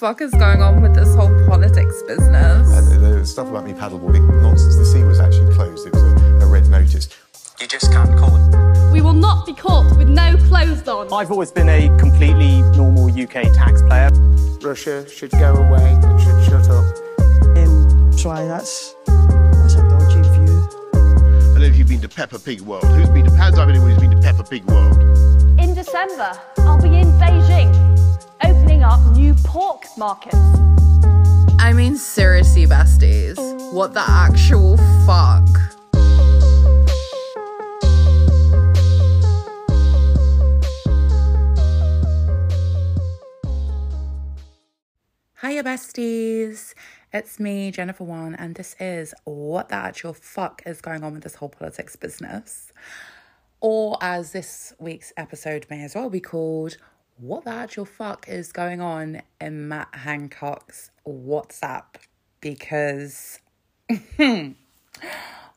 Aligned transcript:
actual 0.00 0.08
fuck 0.08 0.20
is 0.22 0.32
going 0.32 0.62
on 0.62 0.80
with 0.80 0.94
this 0.94 1.14
whole 1.14 1.28
politics 1.46 2.02
business? 2.02 2.70
And 2.72 3.02
the 3.02 3.26
stuff 3.26 3.48
about 3.48 3.64
me 3.64 3.72
paddleboarding, 3.72 4.26
nonsense. 4.42 4.76
The 4.76 4.84
sea 4.84 5.04
was 5.04 5.20
actually 5.20 5.52
closed. 5.54 5.86
It 5.86 5.92
was 5.92 6.02
a, 6.02 6.38
a 6.40 6.46
red 6.46 6.68
notice. 6.68 7.08
You 7.60 7.66
just 7.66 7.92
can't 7.92 8.16
call 8.18 8.34
it. 8.36 8.92
We 8.92 9.02
will 9.02 9.12
not 9.12 9.46
be 9.46 9.52
caught 9.52 9.96
with 9.98 10.08
no 10.08 10.36
clothes 10.48 10.88
on. 10.88 11.12
I've 11.12 11.30
always 11.30 11.52
been 11.52 11.68
a 11.68 11.88
completely 11.98 12.62
normal 12.76 13.10
UK 13.10 13.52
tax 13.52 13.82
player. 13.82 14.10
Russia 14.62 15.08
should 15.08 15.32
go 15.32 15.54
away 15.54 15.98
and 16.02 16.20
should 16.20 16.44
shut 16.44 16.68
up. 16.70 16.84
Um, 17.56 18.12
sorry, 18.12 18.46
that's 18.46 18.94
that's 19.06 19.74
a 19.74 19.82
dodgy 19.88 20.22
view. 20.38 20.68
I 20.94 21.52
don't 21.52 21.60
know 21.60 21.66
if 21.66 21.76
you've 21.76 21.88
been 21.88 22.00
to 22.00 22.08
Peppa 22.08 22.38
Pig 22.38 22.62
World. 22.62 22.84
Who's 22.84 23.10
been 23.10 23.26
to 23.26 23.30
Hands 23.32 23.58
up 23.58 23.68
anyone 23.68 23.90
who's 23.90 24.00
been 24.00 24.10
to 24.12 24.20
Peppa 24.20 24.44
Pig 24.44 24.64
World? 24.64 24.96
In 25.60 25.74
December, 25.74 26.38
I'll 26.58 26.80
be 26.80 26.88
in 26.88 27.08
Beijing, 27.09 27.09
opening 28.80 28.84
up 28.84 29.16
new 29.16 29.34
pork 29.44 29.84
markets. 29.96 30.36
I 31.58 31.72
mean, 31.74 31.96
seriously, 31.96 32.66
besties, 32.66 33.36
what 33.72 33.94
the 33.94 34.02
actual 34.06 34.76
fuck? 35.06 35.46
Hiya, 45.42 45.64
besties. 45.64 46.74
It's 47.12 47.40
me, 47.40 47.70
Jennifer 47.70 48.04
Wan, 48.04 48.34
and 48.34 48.54
this 48.54 48.76
is 48.78 49.12
What 49.24 49.68
the 49.68 49.74
Actual 49.74 50.14
Fuck 50.14 50.62
is 50.64 50.80
Going 50.80 51.02
On 51.02 51.12
with 51.12 51.24
This 51.24 51.34
Whole 51.34 51.48
Politics 51.48 51.96
Business. 51.96 52.72
Or, 53.60 53.98
as 54.00 54.32
this 54.32 54.72
week's 54.78 55.12
episode 55.16 55.66
may 55.68 55.82
as 55.82 55.94
well 55.94 56.08
be 56.08 56.20
called, 56.20 56.76
What 57.20 57.44
the 57.44 57.50
Actual 57.50 57.84
Fuck 57.84 58.30
is 58.30 58.50
Going 58.50 58.80
On 58.80 59.20
in 59.42 59.68
Matt 59.68 59.94
Hancock's 59.94 60.90
WhatsApp? 61.06 61.96
Because, 62.40 63.40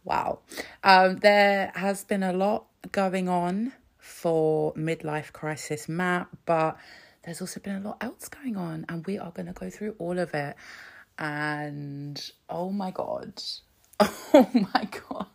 wow, 0.03 0.39
um, 0.83 1.19
there 1.19 1.71
has 1.73 2.03
been 2.03 2.21
a 2.21 2.33
lot 2.33 2.65
going 2.91 3.29
on 3.29 3.71
for 3.97 4.73
midlife 4.73 5.31
crisis 5.31 5.87
Matt, 5.87 6.27
but 6.45 6.77
there's 7.23 7.39
also 7.39 7.61
been 7.61 7.77
a 7.77 7.87
lot 7.87 8.03
else 8.03 8.27
going 8.27 8.57
on, 8.57 8.85
and 8.89 9.05
we 9.05 9.17
are 9.17 9.31
going 9.31 9.45
to 9.45 9.53
go 9.53 9.69
through 9.69 9.95
all 9.99 10.19
of 10.19 10.33
it. 10.33 10.57
And 11.17 12.21
oh 12.49 12.71
my 12.71 12.91
god, 12.91 13.41
oh 14.01 14.49
my 14.53 14.89
god. 15.09 15.27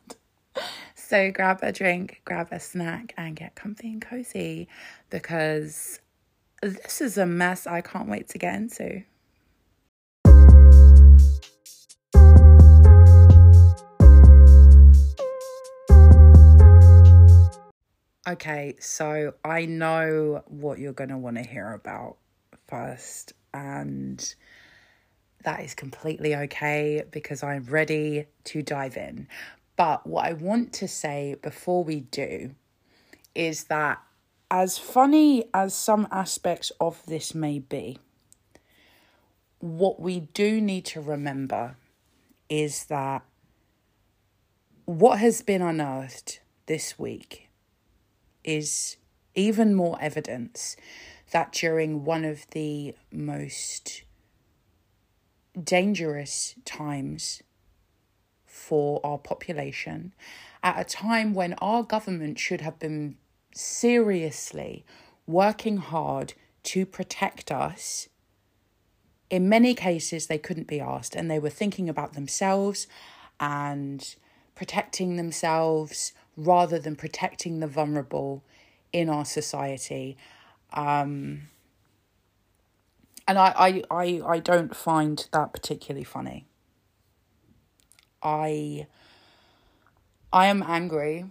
So 0.94 1.30
grab 1.30 1.60
a 1.62 1.72
drink, 1.72 2.20
grab 2.26 2.48
a 2.50 2.60
snack, 2.60 3.14
and 3.16 3.34
get 3.34 3.54
comfy 3.54 3.88
and 3.88 4.02
cozy 4.02 4.68
because 5.08 6.00
this 6.62 7.00
is 7.00 7.18
a 7.18 7.26
mess 7.26 7.66
I 7.66 7.80
can't 7.80 8.08
wait 8.08 8.28
to 8.30 8.38
get 8.38 8.54
into. 8.54 9.02
Okay, 18.28 18.76
so 18.78 19.32
I 19.42 19.64
know 19.64 20.42
what 20.48 20.78
you're 20.78 20.92
going 20.92 21.08
to 21.08 21.16
want 21.16 21.36
to 21.36 21.42
hear 21.42 21.72
about 21.72 22.18
first, 22.66 23.32
and 23.54 24.34
that 25.44 25.60
is 25.60 25.74
completely 25.74 26.36
okay 26.36 27.04
because 27.10 27.42
I'm 27.42 27.64
ready 27.64 28.26
to 28.44 28.62
dive 28.62 28.98
in. 28.98 29.28
But 29.76 30.06
what 30.06 30.26
I 30.26 30.34
want 30.34 30.74
to 30.74 30.88
say 30.88 31.36
before 31.40 31.82
we 31.84 32.00
do 32.00 32.54
is 33.34 33.64
that, 33.64 34.02
as 34.50 34.78
funny 34.78 35.44
as 35.52 35.74
some 35.74 36.08
aspects 36.10 36.72
of 36.80 37.04
this 37.06 37.34
may 37.34 37.58
be, 37.58 37.98
what 39.58 40.00
we 40.00 40.20
do 40.20 40.60
need 40.60 40.84
to 40.86 41.00
remember 41.00 41.76
is 42.48 42.86
that 42.86 43.22
what 44.84 45.18
has 45.18 45.42
been 45.42 45.60
unearthed 45.60 46.40
this 46.66 46.98
week 46.98 47.48
is 48.42 48.96
even 49.34 49.74
more 49.74 49.98
evidence 50.00 50.76
that 51.30 51.52
during 51.52 52.04
one 52.04 52.24
of 52.24 52.46
the 52.52 52.94
most 53.12 54.02
dangerous 55.62 56.54
times 56.64 57.42
for 58.46 59.00
our 59.04 59.18
population, 59.18 60.14
at 60.62 60.80
a 60.80 60.84
time 60.84 61.34
when 61.34 61.52
our 61.54 61.82
government 61.82 62.38
should 62.38 62.62
have 62.62 62.78
been 62.78 63.16
seriously 63.58 64.84
working 65.26 65.78
hard 65.78 66.34
to 66.62 66.86
protect 66.86 67.50
us. 67.50 68.08
In 69.30 69.48
many 69.48 69.74
cases, 69.74 70.26
they 70.26 70.38
couldn't 70.38 70.66
be 70.66 70.80
asked, 70.80 71.14
and 71.14 71.30
they 71.30 71.38
were 71.38 71.50
thinking 71.50 71.88
about 71.88 72.14
themselves 72.14 72.86
and 73.38 74.14
protecting 74.54 75.16
themselves 75.16 76.12
rather 76.36 76.78
than 76.78 76.96
protecting 76.96 77.60
the 77.60 77.66
vulnerable 77.66 78.42
in 78.92 79.08
our 79.08 79.24
society. 79.24 80.16
Um, 80.72 81.48
and 83.26 83.38
I, 83.38 83.52
I, 83.56 83.82
I, 83.90 84.22
I 84.26 84.38
don't 84.38 84.74
find 84.74 85.28
that 85.32 85.52
particularly 85.52 86.04
funny. 86.04 86.46
I 88.22 88.86
I 90.32 90.46
am 90.46 90.62
angry. 90.66 91.26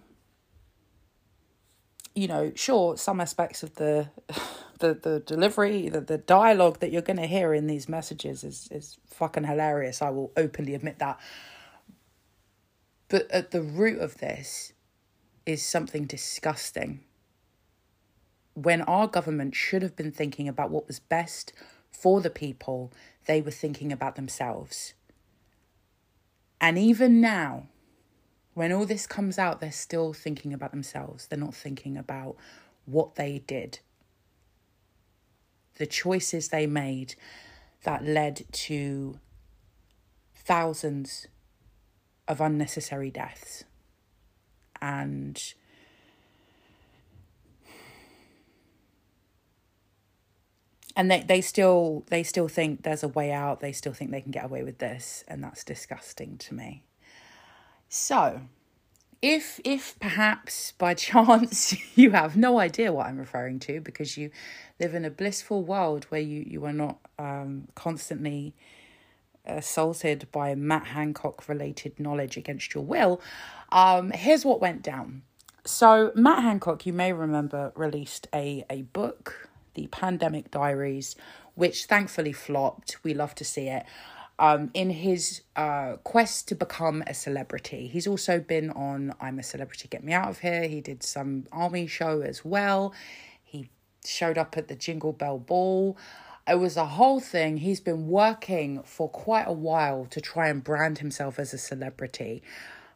You 2.18 2.28
know, 2.28 2.52
sure, 2.56 2.98
some 2.98 3.22
aspects 3.22 3.62
of 3.62 3.76
the 3.76 4.10
the, 4.80 4.96
the 4.96 5.20
delivery, 5.20 5.88
the, 5.88 6.02
the 6.02 6.18
dialogue 6.18 6.80
that 6.80 6.92
you're 6.92 7.04
gonna 7.04 7.28
hear 7.28 7.54
in 7.54 7.68
these 7.68 7.88
messages 7.88 8.44
is, 8.44 8.68
is 8.72 8.98
fucking 9.06 9.44
hilarious. 9.44 10.02
I 10.02 10.10
will 10.10 10.32
openly 10.36 10.74
admit 10.74 10.98
that. 10.98 11.20
But 13.08 13.30
at 13.30 13.52
the 13.52 13.62
root 13.62 14.00
of 14.00 14.18
this 14.18 14.74
is 15.46 15.62
something 15.62 16.06
disgusting. 16.06 17.02
When 18.56 18.82
our 18.82 19.08
government 19.08 19.54
should 19.56 19.84
have 19.84 19.96
been 19.96 20.12
thinking 20.12 20.48
about 20.48 20.72
what 20.72 20.88
was 20.88 21.00
best 21.00 21.54
for 21.92 22.20
the 22.20 22.32
people, 22.32 22.92
they 23.28 23.42
were 23.42 23.52
thinking 23.52 23.92
about 23.92 24.16
themselves. 24.16 24.96
And 26.60 26.80
even 26.80 27.22
now, 27.22 27.68
when 28.58 28.74
all 28.74 28.88
this 28.88 29.06
comes 29.06 29.38
out, 29.38 29.62
they're 29.62 29.72
still 29.72 30.14
thinking 30.14 30.52
about 30.52 30.72
themselves. 30.72 31.28
They're 31.28 31.38
not 31.38 31.54
thinking 31.54 31.96
about 31.96 32.38
what 32.86 33.14
they 33.14 33.44
did, 33.46 33.78
the 35.76 35.86
choices 35.86 36.48
they 36.48 36.66
made 36.66 37.14
that 37.84 38.04
led 38.04 38.46
to 38.52 39.20
thousands 40.36 41.28
of 42.28 42.42
unnecessary 42.42 43.12
deaths. 43.12 43.64
And 44.82 45.54
and 50.96 51.12
they, 51.12 51.22
they 51.22 51.42
still 51.42 52.06
they 52.08 52.24
still 52.24 52.48
think 52.48 52.82
there's 52.82 53.04
a 53.04 53.08
way 53.08 53.32
out 53.32 53.60
they 53.60 53.72
still 53.72 53.94
think 53.94 54.10
they 54.10 54.22
can 54.22 54.32
get 54.32 54.46
away 54.46 54.64
with 54.64 54.80
this 54.80 55.24
and 55.28 55.44
that's 55.44 55.64
disgusting 55.64 56.40
to 56.40 56.56
me 56.56 56.87
so 57.90 58.42
if 59.22 59.60
if 59.64 59.98
perhaps 60.00 60.74
by 60.78 60.94
chance 61.08 61.76
you 61.98 62.12
have 62.12 62.36
no 62.38 62.60
idea 62.60 62.92
what 62.92 63.08
i'm 63.08 63.18
referring 63.18 63.60
to 63.60 63.82
because 63.82 64.18
you 64.18 64.30
live 64.80 64.94
in 64.94 65.06
a 65.06 65.10
blissful 65.10 65.64
world 65.64 66.06
where 66.06 66.22
you 66.22 66.44
you 66.48 66.64
are 66.66 66.74
not 66.74 67.00
um, 67.18 67.68
constantly 67.76 68.54
assaulted 69.46 70.28
by 70.32 70.54
matt 70.54 70.88
hancock 70.88 71.48
related 71.48 72.00
knowledge 72.00 72.38
against 72.38 72.74
your 72.74 72.84
will 72.84 73.22
um, 73.72 74.12
here's 74.12 74.44
what 74.46 74.60
went 74.60 74.82
down 74.82 75.22
so 75.66 76.12
matt 76.16 76.44
hancock 76.44 76.86
you 76.86 76.94
may 76.94 77.12
remember 77.14 77.72
released 77.76 78.28
a 78.34 78.66
a 78.70 78.82
book 78.84 79.48
the 79.78 79.88
Pandemic 79.88 80.52
Diaries, 80.52 81.16
which 81.56 81.86
thankfully 81.86 82.34
flopped. 82.34 82.98
We 83.04 83.14
love 83.14 83.36
to 83.36 83.46
see 83.46 83.68
it. 83.68 83.86
Um, 84.40 84.70
in 84.76 84.92
his 84.92 85.42
uh, 85.56 85.94
quest 86.04 86.48
to 86.50 86.56
become 86.56 87.04
a 87.08 87.14
celebrity, 87.14 87.88
he's 87.88 88.06
also 88.06 88.40
been 88.40 88.70
on 88.70 89.14
I'm 89.20 89.40
a 89.40 89.44
Celebrity, 89.44 89.88
Get 89.88 90.04
Me 90.04 90.14
Out 90.14 90.30
of 90.30 90.40
Here. 90.40 90.68
He 90.68 90.80
did 90.80 91.02
some 91.02 91.48
army 91.52 91.88
show 91.88 92.22
as 92.22 92.46
well. 92.46 92.94
He 93.44 93.70
showed 94.06 94.38
up 94.38 94.56
at 94.56 94.68
the 94.68 94.76
Jingle 94.76 95.12
Bell 95.12 95.40
Ball. 95.40 95.98
It 96.48 96.60
was 96.60 96.78
a 96.78 96.86
whole 96.86 97.20
thing. 97.20 97.58
He's 97.58 97.80
been 97.80 98.08
working 98.08 98.84
for 98.84 99.10
quite 99.10 99.48
a 99.48 99.54
while 99.54 100.06
to 100.12 100.22
try 100.22 100.50
and 100.50 100.64
brand 100.64 101.00
himself 101.00 101.40
as 101.40 101.54
a 101.54 101.58
celebrity 101.58 102.44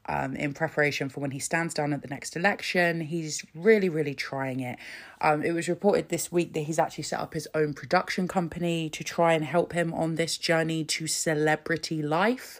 um, 0.07 0.35
in 0.35 0.53
preparation 0.53 1.09
for 1.09 1.19
when 1.19 1.31
he 1.31 1.39
stands 1.39 1.73
down 1.73 1.93
at 1.93 2.01
the 2.01 2.07
next 2.07 2.35
election. 2.35 3.01
He's 3.01 3.45
really, 3.53 3.89
really 3.89 4.13
trying 4.13 4.59
it. 4.59 4.77
Um, 5.21 5.43
it 5.43 5.51
was 5.51 5.67
reported 5.67 6.09
this 6.09 6.31
week 6.31 6.53
that 6.53 6.61
he's 6.61 6.79
actually 6.79 7.03
set 7.03 7.19
up 7.19 7.33
his 7.33 7.47
own 7.53 7.73
production 7.73 8.27
company 8.27 8.89
to 8.89 9.03
try 9.03 9.33
and 9.33 9.45
help 9.45 9.73
him 9.73 9.93
on 9.93 10.15
this 10.15 10.37
journey 10.37 10.83
to 10.85 11.07
celebrity 11.07 12.01
life. 12.01 12.59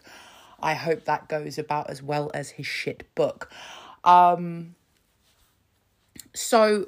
I 0.62 0.74
hope 0.74 1.04
that 1.04 1.28
goes 1.28 1.58
about 1.58 1.90
as 1.90 2.02
well 2.02 2.30
as 2.32 2.50
his 2.50 2.66
shit 2.66 3.12
book. 3.14 3.50
Um, 4.04 4.76
so 6.34 6.86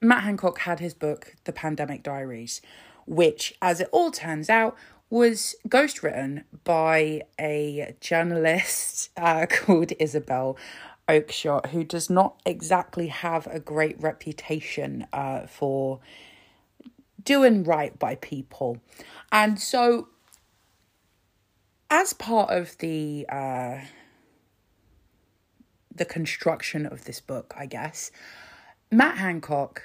Matt 0.00 0.22
Hancock 0.22 0.60
had 0.60 0.80
his 0.80 0.94
book, 0.94 1.34
The 1.44 1.52
Pandemic 1.52 2.02
Diaries, 2.02 2.60
which, 3.06 3.54
as 3.60 3.80
it 3.80 3.88
all 3.92 4.10
turns 4.10 4.48
out, 4.48 4.76
was 5.12 5.54
ghostwritten 5.68 6.42
by 6.64 7.20
a 7.38 7.94
journalist 8.00 9.10
uh, 9.18 9.44
called 9.50 9.92
Isabel 10.00 10.56
Oakeshott, 11.06 11.66
who 11.66 11.84
does 11.84 12.08
not 12.08 12.40
exactly 12.46 13.08
have 13.08 13.46
a 13.48 13.60
great 13.60 14.00
reputation 14.00 15.06
uh, 15.12 15.46
for 15.46 16.00
doing 17.22 17.62
right 17.62 17.98
by 17.98 18.14
people. 18.14 18.78
And 19.30 19.60
so, 19.60 20.08
as 21.90 22.14
part 22.14 22.48
of 22.48 22.78
the 22.78 23.26
uh, 23.28 23.80
the 25.94 26.06
construction 26.06 26.86
of 26.86 27.04
this 27.04 27.20
book, 27.20 27.52
I 27.54 27.66
guess, 27.66 28.10
Matt 28.90 29.18
Hancock 29.18 29.82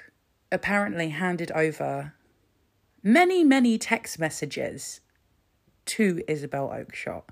apparently 0.54 1.10
handed 1.10 1.52
over 1.52 2.14
many, 3.04 3.44
many 3.44 3.78
text 3.78 4.20
messages 4.20 5.02
to 5.88 6.22
Isabel 6.28 6.70
Oakeshott. 6.70 7.24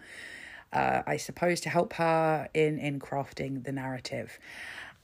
Uh, 0.73 1.03
I 1.07 1.17
suppose 1.17 1.61
to 1.61 1.69
help 1.69 1.93
her 1.93 2.49
in 2.53 2.79
in 2.79 2.99
crafting 2.99 3.63
the 3.63 3.71
narrative, 3.71 4.37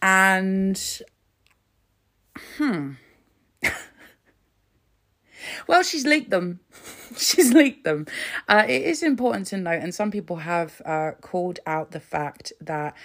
and 0.02 1.02
hmm. 2.58 2.92
well, 5.68 5.84
she's 5.84 6.06
leaked 6.06 6.30
them. 6.30 6.60
she's 7.18 7.54
leaked 7.54 7.84
them. 7.84 8.06
Uh, 8.48 8.66
it 8.68 8.84
is 8.84 9.04
important 9.04 9.48
to 9.48 9.58
note, 9.58 9.82
and 9.82 9.94
some 9.94 10.12
people 10.12 10.38
have 10.38 10.82
uh, 10.86 11.12
called 11.22 11.60
out 11.66 11.92
the 11.92 12.00
fact 12.00 12.54
that 12.60 12.96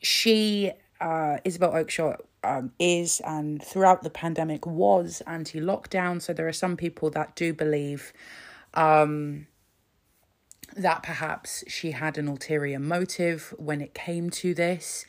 she, 0.00 0.72
uh, 1.00 1.38
Isabel 1.44 1.72
Oakeshott, 1.72 2.20
um, 2.42 2.72
is 2.78 3.20
and 3.24 3.62
throughout 3.62 4.02
the 4.02 4.10
pandemic 4.10 4.66
was 4.66 5.22
anti 5.26 5.60
lockdown. 5.60 6.22
So 6.22 6.32
there 6.32 6.48
are 6.48 6.52
some 6.52 6.76
people 6.76 7.10
that 7.10 7.36
do 7.36 7.52
believe 7.52 8.12
um, 8.74 9.46
that 10.76 11.02
perhaps 11.02 11.64
she 11.66 11.92
had 11.92 12.18
an 12.18 12.28
ulterior 12.28 12.78
motive 12.78 13.54
when 13.58 13.80
it 13.80 13.94
came 13.94 14.30
to 14.30 14.54
this, 14.54 15.04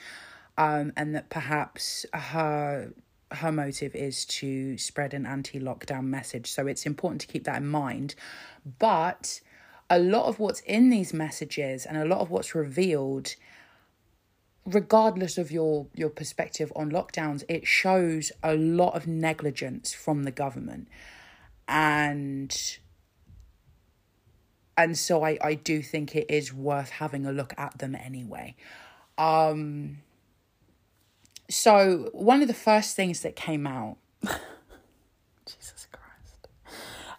um, 0.57 0.93
and 0.95 1.15
that 1.15 1.29
perhaps 1.29 2.05
her 2.13 2.93
her 3.31 3.51
motive 3.51 3.95
is 3.95 4.25
to 4.25 4.77
spread 4.77 5.13
an 5.13 5.25
anti-lockdown 5.25 6.03
message. 6.03 6.51
So 6.51 6.67
it's 6.67 6.85
important 6.85 7.21
to 7.21 7.27
keep 7.27 7.45
that 7.45 7.61
in 7.61 7.67
mind. 7.67 8.13
But 8.77 9.39
a 9.89 9.99
lot 9.99 10.25
of 10.25 10.39
what's 10.39 10.61
in 10.61 10.89
these 10.89 11.13
messages 11.13 11.85
and 11.85 11.97
a 11.97 12.05
lot 12.05 12.19
of 12.19 12.29
what's 12.29 12.55
revealed 12.55 13.35
regardless 14.65 15.37
of 15.37 15.51
your 15.51 15.87
your 15.95 16.09
perspective 16.09 16.71
on 16.75 16.91
lockdowns 16.91 17.43
it 17.49 17.65
shows 17.65 18.31
a 18.43 18.55
lot 18.55 18.93
of 18.93 19.07
negligence 19.07 19.91
from 19.91 20.23
the 20.23 20.31
government 20.31 20.87
and 21.67 22.77
and 24.77 24.97
so 24.97 25.23
I, 25.23 25.37
I 25.41 25.53
do 25.55 25.81
think 25.81 26.15
it 26.15 26.27
is 26.29 26.53
worth 26.53 26.89
having 26.89 27.25
a 27.25 27.31
look 27.31 27.53
at 27.57 27.77
them 27.77 27.95
anyway. 27.95 28.55
Um, 29.17 29.97
so 31.49 32.09
one 32.13 32.41
of 32.41 32.47
the 32.47 32.53
first 32.53 32.95
things 32.95 33.21
that 33.21 33.35
came 33.35 33.67
out, 33.67 33.97
Jesus 35.45 35.87
Christ, 35.91 36.47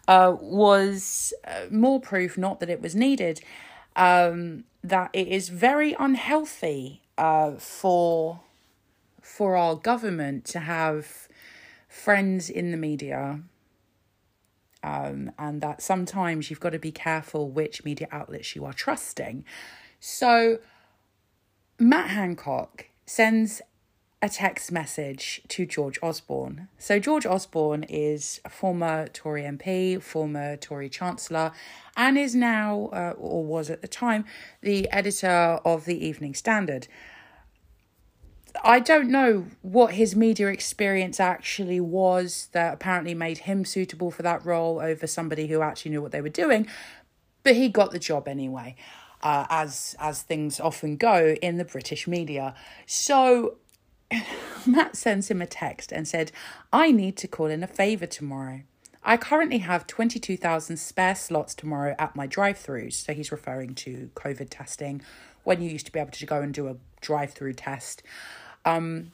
uh, 0.07 0.35
was 0.41 1.33
uh, 1.45 1.65
more 1.69 1.99
proof, 1.99 2.37
not 2.37 2.59
that 2.59 2.69
it 2.69 2.81
was 2.81 2.95
needed, 2.95 3.41
um, 3.95 4.63
that 4.83 5.11
it 5.13 5.27
is 5.27 5.49
very 5.49 5.95
unhealthy 5.99 7.01
uh, 7.17 7.51
for 7.53 8.41
for 9.21 9.55
our 9.55 9.75
government 9.75 10.43
to 10.43 10.59
have 10.59 11.29
friends 11.87 12.49
in 12.49 12.71
the 12.71 12.77
media 12.77 13.39
um, 14.83 15.31
and 15.39 15.61
that 15.61 15.81
sometimes 15.81 16.49
you've 16.49 16.59
got 16.59 16.71
to 16.71 16.79
be 16.79 16.91
careful 16.91 17.49
which 17.49 17.83
media 17.85 18.07
outlets 18.11 18.55
you 18.55 18.65
are 18.65 18.73
trusting. 18.73 19.45
So, 19.99 20.59
Matt 21.79 22.09
Hancock 22.09 22.87
sends 23.05 23.61
a 24.21 24.29
text 24.29 24.71
message 24.71 25.41
to 25.49 25.65
George 25.65 25.99
Osborne. 26.01 26.67
So, 26.77 26.99
George 26.99 27.25
Osborne 27.25 27.83
is 27.83 28.41
a 28.45 28.49
former 28.49 29.07
Tory 29.07 29.43
MP, 29.43 30.01
former 30.01 30.57
Tory 30.57 30.89
Chancellor, 30.89 31.51
and 31.95 32.17
is 32.17 32.35
now, 32.35 32.89
uh, 32.93 33.13
or 33.17 33.43
was 33.43 33.69
at 33.69 33.81
the 33.81 33.87
time, 33.87 34.25
the 34.61 34.89
editor 34.91 35.59
of 35.65 35.85
the 35.85 36.05
Evening 36.05 36.33
Standard. 36.33 36.87
I 38.63 38.79
don't 38.79 39.09
know 39.09 39.47
what 39.61 39.93
his 39.93 40.15
media 40.15 40.47
experience 40.47 41.19
actually 41.19 41.79
was 41.79 42.49
that 42.51 42.73
apparently 42.73 43.13
made 43.13 43.39
him 43.39 43.65
suitable 43.65 44.11
for 44.11 44.21
that 44.21 44.45
role 44.45 44.79
over 44.79 45.07
somebody 45.07 45.47
who 45.47 45.61
actually 45.61 45.91
knew 45.91 46.01
what 46.01 46.11
they 46.11 46.21
were 46.21 46.29
doing, 46.29 46.67
but 47.43 47.55
he 47.55 47.67
got 47.67 47.91
the 47.91 47.99
job 47.99 48.27
anyway, 48.27 48.75
uh, 49.21 49.47
as 49.49 49.95
as 49.99 50.21
things 50.21 50.59
often 50.59 50.97
go 50.97 51.35
in 51.41 51.57
the 51.57 51.65
British 51.65 52.07
media. 52.07 52.53
So 52.85 53.57
Matt 54.67 54.95
sends 54.95 55.31
him 55.31 55.41
a 55.41 55.47
text 55.47 55.91
and 55.91 56.07
said, 56.07 56.31
"I 56.71 56.91
need 56.91 57.17
to 57.17 57.27
call 57.27 57.47
in 57.47 57.63
a 57.63 57.67
favour 57.67 58.05
tomorrow." 58.05 58.61
I 59.05 59.17
currently 59.17 59.57
have 59.57 59.85
22,000 59.85 60.77
spare 60.77 61.15
slots 61.15 61.53
tomorrow 61.53 61.93
at 61.99 62.15
my 62.15 62.25
drive 62.25 62.57
throughs. 62.57 62.93
So 62.93 63.13
he's 63.13 63.33
referring 63.33 63.75
to 63.75 64.09
COVID 64.15 64.47
testing 64.49 65.01
when 65.43 65.61
you 65.61 65.69
used 65.69 65.85
to 65.87 65.91
be 65.91 65.99
able 65.99 66.11
to 66.11 66.25
go 66.25 66.41
and 66.41 66.53
do 66.53 66.69
a 66.69 66.77
drive 67.01 67.33
through 67.33 67.53
test. 67.53 68.01
Um, 68.65 69.11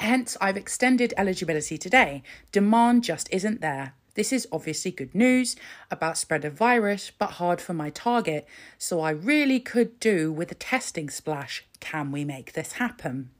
hence, 0.00 0.36
I've 0.40 0.56
extended 0.56 1.14
eligibility 1.16 1.78
today. 1.78 2.22
Demand 2.52 3.04
just 3.04 3.28
isn't 3.32 3.60
there. 3.60 3.94
This 4.16 4.32
is 4.32 4.48
obviously 4.50 4.90
good 4.90 5.14
news 5.14 5.56
about 5.90 6.16
spread 6.16 6.44
of 6.46 6.54
virus, 6.54 7.12
but 7.18 7.32
hard 7.32 7.60
for 7.60 7.74
my 7.74 7.90
target, 7.90 8.48
so 8.78 9.00
I 9.00 9.10
really 9.10 9.60
could 9.60 10.00
do 10.00 10.32
with 10.32 10.50
a 10.50 10.54
testing 10.54 11.10
splash. 11.10 11.64
Can 11.80 12.10
we 12.12 12.24
make 12.24 12.54
this 12.54 12.72
happen? 12.72 13.30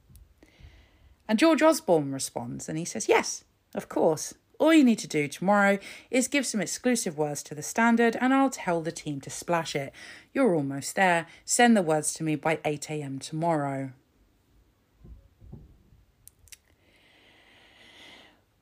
And 1.27 1.39
George 1.39 1.63
Osborne 1.63 2.13
responds 2.13 2.69
and 2.69 2.79
he 2.79 2.85
says, 2.85 3.09
Yes, 3.09 3.45
of 3.75 3.89
course. 3.89 4.35
All 4.59 4.73
you 4.73 4.85
need 4.85 4.99
to 5.01 5.09
do 5.09 5.29
tomorrow 5.29 5.79
is 6.11 6.29
give 6.29 6.47
some 6.47 6.63
exclusive 6.63 7.19
words 7.19 7.43
to 7.45 7.55
the 7.55 7.63
standard 7.63 8.17
and 8.21 8.33
I'll 8.33 8.51
tell 8.51 8.81
the 8.81 8.93
team 8.93 9.21
to 9.23 9.31
splash 9.31 9.77
it. 9.77 9.93
You're 10.33 10.55
almost 10.55 10.95
there. 10.95 11.27
Send 11.45 11.77
the 11.77 11.83
words 11.83 12.15
to 12.15 12.23
me 12.23 12.37
by 12.37 12.57
8am 12.57 13.21
tomorrow. 13.21 13.93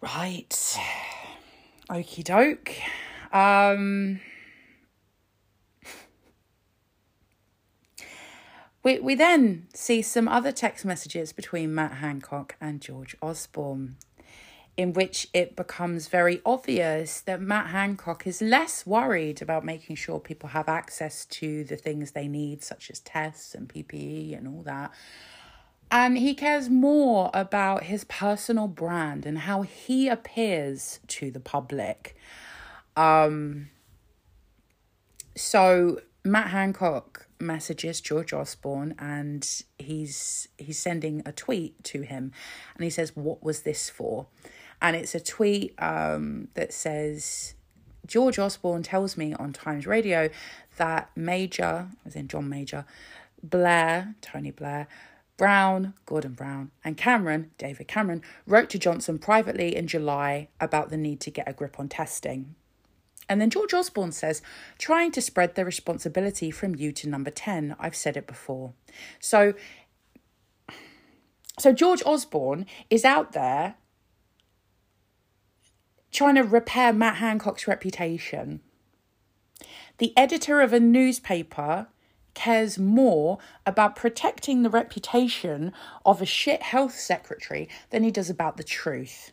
Right. 0.05 0.79
Okie 1.91 2.25
doke. 2.25 2.73
Um, 3.33 4.21
we, 8.83 8.99
we 8.99 9.15
then 9.15 9.67
see 9.73 10.03
some 10.03 10.29
other 10.29 10.53
text 10.53 10.85
messages 10.85 11.33
between 11.33 11.75
Matt 11.75 11.93
Hancock 11.93 12.55
and 12.61 12.83
George 12.83 13.17
Osborne, 13.23 13.97
in 14.77 14.93
which 14.93 15.29
it 15.33 15.57
becomes 15.57 16.09
very 16.09 16.43
obvious 16.45 17.23
that 17.23 17.41
Matt 17.41 17.69
Hancock 17.69 18.27
is 18.27 18.43
less 18.43 18.85
worried 18.85 19.41
about 19.41 19.65
making 19.65 19.97
sure 19.97 20.21
people 20.21 20.51
have 20.51 20.69
access 20.69 21.25
to 21.27 21.65
the 21.65 21.77
things 21.77 22.11
they 22.11 22.29
need, 22.29 22.63
such 22.63 22.91
as 22.91 23.01
tests 23.01 23.55
and 23.55 23.71
PPE 23.71 24.37
and 24.37 24.49
all 24.49 24.63
that, 24.65 24.91
and 25.95 26.19
he 26.19 26.35
cares 26.35 26.69
more 26.69 27.31
about 27.33 27.85
his 27.85 28.03
personal 28.03 28.67
brand 28.67 29.25
and 29.25 29.39
how 29.39 29.63
he 29.63 30.09
appears 30.09 30.99
to 31.07 31.31
the 31.31 31.39
public. 31.39 32.17
Um, 32.97 33.69
so 35.37 36.01
Matt 36.25 36.49
Hancock 36.49 37.29
messages 37.39 38.01
George 38.01 38.33
Osborne 38.33 38.97
and 38.99 39.49
he's 39.79 40.49
he's 40.59 40.81
sending 40.81 41.23
a 41.25 41.31
tweet 41.31 41.83
to 41.85 42.03
him 42.03 42.33
and 42.75 42.83
he 42.83 42.91
says, 42.91 43.15
What 43.15 43.45
was 43.45 43.63
this 43.63 43.89
for? 43.89 44.27
And 44.83 44.97
it's 44.97 45.15
a 45.15 45.21
tweet 45.21 45.81
um, 45.81 46.49
that 46.55 46.73
says, 46.73 47.55
George 48.05 48.41
Osborne 48.41 48.83
tells 48.83 49.17
me 49.17 49.33
on 49.35 49.53
Times 49.53 49.87
Radio 49.87 50.29
that 50.77 51.13
Major, 51.15 51.91
as 52.05 52.17
in 52.17 52.27
John 52.27 52.49
Major, 52.49 52.85
Blair, 53.45 54.17
Tony 54.21 54.51
Blair, 54.51 54.89
Brown, 55.37 55.95
Gordon 56.07 56.33
Brown, 56.33 56.71
and 56.85 56.97
Cameron, 56.97 57.51
David 57.59 57.89
Cameron, 57.89 58.23
wrote 58.47 58.71
to 58.71 58.79
Johnson 58.79 59.19
privately 59.19 59.75
in 59.75 59.87
July 59.87 60.49
about 60.61 60.91
the 60.91 60.97
need 60.97 61.21
to 61.21 61.31
get 61.31 61.49
a 61.49 61.53
grip 61.53 61.81
on 61.81 61.89
testing. 61.89 62.55
And 63.29 63.41
then 63.41 63.51
George 63.51 63.75
Osborne 63.75 64.13
says, 64.13 64.43
trying 64.79 65.11
to 65.13 65.21
spread 65.21 65.55
the 65.55 65.65
responsibility 65.65 66.51
from 66.51 66.75
you 66.75 66.93
to 66.93 67.09
number 67.09 67.31
10. 67.31 67.75
I've 67.79 67.97
said 67.97 68.17
it 68.17 68.27
before. 68.27 68.75
So, 69.19 69.55
so 71.59 71.73
George 71.73 72.03
Osborne 72.05 72.67
is 72.91 73.05
out 73.05 73.33
there 73.33 73.77
trying 76.13 76.37
to 76.37 76.43
repair 76.43 76.93
Matt 76.93 77.17
Hancock's 77.17 77.67
reputation. 77.67 78.61
The 79.99 80.17
editor 80.17 80.61
of 80.61 80.73
a 80.73 80.81
newspaper 80.81 81.89
cares 82.35 82.79
more 82.79 83.39
about 83.65 83.97
protecting 83.97 84.63
the 84.63 84.71
reputation 84.71 85.73
of 86.05 86.21
a 86.21 86.27
shit 86.27 86.63
health 86.63 86.95
secretary 86.95 87.69
than 87.91 88.03
he 88.03 88.11
does 88.11 88.29
about 88.31 88.57
the 88.57 88.65
truth. 88.65 89.33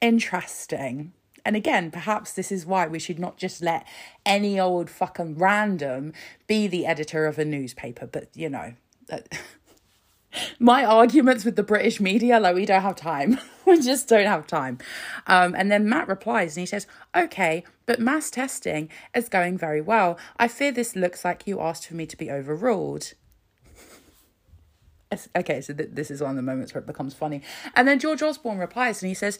interesting. 0.00 1.12
And 1.44 1.56
again, 1.56 1.90
perhaps 1.90 2.32
this 2.32 2.52
is 2.52 2.64
why 2.66 2.86
we 2.86 2.98
should 3.00 3.18
not 3.18 3.36
just 3.36 3.62
let 3.62 3.86
any 4.24 4.60
old 4.60 4.88
fucking 4.88 5.38
random 5.38 6.12
be 6.46 6.66
the 6.68 6.86
editor 6.86 7.26
of 7.26 7.38
a 7.38 7.44
newspaper. 7.44 8.06
But, 8.06 8.28
you 8.34 8.48
know, 8.48 8.74
that- 9.08 9.28
uh, 9.32 9.36
my 10.58 10.84
arguments 10.84 11.44
with 11.44 11.56
the 11.56 11.62
British 11.62 12.00
media, 12.00 12.40
like, 12.40 12.54
we 12.54 12.66
don't 12.66 12.82
have 12.82 12.96
time. 12.96 13.38
we 13.66 13.80
just 13.80 14.08
don't 14.08 14.26
have 14.26 14.46
time. 14.46 14.78
Um, 15.26 15.54
and 15.56 15.70
then 15.70 15.88
Matt 15.88 16.08
replies 16.08 16.56
and 16.56 16.62
he 16.62 16.66
says, 16.66 16.86
Okay, 17.16 17.64
but 17.86 18.00
mass 18.00 18.30
testing 18.30 18.88
is 19.14 19.28
going 19.28 19.58
very 19.58 19.80
well. 19.80 20.18
I 20.38 20.48
fear 20.48 20.72
this 20.72 20.96
looks 20.96 21.24
like 21.24 21.46
you 21.46 21.60
asked 21.60 21.86
for 21.86 21.94
me 21.94 22.06
to 22.06 22.16
be 22.16 22.30
overruled. 22.30 23.14
Okay, 25.36 25.60
so 25.60 25.74
th- 25.74 25.90
this 25.92 26.10
is 26.10 26.22
one 26.22 26.30
of 26.30 26.36
the 26.36 26.42
moments 26.42 26.72
where 26.72 26.80
it 26.80 26.86
becomes 26.86 27.12
funny. 27.12 27.42
And 27.76 27.86
then 27.86 27.98
George 27.98 28.22
Osborne 28.22 28.56
replies 28.56 29.02
and 29.02 29.10
he 29.10 29.14
says, 29.14 29.38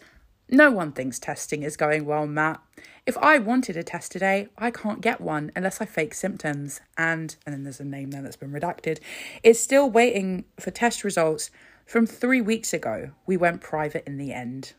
No 0.53 0.71
one 0.71 0.93
thinks 0.93 1.19
testing 1.19 1.63
is 1.63 1.79
going 1.79 2.05
well, 2.05 2.27
Matt. 2.27 2.61
If 3.07 3.17
I 3.17 3.39
wanted 3.39 3.75
a 3.75 3.83
test 3.83 4.13
today, 4.13 4.49
I 4.59 4.71
can't 4.71 5.01
get 5.01 5.19
one 5.19 5.51
unless 5.57 5.81
I 5.81 5.87
fake 5.87 6.13
symptoms. 6.13 6.83
And, 6.99 7.35
and 7.47 7.55
then 7.55 7.63
there's 7.65 7.81
a 7.81 7.85
name 7.85 8.11
there 8.11 8.21
that's 8.21 8.37
been 8.37 8.53
redacted, 8.53 8.99
is 9.43 9.59
still 9.59 9.89
waiting 9.89 10.45
for 10.61 10.71
test 10.71 11.05
results 11.05 11.51
from 11.87 12.07
three 12.07 12.43
weeks 12.43 12.75
ago. 12.75 13.13
We 13.25 13.39
went 13.39 13.63
private 13.63 14.07
in 14.07 14.19
the 14.19 14.35
end. 14.35 14.75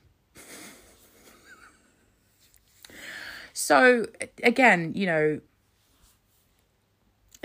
So, 3.51 4.05
again, 4.43 4.93
you 4.93 5.07
know, 5.07 5.41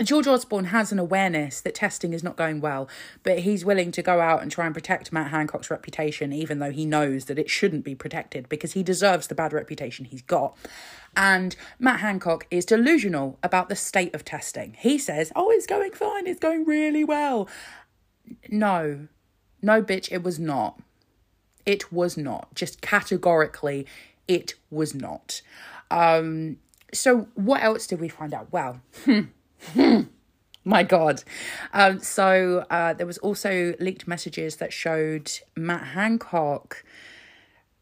George 0.03 0.27
Osborne 0.27 0.65
has 0.65 0.91
an 0.91 0.99
awareness 0.99 1.59
that 1.61 1.75
testing 1.75 2.13
is 2.13 2.23
not 2.23 2.37
going 2.37 2.61
well, 2.61 2.87
but 3.23 3.39
he's 3.39 3.65
willing 3.65 3.91
to 3.91 4.01
go 4.01 4.21
out 4.21 4.41
and 4.41 4.49
try 4.49 4.65
and 4.65 4.73
protect 4.73 5.11
Matt 5.11 5.31
Hancock's 5.31 5.69
reputation, 5.69 6.31
even 6.31 6.59
though 6.59 6.71
he 6.71 6.85
knows 6.85 7.25
that 7.25 7.37
it 7.37 7.49
shouldn't 7.49 7.83
be 7.83 7.95
protected 7.95 8.47
because 8.47 8.73
he 8.73 8.83
deserves 8.83 9.27
the 9.27 9.35
bad 9.35 9.51
reputation 9.51 10.05
he's 10.05 10.21
got. 10.21 10.55
And 11.17 11.55
Matt 11.79 11.99
Hancock 11.99 12.47
is 12.49 12.65
delusional 12.65 13.37
about 13.43 13.67
the 13.67 13.75
state 13.75 14.15
of 14.15 14.23
testing. 14.23 14.75
He 14.79 14.97
says, 14.97 15.33
Oh, 15.35 15.51
it's 15.51 15.67
going 15.67 15.91
fine, 15.91 16.27
it's 16.27 16.39
going 16.39 16.63
really 16.65 17.03
well. 17.03 17.49
No, 18.49 19.07
no, 19.61 19.81
bitch, 19.81 20.09
it 20.11 20.23
was 20.23 20.39
not. 20.39 20.79
It 21.65 21.91
was 21.91 22.15
not. 22.15 22.53
Just 22.55 22.81
categorically, 22.81 23.85
it 24.27 24.53
was 24.71 24.95
not. 24.95 25.41
Um, 25.91 26.57
so, 26.93 27.27
what 27.35 27.61
else 27.61 27.85
did 27.85 27.99
we 27.99 28.07
find 28.07 28.33
out? 28.33 28.51
Well, 28.51 28.81
my 30.63 30.83
god. 30.83 31.23
Um 31.73 31.99
so 31.99 32.65
uh 32.69 32.93
there 32.93 33.07
was 33.07 33.17
also 33.19 33.73
leaked 33.79 34.07
messages 34.07 34.57
that 34.57 34.73
showed 34.73 35.31
matt 35.55 35.87
hancock 35.87 36.83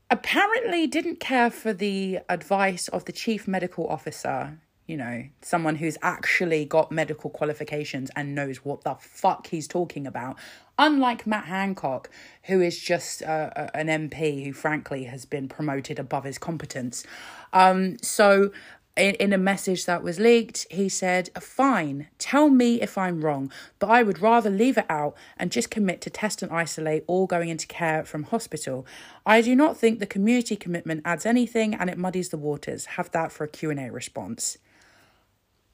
apparently 0.10 0.88
didn't 0.88 1.20
care 1.20 1.50
for 1.52 1.74
the 1.74 2.20
advice 2.30 2.88
of 2.88 3.06
the 3.06 3.12
chief 3.12 3.48
medical 3.48 3.88
officer 3.88 4.58
you 4.88 4.96
know 4.96 5.26
someone 5.42 5.76
who's 5.76 5.98
actually 6.02 6.66
got 6.66 6.92
medical 6.92 7.30
qualifications 7.30 8.10
and 8.16 8.34
knows 8.34 8.58
what 8.64 8.84
the 8.84 8.96
fuck 8.96 9.48
he's 9.48 9.68
talking 9.68 10.08
about 10.08 10.38
unlike 10.80 11.28
matt 11.28 11.46
hancock 11.46 12.10
who 12.44 12.62
is 12.62 12.80
just 12.80 13.22
uh, 13.22 13.50
an 13.74 13.88
mp 13.88 14.46
who 14.46 14.54
frankly 14.54 15.04
has 15.04 15.26
been 15.26 15.48
promoted 15.48 16.00
above 16.00 16.24
his 16.24 16.38
competence. 16.38 17.06
Um 17.54 17.98
so 18.02 18.52
in, 18.98 19.16
in 19.16 19.34
a 19.34 19.38
message 19.38 19.86
that 19.86 20.04
was 20.04 20.20
leaked, 20.20 20.66
he 20.70 20.90
said, 20.90 21.30
Fine, 21.40 22.08
tell 22.18 22.50
me 22.50 22.82
if 22.82 22.98
I'm 22.98 23.22
wrong, 23.22 23.52
but 23.80 23.90
I 23.90 24.04
would 24.04 24.22
rather 24.22 24.50
leave 24.50 24.78
it 24.78 24.86
out 24.90 25.16
and 25.38 25.52
just 25.52 25.70
commit 25.70 26.02
to 26.02 26.10
test 26.10 26.42
and 26.42 26.52
isolate 26.52 27.04
all 27.08 27.28
going 27.28 27.50
into 27.50 27.68
care 27.68 28.04
from 28.04 28.24
hospital. 28.24 28.86
I 29.26 29.42
do 29.42 29.56
not 29.56 29.78
think 29.78 30.00
the 30.00 30.06
community 30.06 30.56
commitment 30.56 31.02
adds 31.06 31.26
anything 31.26 31.74
and 31.74 31.90
it 31.90 31.98
muddies 31.98 32.30
the 32.30 32.38
waters. 32.38 32.86
Have 32.86 33.12
that 33.12 33.32
for 33.32 33.44
a 33.44 33.48
Q&A 33.48 33.90
response. 33.90 34.58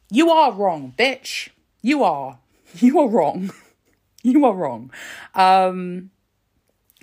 You 0.09 0.29
are 0.29 0.51
wrong, 0.51 0.93
bitch. 0.97 1.49
You 1.81 2.03
are. 2.03 2.39
You 2.79 2.99
are 2.99 3.07
wrong. 3.07 3.51
You 4.23 4.45
are 4.45 4.53
wrong. 4.53 4.89
Um, 5.35 6.09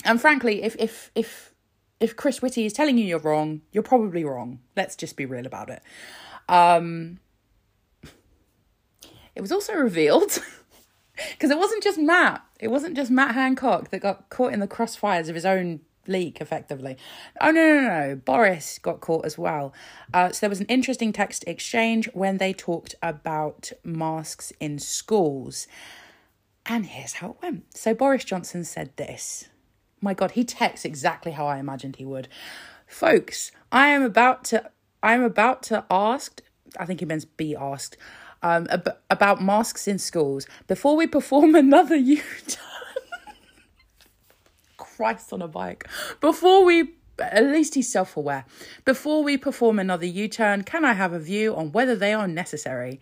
and 0.05 0.21
frankly, 0.21 0.63
if 0.63 0.75
if 0.79 1.11
if 1.15 1.50
if 2.01 2.17
Chris 2.17 2.41
Whitty 2.41 2.65
is 2.65 2.73
telling 2.73 2.99
you 2.99 3.05
you're 3.05 3.19
wrong, 3.19 3.61
you're 3.73 3.83
probably 3.83 4.25
wrong. 4.25 4.61
Let's 4.77 4.97
just 4.97 5.17
be 5.17 5.27
real 5.27 5.47
about 5.47 5.69
it. 5.69 5.83
Um, 6.49 7.21
it 9.35 9.41
was 9.41 9.53
also 9.53 9.75
revealed 9.75 10.31
because 11.33 11.51
it 11.51 11.59
wasn't 11.59 11.83
just 11.83 11.99
Matt. 11.99 12.43
It 12.59 12.69
wasn't 12.69 12.97
just 12.97 13.11
Matt 13.11 13.35
Hancock 13.35 13.91
that 13.91 14.01
got 14.01 14.31
caught 14.31 14.53
in 14.53 14.61
the 14.61 14.67
crossfires 14.67 15.29
of 15.29 15.35
his 15.35 15.45
own 15.45 15.81
leak, 16.07 16.41
effectively. 16.41 16.97
Oh 17.41 17.51
no, 17.51 17.75
no, 17.75 17.81
no! 17.83 18.17
Boris 18.17 18.79
got 18.79 19.01
caught 19.01 19.27
as 19.27 19.37
well. 19.37 19.73
Uh, 20.13 20.31
so 20.31 20.41
there 20.41 20.51
was 20.51 20.61
an 20.61 20.67
interesting 20.67 21.13
text 21.13 21.45
exchange 21.47 22.09
when 22.15 22.39
they 22.39 22.53
talked 22.53 22.95
about 23.03 23.73
masks 23.85 24.53
in 24.59 24.79
schools. 24.79 25.67
And 26.67 26.87
here's 26.87 27.15
how 27.15 27.31
it 27.31 27.37
went. 27.43 27.77
So 27.77 27.95
Boris 27.95 28.25
Johnson 28.25 28.65
said 28.65 28.97
this. 28.97 29.49
My 30.01 30.15
God, 30.15 30.33
he 30.33 30.45
texts 30.45 30.85
exactly 30.85 31.33
how 31.33 31.47
I 31.47 31.59
imagined 31.59 31.97
he 31.97 32.05
would. 32.05 32.29
Folks, 32.87 33.53
I 33.71 33.89
am 33.89 34.03
about 34.03 34.45
to 34.45 34.71
I 35.03 35.15
am 35.15 35.23
about 35.23 35.63
to 35.65 35.85
ask, 35.91 36.43
I 36.79 36.85
think 36.85 37.01
he 37.01 37.07
means 37.07 37.25
be 37.25 37.57
asked, 37.57 37.97
um, 38.43 38.67
ab- 38.71 38.99
about 39.09 39.43
masks 39.43 39.89
in 39.89 39.99
schools 39.99 40.47
before 40.67 40.95
we 40.97 41.07
perform 41.07 41.55
another 41.67 41.97
U-turn. 41.97 42.59
Christ 44.77 45.33
on 45.33 45.41
a 45.41 45.49
bike. 45.49 45.89
Before 46.21 46.63
we 46.65 46.95
at 47.21 47.45
least 47.45 47.75
he's 47.75 47.91
self 47.91 48.17
aware. 48.17 48.45
Before 48.85 49.23
we 49.23 49.37
perform 49.37 49.79
another 49.79 50.07
U 50.07 50.29
turn, 50.29 50.63
can 50.63 50.85
I 50.85 50.95
have 50.95 51.13
a 51.13 51.19
view 51.19 51.55
on 51.55 51.73
whether 51.73 51.95
they 51.95 52.13
are 52.13 52.29
necessary? 52.29 53.01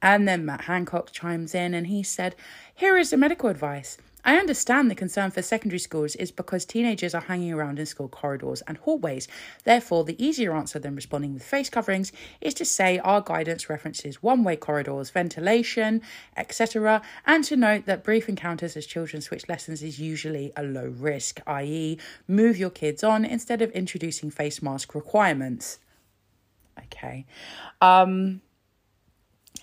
And 0.00 0.26
then 0.26 0.44
Matt 0.44 0.62
Hancock 0.62 1.12
chimes 1.12 1.54
in 1.54 1.74
and 1.74 1.86
he 1.86 2.02
said, 2.02 2.34
Here 2.74 2.96
is 2.96 3.10
the 3.10 3.16
medical 3.16 3.48
advice. 3.48 3.98
I 4.24 4.36
understand 4.36 4.90
the 4.90 4.94
concern 4.94 5.30
for 5.30 5.42
secondary 5.42 5.80
schools 5.80 6.14
is 6.14 6.30
because 6.30 6.64
teenagers 6.64 7.14
are 7.14 7.22
hanging 7.22 7.52
around 7.52 7.78
in 7.78 7.86
school 7.86 8.08
corridors 8.08 8.62
and 8.62 8.78
hallways. 8.78 9.26
Therefore, 9.64 10.04
the 10.04 10.22
easier 10.24 10.54
answer 10.54 10.78
than 10.78 10.94
responding 10.94 11.34
with 11.34 11.42
face 11.42 11.68
coverings 11.68 12.12
is 12.40 12.54
to 12.54 12.64
say 12.64 12.98
our 12.98 13.20
guidance 13.20 13.68
references 13.68 14.22
one 14.22 14.44
way 14.44 14.54
corridors, 14.54 15.10
ventilation, 15.10 16.02
etc., 16.36 17.02
and 17.26 17.42
to 17.44 17.56
note 17.56 17.86
that 17.86 18.04
brief 18.04 18.28
encounters 18.28 18.76
as 18.76 18.86
children 18.86 19.20
switch 19.22 19.48
lessons 19.48 19.82
is 19.82 19.98
usually 19.98 20.52
a 20.56 20.62
low 20.62 20.86
risk, 20.86 21.40
i.e., 21.46 21.98
move 22.28 22.56
your 22.56 22.70
kids 22.70 23.02
on 23.02 23.24
instead 23.24 23.60
of 23.60 23.70
introducing 23.72 24.30
face 24.30 24.62
mask 24.62 24.94
requirements. 24.94 25.78
Okay. 26.78 27.26
Um, 27.80 28.40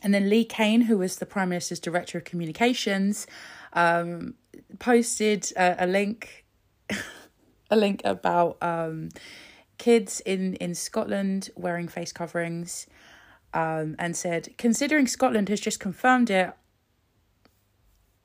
and 0.03 0.13
then 0.13 0.29
Lee 0.29 0.45
Cain, 0.45 0.81
who 0.81 0.97
was 0.97 1.17
the 1.17 1.25
Prime 1.25 1.49
Minister's 1.49 1.79
Director 1.79 2.17
of 2.17 2.23
Communications, 2.23 3.27
um, 3.73 4.35
posted 4.79 5.51
a, 5.55 5.85
a 5.85 5.87
link, 5.87 6.45
a 7.69 7.75
link 7.75 8.01
about 8.03 8.57
um, 8.61 9.09
kids 9.77 10.21
in 10.25 10.55
in 10.55 10.75
Scotland 10.75 11.49
wearing 11.55 11.87
face 11.87 12.11
coverings, 12.11 12.87
um, 13.53 13.95
and 13.99 14.15
said, 14.15 14.49
considering 14.57 15.07
Scotland 15.07 15.49
has 15.49 15.59
just 15.59 15.79
confirmed 15.79 16.29
it. 16.29 16.53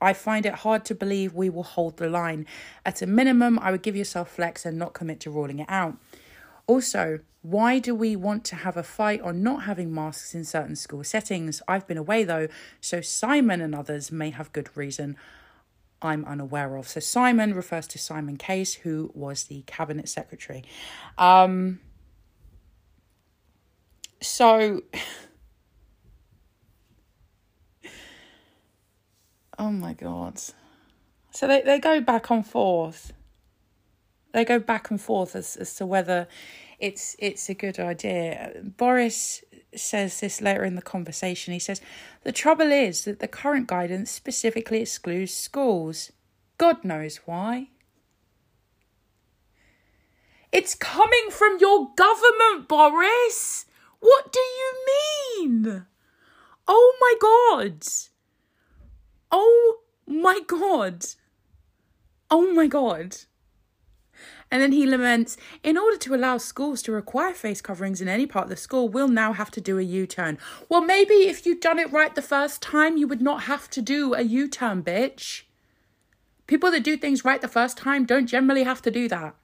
I 0.00 0.12
find 0.12 0.44
it 0.44 0.54
hard 0.54 0.84
to 0.86 0.94
believe 0.94 1.32
we 1.32 1.48
will 1.48 1.62
hold 1.62 1.96
the 1.96 2.10
line. 2.10 2.46
At 2.84 3.00
a 3.00 3.06
minimum, 3.06 3.58
I 3.60 3.70
would 3.70 3.82
give 3.82 3.96
yourself 3.96 4.30
flex 4.30 4.66
and 4.66 4.78
not 4.78 4.92
commit 4.92 5.18
to 5.20 5.30
ruling 5.30 5.60
it 5.60 5.66
out. 5.70 5.96
Also, 6.66 7.20
why 7.42 7.78
do 7.78 7.94
we 7.94 8.16
want 8.16 8.44
to 8.46 8.56
have 8.56 8.76
a 8.76 8.82
fight 8.82 9.20
on 9.20 9.42
not 9.42 9.64
having 9.64 9.94
masks 9.94 10.34
in 10.34 10.44
certain 10.44 10.76
school 10.76 11.04
settings? 11.04 11.60
I've 11.68 11.86
been 11.86 11.98
away 11.98 12.24
though, 12.24 12.48
so 12.80 13.02
Simon 13.02 13.60
and 13.60 13.74
others 13.74 14.10
may 14.10 14.30
have 14.30 14.52
good 14.52 14.70
reason 14.74 15.16
I'm 16.00 16.24
unaware 16.24 16.76
of. 16.76 16.88
So 16.88 17.00
Simon 17.00 17.54
refers 17.54 17.86
to 17.88 17.98
Simon 17.98 18.36
Case, 18.36 18.74
who 18.74 19.10
was 19.14 19.44
the 19.44 19.62
cabinet 19.66 20.08
secretary. 20.08 20.64
Um, 21.18 21.80
so, 24.22 24.82
oh 29.58 29.70
my 29.70 29.92
god. 29.92 30.40
So 31.30 31.46
they, 31.46 31.62
they 31.62 31.78
go 31.78 32.00
back 32.00 32.30
and 32.30 32.46
forth 32.46 33.12
they 34.34 34.44
go 34.44 34.58
back 34.58 34.90
and 34.90 35.00
forth 35.00 35.36
as, 35.36 35.56
as 35.56 35.76
to 35.76 35.86
whether 35.86 36.26
it's 36.80 37.14
it's 37.20 37.48
a 37.48 37.54
good 37.54 37.78
idea. 37.78 38.52
Boris 38.76 39.42
says 39.74 40.20
this 40.20 40.42
later 40.42 40.64
in 40.64 40.74
the 40.74 40.82
conversation. 40.82 41.52
He 41.52 41.60
says, 41.60 41.80
The 42.24 42.32
trouble 42.32 42.72
is 42.72 43.04
that 43.04 43.20
the 43.20 43.28
current 43.28 43.68
guidance 43.68 44.10
specifically 44.10 44.82
excludes 44.82 45.32
schools. 45.32 46.10
God 46.58 46.84
knows 46.84 47.20
why. 47.24 47.68
It's 50.50 50.74
coming 50.74 51.28
from 51.30 51.58
your 51.60 51.90
government, 51.96 52.68
Boris. 52.68 53.66
What 54.00 54.32
do 54.32 54.40
you 54.40 55.48
mean? 55.48 55.86
Oh 56.66 56.96
my 57.00 57.14
god. 57.20 57.86
Oh 59.30 59.78
my 60.06 60.40
god. 60.46 61.06
Oh 62.30 62.52
my 62.52 62.66
god. 62.66 63.16
And 64.54 64.62
then 64.62 64.70
he 64.70 64.86
laments 64.86 65.36
In 65.64 65.76
order 65.76 65.96
to 65.96 66.14
allow 66.14 66.38
schools 66.38 66.80
to 66.82 66.92
require 66.92 67.34
face 67.34 67.60
coverings 67.60 68.00
in 68.00 68.06
any 68.06 68.24
part 68.24 68.44
of 68.44 68.50
the 68.50 68.56
school, 68.56 68.88
we'll 68.88 69.08
now 69.08 69.32
have 69.32 69.50
to 69.50 69.60
do 69.60 69.80
a 69.80 69.82
U 69.82 70.06
turn. 70.06 70.38
Well, 70.68 70.80
maybe 70.80 71.26
if 71.26 71.44
you'd 71.44 71.58
done 71.58 71.80
it 71.80 71.90
right 71.90 72.14
the 72.14 72.22
first 72.22 72.62
time, 72.62 72.96
you 72.96 73.08
would 73.08 73.20
not 73.20 73.42
have 73.42 73.68
to 73.70 73.82
do 73.82 74.14
a 74.14 74.22
U 74.22 74.46
turn, 74.46 74.84
bitch. 74.84 75.42
People 76.46 76.70
that 76.70 76.84
do 76.84 76.96
things 76.96 77.24
right 77.24 77.40
the 77.40 77.48
first 77.48 77.76
time 77.76 78.06
don't 78.06 78.28
generally 78.28 78.62
have 78.62 78.80
to 78.82 78.92
do 78.92 79.08
that. 79.08 79.34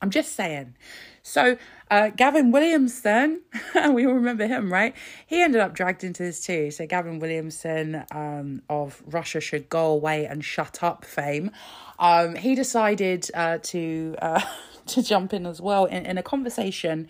I'm 0.00 0.10
just 0.10 0.36
saying. 0.36 0.76
So, 1.24 1.56
uh, 1.90 2.10
Gavin 2.10 2.52
Williamson, 2.52 3.40
we 3.90 4.06
all 4.06 4.12
remember 4.12 4.46
him, 4.46 4.72
right? 4.72 4.94
He 5.26 5.42
ended 5.42 5.60
up 5.60 5.74
dragged 5.74 6.04
into 6.04 6.22
this 6.22 6.40
too. 6.40 6.70
So, 6.70 6.86
Gavin 6.86 7.18
Williamson 7.18 8.04
um, 8.12 8.62
of 8.68 9.02
Russia 9.04 9.40
Should 9.40 9.68
Go 9.68 9.86
Away 9.86 10.24
and 10.24 10.44
Shut 10.44 10.82
Up 10.82 11.04
fame, 11.04 11.50
um, 11.98 12.36
he 12.36 12.54
decided 12.54 13.28
uh, 13.34 13.58
to 13.62 14.14
uh, 14.22 14.40
to 14.86 15.02
jump 15.02 15.32
in 15.34 15.46
as 15.46 15.60
well 15.60 15.84
in, 15.86 16.06
in 16.06 16.16
a 16.16 16.22
conversation 16.22 17.08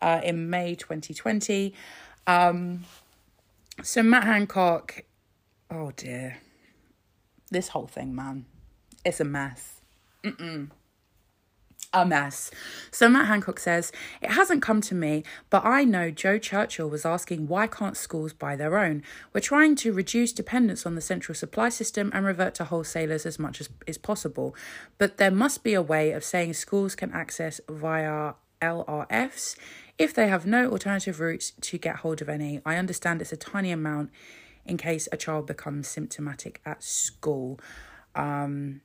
uh, 0.00 0.20
in 0.24 0.48
May 0.48 0.74
2020. 0.74 1.74
Um, 2.26 2.84
so, 3.82 4.02
Matt 4.02 4.24
Hancock, 4.24 5.04
oh 5.70 5.92
dear, 5.94 6.38
this 7.50 7.68
whole 7.68 7.86
thing, 7.86 8.14
man, 8.14 8.46
it's 9.04 9.20
a 9.20 9.24
mess. 9.24 9.80
Mm-mm 10.24 10.70
a 11.92 12.06
mess. 12.06 12.50
So 12.90 13.08
Matt 13.08 13.26
Hancock 13.26 13.58
says, 13.58 13.92
It 14.20 14.32
hasn't 14.32 14.62
come 14.62 14.80
to 14.82 14.94
me, 14.94 15.24
but 15.50 15.64
I 15.64 15.84
know 15.84 16.10
Jo 16.10 16.38
Churchill 16.38 16.88
was 16.88 17.04
asking 17.04 17.48
why 17.48 17.66
can't 17.66 17.96
schools 17.96 18.32
buy 18.32 18.56
their 18.56 18.78
own? 18.78 19.02
We're 19.32 19.40
trying 19.40 19.76
to 19.76 19.92
reduce 19.92 20.32
dependence 20.32 20.86
on 20.86 20.94
the 20.94 21.00
central 21.00 21.34
supply 21.34 21.68
system 21.68 22.10
and 22.14 22.24
revert 22.24 22.54
to 22.56 22.64
wholesalers 22.64 23.26
as 23.26 23.38
much 23.38 23.60
as 23.60 23.68
is 23.86 23.98
possible. 23.98 24.54
But 24.98 25.18
there 25.18 25.30
must 25.30 25.62
be 25.62 25.74
a 25.74 25.82
way 25.82 26.12
of 26.12 26.24
saying 26.24 26.54
schools 26.54 26.94
can 26.94 27.12
access 27.12 27.60
via 27.68 28.34
LRFs 28.60 29.56
if 29.98 30.14
they 30.14 30.28
have 30.28 30.46
no 30.46 30.70
alternative 30.70 31.20
routes 31.20 31.52
to 31.60 31.78
get 31.78 31.96
hold 31.96 32.22
of 32.22 32.28
any. 32.28 32.60
I 32.64 32.76
understand 32.76 33.20
it's 33.20 33.32
a 33.32 33.36
tiny 33.36 33.70
amount 33.70 34.10
in 34.64 34.76
case 34.76 35.08
a 35.12 35.16
child 35.16 35.46
becomes 35.46 35.88
symptomatic 35.88 36.60
at 36.64 36.82
school. 36.82 37.60
Um, 38.14 38.80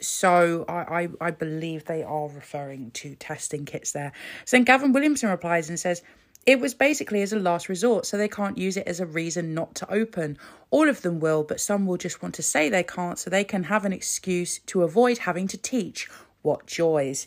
so 0.00 0.64
I, 0.68 1.02
I, 1.02 1.08
I 1.20 1.30
believe 1.30 1.84
they 1.84 2.02
are 2.02 2.28
referring 2.28 2.90
to 2.92 3.14
testing 3.16 3.64
kits 3.64 3.92
there. 3.92 4.12
So 4.44 4.56
then 4.56 4.64
Gavin 4.64 4.92
Williamson 4.92 5.30
replies 5.30 5.68
and 5.68 5.78
says, 5.78 6.02
it 6.46 6.60
was 6.60 6.74
basically 6.74 7.22
as 7.22 7.32
a 7.32 7.38
last 7.40 7.68
resort, 7.68 8.06
so 8.06 8.16
they 8.16 8.28
can't 8.28 8.56
use 8.56 8.76
it 8.76 8.86
as 8.86 9.00
a 9.00 9.06
reason 9.06 9.52
not 9.52 9.74
to 9.76 9.92
open. 9.92 10.38
All 10.70 10.88
of 10.88 11.02
them 11.02 11.18
will, 11.18 11.42
but 11.42 11.60
some 11.60 11.86
will 11.86 11.96
just 11.96 12.22
want 12.22 12.36
to 12.36 12.42
say 12.42 12.68
they 12.68 12.84
can't 12.84 13.18
so 13.18 13.28
they 13.28 13.42
can 13.42 13.64
have 13.64 13.84
an 13.84 13.92
excuse 13.92 14.60
to 14.66 14.82
avoid 14.84 15.18
having 15.18 15.48
to 15.48 15.58
teach. 15.58 16.08
What 16.42 16.66
joys. 16.66 17.26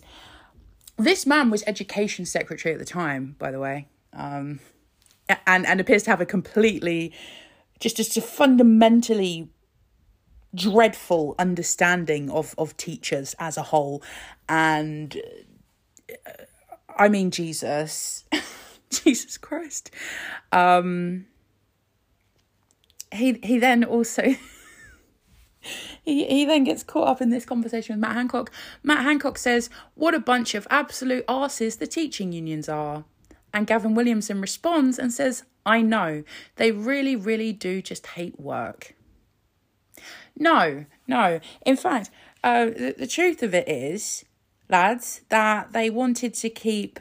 This 0.96 1.26
man 1.26 1.50
was 1.50 1.62
education 1.68 2.26
secretary 2.26 2.74
at 2.74 2.80
the 2.80 2.86
time, 2.86 3.36
by 3.38 3.52
the 3.52 3.60
way, 3.60 3.90
um, 4.14 4.62
and, 5.46 5.66
and 5.66 5.82
appears 5.82 6.04
to 6.04 6.10
have 6.10 6.22
a 6.22 6.26
completely, 6.26 7.12
just, 7.82 7.98
just 7.98 8.16
a 8.16 8.22
fundamentally 8.22 9.50
dreadful 10.54 11.36
understanding 11.38 12.30
of 12.30 12.56
of 12.58 12.76
teachers 12.78 13.36
as 13.40 13.58
a 13.58 13.64
whole 13.64 14.02
and 14.48 15.18
uh, 16.26 16.32
i 16.98 17.08
mean 17.08 17.30
jesus 17.30 18.26
jesus 18.90 19.38
christ 19.38 19.92
um 20.52 21.26
he 23.14 23.40
he 23.44 23.60
then 23.60 23.84
also 23.84 24.24
he, 26.04 26.26
he 26.26 26.46
then 26.46 26.64
gets 26.64 26.84
caught 26.84 27.08
up 27.08 27.22
in 27.22 27.30
this 27.30 27.46
conversation 27.46 27.96
with 27.96 28.02
Matt 28.02 28.16
Hancock. 28.16 28.52
Matt 28.84 29.04
Hancock 29.04 29.38
says, 29.38 29.70
What 29.96 30.14
a 30.14 30.20
bunch 30.20 30.56
of 30.56 30.68
absolute 30.70 31.26
arses 31.28 31.78
the 31.78 31.88
teaching 31.88 32.32
unions 32.32 32.70
are. 32.70 33.06
And 33.54 33.66
Gavin 33.66 33.96
Williamson 33.96 34.42
responds 34.42 35.00
and 35.00 35.12
says, 35.12 35.44
I 35.66 35.82
know. 35.82 36.24
They 36.56 36.72
really, 36.72 37.16
really 37.16 37.52
do 37.52 37.82
just 37.82 38.08
hate 38.08 38.40
work. 38.40 38.96
No, 40.40 40.86
no. 41.06 41.42
In 41.66 41.76
fact, 41.76 42.10
uh, 42.44 42.66
the, 42.66 42.96
the 42.98 43.08
truth 43.08 43.44
of 43.44 43.54
it 43.54 43.68
is, 43.68 44.26
lads, 44.70 45.22
that 45.30 45.74
they 45.74 45.90
wanted 45.90 46.34
to 46.36 46.50
keep 46.50 47.00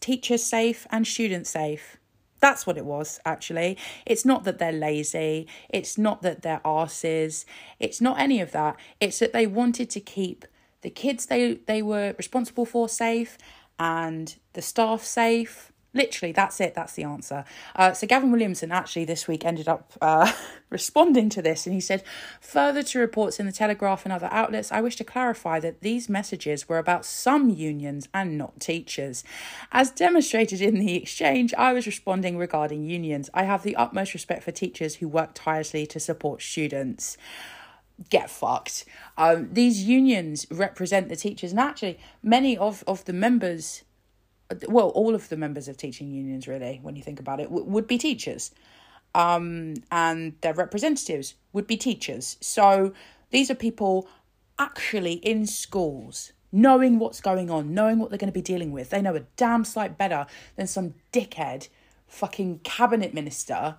teachers 0.00 0.44
safe 0.44 0.86
and 0.90 1.06
students 1.06 1.50
safe. 1.50 1.96
That's 2.40 2.66
what 2.66 2.76
it 2.76 2.84
was, 2.84 3.18
actually. 3.24 3.76
It's 4.06 4.24
not 4.24 4.44
that 4.44 4.58
they're 4.58 4.70
lazy. 4.70 5.48
It's 5.70 5.98
not 5.98 6.22
that 6.22 6.42
they're 6.42 6.60
arses. 6.64 7.44
It's 7.80 8.00
not 8.00 8.20
any 8.20 8.40
of 8.40 8.52
that. 8.52 8.76
It's 9.00 9.18
that 9.18 9.32
they 9.32 9.46
wanted 9.46 9.90
to 9.90 10.00
keep 10.00 10.44
the 10.82 10.90
kids 10.90 11.26
they, 11.26 11.54
they 11.66 11.82
were 11.82 12.14
responsible 12.18 12.64
for 12.64 12.88
safe 12.88 13.36
and 13.80 14.36
the 14.52 14.62
staff 14.62 15.02
safe 15.02 15.72
Literally, 15.94 16.32
that's 16.32 16.60
it. 16.60 16.74
That's 16.74 16.92
the 16.92 17.04
answer. 17.04 17.44
Uh, 17.74 17.94
so 17.94 18.06
Gavin 18.06 18.30
Williamson 18.30 18.70
actually 18.70 19.06
this 19.06 19.26
week 19.26 19.46
ended 19.46 19.68
up 19.68 19.94
uh, 20.02 20.30
responding 20.70 21.30
to 21.30 21.40
this, 21.40 21.66
and 21.66 21.74
he 21.74 21.80
said, 21.80 22.02
"Further 22.40 22.82
to 22.82 22.98
reports 22.98 23.40
in 23.40 23.46
the 23.46 23.52
Telegraph 23.52 24.04
and 24.04 24.12
other 24.12 24.28
outlets, 24.30 24.70
I 24.70 24.82
wish 24.82 24.96
to 24.96 25.04
clarify 25.04 25.60
that 25.60 25.80
these 25.80 26.08
messages 26.10 26.68
were 26.68 26.78
about 26.78 27.06
some 27.06 27.48
unions 27.48 28.06
and 28.12 28.36
not 28.36 28.60
teachers. 28.60 29.24
As 29.72 29.90
demonstrated 29.90 30.60
in 30.60 30.78
the 30.78 30.94
exchange, 30.94 31.54
I 31.54 31.72
was 31.72 31.86
responding 31.86 32.36
regarding 32.36 32.84
unions. 32.84 33.30
I 33.32 33.44
have 33.44 33.62
the 33.62 33.76
utmost 33.76 34.12
respect 34.12 34.42
for 34.42 34.52
teachers 34.52 34.96
who 34.96 35.08
work 35.08 35.30
tirelessly 35.34 35.86
to 35.86 36.00
support 36.00 36.42
students." 36.42 37.16
get 38.10 38.30
fucked. 38.30 38.84
Um, 39.16 39.48
these 39.52 39.82
unions 39.82 40.46
represent 40.52 41.08
the 41.08 41.16
teachers, 41.16 41.50
and 41.50 41.58
actually, 41.58 41.98
many 42.22 42.56
of, 42.56 42.84
of 42.86 43.04
the 43.06 43.12
members 43.12 43.82
well, 44.68 44.88
all 44.88 45.14
of 45.14 45.28
the 45.28 45.36
members 45.36 45.68
of 45.68 45.76
teaching 45.76 46.10
unions, 46.10 46.48
really, 46.48 46.80
when 46.82 46.96
you 46.96 47.02
think 47.02 47.20
about 47.20 47.40
it, 47.40 47.44
w- 47.44 47.64
would 47.64 47.86
be 47.86 47.98
teachers. 47.98 48.50
Um, 49.14 49.74
and 49.90 50.34
their 50.40 50.54
representatives 50.54 51.34
would 51.52 51.66
be 51.66 51.76
teachers. 51.76 52.36
So 52.40 52.92
these 53.30 53.50
are 53.50 53.54
people 53.54 54.08
actually 54.58 55.14
in 55.14 55.46
schools, 55.46 56.32
knowing 56.50 56.98
what's 56.98 57.20
going 57.20 57.50
on, 57.50 57.74
knowing 57.74 57.98
what 57.98 58.10
they're 58.10 58.18
going 58.18 58.32
to 58.32 58.34
be 58.34 58.42
dealing 58.42 58.72
with. 58.72 58.90
They 58.90 59.02
know 59.02 59.16
a 59.16 59.24
damn 59.36 59.64
sight 59.64 59.98
better 59.98 60.26
than 60.56 60.66
some 60.66 60.94
dickhead 61.12 61.68
fucking 62.06 62.60
cabinet 62.60 63.12
minister 63.12 63.76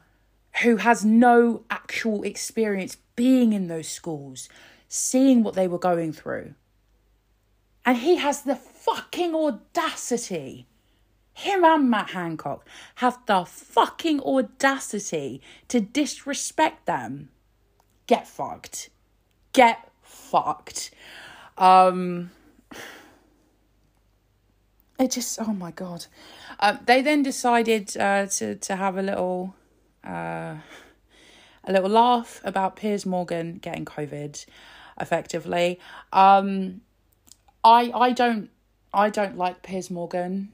who 0.61 0.77
has 0.77 1.05
no 1.05 1.63
actual 1.69 2.23
experience 2.23 2.97
being 3.15 3.53
in 3.53 3.67
those 3.67 3.87
schools, 3.87 4.49
seeing 4.87 5.43
what 5.43 5.55
they 5.55 5.67
were 5.67 5.79
going 5.79 6.13
through. 6.13 6.53
And 7.85 7.97
he 7.97 8.17
has 8.17 8.43
the 8.43 8.55
fucking 8.55 9.33
audacity, 9.33 10.67
him 11.39 11.63
and 11.63 11.89
Matt 11.89 12.09
Hancock 12.09 12.67
have 12.95 13.17
the 13.25 13.45
fucking 13.45 14.19
audacity 14.21 15.41
to 15.69 15.79
disrespect 15.79 16.85
them. 16.85 17.29
Get 18.07 18.27
fucked. 18.27 18.89
Get 19.53 19.89
fucked. 20.01 20.91
Um, 21.57 22.31
it 24.99 25.11
just, 25.11 25.39
oh 25.39 25.53
my 25.53 25.71
god. 25.71 26.07
Uh, 26.59 26.75
they 26.85 27.01
then 27.01 27.23
decided 27.23 27.95
uh, 27.95 28.25
to 28.25 28.55
to 28.55 28.75
have 28.75 28.97
a 28.97 29.01
little, 29.01 29.55
uh, 30.05 30.55
a 31.63 31.71
little 31.71 31.89
laugh 31.89 32.41
about 32.43 32.75
Piers 32.75 33.05
Morgan 33.05 33.59
getting 33.59 33.85
COVID, 33.85 34.45
effectively. 34.99 35.79
Um, 36.11 36.81
I 37.63 37.91
I 37.93 38.11
don't 38.11 38.49
I 38.93 39.09
don't 39.09 39.37
like 39.37 39.63
Piers 39.63 39.89
Morgan, 39.89 40.51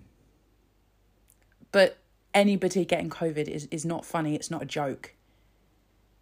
but 1.72 1.98
anybody 2.34 2.86
getting 2.86 3.10
COVID 3.10 3.48
is 3.48 3.68
is 3.72 3.86
not 3.86 4.06
funny. 4.06 4.36
It's 4.36 4.52
not 4.52 4.64
a 4.64 4.66
joke. 4.66 5.14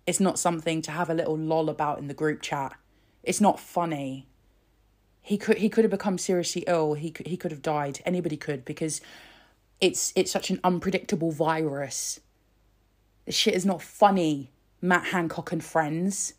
It's 0.06 0.20
not 0.20 0.38
something 0.38 0.82
to 0.82 0.92
have 0.92 1.10
a 1.10 1.14
little 1.14 1.38
lol 1.38 1.70
about 1.70 2.00
in 2.00 2.08
the 2.08 2.14
group 2.14 2.42
chat. 2.42 2.74
It's 3.24 3.40
not 3.40 3.60
funny. 3.60 4.28
He 5.22 5.38
could 5.38 5.58
he 5.58 5.70
could 5.70 5.86
have 5.86 5.92
become 5.92 6.18
seriously 6.18 6.66
ill. 6.68 6.96
He 6.96 7.10
could 7.10 7.28
he 7.28 7.38
could 7.38 7.52
have 7.52 7.62
died. 7.62 8.02
Anybody 8.06 8.36
could 8.36 8.66
because 8.66 9.00
it's 9.80 10.12
it's 10.16 10.32
such 10.32 10.50
an 10.50 10.60
unpredictable 10.64 11.32
virus. 11.32 12.20
This 13.26 13.36
shit 13.36 13.54
is 13.54 13.66
not 13.66 13.82
funny. 13.82 14.52
Matt 14.82 15.06
Hancock 15.08 15.54
and 15.54 15.64
friends 15.64 16.34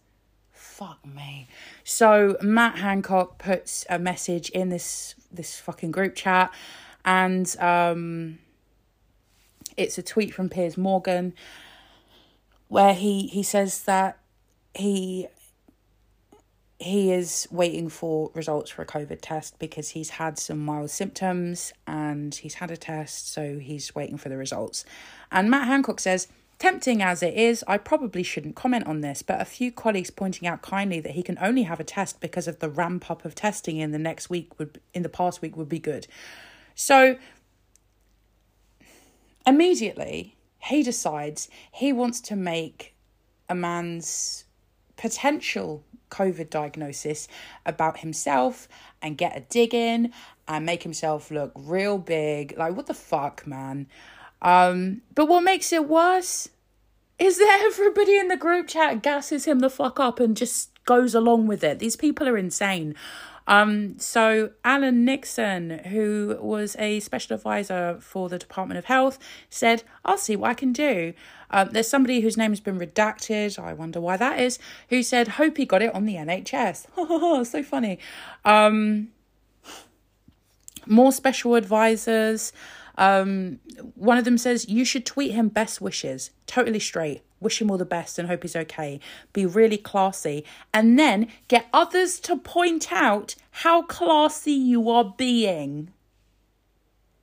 fuck 0.64 1.05
me. 1.07 1.46
So 1.85 2.37
Matt 2.42 2.79
Hancock 2.79 3.38
puts 3.38 3.85
a 3.88 3.98
message 3.98 4.48
in 4.50 4.70
this 4.70 5.14
this 5.31 5.59
fucking 5.61 5.92
group 5.92 6.16
chat, 6.16 6.53
and 7.05 7.55
um, 7.61 8.38
it's 9.77 9.98
a 9.98 10.03
tweet 10.03 10.33
from 10.35 10.48
Piers 10.48 10.77
Morgan 10.77 11.35
where 12.68 12.94
he 12.94 13.27
he 13.29 13.42
says 13.42 13.85
that 13.85 14.18
he 14.74 15.29
he 16.81 17.12
is 17.12 17.46
waiting 17.53 17.88
for 17.88 18.31
results 18.35 18.70
for 18.70 18.83
a 18.83 18.87
COVID 18.87 19.18
test 19.20 19.59
because 19.59 19.90
he's 19.90 20.11
had 20.11 20.38
some 20.38 20.59
mild 20.59 20.90
symptoms 20.90 21.72
and 21.87 22.35
he's 22.35 22.55
had 22.55 22.70
a 22.70 22.77
test, 22.77 23.33
so 23.33 23.59
he's 23.59 23.94
waiting 23.94 24.16
for 24.16 24.29
the 24.29 24.37
results. 24.37 24.85
And 25.31 25.50
Matt 25.50 25.68
Hancock 25.68 26.00
says 26.00 26.27
Tempting 26.59 27.03
as 27.03 27.23
it 27.23 27.35
is, 27.35 27.64
I 27.67 27.79
probably 27.79 28.23
shouldn't 28.23 28.55
comment 28.55 28.87
on 28.87 29.01
this, 29.01 29.23
but 29.23 29.40
a 29.40 29.45
few 29.45 29.73
colleagues 29.73 30.11
pointing 30.11 30.49
out 30.49 30.62
kindly 30.62 31.01
that 31.01 31.12
he 31.12 31.23
can 31.23 31.37
only 31.40 31.64
have 31.64 31.81
a 31.81 31.85
test 31.85 32.21
because 32.21 32.47
of 32.47 32.61
the 32.61 32.71
ramp 32.71 33.11
up 33.11 33.25
of 33.25 33.35
testing 33.35 33.77
in 33.79 33.90
the 33.90 33.99
next 33.99 34.31
week 34.31 34.59
would 34.59 34.81
in 34.95 35.03
the 35.03 35.09
past 35.09 35.43
week 35.43 35.57
would 35.57 35.69
be 35.69 35.79
good. 35.79 36.07
So 36.75 37.17
immediately 39.47 40.37
he 40.59 40.83
decides 40.83 41.49
he 41.73 41.93
wants 41.93 42.21
to 42.23 42.37
make 42.37 42.95
a 43.49 43.55
man's 43.55 44.45
potential 44.97 45.85
COVID 46.11 46.49
diagnosis 46.49 47.27
about 47.67 47.99
himself 47.99 48.69
and 49.03 49.19
get 49.19 49.37
a 49.37 49.40
dig 49.40 49.75
in 49.75 50.12
and 50.47 50.64
make 50.64 50.83
himself 50.83 51.31
look 51.31 51.53
real 51.57 51.99
big. 51.99 52.57
Like, 52.57 52.77
what 52.77 52.87
the 52.87 52.95
fuck, 52.95 53.47
man? 53.47 53.88
Um, 54.44 55.00
but 55.14 55.26
what 55.26 55.42
makes 55.42 55.72
it 55.72 55.88
worse 55.88 56.50
is 57.18 57.38
that 57.38 57.62
everybody 57.64 58.16
in 58.16 58.28
the 58.28 58.37
group 58.37 58.68
chat 58.68 59.02
gasses 59.02 59.46
him 59.46 59.59
the 59.59 59.70
fuck 59.70 59.98
up 59.98 60.20
and 60.20 60.37
just 60.37 60.70
goes 60.85 61.14
along 61.14 61.46
with 61.46 61.64
it. 61.64 61.78
These 61.80 61.96
people 61.96 62.28
are 62.28 62.37
insane. 62.37 62.94
Um, 63.46 63.98
so 63.98 64.50
Alan 64.64 65.04
Nixon, 65.04 65.78
who 65.90 66.38
was 66.40 66.76
a 66.78 67.00
special 67.00 67.35
advisor 67.35 67.98
for 68.00 68.28
the 68.28 68.38
Department 68.38 68.78
of 68.78 68.87
Health, 68.87 69.18
said, 69.50 69.83
"I'll 70.04 70.16
see 70.16 70.35
what 70.37 70.50
I 70.50 70.54
can 70.54 70.72
do." 70.72 71.12
Um, 71.50 71.68
there's 71.72 71.88
somebody 71.88 72.20
whose 72.20 72.38
name 72.38 72.52
has 72.52 72.61
been 72.61 72.78
redacted. 72.78 73.59
I 73.59 73.74
wonder 73.74 74.00
why 74.00 74.16
that 74.16 74.40
is. 74.40 74.59
Who 74.88 75.02
said, 75.02 75.28
"Hope 75.28 75.59
he 75.59 75.66
got 75.66 75.83
it 75.83 75.94
on 75.94 76.07
the 76.07 76.16
NHS." 76.16 76.87
so 77.46 77.62
funny. 77.62 77.98
Um, 78.46 79.09
more 80.87 81.12
special 81.12 81.54
advisors. 81.54 82.52
Um, 82.96 83.61
one 83.94 84.18
of 84.18 84.24
them 84.24 84.38
says 84.38 84.68
you 84.68 84.85
should 84.85 85.04
tweet 85.04 85.33
him 85.33 85.48
best 85.48 85.80
wishes, 85.80 86.30
totally 86.46 86.80
straight. 86.80 87.22
Wish 87.40 87.61
him 87.61 87.70
all 87.70 87.76
the 87.76 87.85
best 87.85 88.18
and 88.18 88.28
hope 88.28 88.42
he's 88.42 88.57
okay. 88.57 89.00
Be 89.33 89.44
really 89.44 89.76
classy, 89.76 90.44
and 90.72 90.98
then 90.98 91.28
get 91.48 91.66
others 91.72 92.18
to 92.20 92.37
point 92.37 92.92
out 92.92 93.35
how 93.50 93.83
classy 93.83 94.52
you 94.52 94.88
are 94.88 95.14
being. 95.16 95.90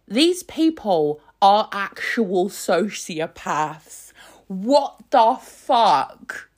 These 0.07 0.43
people 0.43 1.21
are 1.41 1.69
actual 1.71 2.49
sociopaths. 2.49 4.12
What 4.47 4.99
the 5.10 5.38
fuck? 5.41 6.49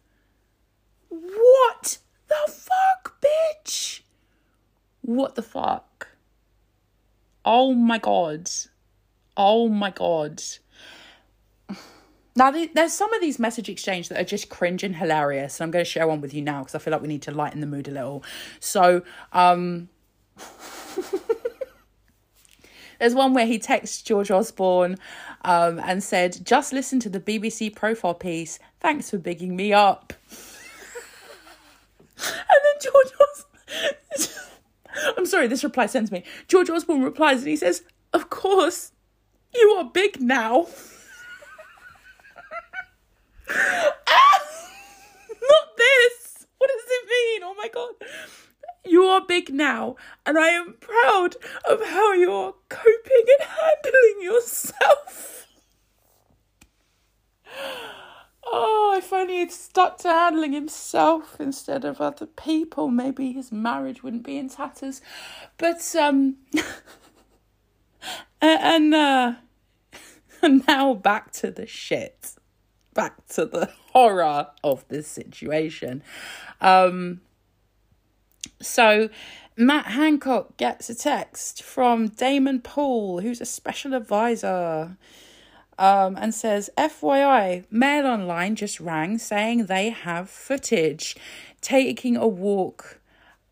What 1.10 2.00
the 2.28 2.52
fuck, 2.52 3.22
bitch? 3.22 4.02
What 5.02 5.36
the 5.36 5.42
fuck? 5.44 6.10
Oh 7.46 7.74
my 7.74 7.98
god. 8.00 8.50
Oh 9.36 9.68
my 9.70 9.90
god. 9.92 10.42
Now, 12.36 12.50
there's 12.50 12.94
some 12.94 13.14
of 13.14 13.22
these 13.22 13.38
message 13.38 13.70
exchange 13.70 14.10
that 14.10 14.20
are 14.20 14.24
just 14.24 14.50
cringe 14.50 14.84
and 14.84 14.96
hilarious. 14.96 15.60
And 15.60 15.66
I'm 15.66 15.72
going 15.72 15.86
to 15.86 15.90
share 15.90 16.08
one 16.08 16.20
with 16.20 16.34
you 16.34 16.42
now 16.42 16.62
because 16.62 16.74
I 16.74 16.80
feel 16.80 16.92
like 16.92 17.02
we 17.02 17.08
need 17.08 17.22
to 17.24 17.32
lighten 17.32 17.62
the 17.62 17.68
mood 17.68 17.88
a 17.88 17.92
little. 17.92 18.24
So, 18.60 19.04
um, 19.34 19.90
there's 23.00 23.14
one 23.14 23.36
where 23.36 23.46
he 23.46 23.60
texts 23.60 24.02
George 24.02 24.32
Osborne 24.32 24.98
um, 25.44 25.80
and 25.80 26.04
said, 26.04 26.44
Just 26.44 26.74
listen 26.74 27.00
to 27.02 27.10
the 27.10 27.20
BBC 27.20 27.76
profile 27.76 28.16
piece. 28.16 28.58
Thanks 28.80 29.12
for 29.12 29.20
bigging 29.20 29.56
me 29.56 29.72
up. 29.72 30.14
and 32.18 32.36
then 32.64 32.82
George 32.82 33.12
Osborne. 33.22 34.40
I'm 35.18 35.26
sorry, 35.28 35.48
this 35.48 35.64
reply 35.64 35.86
sends 35.86 36.12
me. 36.12 36.24
George 36.48 36.70
Osborne 36.70 37.04
replies 37.04 37.40
and 37.40 37.48
he 37.48 37.56
says, 37.56 37.84
Of 38.12 38.32
course, 38.32 38.92
you 39.56 39.70
are 39.78 39.86
big 39.86 40.22
now. 40.22 40.68
ah, 43.50 44.40
not 45.30 45.78
this. 45.78 46.46
What 46.58 46.70
does 46.70 46.84
it 46.88 47.08
mean? 47.10 47.44
Oh 47.44 47.56
my 47.58 47.68
god. 47.74 47.94
You 48.86 49.04
are 49.04 49.22
big 49.26 49.54
now, 49.54 49.96
and 50.26 50.38
I 50.38 50.50
am 50.50 50.76
proud 50.80 51.38
of 51.70 51.86
how 51.86 52.14
you're 52.14 52.54
coping 52.70 53.26
and 53.40 53.50
handling 53.50 54.22
yourself. 54.22 55.48
Oh, 58.46 58.94
if 58.98 59.12
only 59.14 59.38
he'd 59.40 59.52
stuck 59.54 59.98
to 60.00 60.10
handling 60.10 60.52
himself 60.52 61.38
instead 61.40 61.86
of 61.86 62.02
other 62.02 62.26
people, 62.26 62.90
maybe 62.90 63.32
his 63.32 63.52
marriage 63.52 64.04
wouldn't 64.04 64.24
be 64.24 64.38
in 64.38 64.50
tatters. 64.50 65.02
But, 65.58 65.96
um, 65.96 66.36
and, 68.48 68.94
uh, 68.94 69.34
and 70.42 70.68
now 70.68 70.94
back 70.94 71.32
to 71.34 71.52
the 71.52 71.66
shit 71.66 72.36
back 72.94 73.28
to 73.28 73.46
the 73.46 73.70
horror 73.92 74.48
of 74.64 74.88
this 74.88 75.08
situation. 75.08 76.04
Um, 76.62 77.22
so, 78.62 79.10
Matt 79.56 79.88
Hancock 79.88 80.58
gets 80.58 80.90
a 80.90 80.96
text 80.96 81.62
from 81.62 82.08
Damon 82.08 82.62
Poole, 82.62 83.22
who's 83.22 83.42
a 83.42 83.46
special 83.46 83.94
advisor, 83.94 84.98
um, 85.78 86.18
and 86.18 86.34
says, 86.34 86.70
FYI, 86.78 87.66
Mail 87.70 88.08
Online 88.08 88.56
just 88.56 88.80
rang 88.80 89.18
saying 89.18 89.66
they 89.66 89.90
have 89.90 90.30
footage 90.30 91.16
taking 91.62 92.18
a 92.18 92.28
walk 92.28 93.00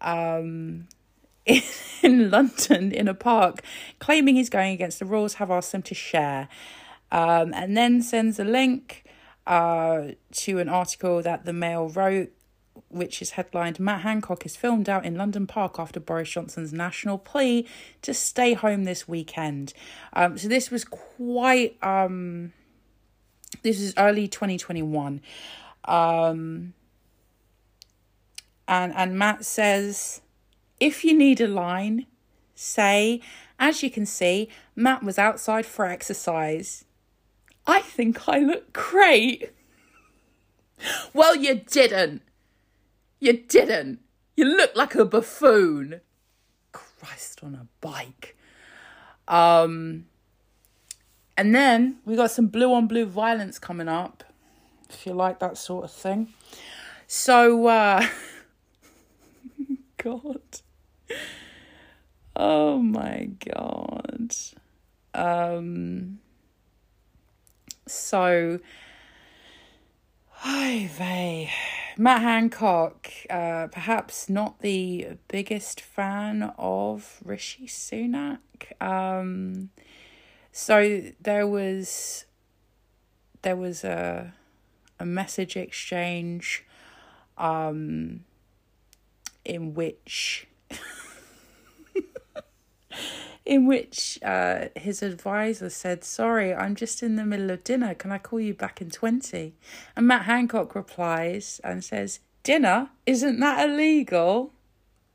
um, 0.02 0.88
in, 2.04 2.30
London 2.30 2.92
in 2.92 3.08
a 3.08 3.14
park, 3.14 3.62
claiming 4.00 4.36
he's 4.36 4.50
going 4.50 4.74
against 4.74 5.00
the 5.00 5.06
rules, 5.06 5.36
have 5.36 5.52
asked 5.52 5.72
them 5.72 5.82
to 5.84 5.96
share. 5.96 6.48
Um, 7.12 7.54
and 7.54 7.76
then 7.76 8.02
sends 8.02 8.40
a 8.40 8.44
link 8.44 9.04
uh, 9.48 10.10
to 10.32 10.60
an 10.60 10.70
article 10.70 11.22
that 11.22 11.46
the 11.46 11.54
Mail 11.54 11.90
wrote, 11.90 12.32
which 12.90 13.22
is 13.22 13.32
headlined 13.32 13.80
Matt 13.80 14.02
Hancock 14.02 14.46
is 14.46 14.56
filmed 14.56 14.88
out 14.88 15.06
in 15.06 15.16
London 15.16 15.48
Park 15.48 15.78
after 15.78 16.00
Boris 16.00 16.30
Johnson's 16.30 16.72
national 16.72 17.18
plea 17.18 17.68
to 18.02 18.14
stay 18.14 18.54
home 18.54 18.84
this 18.84 19.08
weekend. 19.08 19.74
Um, 20.14 20.38
so 20.38 20.48
this 20.48 20.72
was 20.72 20.86
quite 20.86 21.78
um, 21.84 22.54
this 23.64 23.80
is 23.80 23.94
early 23.98 24.28
2021. 24.28 25.22
Um, 25.86 26.74
and 28.68 28.94
and 28.96 29.18
Matt 29.18 29.46
says 29.46 30.22
if 30.82 31.06
you 31.06 31.18
need 31.18 31.40
a 31.40 31.48
line, 31.48 32.08
say, 32.56 33.22
as 33.60 33.84
you 33.84 33.92
can 33.92 34.06
see, 34.06 34.50
Matt 34.76 35.04
was 35.04 35.20
outside 35.20 35.66
for 35.66 35.86
exercise. 35.86 36.84
I 37.68 37.80
think 37.82 38.28
I 38.28 38.40
look 38.40 38.74
great. 38.74 39.52
Well, 41.14 41.36
you 41.36 41.62
didn't. 41.70 42.24
You 43.20 43.34
didn't. 43.34 44.00
You 44.36 44.46
look 44.46 44.76
like 44.76 44.96
a 44.96 45.06
buffoon. 45.06 46.02
Christ 46.72 47.42
on 47.44 47.54
a 47.54 47.68
bike. 47.82 48.36
Um, 49.28 50.08
and 51.38 51.54
then 51.54 51.98
we 52.04 52.16
got 52.16 52.32
some 52.32 52.48
blue 52.48 52.74
on 52.74 52.88
blue 52.88 53.06
violence 53.06 53.60
coming 53.60 53.88
up, 53.88 54.24
if 54.90 55.06
you 55.06 55.14
like 55.14 55.38
that 55.38 55.56
sort 55.56 55.84
of 55.84 55.92
thing. 55.92 56.34
So, 57.06 57.68
uh, 57.68 58.08
God. 60.04 60.42
Oh 62.36 62.80
my 62.80 63.30
God. 63.54 64.34
Um, 65.14 66.20
so, 67.88 68.60
hi, 70.30 70.88
vey. 70.88 71.52
Matt 71.98 72.22
Hancock, 72.22 73.10
uh, 73.30 73.68
perhaps 73.68 74.30
not 74.30 74.60
the 74.60 75.18
biggest 75.28 75.82
fan 75.82 76.54
of 76.58 77.20
Rishi 77.24 77.68
Sunak. 77.68 78.40
Um, 78.82 79.70
so 80.52 81.04
there 81.20 81.46
was 81.46 82.26
there 83.42 83.56
was 83.56 83.84
a 83.84 84.34
a 85.00 85.06
message 85.06 85.58
exchange 85.58 86.64
um, 87.38 88.24
in 89.44 89.74
which 89.74 90.48
in 93.46 93.66
which 93.66 94.20
uh, 94.24 94.66
his 94.76 95.02
advisor 95.02 95.70
said, 95.70 96.04
Sorry, 96.04 96.54
I'm 96.54 96.76
just 96.76 97.02
in 97.02 97.16
the 97.16 97.26
middle 97.26 97.50
of 97.50 97.64
dinner. 97.64 97.94
Can 97.94 98.12
I 98.12 98.18
call 98.18 98.40
you 98.40 98.54
back 98.54 98.82
in 98.82 98.92
20? 98.92 99.54
And 99.96 100.08
Matt 100.08 100.24
Hancock 100.24 100.76
replies 100.76 101.60
and 101.64 101.84
says, 101.84 102.20
Dinner? 102.44 102.90
Isn't 103.06 103.40
that 103.40 103.70
illegal? 103.70 104.54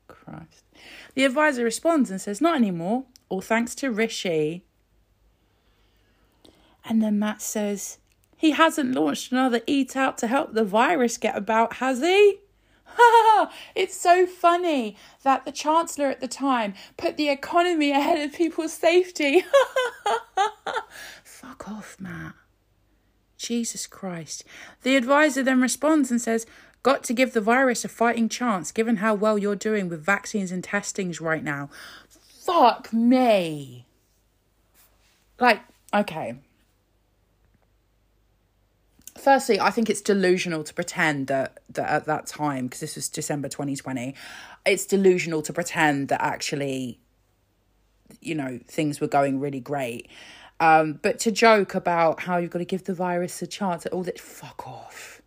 Christ. 0.07 0.63
The 1.15 1.25
advisor 1.25 1.63
responds 1.63 2.11
and 2.11 2.21
says, 2.21 2.41
Not 2.41 2.55
anymore, 2.55 3.05
all 3.29 3.41
thanks 3.41 3.75
to 3.75 3.91
Rishi. 3.91 4.63
And 6.85 7.01
then 7.01 7.19
Matt 7.19 7.41
says, 7.41 7.97
He 8.35 8.51
hasn't 8.51 8.95
launched 8.95 9.31
another 9.31 9.61
Eat 9.67 9.95
Out 9.95 10.17
to 10.19 10.27
help 10.27 10.53
the 10.53 10.63
virus 10.63 11.17
get 11.17 11.35
about, 11.35 11.75
has 11.75 12.01
he? 12.01 12.39
it's 13.75 13.95
so 13.95 14.25
funny 14.25 14.97
that 15.23 15.45
the 15.45 15.51
Chancellor 15.51 16.07
at 16.07 16.19
the 16.19 16.27
time 16.27 16.73
put 16.97 17.17
the 17.17 17.29
economy 17.29 17.91
ahead 17.91 18.19
of 18.19 18.35
people's 18.35 18.73
safety. 18.73 19.43
Fuck 21.23 21.67
off, 21.67 21.97
Matt. 21.99 22.33
Jesus 23.37 23.87
Christ. 23.87 24.43
The 24.81 24.95
advisor 24.95 25.43
then 25.43 25.61
responds 25.61 26.11
and 26.11 26.21
says, 26.21 26.45
Got 26.83 27.03
to 27.05 27.13
give 27.13 27.33
the 27.33 27.41
virus 27.41 27.83
a 27.83 27.89
fighting 27.89 28.29
chance 28.29 28.71
given 28.71 28.97
how 28.97 29.13
well 29.13 29.37
you're 29.37 29.55
doing 29.55 29.89
with 29.89 30.03
vaccines 30.03 30.51
and 30.51 30.63
testings 30.63 31.19
right 31.19 31.43
now. 31.43 31.69
Fuck 32.45 32.93
me. 32.93 33.85
Like, 35.39 35.61
okay. 35.93 36.35
Firstly, 39.17 39.59
I 39.59 39.71
think 39.71 39.89
it's 39.89 40.01
delusional 40.01 40.63
to 40.63 40.73
pretend 40.73 41.27
that, 41.27 41.59
that 41.69 41.89
at 41.89 42.05
that 42.05 42.27
time, 42.27 42.65
because 42.67 42.79
this 42.81 42.95
was 42.95 43.09
December 43.09 43.49
2020, 43.49 44.15
it's 44.65 44.85
delusional 44.85 45.41
to 45.43 45.53
pretend 45.53 46.09
that 46.09 46.21
actually, 46.21 46.99
you 48.21 48.35
know, 48.35 48.59
things 48.67 48.99
were 49.01 49.07
going 49.07 49.39
really 49.39 49.59
great. 49.59 50.09
Um, 50.59 50.99
but 51.01 51.19
to 51.19 51.31
joke 51.31 51.75
about 51.75 52.21
how 52.21 52.37
you've 52.37 52.51
got 52.51 52.59
to 52.59 52.65
give 52.65 52.85
the 52.85 52.93
virus 52.93 53.41
a 53.41 53.47
chance 53.47 53.85
at 53.85 53.93
all 53.93 54.03
that, 54.03 54.19
fuck 54.19 54.67
off. 54.67 55.21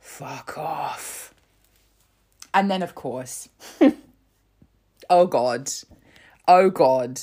Fuck 0.00 0.58
off. 0.58 1.34
And 2.52 2.70
then, 2.70 2.82
of 2.82 2.94
course, 2.94 3.48
oh 5.10 5.26
God, 5.26 5.70
oh 6.46 6.70
God, 6.70 7.20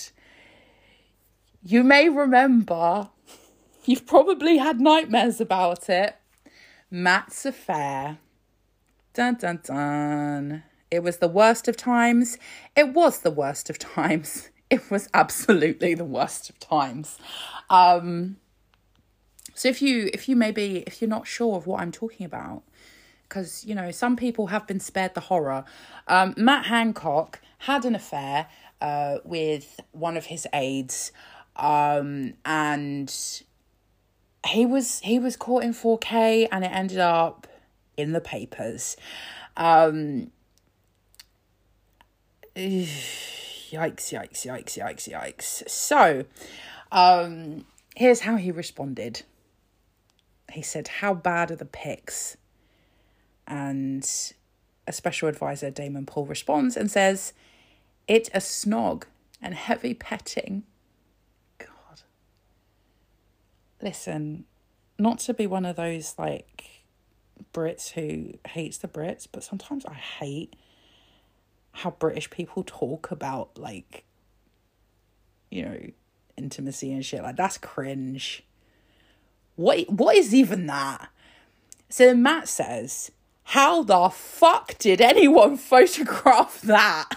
you 1.63 1.84
may 1.84 2.10
remember, 2.10 3.10
you've 3.85 4.05
probably 4.05 4.57
had 4.57 4.79
nightmares 4.79 5.41
about 5.41 5.89
it. 5.89 6.15
Matt's 6.89 7.45
affair. 7.45 8.17
Dun 9.13 9.35
dun 9.35 9.59
dun. 9.63 10.63
It 10.89 11.03
was 11.03 11.17
the 11.17 11.27
worst 11.27 11.67
of 11.67 11.77
times. 11.77 12.37
It 12.75 12.93
was 12.93 13.19
the 13.19 13.31
worst 13.31 13.69
of 13.69 13.79
times. 13.79 14.49
It 14.71 14.89
was 14.89 15.09
absolutely 15.13 15.95
the 15.95 16.05
worst 16.05 16.49
of 16.49 16.57
times. 16.57 17.19
Um, 17.69 18.37
so 19.53 19.67
if 19.67 19.81
you 19.81 20.09
if 20.13 20.29
you 20.29 20.37
maybe 20.37 20.85
if 20.87 21.01
you're 21.01 21.09
not 21.09 21.27
sure 21.27 21.57
of 21.57 21.67
what 21.67 21.81
I'm 21.81 21.91
talking 21.91 22.25
about, 22.25 22.63
because 23.27 23.65
you 23.65 23.75
know 23.75 23.91
some 23.91 24.15
people 24.15 24.47
have 24.47 24.65
been 24.67 24.79
spared 24.79 25.13
the 25.13 25.21
horror. 25.21 25.65
Um, 26.07 26.33
Matt 26.37 26.67
Hancock 26.67 27.41
had 27.57 27.83
an 27.83 27.95
affair 27.95 28.47
uh, 28.79 29.17
with 29.25 29.81
one 29.91 30.15
of 30.15 30.27
his 30.27 30.47
aides, 30.53 31.11
um, 31.57 32.35
and 32.45 33.13
he 34.47 34.65
was 34.65 34.99
he 35.01 35.19
was 35.19 35.36
caught 35.36 35.63
in 35.63 35.73
4K, 35.73 36.47
and 36.51 36.63
it 36.63 36.71
ended 36.71 36.99
up 36.99 37.47
in 37.97 38.12
the 38.13 38.21
papers. 38.21 38.97
Um, 39.58 40.32
yikes, 42.56 44.12
yikes, 44.12 44.45
yikes, 44.45 44.77
yikes, 44.77 45.10
yikes. 45.10 45.69
So, 45.69 46.25
um, 46.91 47.65
here's 47.95 48.21
how 48.21 48.36
he 48.36 48.51
responded. 48.51 49.23
He 50.51 50.62
said, 50.62 50.88
How 50.88 51.13
bad 51.13 51.51
are 51.51 51.56
the 51.56 51.65
pics? 51.65 52.38
And 53.47 54.08
a 54.88 54.93
special 54.93 55.30
advisor, 55.30 55.71
Damon 55.71 56.06
Poole, 56.06 56.25
responds 56.25 56.75
and 56.75 56.91
says, 56.91 57.34
It 58.08 58.30
a 58.34 58.39
snog 58.39 59.04
and 59.41 59.56
heavy 59.56 59.93
petting. 59.93 60.63
God. 61.58 62.01
Listen, 63.81 64.45
not 64.99 65.19
to 65.19 65.33
be 65.33 65.47
one 65.47 65.65
of 65.65 65.75
those 65.75 66.15
like 66.17 66.83
Brits 67.53 67.91
who 67.91 68.33
hates 68.47 68.77
the 68.77 68.87
Brits, 68.87 69.27
but 69.31 69.43
sometimes 69.43 69.85
I 69.85 69.93
hate 69.93 70.55
how 71.73 71.91
British 71.91 72.29
people 72.29 72.63
talk 72.65 73.11
about 73.11 73.57
like 73.57 74.03
you 75.49 75.63
know 75.63 75.79
intimacy 76.37 76.91
and 76.93 77.05
shit 77.05 77.23
like 77.23 77.35
that's 77.35 77.57
cringe. 77.57 78.43
What 79.55 79.89
what 79.89 80.15
is 80.15 80.33
even 80.33 80.67
that? 80.67 81.09
So 81.89 82.13
Matt 82.13 82.47
says, 82.47 83.11
"How 83.43 83.83
the 83.83 84.09
fuck 84.09 84.77
did 84.77 85.01
anyone 85.01 85.57
photograph 85.71 86.61
that?" 86.61 87.09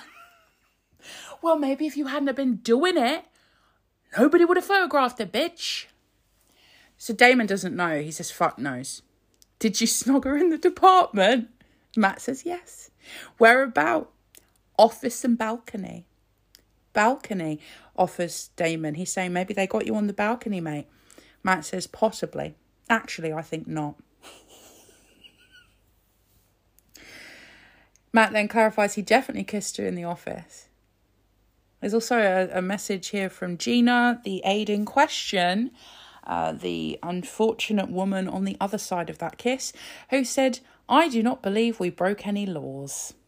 well, 1.42 1.56
maybe 1.56 1.86
if 1.86 1.96
you 1.96 2.06
hadn't 2.06 2.28
have 2.28 2.36
been 2.36 2.56
doing 2.56 2.96
it, 2.96 3.24
nobody 4.18 4.44
would 4.44 4.56
have 4.56 4.66
photographed 4.66 5.20
it, 5.20 5.32
bitch. 5.32 5.86
So 6.98 7.12
Damon 7.12 7.46
doesn't 7.46 7.76
know. 7.76 8.00
He 8.00 8.10
says, 8.10 8.30
"Fuck 8.30 8.58
knows." 8.58 9.02
Did 9.58 9.80
you 9.80 9.86
snog 9.86 10.24
her 10.24 10.36
in 10.36 10.50
the 10.50 10.58
department? 10.58 11.48
Matt 11.96 12.20
says 12.20 12.44
yes. 12.44 12.90
Where 13.38 13.62
about? 13.62 14.10
office 14.78 15.24
and 15.24 15.38
balcony. 15.38 16.06
Balcony, 16.92 17.60
offers 17.96 18.50
Damon. 18.56 18.94
He's 18.94 19.12
saying 19.12 19.32
maybe 19.32 19.54
they 19.54 19.66
got 19.66 19.86
you 19.86 19.96
on 19.96 20.06
the 20.06 20.12
balcony, 20.12 20.60
mate. 20.60 20.86
Matt 21.42 21.64
says 21.64 21.86
possibly. 21.86 22.54
Actually, 22.88 23.32
I 23.32 23.42
think 23.42 23.66
not. 23.66 23.96
Matt 28.12 28.32
then 28.32 28.48
clarifies 28.48 28.94
he 28.94 29.02
definitely 29.02 29.44
kissed 29.44 29.76
her 29.78 29.86
in 29.86 29.94
the 29.94 30.04
office. 30.04 30.68
There's 31.80 31.94
also 31.94 32.18
a, 32.18 32.58
a 32.58 32.62
message 32.62 33.08
here 33.08 33.28
from 33.28 33.58
Gina, 33.58 34.20
the 34.24 34.40
aide 34.44 34.70
in 34.70 34.84
question, 34.84 35.72
uh, 36.26 36.52
the 36.52 36.98
unfortunate 37.02 37.90
woman 37.90 38.28
on 38.28 38.44
the 38.44 38.56
other 38.60 38.78
side 38.78 39.10
of 39.10 39.18
that 39.18 39.38
kiss, 39.38 39.72
who 40.10 40.24
said, 40.24 40.60
I 40.88 41.08
do 41.08 41.22
not 41.22 41.42
believe 41.42 41.80
we 41.80 41.90
broke 41.90 42.26
any 42.26 42.46
laws. 42.46 43.14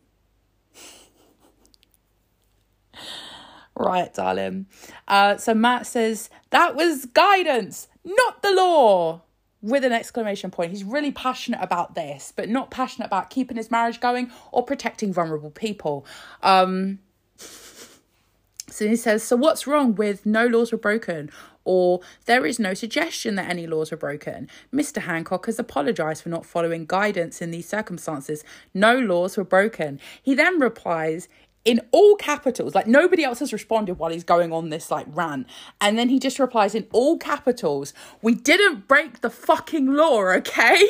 Right, 3.79 4.13
darling. 4.15 4.67
Uh, 5.07 5.37
so 5.37 5.53
Matt 5.53 5.87
says, 5.87 6.31
that 6.49 6.75
was 6.75 7.05
guidance, 7.05 7.89
not 8.05 8.41
the 8.43 8.53
law. 8.53 9.23
With 9.63 9.85
an 9.85 9.93
exclamation 9.93 10.51
point. 10.51 10.71
He's 10.71 10.85
really 10.85 11.11
passionate 11.11 11.61
about 11.61 11.95
this, 11.95 12.33
but 12.35 12.49
not 12.49 12.71
passionate 12.71 13.07
about 13.07 13.31
keeping 13.31 13.57
his 13.57 13.71
marriage 13.71 14.01
going 14.01 14.31
or 14.53 14.63
protecting 14.63 15.13
vulnerable 15.13 15.51
people. 15.51 16.07
Um, 16.43 17.01
so 17.39 18.87
he 18.87 18.95
says, 18.95 19.25
So 19.25 19.35
what's 19.35 19.67
wrong 19.67 19.95
with 19.97 20.25
no 20.25 20.47
laws 20.47 20.71
were 20.71 20.79
broken? 20.79 21.31
Or 21.67 22.01
there 22.25 22.47
is 22.47 22.59
no 22.59 22.73
suggestion 22.73 23.35
that 23.35 23.51
any 23.51 23.67
laws 23.67 23.91
were 23.91 23.97
broken. 23.97 24.49
Mr. 24.73 25.03
Hancock 25.03 25.47
has 25.47 25.59
apologised 25.59 26.23
for 26.23 26.29
not 26.31 26.47
following 26.47 26.87
guidance 26.87 27.43
in 27.43 27.51
these 27.51 27.69
circumstances. 27.69 28.45
No 28.73 28.97
laws 28.99 29.37
were 29.37 29.45
broken. 29.45 30.01
He 30.23 30.35
then 30.35 30.59
replies, 30.61 31.29
in 31.65 31.81
all 31.91 32.15
capitals 32.15 32.77
like 32.77 32.87
nobody 32.87 33.25
else 33.25 33.41
has 33.41 33.53
responded 33.53 33.95
while 33.99 34.13
he's 34.13 34.23
going 34.23 34.53
on 34.53 34.69
this 34.69 34.89
like 34.89 35.05
rant 35.09 35.49
and 35.81 35.99
then 35.99 36.09
he 36.09 36.21
just 36.21 36.39
replies 36.39 36.77
in 36.77 36.87
all 36.93 37.19
capitals 37.19 37.93
we 38.23 38.37
didn't 38.37 38.87
break 38.87 39.21
the 39.21 39.29
fucking 39.29 39.93
law 39.93 40.23
okay 40.29 40.87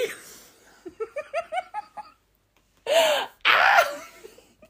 ah! 3.47 4.03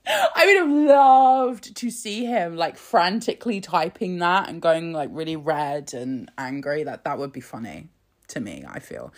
I 0.06 0.46
would 0.46 0.56
have 0.56 0.70
loved 0.70 1.76
to 1.76 1.90
see 1.90 2.24
him 2.24 2.56
like 2.56 2.76
frantically 2.76 3.60
typing 3.60 4.18
that 4.18 4.48
and 4.48 4.62
going 4.62 4.92
like 4.92 5.08
really 5.12 5.34
red 5.36 5.94
and 5.94 6.30
angry. 6.38 6.84
That 6.84 7.04
that 7.04 7.18
would 7.18 7.32
be 7.32 7.40
funny 7.40 7.88
to 8.28 8.40
me, 8.40 8.64
I 8.68 8.78
feel. 8.78 9.12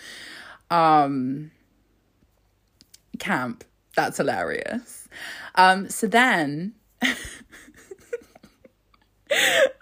Um 0.70 1.51
camp. 3.18 3.64
That's 3.96 4.16
hilarious. 4.16 5.09
Um 5.55 5.90
so 5.90 6.07
then 6.07 6.74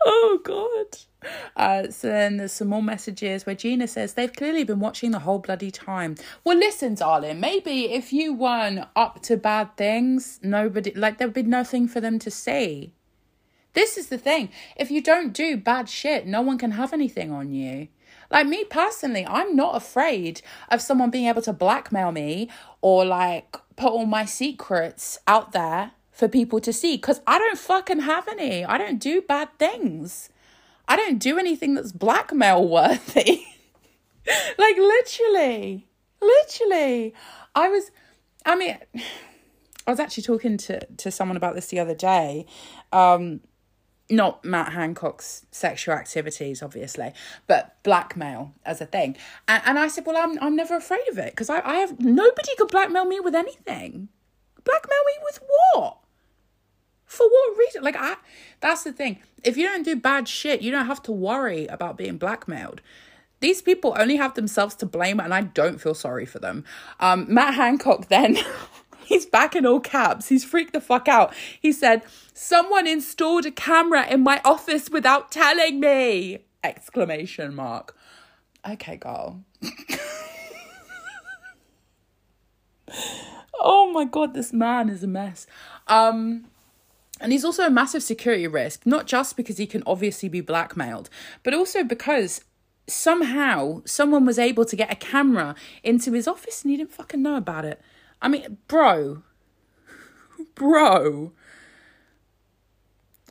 oh 0.06 0.40
god 0.42 0.98
uh, 1.56 1.90
so 1.90 2.08
then 2.08 2.36
there's 2.36 2.52
some 2.52 2.68
more 2.68 2.82
messages 2.82 3.46
where 3.46 3.54
Gina 3.54 3.88
says 3.88 4.14
they've 4.14 4.32
clearly 4.32 4.64
been 4.64 4.80
watching 4.80 5.10
the 5.10 5.20
whole 5.20 5.38
bloody 5.38 5.70
time. 5.70 6.16
Well, 6.44 6.56
listen, 6.56 6.94
darling, 6.94 7.40
maybe 7.40 7.92
if 7.92 8.12
you 8.12 8.34
weren't 8.34 8.86
up 8.94 9.22
to 9.22 9.36
bad 9.36 9.76
things, 9.76 10.38
nobody 10.42 10.92
like 10.94 11.18
there'd 11.18 11.32
be 11.32 11.42
nothing 11.42 11.88
for 11.88 12.00
them 12.00 12.18
to 12.20 12.30
see. 12.30 12.92
This 13.72 13.98
is 13.98 14.08
the 14.08 14.18
thing. 14.18 14.48
If 14.74 14.90
you 14.90 15.02
don't 15.02 15.34
do 15.34 15.56
bad 15.56 15.88
shit, 15.88 16.26
no 16.26 16.40
one 16.40 16.56
can 16.56 16.72
have 16.72 16.92
anything 16.94 17.30
on 17.30 17.52
you. 17.52 17.88
Like 18.30 18.46
me 18.46 18.64
personally, 18.64 19.26
I'm 19.26 19.54
not 19.54 19.76
afraid 19.76 20.40
of 20.70 20.80
someone 20.80 21.10
being 21.10 21.26
able 21.26 21.42
to 21.42 21.52
blackmail 21.52 22.10
me 22.10 22.50
or 22.80 23.04
like 23.04 23.56
put 23.76 23.92
all 23.92 24.06
my 24.06 24.24
secrets 24.24 25.18
out 25.26 25.52
there 25.52 25.92
for 26.10 26.28
people 26.28 26.60
to 26.60 26.72
see 26.72 26.96
because 26.96 27.20
I 27.26 27.38
don't 27.38 27.58
fucking 27.58 28.00
have 28.00 28.26
any. 28.26 28.64
I 28.64 28.78
don't 28.78 28.98
do 28.98 29.20
bad 29.20 29.50
things. 29.58 30.30
I 30.88 30.96
don't 30.96 31.18
do 31.18 31.38
anything 31.38 31.74
that's 31.74 31.92
blackmail 31.92 32.66
worthy. 32.66 33.44
like 34.58 34.76
literally, 34.76 35.86
literally. 36.20 37.14
I 37.54 37.68
was, 37.68 37.90
I 38.44 38.56
mean, 38.56 38.78
I 39.86 39.90
was 39.90 40.00
actually 40.00 40.24
talking 40.24 40.56
to 40.58 40.84
to 40.84 41.10
someone 41.10 41.36
about 41.36 41.54
this 41.54 41.68
the 41.68 41.78
other 41.78 41.94
day. 41.94 42.46
Um, 42.92 43.40
not 44.08 44.44
Matt 44.44 44.72
Hancock's 44.72 45.46
sexual 45.50 45.94
activities, 45.94 46.62
obviously, 46.62 47.12
but 47.46 47.76
blackmail 47.82 48.52
as 48.64 48.80
a 48.80 48.86
thing. 48.86 49.16
And, 49.48 49.62
and 49.66 49.78
I 49.78 49.88
said, 49.88 50.06
well, 50.06 50.16
I'm 50.16 50.38
I'm 50.40 50.56
never 50.56 50.76
afraid 50.76 51.08
of 51.08 51.18
it 51.18 51.30
because 51.32 51.50
I, 51.50 51.60
I 51.60 51.76
have 51.76 52.00
nobody 52.00 52.54
could 52.56 52.68
blackmail 52.68 53.04
me 53.04 53.20
with 53.20 53.34
anything. 53.34 54.08
Blackmail 54.64 54.98
me 55.06 55.12
with 55.24 55.40
what? 55.74 55.98
For 57.16 57.26
what 57.26 57.56
reason? 57.56 57.82
Like 57.82 57.96
I 57.96 58.16
that's 58.60 58.84
the 58.84 58.92
thing. 58.92 59.18
If 59.42 59.56
you 59.56 59.66
don't 59.66 59.84
do 59.84 59.96
bad 59.96 60.28
shit, 60.28 60.60
you 60.60 60.70
don't 60.70 60.86
have 60.86 61.02
to 61.04 61.12
worry 61.12 61.66
about 61.66 61.96
being 61.96 62.18
blackmailed. 62.18 62.80
these 63.40 63.60
people 63.62 63.94
only 63.98 64.16
have 64.16 64.34
themselves 64.34 64.74
to 64.76 64.86
blame, 64.86 65.20
and 65.20 65.32
I 65.32 65.42
don't 65.42 65.80
feel 65.80 65.94
sorry 65.94 66.26
for 66.26 66.38
them. 66.38 66.64
Um, 67.00 67.26
Matt 67.32 67.54
Hancock 67.54 68.08
then. 68.08 68.38
He's 69.06 69.24
back 69.24 69.54
in 69.54 69.64
all 69.64 69.78
caps. 69.78 70.28
He's 70.28 70.44
freaked 70.44 70.72
the 70.72 70.80
fuck 70.80 71.06
out. 71.06 71.32
He 71.60 71.70
said, 71.70 72.02
Someone 72.34 72.88
installed 72.88 73.46
a 73.46 73.52
camera 73.52 74.04
in 74.08 74.22
my 74.22 74.40
office 74.44 74.90
without 74.90 75.30
telling 75.30 75.78
me! 75.78 76.40
Exclamation 76.64 77.54
mark. 77.54 77.96
Okay, 78.68 78.96
girl. 78.96 79.44
oh 83.60 83.92
my 83.92 84.04
god, 84.04 84.34
this 84.34 84.52
man 84.52 84.88
is 84.88 85.04
a 85.04 85.06
mess. 85.06 85.46
Um 85.86 86.46
and 87.20 87.32
he's 87.32 87.44
also 87.44 87.66
a 87.66 87.70
massive 87.70 88.02
security 88.02 88.46
risk, 88.46 88.84
not 88.86 89.06
just 89.06 89.36
because 89.36 89.58
he 89.58 89.66
can 89.66 89.82
obviously 89.86 90.28
be 90.28 90.40
blackmailed, 90.40 91.08
but 91.42 91.54
also 91.54 91.82
because 91.82 92.42
somehow 92.86 93.82
someone 93.84 94.24
was 94.24 94.38
able 94.38 94.64
to 94.64 94.76
get 94.76 94.92
a 94.92 94.96
camera 94.96 95.54
into 95.82 96.12
his 96.12 96.28
office 96.28 96.62
and 96.62 96.70
he 96.70 96.76
didn't 96.76 96.92
fucking 96.92 97.22
know 97.22 97.36
about 97.36 97.64
it. 97.64 97.80
I 98.20 98.28
mean, 98.28 98.58
bro. 98.68 99.22
Bro. 100.54 101.32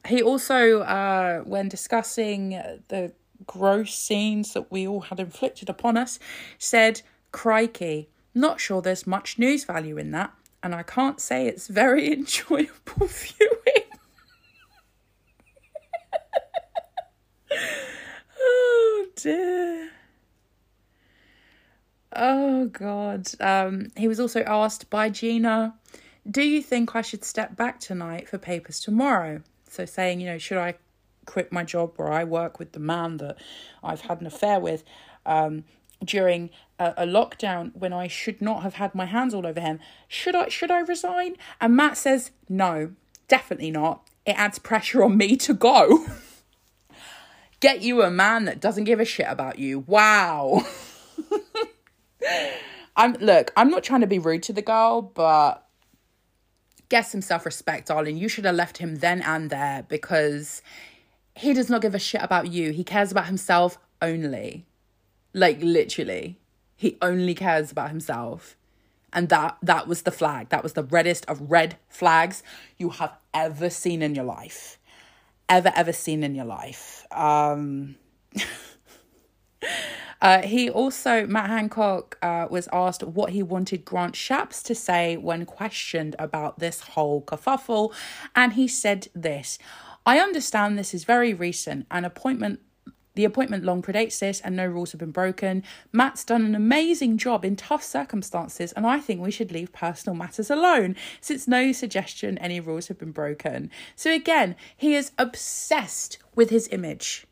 He 0.08 0.22
also, 0.22 0.82
uh, 0.82 1.42
when 1.42 1.68
discussing 1.70 2.50
the 2.88 3.14
gross 3.48 3.96
scenes 3.96 4.54
that 4.54 4.72
we 4.72 4.88
all 4.88 5.02
had 5.02 5.20
inflicted 5.20 5.70
upon 5.70 5.98
us, 5.98 6.20
said, 6.60 7.02
Crikey, 7.32 8.10
not 8.34 8.60
sure 8.60 8.82
there's 8.82 9.08
much 9.08 9.40
news 9.40 9.64
value 9.64 9.98
in 9.98 10.12
that, 10.12 10.34
and 10.66 10.74
I 10.74 10.82
can't 10.82 11.22
say 11.22 11.46
it's 11.48 11.68
very 11.68 12.12
enjoyable 12.14 13.06
viewing. 13.06 13.86
oh 18.40 19.06
dear. 19.16 19.92
Oh 22.16 22.66
God. 22.66 23.28
Um, 23.40 23.92
he 23.96 24.08
was 24.08 24.20
also 24.20 24.42
asked 24.42 24.90
by 24.90 25.10
Gina, 25.10 25.76
"Do 26.30 26.42
you 26.42 26.64
think 26.64 26.96
I 26.96 27.04
should 27.04 27.24
step 27.24 27.56
back 27.56 27.80
tonight 27.80 28.28
for 28.28 28.40
papers 28.40 28.80
tomorrow?" 28.80 29.44
So 29.70 29.86
saying, 29.86 30.20
you 30.20 30.26
know, 30.26 30.40
should 30.40 30.58
I 30.58 30.74
quit 31.28 31.52
my 31.52 31.64
job 31.64 31.94
where 31.98 32.12
I 32.12 32.24
work 32.24 32.58
with 32.58 32.72
the 32.72 32.80
man 32.80 33.18
that 33.18 33.38
I've 33.84 34.02
had 34.02 34.20
an 34.20 34.26
affair 34.26 34.60
with 34.60 34.84
um, 35.28 35.64
during 36.04 36.50
a, 36.80 36.94
a 36.98 37.06
lockdown 37.06 37.76
when 37.76 37.94
I 37.94 38.08
should 38.08 38.42
not 38.42 38.64
have 38.64 38.76
had 38.76 38.96
my 38.96 39.06
hands 39.06 39.34
all 39.34 39.46
over 39.46 39.60
him? 39.60 39.80
Should 40.08 40.36
I 40.36 40.50
should 40.50 40.72
I 40.72 40.80
resign? 40.80 41.36
And 41.60 41.76
Matt 41.76 41.98
says, 41.98 42.32
"No, 42.50 42.92
definitely 43.28 43.72
not. 43.72 44.08
It 44.26 44.38
adds 44.38 44.60
pressure 44.60 45.04
on 45.04 45.18
me 45.18 45.36
to 45.38 45.54
go." 45.54 46.06
Get 47.60 47.82
you 47.82 48.04
a 48.04 48.12
man 48.12 48.46
that 48.46 48.60
doesn't 48.60 48.84
give 48.84 49.00
a 49.00 49.06
shit 49.06 49.28
about 49.28 49.58
you. 49.58 49.80
Wow. 49.80 50.64
I'm 52.96 53.14
look, 53.14 53.52
I'm 53.58 53.70
not 53.70 53.84
trying 53.84 54.02
to 54.02 54.08
be 54.08 54.20
rude 54.20 54.44
to 54.44 54.54
the 54.54 54.62
girl, 54.62 55.02
but 55.02 55.68
get 56.90 57.08
some 57.08 57.22
self-respect, 57.22 57.88
darling. 57.88 58.18
You 58.18 58.28
should 58.28 58.46
have 58.46 58.56
left 58.56 58.78
him 58.78 58.98
then 58.98 59.22
and 59.22 59.50
there 59.50 59.86
because 59.88 60.62
he 61.36 61.54
does 61.54 61.70
not 61.70 61.82
give 61.82 61.96
a 61.96 62.00
shit 62.00 62.22
about 62.22 62.52
you. 62.52 62.72
He 62.72 62.84
cares 62.84 63.12
about 63.12 63.26
himself 63.26 63.78
only. 64.02 64.66
Like 65.34 65.60
literally. 65.62 66.40
He 66.76 66.98
only 67.02 67.34
cares 67.34 67.72
about 67.72 67.90
himself. 67.90 68.58
And 69.14 69.30
that 69.30 69.58
that 69.62 69.88
was 69.88 70.02
the 70.02 70.12
flag. 70.12 70.50
That 70.50 70.64
was 70.64 70.74
the 70.74 70.84
reddest 70.84 71.26
of 71.28 71.50
red 71.50 71.78
flags 71.88 72.44
you 72.78 72.90
have 72.90 73.14
ever 73.34 73.70
seen 73.70 74.02
in 74.02 74.14
your 74.14 74.26
life. 74.26 74.78
Ever 75.48 75.72
ever 75.76 75.94
seen 75.94 76.24
in 76.24 76.36
your 76.36 76.46
life. 76.46 77.06
Um 77.12 77.96
Uh, 80.22 80.42
he 80.42 80.70
also, 80.70 81.28
Matt 81.28 81.50
Hancock, 81.50 82.18
uh, 82.22 82.48
was 82.50 82.68
asked 82.72 83.04
what 83.04 83.32
he 83.32 83.44
wanted 83.44 83.86
Grant 83.86 84.16
Shapps 84.16 84.64
to 84.64 84.74
say 84.74 85.18
when 85.18 85.46
questioned 85.46 86.16
about 86.18 86.58
this 86.60 86.80
whole 86.80 87.22
kerfuffle, 87.22 87.94
and 88.36 88.54
he 88.54 88.68
said 88.68 89.08
this 89.14 89.60
I 90.06 90.20
understand 90.20 90.78
this 90.78 90.94
is 90.94 91.04
very 91.04 91.34
recent, 91.34 91.86
an 91.92 92.06
appointment. 92.06 92.60
The 93.16 93.26
appointment 93.26 93.64
long 93.64 93.82
predates 93.82 94.20
this, 94.20 94.42
and 94.42 94.56
no 94.56 94.66
rules 94.66 94.92
have 94.92 95.00
been 95.00 95.12
broken. 95.12 95.64
Matt's 95.92 96.24
done 96.24 96.46
an 96.46 96.54
amazing 96.54 97.18
job 97.18 97.44
in 97.44 97.56
tough 97.56 97.84
circumstances, 97.84 98.72
and 98.74 98.86
I 98.86 99.00
think 99.00 99.22
we 99.22 99.32
should 99.32 99.52
leave 99.52 99.72
personal 99.74 100.16
matters 100.16 100.50
alone, 100.50 100.96
since 101.22 101.48
no 101.48 101.72
suggestion 101.72 102.38
any 102.38 102.60
rules 102.60 102.90
have 102.90 103.00
been 103.00 103.12
broken. 103.12 103.72
So, 103.96 104.12
again, 104.12 104.56
he 104.76 104.96
is 104.96 105.12
obsessed 105.18 106.18
with 106.36 106.50
his 106.50 106.68
image. 106.70 107.26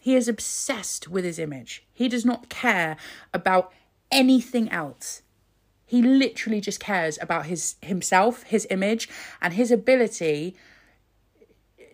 He 0.00 0.14
is 0.14 0.28
obsessed 0.28 1.08
with 1.08 1.24
his 1.24 1.40
image. 1.40 1.84
He 1.92 2.08
does 2.08 2.24
not 2.24 2.48
care 2.48 2.96
about 3.34 3.72
anything 4.12 4.68
else. 4.70 5.22
He 5.84 6.02
literally 6.02 6.60
just 6.60 6.78
cares 6.78 7.18
about 7.20 7.46
his 7.46 7.74
himself, 7.80 8.44
his 8.44 8.66
image, 8.70 9.08
and 9.40 9.54
his 9.54 9.70
ability 9.70 10.56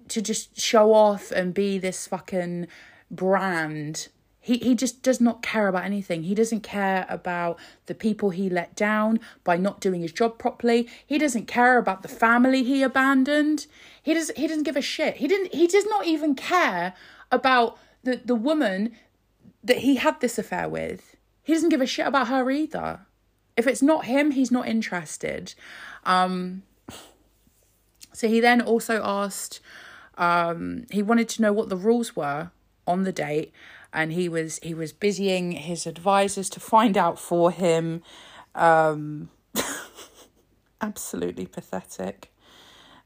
to 0.09 0.21
just 0.21 0.61
show 0.61 0.93
off 0.93 1.31
and 1.31 1.55
be 1.55 1.79
this 1.79 2.07
fucking 2.07 2.67
brand. 3.13 4.09
He 4.41 4.57
he 4.59 4.75
just 4.75 5.03
does 5.03 5.21
not 5.21 5.43
care 5.43 5.69
about 5.69 5.85
anything. 5.85 6.25
He 6.25 6.35
doesn't 6.35 6.63
care 6.63 7.07
about 7.09 7.61
the 7.87 7.95
people 7.95 8.31
he 8.31 8.51
let 8.51 8.75
down 8.75 9.21
by 9.45 9.57
not 9.57 9.81
doing 9.81 10.01
his 10.01 10.13
job 10.13 10.37
properly. 10.37 10.89
He 11.07 11.17
doesn't 11.17 11.47
care 11.47 11.79
about 11.79 12.03
the 12.03 12.09
family 12.09 12.65
he 12.65 12.83
abandoned. 12.83 13.67
He 14.03 14.15
does 14.15 14.33
he 14.37 14.49
doesn't 14.49 14.65
give 14.65 14.77
a 14.77 14.83
shit. 14.83 15.19
He 15.19 15.29
didn't 15.29 15.55
he 15.55 15.69
does 15.69 15.87
not 15.87 16.07
even 16.07 16.35
care 16.35 16.95
about 17.31 17.79
the 18.03 18.21
the 18.25 18.35
woman 18.35 18.97
that 19.63 19.79
he 19.79 19.97
had 19.97 20.21
this 20.21 20.39
affair 20.39 20.69
with. 20.69 21.17
He 21.45 21.55
doesn't 21.55 21.69
give 21.69 21.81
a 21.81 21.87
shit 21.87 22.07
about 22.07 22.27
her 22.29 22.51
either. 22.51 23.01
If 23.57 23.69
it's 23.69 23.83
not 23.83 24.07
him, 24.07 24.33
he's 24.33 24.51
not 24.51 24.67
interested. 24.67 25.55
Um, 26.05 26.63
so 28.13 28.27
he 28.27 28.41
then 28.41 28.61
also 28.61 29.03
asked, 29.05 29.61
um, 30.17 30.87
he 30.91 31.03
wanted 31.03 31.29
to 31.31 31.43
know 31.43 31.53
what 31.53 31.69
the 31.69 31.77
rules 31.77 32.17
were 32.17 32.51
on 32.87 33.05
the 33.05 33.13
date, 33.13 33.53
and 33.93 34.13
he 34.13 34.29
was 34.29 34.59
he 34.63 34.75
was 34.75 34.93
busying 34.93 35.53
his 35.53 35.87
advisors 35.87 36.49
to 36.51 36.61
find 36.61 36.97
out 36.97 37.19
for 37.19 37.51
him. 37.51 38.03
Um, 38.55 39.31
absolutely 40.81 41.47
pathetic 41.47 42.33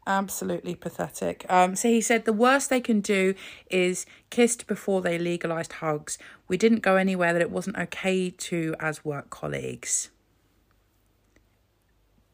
absolutely 0.06 0.74
pathetic. 0.74 1.44
Um, 1.48 1.74
so 1.74 1.88
he 1.88 2.00
said 2.00 2.24
the 2.24 2.32
worst 2.32 2.70
they 2.70 2.80
can 2.80 3.00
do 3.00 3.34
is 3.70 4.06
kissed 4.30 4.66
before 4.66 5.02
they 5.02 5.18
legalized 5.18 5.74
hugs. 5.74 6.18
We 6.48 6.56
didn't 6.56 6.80
go 6.80 6.96
anywhere 6.96 7.32
that 7.32 7.42
it 7.42 7.50
wasn't 7.50 7.76
okay 7.76 8.30
to 8.30 8.74
as 8.78 9.04
work 9.04 9.30
colleagues. 9.30 10.10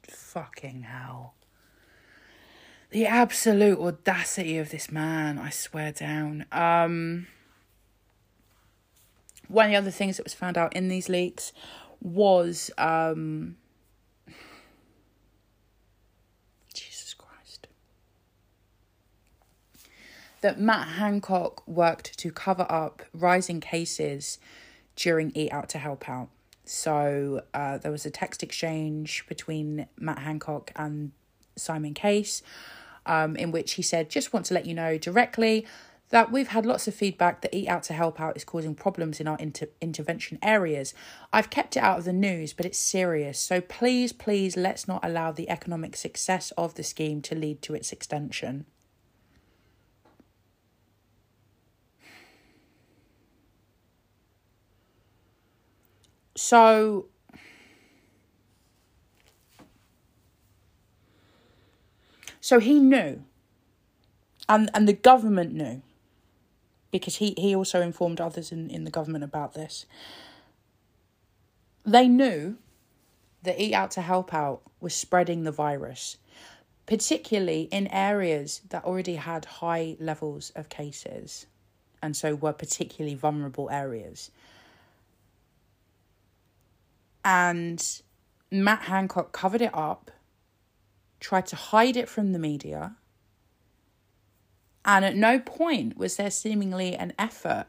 Fucking 0.08 0.82
hell. 0.82 1.34
The 2.92 3.06
absolute 3.06 3.78
audacity 3.78 4.58
of 4.58 4.68
this 4.68 4.92
man, 4.92 5.38
I 5.38 5.48
swear 5.48 5.92
down. 5.92 6.44
Um, 6.52 7.26
one 9.48 9.64
of 9.64 9.70
the 9.70 9.78
other 9.78 9.90
things 9.90 10.18
that 10.18 10.24
was 10.24 10.34
found 10.34 10.58
out 10.58 10.76
in 10.76 10.88
these 10.88 11.08
leaks 11.08 11.54
was 12.02 12.70
um, 12.76 13.56
Jesus 16.74 17.14
Christ 17.14 17.68
that 20.42 20.60
Matt 20.60 20.88
Hancock 20.88 21.66
worked 21.66 22.18
to 22.18 22.30
cover 22.30 22.66
up 22.68 23.04
rising 23.14 23.60
cases 23.60 24.38
during 24.96 25.32
Eat 25.34 25.50
Out 25.50 25.70
to 25.70 25.78
Help 25.78 26.10
Out. 26.10 26.28
So 26.66 27.42
uh, 27.54 27.78
there 27.78 27.90
was 27.90 28.04
a 28.04 28.10
text 28.10 28.42
exchange 28.42 29.24
between 29.28 29.86
Matt 29.98 30.18
Hancock 30.18 30.72
and 30.76 31.12
Simon 31.56 31.94
Case, 31.94 32.42
um, 33.06 33.36
in 33.36 33.50
which 33.52 33.74
he 33.74 33.82
said, 33.82 34.10
Just 34.10 34.32
want 34.32 34.46
to 34.46 34.54
let 34.54 34.66
you 34.66 34.74
know 34.74 34.98
directly 34.98 35.66
that 36.12 36.30
we've 36.30 36.48
had 36.48 36.66
lots 36.66 36.86
of 36.86 36.94
feedback 36.94 37.40
that 37.40 37.54
Eat 37.54 37.68
Out 37.68 37.82
to 37.84 37.94
Help 37.94 38.20
Out 38.20 38.36
is 38.36 38.44
causing 38.44 38.74
problems 38.74 39.18
in 39.18 39.26
our 39.26 39.38
inter- 39.38 39.68
intervention 39.80 40.38
areas. 40.42 40.92
I've 41.32 41.48
kept 41.48 41.74
it 41.74 41.82
out 41.82 41.98
of 41.98 42.04
the 42.04 42.12
news, 42.12 42.52
but 42.52 42.66
it's 42.66 42.78
serious. 42.78 43.38
So 43.38 43.62
please, 43.62 44.12
please, 44.12 44.54
let's 44.54 44.86
not 44.86 45.02
allow 45.02 45.32
the 45.32 45.48
economic 45.48 45.96
success 45.96 46.52
of 46.58 46.74
the 46.74 46.82
scheme 46.82 47.22
to 47.22 47.34
lead 47.34 47.62
to 47.62 47.74
its 47.74 47.92
extension. 47.92 48.66
So 56.36 57.06
so 62.42 62.60
he 62.60 62.78
knew 62.78 63.24
and 64.50 64.68
and 64.74 64.86
the 64.86 64.92
government 64.92 65.54
knew 65.54 65.80
because 66.90 67.16
he, 67.16 67.34
he 67.38 67.56
also 67.56 67.80
informed 67.80 68.20
others 68.20 68.52
in, 68.52 68.68
in 68.68 68.84
the 68.84 68.90
government 68.90 69.24
about 69.24 69.54
this. 69.54 69.86
They 71.86 72.06
knew 72.06 72.58
that 73.44 73.58
Eat 73.58 73.72
Out 73.72 73.90
to 73.92 74.02
Help 74.02 74.34
Out 74.34 74.60
was 74.78 74.94
spreading 74.94 75.44
the 75.44 75.50
virus, 75.50 76.18
particularly 76.84 77.62
in 77.72 77.86
areas 77.86 78.60
that 78.68 78.84
already 78.84 79.16
had 79.16 79.46
high 79.46 79.96
levels 79.98 80.52
of 80.54 80.68
cases 80.68 81.46
and 82.02 82.16
so 82.16 82.34
were 82.34 82.52
particularly 82.52 83.14
vulnerable 83.14 83.70
areas. 83.70 84.30
And 87.24 87.82
Matt 88.50 88.82
Hancock 88.82 89.32
covered 89.32 89.62
it 89.62 89.70
up, 89.72 90.10
tried 91.22 91.46
to 91.46 91.56
hide 91.56 91.96
it 91.96 92.08
from 92.08 92.32
the 92.32 92.38
media, 92.38 92.96
and 94.84 95.04
at 95.04 95.16
no 95.16 95.38
point 95.38 95.96
was 95.96 96.16
there 96.16 96.30
seemingly 96.30 96.94
an 96.96 97.12
effort. 97.18 97.66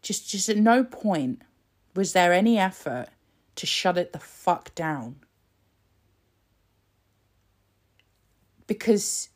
Just, 0.00 0.28
just 0.30 0.48
at 0.48 0.56
no 0.56 0.84
point 0.84 1.42
was 1.94 2.12
there 2.12 2.32
any 2.32 2.58
effort 2.58 3.08
to 3.56 3.66
shut 3.66 3.98
it 3.98 4.12
the 4.12 4.18
fuck 4.18 4.74
down. 4.74 5.16
Because 8.66 9.28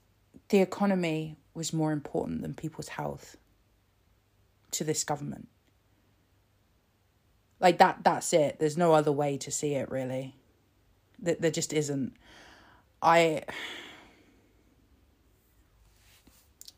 the 0.48 0.60
economy 0.60 1.36
was 1.52 1.72
more 1.72 1.92
important 1.92 2.42
than 2.42 2.54
people's 2.54 2.88
health 2.88 3.36
to 4.70 4.84
this 4.84 5.04
government. 5.04 5.48
Like 7.58 7.78
that 7.78 7.98
that's 8.04 8.32
it. 8.32 8.58
There's 8.58 8.76
no 8.76 8.92
other 8.92 9.12
way 9.12 9.36
to 9.38 9.50
see 9.50 9.74
it 9.74 9.90
really. 9.90 10.36
There, 11.18 11.36
there 11.38 11.50
just 11.50 11.72
isn't. 11.72 12.14
I 13.02 13.42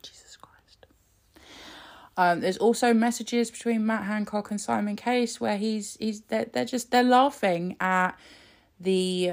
Jesus 0.03 0.36
Christ. 0.36 0.86
Um, 2.16 2.41
there's 2.41 2.59
also 2.59 2.93
messages 2.93 3.51
between 3.51 3.86
Matt 3.86 4.05
Hancock 4.05 4.51
and 4.51 4.61
Simon 4.61 4.97
Case 4.97 5.41
where 5.41 5.57
he's 5.57 5.97
he's 6.01 6.22
they're, 6.22 6.47
they're 6.47 6.64
just 6.64 6.91
they're 6.91 7.03
laughing 7.03 7.76
at 7.80 8.12
the 8.80 9.32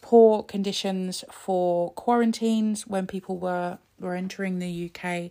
poor 0.00 0.42
conditions 0.42 1.24
for 1.30 1.92
quarantines 1.92 2.86
when 2.86 3.06
people 3.06 3.38
were 3.38 3.78
were 3.98 4.14
entering 4.14 4.58
the 4.58 4.90
UK 4.90 5.30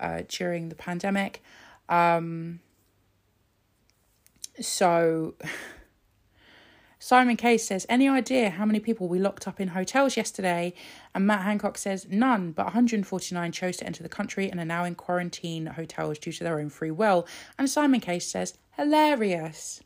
uh, 0.00 0.22
during 0.28 0.68
the 0.68 0.74
pandemic. 0.74 1.42
Um, 1.88 2.60
so 4.60 5.34
Simon 6.98 7.36
Case 7.36 7.66
says, 7.66 7.86
Any 7.88 8.08
idea 8.08 8.50
how 8.50 8.64
many 8.64 8.80
people 8.80 9.06
we 9.06 9.18
locked 9.18 9.46
up 9.46 9.60
in 9.60 9.68
hotels 9.68 10.16
yesterday? 10.16 10.72
And 11.14 11.26
Matt 11.26 11.42
Hancock 11.42 11.76
says, 11.76 12.06
None, 12.10 12.52
but 12.52 12.66
149 12.66 13.52
chose 13.52 13.76
to 13.78 13.86
enter 13.86 14.02
the 14.02 14.08
country 14.08 14.50
and 14.50 14.58
are 14.58 14.64
now 14.64 14.84
in 14.84 14.94
quarantine 14.94 15.66
hotels 15.66 16.18
due 16.18 16.32
to 16.32 16.44
their 16.44 16.58
own 16.58 16.70
free 16.70 16.90
will. 16.90 17.26
And 17.58 17.68
Simon 17.68 18.00
Case 18.00 18.26
says, 18.26 18.56
Hilarious. 18.76 19.82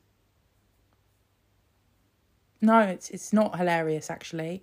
No, 2.62 2.80
it's 2.80 3.10
it's 3.10 3.32
not 3.32 3.56
hilarious 3.56 4.10
actually. 4.10 4.62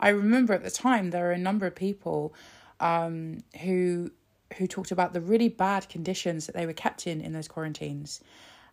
I 0.00 0.08
remember 0.08 0.54
at 0.54 0.64
the 0.64 0.70
time 0.70 1.10
there 1.10 1.24
were 1.24 1.32
a 1.32 1.38
number 1.38 1.66
of 1.66 1.74
people 1.74 2.34
um, 2.80 3.42
who 3.62 4.12
who 4.56 4.66
talked 4.66 4.90
about 4.90 5.12
the 5.12 5.20
really 5.20 5.48
bad 5.48 5.88
conditions 5.90 6.46
that 6.46 6.54
they 6.54 6.64
were 6.64 6.72
kept 6.72 7.06
in 7.06 7.20
in 7.20 7.32
those 7.32 7.48
quarantines 7.48 8.22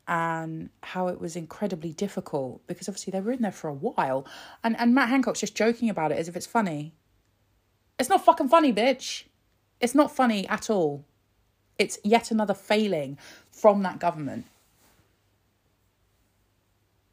and 0.08 0.70
how 0.84 1.08
it 1.08 1.20
was 1.20 1.36
incredibly 1.36 1.92
difficult 1.92 2.66
because 2.68 2.88
obviously 2.88 3.12
they 3.12 3.22
were 3.22 3.32
in 3.32 3.42
there 3.42 3.52
for 3.52 3.68
a 3.68 3.74
while 3.74 4.26
and 4.64 4.76
and 4.80 4.94
Matt 4.94 5.10
Hancock's 5.10 5.40
just 5.40 5.56
joking 5.56 5.90
about 5.90 6.12
it 6.12 6.18
as 6.18 6.28
if 6.28 6.36
it's 6.36 6.46
funny. 6.46 6.94
It's 7.98 8.10
not 8.10 8.24
fucking 8.24 8.50
funny, 8.50 8.74
bitch. 8.74 9.24
It's 9.80 9.96
not 9.96 10.16
funny 10.16 10.48
at 10.48 10.70
all. 10.70 11.06
It's 11.78 11.98
yet 12.04 12.32
another 12.32 12.54
failing 12.54 13.18
from 13.50 13.84
that 13.84 14.00
government. 14.00 14.46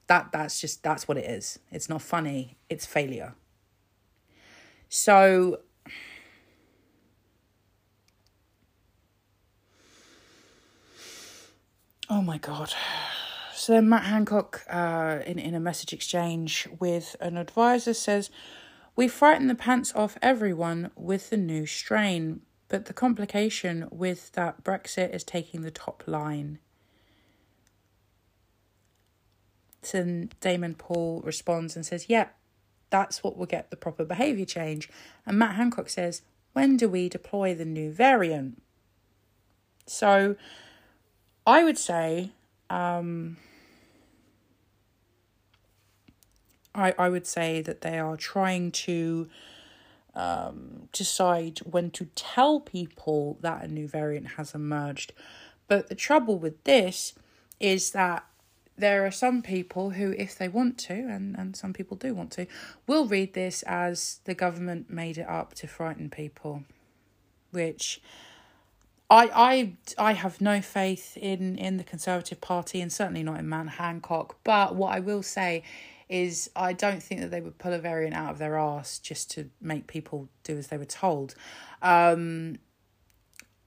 That 0.07 0.31
that's 0.33 0.61
just 0.61 0.83
that's 0.83 1.09
what 1.09 1.17
it 1.17 1.25
is. 1.25 1.59
It's 1.71 1.89
not 1.89 2.03
funny, 2.03 2.57
it's 2.69 2.85
failure. 2.85 3.35
So 4.89 5.61
Oh 12.15 12.21
my 12.21 12.37
god. 12.37 12.75
So 13.55 13.73
then 13.73 13.89
Matt 13.89 14.05
Hancock, 14.05 14.67
uh, 14.69 15.21
in, 15.25 15.39
in 15.39 15.55
a 15.55 15.61
message 15.61 15.95
exchange 15.95 16.69
with 16.79 17.17
an 17.21 17.39
advisor, 17.39 17.95
says, 17.95 18.29
We 18.95 19.09
frighten 19.09 19.47
the 19.47 19.55
pants 19.55 19.95
off 19.95 20.19
everyone 20.21 20.91
with 20.95 21.31
the 21.31 21.39
new 21.39 21.65
strain, 21.65 22.43
but 22.69 22.85
the 22.85 22.93
complication 22.93 23.89
with 23.91 24.31
that 24.33 24.63
Brexit 24.63 25.15
is 25.15 25.25
taking 25.25 25.63
the 25.63 25.71
top 25.71 26.03
line. 26.07 26.59
So 29.81 30.29
Damon 30.43 30.75
Poole 30.75 31.23
responds 31.25 31.77
and 31.77 31.87
says, 31.87 32.11
Yep, 32.11 32.27
yeah, 32.27 32.33
that's 32.91 33.25
what 33.25 33.39
will 33.39 33.47
get 33.47 33.71
the 33.71 33.77
proper 33.77 34.05
behaviour 34.05 34.45
change. 34.45 34.91
And 35.25 35.39
Matt 35.39 35.55
Hancock 35.55 35.89
says, 35.89 36.21
When 36.53 36.77
do 36.77 36.91
we 36.91 37.09
deploy 37.09 37.55
the 37.55 37.65
new 37.65 37.91
variant? 37.91 38.61
So 39.87 40.37
I 41.47 41.65
would 41.65 41.79
say, 41.79 42.31
um, 42.71 43.37
I 46.75 46.95
I 46.99 47.09
would 47.09 47.27
say 47.27 47.63
that 47.63 47.81
they 47.81 47.99
are 47.99 48.17
trying 48.17 48.71
to 48.73 49.29
um, 50.15 50.89
decide 50.93 51.59
when 51.61 51.91
to 51.93 52.07
tell 52.15 52.61
people 52.61 53.39
that 53.41 53.65
a 53.65 53.69
new 53.69 53.89
variant 53.89 54.33
has 54.33 54.55
emerged. 54.55 55.13
But 55.69 55.89
the 55.89 55.95
trouble 55.95 56.39
with 56.39 56.63
this 56.65 57.15
is 57.59 57.93
that 57.93 58.25
there 58.77 59.07
are 59.07 59.11
some 59.11 59.43
people 59.43 59.91
who, 59.91 60.13
if 60.13 60.37
they 60.37 60.49
want 60.49 60.79
to, 60.79 60.95
and, 60.95 61.37
and 61.39 61.55
some 61.55 61.73
people 61.73 61.97
do 61.97 62.15
want 62.15 62.31
to, 62.33 62.47
will 62.87 63.07
read 63.07 63.35
this 63.35 63.63
as 63.65 64.21
the 64.25 64.35
government 64.35 64.91
made 64.91 65.19
it 65.19 65.29
up 65.29 65.55
to 65.55 65.67
frighten 65.67 66.11
people, 66.11 66.65
which 67.51 68.01
I 69.13 69.31
I 69.35 69.73
I 69.99 70.13
have 70.15 70.41
no 70.41 70.63
faith 70.63 71.19
in 71.19 71.59
in 71.59 71.77
the 71.77 71.85
Conservative 71.85 72.41
Party 72.41 72.81
and 72.81 72.91
certainly 72.91 73.23
not 73.23 73.39
in 73.39 73.49
Matt 73.49 73.69
Hancock. 73.69 74.39
But 74.43 74.75
what 74.75 74.95
I 74.95 75.01
will 75.01 75.23
say 75.23 75.63
is 76.09 76.51
I 76.57 76.73
don't 76.73 77.03
think 77.03 77.21
that 77.21 77.31
they 77.31 77.43
would 77.43 77.59
pull 77.59 77.75
a 77.75 77.79
variant 77.79 78.15
out 78.15 78.31
of 78.31 78.39
their 78.39 78.59
arse 78.59 78.99
just 78.99 79.31
to 79.33 79.51
make 79.61 79.87
people 79.87 80.29
do 80.45 80.57
as 80.57 80.69
they 80.69 80.79
were 80.79 80.85
told. 80.87 81.35
Um, 81.83 82.59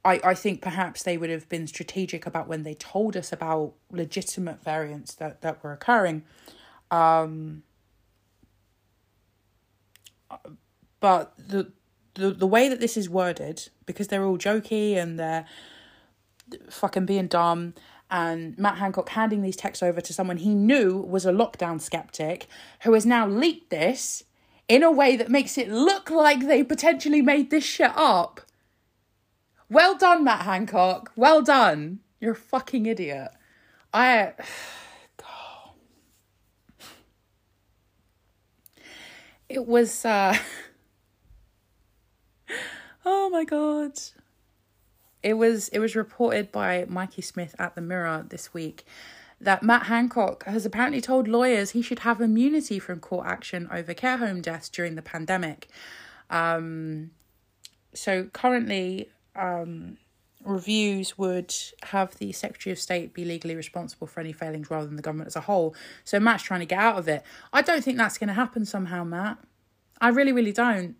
I, 0.04 0.20
I 0.24 0.34
think 0.36 0.62
perhaps 0.62 1.04
they 1.04 1.18
would 1.18 1.32
have 1.32 1.48
been 1.50 1.66
strategic 1.68 2.26
about 2.26 2.48
when 2.48 2.64
they 2.64 2.76
told 2.76 3.18
us 3.18 3.32
about 3.32 3.74
legitimate 3.92 4.64
variants 4.64 5.16
that, 5.16 5.42
that 5.42 5.64
were 5.64 5.74
occurring. 5.74 6.24
Um, 6.92 7.64
but 11.00 11.34
the 11.38 11.72
the 12.16 12.32
the 12.32 12.48
way 12.48 12.68
that 12.68 12.80
this 12.80 12.98
is 12.98 13.10
worded, 13.10 13.70
because 13.86 14.08
they're 14.08 14.26
all 14.26 14.38
jokey 14.38 14.96
and 14.96 15.20
they're 15.20 15.46
fucking 16.70 17.06
being 17.06 17.28
dumb, 17.28 17.74
and 18.10 18.58
Matt 18.58 18.78
Hancock 18.78 19.10
handing 19.10 19.42
these 19.42 19.56
texts 19.56 19.84
over 19.84 20.02
to 20.02 20.14
someone 20.14 20.38
he 20.38 20.54
knew 20.54 20.98
was 20.98 21.26
a 21.26 21.32
lockdown 21.32 21.80
skeptic 21.80 22.48
who 22.84 22.94
has 22.94 23.06
now 23.06 23.28
leaked 23.28 23.70
this 23.70 24.24
in 24.68 24.84
a 24.84 24.92
way 24.92 25.16
that 25.16 25.30
makes 25.30 25.58
it 25.58 25.70
look 25.70 26.10
like 26.10 26.48
they 26.48 26.64
potentially 26.64 27.22
made 27.22 27.50
this 27.50 27.64
shit 27.64 27.92
up. 27.96 28.42
Well 29.70 29.98
done, 29.98 30.24
Matt 30.24 30.42
Hancock. 30.42 31.12
Well 31.16 31.42
done. 31.42 32.00
You're 32.20 32.34
a 32.34 32.36
fucking 32.36 32.86
idiot. 32.86 33.30
I. 33.94 34.34
It 39.48 39.68
was. 39.68 40.06
uh 40.06 40.36
Oh 43.06 43.30
my 43.30 43.44
god. 43.44 44.00
It 45.22 45.36
was 45.36 45.70
it 45.70 45.80
was 45.80 45.96
reported 45.96 46.52
by 46.52 46.86
Mikey 46.88 47.22
Smith 47.22 47.56
at 47.60 47.76
the 47.76 47.82
Mirror 47.82 48.26
this 48.30 48.54
week 48.54 48.86
that 49.40 49.64
Matt 49.64 49.84
Hancock 49.84 50.46
has 50.46 50.66
apparently 50.66 51.02
told 51.02 51.28
lawyers 51.28 51.72
he 51.72 51.82
should 51.82 52.00
have 52.00 52.22
immunity 52.22 52.80
from 52.80 53.00
court 53.00 53.28
action 53.28 53.68
over 53.72 53.94
care 53.94 54.18
home 54.18 54.42
deaths 54.42 54.70
during 54.70 54.96
the 54.96 55.02
pandemic. 55.02 55.68
Um, 56.30 57.12
so 57.94 58.26
currently, 58.34 59.10
um, 59.36 59.98
reviews 60.44 61.18
would 61.18 61.54
have 61.84 62.18
the 62.18 62.32
Secretary 62.32 62.72
of 62.72 62.80
State 62.80 63.14
be 63.14 63.26
legally 63.26 63.56
responsible 63.56 64.08
for 64.08 64.20
any 64.20 64.32
failings 64.32 64.70
rather 64.70 64.86
than 64.86 64.96
the 64.96 65.02
government 65.02 65.28
as 65.28 65.36
a 65.36 65.42
whole. 65.42 65.76
So 66.04 66.20
Matt's 66.20 66.44
trying 66.44 66.62
to 66.62 66.66
get 66.66 66.80
out 66.80 66.98
of 66.98 67.08
it. 67.08 67.24
I 67.52 67.62
don't 67.62 67.84
think 67.84 67.98
that's 67.98 68.18
going 68.18 68.28
to 68.30 68.34
happen 68.34 68.66
somehow, 68.66 69.04
Matt. 69.04 69.38
I 70.00 70.10
really, 70.10 70.32
really 70.32 70.52
don't. 70.52 70.96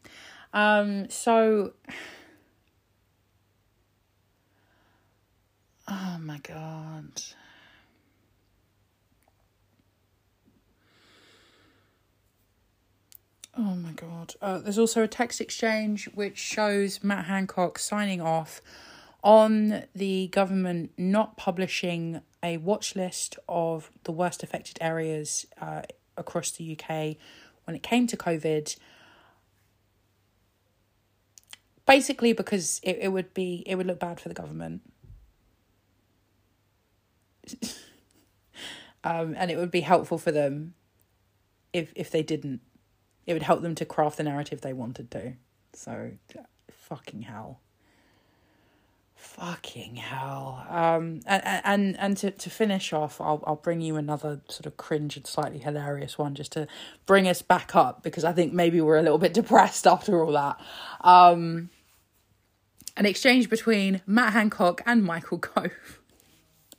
Um, 0.56 1.10
so, 1.10 1.74
oh 5.88 6.18
my 6.22 6.40
god. 6.40 7.22
Oh 13.58 13.76
my 13.76 13.92
god. 13.92 14.34
Uh, 14.42 14.58
there's 14.60 14.80
also 14.80 15.04
a 15.04 15.08
text 15.08 15.42
exchange 15.42 16.10
which 16.14 16.38
shows 16.38 17.04
Matt 17.04 17.26
Hancock 17.26 17.78
signing 17.78 18.22
off 18.22 18.62
on 19.24 19.84
the 19.94 20.28
government 20.28 20.92
not 20.98 21.36
publishing 21.36 22.22
a 22.42 22.56
watch 22.58 22.96
list 22.96 23.38
of 23.50 23.92
the 24.04 24.12
worst 24.12 24.44
affected 24.44 24.78
areas 24.80 25.46
uh, 25.60 25.82
across 26.16 26.52
the 26.52 26.78
UK 26.78 27.18
when 27.66 27.76
it 27.76 27.84
came 27.84 28.08
to 28.08 28.16
COVID 28.16 28.78
basically 31.86 32.34
because 32.34 32.80
it, 32.84 32.98
it 33.02 33.08
would 33.10 33.34
be 33.34 33.64
it 33.66 33.76
would 33.76 33.88
look 33.88 34.00
bad 34.00 34.20
for 34.20 34.30
the 34.30 34.36
government 34.36 34.82
um, 39.04 39.36
and 39.38 39.52
it 39.52 39.58
would 39.58 39.72
be 39.72 39.82
helpful 39.82 40.18
for 40.18 40.32
them 40.32 40.74
if 41.74 41.92
if 41.96 42.10
they 42.12 42.24
didn't. 42.24 42.62
It 43.26 43.34
would 43.34 43.44
help 43.44 43.62
them 43.62 43.76
to 43.76 43.86
craft 43.86 44.18
the 44.18 44.24
narrative 44.24 44.62
they 44.62 44.74
wanted 44.74 45.10
to. 45.12 45.34
So, 45.74 46.12
fucking 46.70 47.24
hell. 47.24 47.60
Fucking 49.16 49.96
hell. 49.96 50.66
Um, 50.70 51.22
and 51.26 51.62
and 51.64 52.00
and 52.00 52.18
to, 52.18 52.32
to 52.32 52.50
finish 52.50 52.94
off, 52.94 53.20
I'll 53.20 53.44
I'll 53.48 53.56
bring 53.56 53.82
you 53.82 53.96
another 53.96 54.42
sort 54.48 54.68
of 54.68 54.78
cringe 54.78 55.18
and 55.18 55.26
slightly 55.26 55.60
hilarious 55.60 56.18
one 56.18 56.36
just 56.36 56.52
to 56.54 56.68
bring 57.06 57.28
us 57.28 57.42
back 57.42 57.76
up 57.76 58.04
because 58.04 58.24
I 58.24 58.34
think 58.34 58.54
maybe 58.54 58.80
we're 58.82 58.98
a 58.98 59.02
little 59.02 59.18
bit 59.18 59.34
depressed 59.34 59.88
after 59.96 60.24
all 60.24 60.32
that. 60.34 60.60
Um, 61.02 61.70
an 62.98 63.06
exchange 63.06 63.50
between 63.50 64.02
Matt 64.06 64.34
Hancock 64.34 64.82
and 64.86 65.04
Michael 65.04 65.38
Gove. 65.38 65.72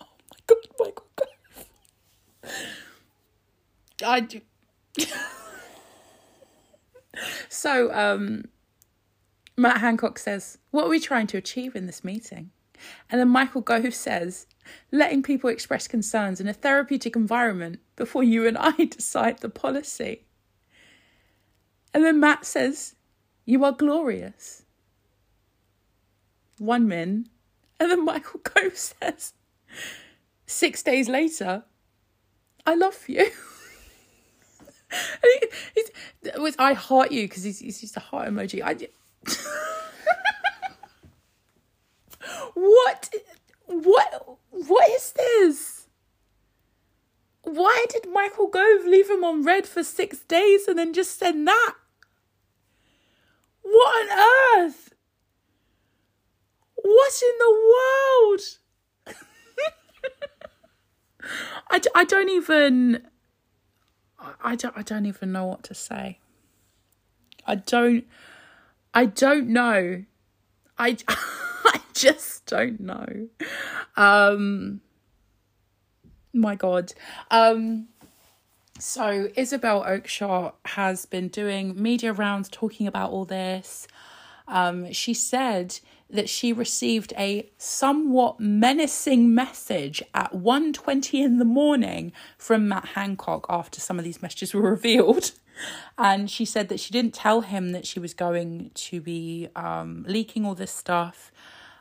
Oh 0.00 0.06
my 0.30 0.38
god, 0.46 0.58
Michael 0.78 1.06
Gove. 1.16 1.28
I 4.04 4.20
do. 4.20 4.40
so 7.48 7.92
um 7.92 8.44
Matt 9.56 9.78
Hancock 9.78 10.18
says, 10.18 10.58
What 10.70 10.84
are 10.84 10.90
we 10.90 11.00
trying 11.00 11.26
to 11.28 11.38
achieve 11.38 11.74
in 11.74 11.86
this 11.86 12.04
meeting? 12.04 12.50
And 13.10 13.18
then 13.20 13.28
Michael 13.28 13.62
Gove 13.62 13.94
says, 13.94 14.46
Letting 14.92 15.22
people 15.22 15.48
express 15.48 15.88
concerns 15.88 16.40
in 16.40 16.48
a 16.48 16.52
therapeutic 16.52 17.16
environment 17.16 17.80
before 17.96 18.22
you 18.22 18.46
and 18.46 18.58
I 18.58 18.72
decide 18.84 19.38
the 19.38 19.48
policy. 19.48 20.24
And 21.94 22.04
then 22.04 22.20
Matt 22.20 22.44
says, 22.44 22.96
You 23.46 23.64
are 23.64 23.72
glorious. 23.72 24.65
One 26.58 26.88
min. 26.88 27.28
And 27.78 27.90
then 27.90 28.04
Michael 28.04 28.40
Gove 28.42 28.76
says, 28.76 29.34
Six 30.46 30.82
days 30.82 31.08
later, 31.08 31.64
I 32.64 32.74
love 32.74 33.04
you. 33.08 33.30
It 36.22 36.40
was 36.40 36.54
I 36.58 36.74
heart 36.74 37.12
you 37.12 37.24
because 37.24 37.42
he's, 37.42 37.58
he's 37.58 37.80
just 37.80 37.96
a 37.96 38.00
heart 38.00 38.28
emoji. 38.28 38.62
I, 38.62 38.76
what 42.54 43.10
what 43.66 44.38
what 44.50 44.90
is 44.90 45.12
this 45.12 45.86
why 47.42 47.84
did 47.88 48.06
michael 48.12 48.48
gove 48.48 48.84
leave 48.86 49.10
him 49.10 49.24
on 49.24 49.42
red 49.42 49.66
for 49.66 49.82
six 49.84 50.20
days 50.20 50.68
and 50.68 50.78
then 50.78 50.92
just 50.92 51.18
send 51.18 51.46
that 51.46 51.74
what 53.62 54.10
on 54.10 54.58
earth 54.58 54.92
what 56.86 57.22
in 57.22 57.38
the 57.38 57.52
world 57.74 58.40
I, 61.70 61.80
I 61.94 62.04
don't 62.04 62.28
even 62.28 63.06
I, 64.42 64.54
don't 64.56 64.76
I 64.76 64.82
don't 64.82 65.06
even 65.06 65.32
know 65.32 65.46
what 65.46 65.62
to 65.64 65.74
say 65.74 66.20
I 67.46 67.56
don't 67.56 68.04
I 68.94 69.04
don't 69.06 69.48
know. 69.48 70.04
I 70.78 70.96
I 71.08 71.80
just 71.92 72.46
don't 72.46 72.80
know. 72.80 73.28
Um 73.96 74.80
my 76.32 76.54
god. 76.54 76.92
Um 77.30 77.88
so 78.78 79.28
Isabel 79.36 79.84
Oakeshott 79.84 80.54
has 80.66 81.06
been 81.06 81.28
doing 81.28 81.80
media 81.80 82.12
rounds 82.12 82.48
talking 82.48 82.86
about 82.86 83.10
all 83.10 83.24
this. 83.24 83.86
Um 84.48 84.92
she 84.92 85.14
said 85.14 85.78
that 86.08 86.28
she 86.28 86.52
received 86.52 87.12
a 87.18 87.50
somewhat 87.58 88.38
menacing 88.38 89.34
message 89.34 90.02
at 90.14 90.32
1.20 90.32 91.24
in 91.24 91.38
the 91.38 91.44
morning 91.44 92.12
from 92.38 92.68
Matt 92.68 92.86
Hancock 92.88 93.46
after 93.48 93.80
some 93.80 93.98
of 93.98 94.04
these 94.04 94.22
messages 94.22 94.54
were 94.54 94.62
revealed. 94.70 95.32
And 95.98 96.30
she 96.30 96.44
said 96.44 96.68
that 96.68 96.80
she 96.80 96.92
didn't 96.92 97.14
tell 97.14 97.40
him 97.40 97.72
that 97.72 97.86
she 97.86 97.98
was 97.98 98.14
going 98.14 98.70
to 98.74 99.00
be 99.00 99.48
um, 99.56 100.04
leaking 100.06 100.44
all 100.44 100.54
this 100.54 100.70
stuff 100.70 101.32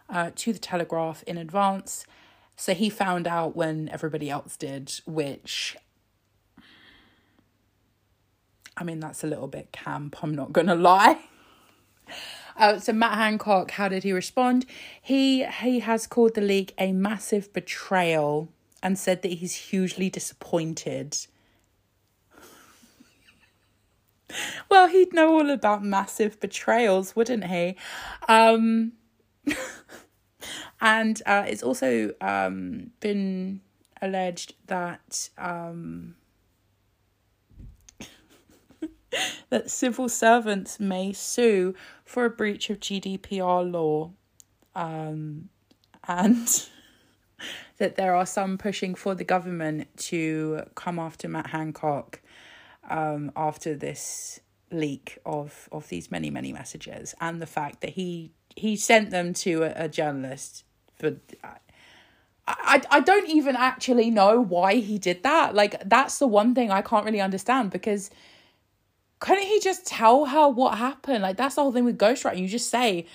uh, 0.10 0.32
to 0.36 0.54
the 0.54 0.60
Telegraph 0.60 1.24
in 1.24 1.38
advance. 1.38 2.06
So 2.56 2.74
he 2.74 2.90
found 2.90 3.28
out 3.28 3.56
when 3.56 3.90
everybody 3.90 4.30
else 4.30 4.56
did, 4.56 4.94
which, 5.06 5.76
I 8.78 8.84
mean, 8.84 9.02
that's 9.02 9.24
a 9.24 9.28
little 9.28 9.48
bit 9.48 9.72
camp, 9.72 10.24
I'm 10.24 10.34
not 10.34 10.54
going 10.54 10.68
to 10.68 10.76
lie. 10.76 11.20
Uh, 12.58 12.80
so 12.80 12.94
Matt 12.94 13.18
Hancock, 13.18 13.72
how 13.72 13.90
did 13.90 14.04
he 14.04 14.12
respond? 14.12 14.66
He 15.02 15.46
he 15.46 15.80
has 15.80 16.08
called 16.08 16.36
the 16.36 16.42
leak 16.42 16.74
a 16.78 16.92
massive 16.94 17.52
betrayal 17.52 18.50
and 18.82 18.98
said 18.98 19.22
that 19.24 19.34
he's 19.34 19.56
hugely 19.56 20.10
disappointed. 20.10 21.18
Well, 24.70 24.88
he'd 24.88 25.14
know 25.14 25.34
all 25.34 25.50
about 25.50 25.84
massive 25.84 26.40
betrayals, 26.40 27.16
wouldn't 27.16 27.46
he? 27.46 27.76
Um, 28.28 28.94
and 30.82 31.22
uh, 31.26 31.46
it's 31.48 31.64
also 31.64 32.14
um, 32.22 32.92
been 33.00 33.62
alleged 34.02 34.56
that 34.68 35.30
um, 35.38 36.16
that 39.50 39.70
civil 39.70 40.10
servants 40.10 40.80
may 40.80 41.14
sue 41.14 41.76
for 42.04 42.26
a 42.26 42.30
breach 42.30 42.70
of 42.70 42.80
GDPR 42.80 43.72
law, 43.72 44.12
um, 44.76 45.50
and 46.08 46.68
that 47.78 47.96
there 47.96 48.16
are 48.16 48.26
some 48.26 48.58
pushing 48.58 48.96
for 48.96 49.16
the 49.16 49.24
government 49.24 49.88
to 49.98 50.62
come 50.76 51.00
after 51.00 51.28
Matt 51.28 51.48
Hancock 51.48 52.22
um, 52.90 53.32
after 53.36 53.76
this 53.76 54.40
leak 54.72 55.20
of 55.26 55.70
of 55.72 55.88
these 55.90 56.10
many 56.10 56.30
many 56.30 56.52
messages 56.52 57.14
and 57.22 57.42
the 57.42 57.46
fact 57.46 57.82
that 57.82 57.92
he 57.92 58.32
he 58.56 58.76
sent 58.76 59.12
them 59.12 59.32
to 59.32 59.64
a, 59.64 59.86
a 59.86 59.88
journalist 59.88 60.64
for 60.96 61.16
I, 61.44 61.56
I 62.48 62.82
I 62.90 63.00
don't 63.00 63.30
even 63.30 63.56
actually 63.56 64.10
know 64.10 64.40
why 64.42 64.76
he 64.76 64.98
did 64.98 65.24
that. 65.24 65.56
Like 65.56 65.88
that's 65.88 66.20
the 66.20 66.28
one 66.28 66.56
thing 66.56 66.72
I 66.72 66.82
can't 66.82 67.06
really 67.06 67.22
understand 67.22 67.72
because 67.72 68.10
couldn't 69.26 69.46
he 69.46 69.60
just 69.60 69.86
tell 69.86 70.26
her 70.26 70.48
what 70.48 70.78
happened 70.78 71.22
like 71.22 71.38
that's 71.38 71.56
the 71.56 71.62
whole 71.62 71.72
thing 71.72 71.86
with 71.86 71.98
ghostwriting 71.98 72.40
you 72.40 72.48
just 72.48 72.70
say 72.70 73.06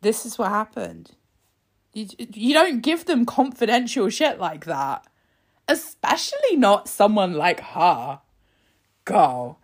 this 0.00 0.26
is 0.26 0.38
what 0.38 0.48
happened 0.48 1.12
you, 1.92 2.06
you 2.18 2.52
don't 2.52 2.82
give 2.82 3.04
them 3.06 3.24
confidential 3.24 4.08
shit 4.08 4.38
like 4.38 4.64
that 4.64 5.06
especially 5.68 6.56
not 6.56 6.88
someone 6.88 7.34
like 7.34 7.60
her 7.60 8.20
go. 9.04 9.56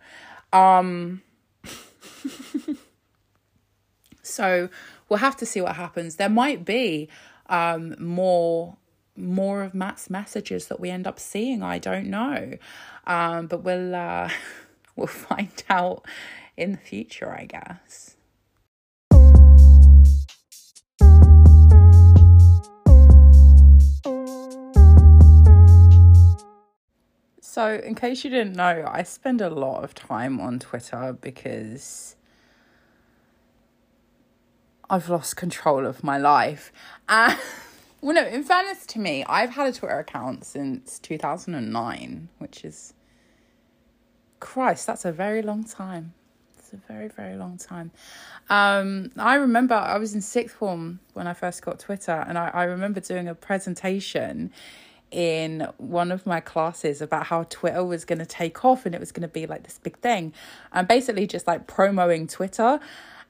Um 0.51 1.21
so 4.23 4.69
we'll 5.07 5.19
have 5.19 5.37
to 5.37 5.45
see 5.45 5.61
what 5.61 5.75
happens. 5.75 6.15
There 6.15 6.29
might 6.29 6.65
be 6.65 7.09
um 7.47 7.95
more 7.99 8.77
more 9.15 9.61
of 9.61 9.75
Matt's 9.75 10.09
messages 10.09 10.67
that 10.67 10.79
we 10.79 10.89
end 10.89 11.05
up 11.05 11.19
seeing. 11.19 11.61
I 11.61 11.77
don't 11.77 12.07
know. 12.07 12.57
Um 13.05 13.47
but 13.47 13.63
we'll 13.63 13.93
uh 13.93 14.29
we'll 14.95 15.07
find 15.07 15.63
out 15.69 16.05
in 16.55 16.73
the 16.73 16.77
future, 16.77 17.31
I 17.31 17.45
guess. 17.45 18.15
So, 27.53 27.75
in 27.75 27.93
case 27.93 28.23
you 28.23 28.31
didn't 28.31 28.55
know, 28.55 28.83
I 28.91 29.03
spend 29.03 29.39
a 29.39 29.49
lot 29.49 29.83
of 29.83 29.93
time 29.93 30.39
on 30.39 30.57
Twitter 30.57 31.15
because 31.21 32.15
I've 34.89 35.07
lost 35.07 35.35
control 35.35 35.85
of 35.85 36.03
my 36.03 36.17
life. 36.17 36.73
And, 37.07 37.37
well, 38.01 38.15
no, 38.15 38.25
in 38.25 38.43
fairness 38.43 38.87
to 38.87 38.99
me, 38.99 39.23
I've 39.25 39.51
had 39.51 39.67
a 39.67 39.71
Twitter 39.71 39.99
account 39.99 40.45
since 40.45 40.97
2009, 40.97 42.29
which 42.39 42.65
is, 42.65 42.95
Christ, 44.43 44.85
that's 44.85 45.05
a 45.05 45.11
very 45.11 45.41
long 45.41 45.63
time. 45.63 46.13
It's 46.59 46.73
a 46.73 46.77
very, 46.91 47.07
very 47.07 47.37
long 47.37 47.57
time. 47.57 47.91
Um, 48.49 49.09
I 49.17 49.35
remember 49.35 49.73
I 49.73 49.97
was 49.97 50.13
in 50.13 50.21
sixth 50.21 50.57
form 50.57 50.99
when 51.13 51.27
I 51.27 51.33
first 51.33 51.61
got 51.61 51.79
Twitter, 51.79 52.25
and 52.27 52.37
I, 52.37 52.49
I 52.49 52.63
remember 52.65 52.99
doing 52.99 53.29
a 53.29 53.35
presentation 53.35 54.51
in 55.11 55.67
one 55.77 56.11
of 56.11 56.25
my 56.25 56.41
classes 56.41 57.01
about 57.01 57.27
how 57.27 57.43
Twitter 57.43 57.85
was 57.85 58.03
going 58.03 58.19
to 58.19 58.25
take 58.25 58.65
off 58.65 58.85
and 58.85 58.93
it 58.93 58.99
was 58.99 59.11
going 59.11 59.21
to 59.21 59.27
be 59.27 59.45
like 59.45 59.63
this 59.63 59.77
big 59.77 59.97
thing. 59.99 60.33
And 60.73 60.87
basically 60.87 61.25
just 61.25 61.47
like 61.47 61.67
promoting 61.67 62.27
Twitter. 62.27 62.79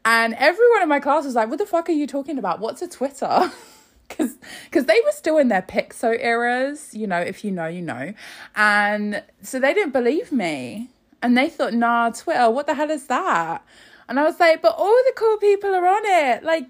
And 0.05 0.33
everyone 0.35 0.81
in 0.81 0.89
my 0.89 0.99
class 0.99 1.25
was 1.25 1.35
like, 1.35 1.49
what 1.49 1.59
the 1.59 1.65
fuck 1.65 1.89
are 1.89 1.93
you 1.93 2.07
talking 2.07 2.39
about? 2.39 2.59
What's 2.59 2.81
a 2.81 2.87
Twitter? 2.87 3.51
Because 4.09 4.85
they 4.85 5.01
were 5.05 5.11
still 5.11 5.37
in 5.37 5.47
their 5.47 5.61
Piczo 5.61 6.17
eras, 6.19 6.93
you 6.93 7.07
know, 7.07 7.19
if 7.19 7.43
you 7.43 7.51
know, 7.51 7.67
you 7.67 7.81
know. 7.81 8.13
And 8.55 9.23
so 9.41 9.59
they 9.59 9.73
didn't 9.73 9.93
believe 9.93 10.31
me. 10.31 10.89
And 11.23 11.37
they 11.37 11.49
thought, 11.49 11.73
nah, 11.73 12.09
Twitter, 12.09 12.49
what 12.51 12.67
the 12.67 12.75
hell 12.75 12.91
is 12.91 13.07
that? 13.07 13.65
And 14.09 14.19
I 14.19 14.23
was 14.23 14.39
like, 14.39 14.61
but 14.61 14.75
all 14.77 15.01
the 15.05 15.13
cool 15.15 15.37
people 15.37 15.73
are 15.73 15.87
on 15.87 16.01
it. 16.05 16.43
Like 16.43 16.67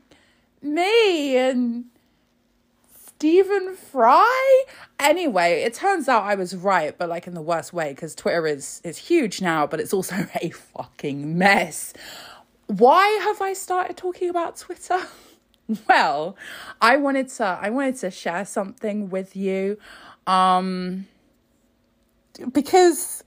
me 0.62 1.36
and 1.36 1.86
Stephen 3.24 3.76
Fry? 3.76 4.64
Anyway, 5.00 5.64
it 5.64 5.74
turns 5.74 6.08
out 6.08 6.24
I 6.24 6.36
was 6.36 6.56
right, 6.56 6.98
but 6.98 7.10
like 7.10 7.26
in 7.26 7.34
the 7.34 7.42
worst 7.42 7.74
way, 7.74 7.92
because 7.94 8.14
Twitter 8.14 8.46
is 8.46 8.82
is 8.84 8.98
huge 8.98 9.42
now, 9.42 9.66
but 9.66 9.80
it's 9.80 9.94
also 9.94 10.16
a 10.42 10.50
fucking 10.52 11.38
mess. 11.38 11.94
Why 12.68 13.08
have 13.24 13.42
I 13.42 13.54
started 13.54 13.98
talking 13.98 14.30
about 14.30 14.58
Twitter? 14.58 15.00
Well, 15.88 16.36
I 16.82 16.98
wanted 16.98 17.30
to 17.30 17.46
I 17.46 17.70
wanted 17.70 17.96
to 18.00 18.12
share 18.12 18.44
something 18.44 19.10
with 19.10 19.34
you. 19.34 19.78
Um 20.28 21.08
because 22.52 23.24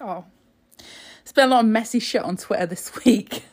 God, 0.00 0.24
it's 1.20 1.32
been 1.32 1.48
a 1.48 1.50
lot 1.50 1.60
of 1.60 1.66
messy 1.66 1.98
shit 1.98 2.22
on 2.22 2.38
Twitter 2.38 2.64
this 2.64 2.90
week. 3.04 3.44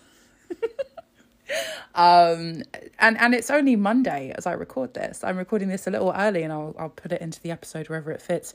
um 1.95 2.63
and 2.99 3.17
and 3.17 3.33
it's 3.33 3.49
only 3.49 3.75
monday 3.75 4.33
as 4.37 4.45
i 4.45 4.51
record 4.53 4.93
this. 4.93 5.23
I'm 5.23 5.37
recording 5.37 5.67
this 5.67 5.87
a 5.87 5.91
little 5.91 6.13
early 6.15 6.43
and 6.43 6.53
i'll 6.53 6.73
i'll 6.79 6.89
put 6.89 7.11
it 7.11 7.21
into 7.21 7.41
the 7.41 7.51
episode 7.51 7.89
wherever 7.89 8.11
it 8.11 8.21
fits. 8.21 8.53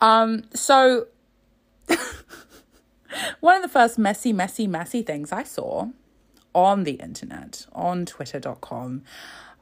Um 0.00 0.44
so 0.52 1.06
one 3.40 3.56
of 3.56 3.62
the 3.62 3.68
first 3.68 3.98
messy 3.98 4.32
messy 4.32 4.66
messy 4.66 5.02
things 5.02 5.30
i 5.32 5.42
saw 5.44 5.88
on 6.54 6.82
the 6.84 6.94
internet 6.94 7.66
on 7.72 8.04
twitter.com 8.04 9.02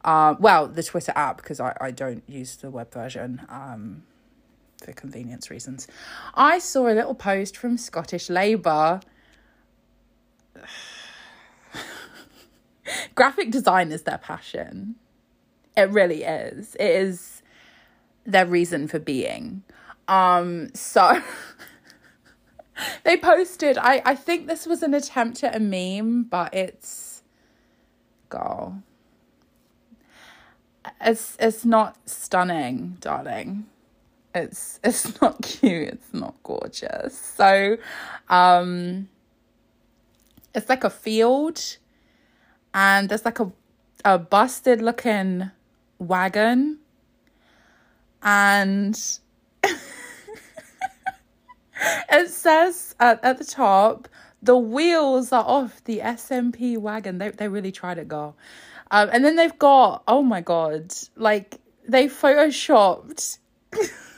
uh, 0.04 0.34
well 0.38 0.66
the 0.66 0.82
twitter 0.82 1.12
app 1.14 1.36
because 1.38 1.60
I, 1.60 1.76
I 1.80 1.90
don't 1.90 2.24
use 2.26 2.56
the 2.56 2.70
web 2.70 2.92
version 2.92 3.42
um 3.48 4.02
for 4.84 4.92
convenience 4.92 5.50
reasons 5.50 5.86
i 6.34 6.58
saw 6.58 6.86
a 6.88 6.94
little 6.94 7.14
post 7.14 7.56
from 7.56 7.76
scottish 7.76 8.28
labour 8.28 9.00
graphic 13.14 13.50
design 13.50 13.92
is 13.92 14.02
their 14.02 14.18
passion. 14.18 14.96
It 15.76 15.90
really 15.90 16.22
is. 16.24 16.74
It 16.76 16.90
is 16.90 17.42
their 18.24 18.46
reason 18.46 18.88
for 18.88 18.98
being. 18.98 19.62
Um, 20.08 20.74
so 20.74 21.22
they 23.04 23.16
posted, 23.16 23.78
I, 23.78 24.02
I 24.04 24.14
think 24.14 24.46
this 24.46 24.66
was 24.66 24.82
an 24.82 24.94
attempt 24.94 25.44
at 25.44 25.54
a 25.54 25.60
meme, 25.60 26.24
but 26.24 26.54
it's 26.54 27.22
girl. 28.28 28.82
It's 31.00 31.36
it's 31.40 31.64
not 31.64 31.96
stunning, 32.08 32.98
darling. 33.00 33.66
It's 34.36 34.78
it's 34.84 35.20
not 35.20 35.42
cute, 35.42 35.88
it's 35.88 36.12
not 36.12 36.34
gorgeous. 36.42 37.18
So 37.18 37.76
um 38.28 39.08
it's 40.54 40.68
like 40.68 40.84
a 40.84 40.90
field 40.90 41.60
and 42.74 43.08
there's 43.08 43.24
like 43.24 43.40
a 43.40 43.50
a 44.04 44.18
busted 44.18 44.82
looking 44.82 45.50
wagon 45.98 46.78
and 48.22 49.18
it 49.64 49.78
says 52.28 52.94
at, 53.00 53.24
at 53.24 53.38
the 53.38 53.44
top 53.44 54.08
the 54.42 54.56
wheels 54.56 55.32
are 55.32 55.44
off 55.44 55.82
the 55.84 55.98
SNP 55.98 56.78
wagon. 56.78 57.18
They 57.18 57.30
they 57.30 57.48
really 57.48 57.72
tried 57.72 57.98
it, 57.98 58.08
girl. 58.08 58.36
Um, 58.90 59.08
and 59.12 59.24
then 59.24 59.36
they've 59.36 59.58
got 59.58 60.02
oh 60.06 60.22
my 60.22 60.40
god, 60.40 60.94
like 61.16 61.58
they 61.88 62.06
photoshopped. 62.06 63.38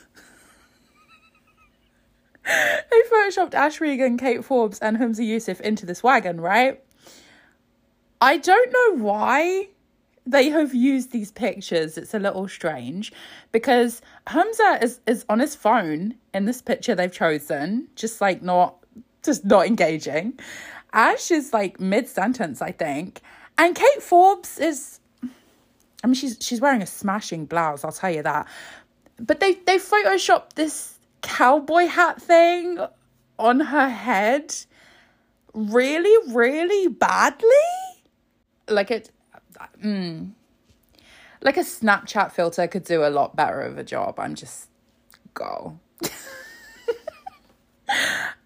they 2.91 3.01
photoshopped 3.11 3.53
Ash 3.53 3.79
Regan, 3.79 4.17
Kate 4.17 4.43
Forbes, 4.43 4.79
and 4.79 4.97
Humza 4.97 5.21
Yousaf 5.21 5.61
into 5.61 5.85
this 5.85 6.01
wagon, 6.03 6.41
right? 6.41 6.81
I 8.21 8.37
don't 8.37 8.71
know 8.71 9.03
why 9.03 9.69
they 10.25 10.49
have 10.49 10.73
used 10.75 11.11
these 11.11 11.31
pictures. 11.31 11.97
It's 11.97 12.13
a 12.13 12.19
little 12.19 12.47
strange 12.47 13.11
because 13.51 14.01
Humza 14.27 14.83
is, 14.83 14.99
is 15.07 15.25
on 15.29 15.39
his 15.39 15.55
phone 15.55 16.15
in 16.33 16.45
this 16.45 16.61
picture 16.61 16.95
they've 16.95 17.11
chosen, 17.11 17.87
just 17.95 18.21
like 18.21 18.41
not 18.41 18.75
just 19.23 19.45
not 19.45 19.65
engaging. 19.65 20.39
Ash 20.93 21.31
is 21.31 21.53
like 21.53 21.79
mid 21.79 22.07
sentence, 22.07 22.61
I 22.61 22.71
think. 22.71 23.21
And 23.57 23.75
Kate 23.75 24.01
Forbes 24.01 24.59
is 24.59 24.99
I 26.03 26.07
mean 26.07 26.13
she's 26.13 26.37
she's 26.39 26.61
wearing 26.61 26.81
a 26.81 26.87
smashing 26.87 27.45
blouse, 27.45 27.83
I'll 27.83 27.91
tell 27.91 28.11
you 28.11 28.23
that. 28.23 28.47
But 29.19 29.39
they 29.39 29.53
they 29.53 29.77
photoshopped 29.77 30.53
this 30.53 30.98
cowboy 31.21 31.85
hat 31.85 32.21
thing 32.21 32.79
on 33.37 33.59
her 33.59 33.89
head 33.89 34.55
really, 35.53 36.33
really 36.33 36.87
badly? 36.87 37.47
Like 38.67 38.91
it 38.91 39.11
mm, 39.83 40.31
like 41.41 41.57
a 41.57 41.61
snapchat 41.61 42.31
filter 42.31 42.67
could 42.67 42.83
do 42.83 43.03
a 43.03 43.09
lot 43.09 43.35
better 43.35 43.61
of 43.61 43.77
a 43.77 43.83
job. 43.83 44.19
I'm 44.19 44.35
just 44.35 44.67
go 45.33 45.79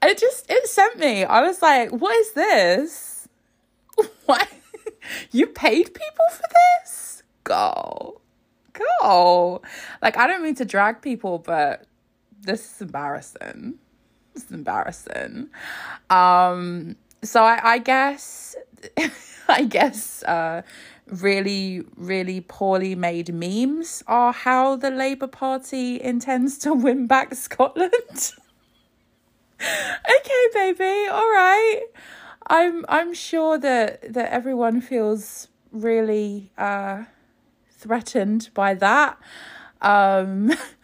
it 0.02 0.18
just 0.18 0.50
it 0.50 0.68
sent 0.68 0.98
me. 1.00 1.24
I 1.24 1.42
was 1.42 1.62
like 1.62 1.92
what 1.92 2.16
is 2.18 2.32
this? 2.34 3.28
What 4.26 4.48
you 5.32 5.48
paid 5.48 5.94
people 5.94 6.26
for 6.32 6.44
this? 6.82 7.24
Go 7.44 8.22
go 8.74 9.62
like 10.02 10.18
i 10.18 10.28
don't 10.28 10.44
mean 10.44 10.56
to 10.56 10.66
drag 10.66 11.02
people 11.02 11.40
but 11.40 11.86
this 12.44 12.76
is 12.76 12.82
embarrassing 12.82 13.76
this 14.34 14.46
is 14.46 14.52
embarrassing 14.52 15.50
um 16.10 16.96
so 17.24 17.44
i 17.44 17.74
i 17.74 17.78
guess 17.78 18.56
I 19.48 19.66
guess 19.66 20.24
uh, 20.24 20.62
really, 21.08 21.84
really 21.96 22.42
poorly 22.42 22.96
made 22.96 23.34
memes 23.34 24.04
are 24.08 24.34
how 24.34 24.76
the 24.76 24.90
Labour 24.90 25.28
Party 25.28 26.02
intends 26.02 26.58
to 26.60 26.74
win 26.74 27.08
back 27.08 27.36
Scotland. 27.36 27.92
okay, 29.62 30.44
baby, 30.54 31.08
all 31.10 31.30
right. 31.30 31.82
I'm 32.48 32.86
I'm 32.90 33.14
sure 33.14 33.58
that 33.58 34.14
that 34.14 34.32
everyone 34.32 34.82
feels 34.82 35.48
really 35.72 36.52
uh, 36.58 37.04
threatened 37.72 38.50
by 38.54 38.74
that. 38.76 39.18
Um, 39.82 40.52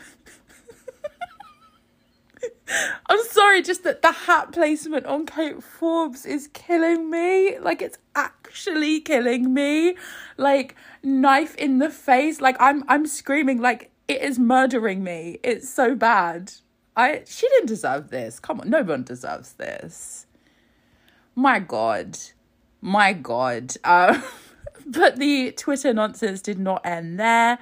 I'm 3.07 3.23
sorry, 3.25 3.61
just 3.61 3.83
that 3.83 4.01
the 4.01 4.11
hat 4.11 4.51
placement 4.51 5.05
on 5.05 5.25
Kate 5.25 5.63
Forbes 5.63 6.25
is 6.25 6.47
killing 6.53 7.09
me. 7.09 7.57
Like 7.59 7.81
it's 7.81 7.97
actually 8.15 9.01
killing 9.01 9.53
me. 9.53 9.95
Like 10.37 10.75
knife 11.03 11.55
in 11.55 11.79
the 11.79 11.89
face. 11.89 12.41
Like 12.41 12.57
I'm 12.59 12.83
I'm 12.87 13.07
screaming 13.07 13.59
like 13.59 13.91
it 14.07 14.21
is 14.21 14.37
murdering 14.37 15.03
me. 15.03 15.39
It's 15.43 15.69
so 15.69 15.95
bad. 15.95 16.53
I 16.95 17.23
she 17.25 17.47
didn't 17.49 17.67
deserve 17.67 18.09
this. 18.09 18.39
Come 18.39 18.59
on, 18.61 18.69
no 18.69 18.83
one 18.83 19.03
deserves 19.03 19.53
this. 19.53 20.27
My 21.35 21.59
God. 21.59 22.17
My 22.81 23.13
God. 23.13 23.75
Uh, 23.83 24.21
but 24.85 25.17
the 25.17 25.51
Twitter 25.53 25.93
nonsense 25.93 26.41
did 26.41 26.59
not 26.59 26.85
end 26.85 27.19
there 27.19 27.59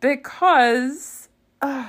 because 0.00 1.28
uh, 1.60 1.88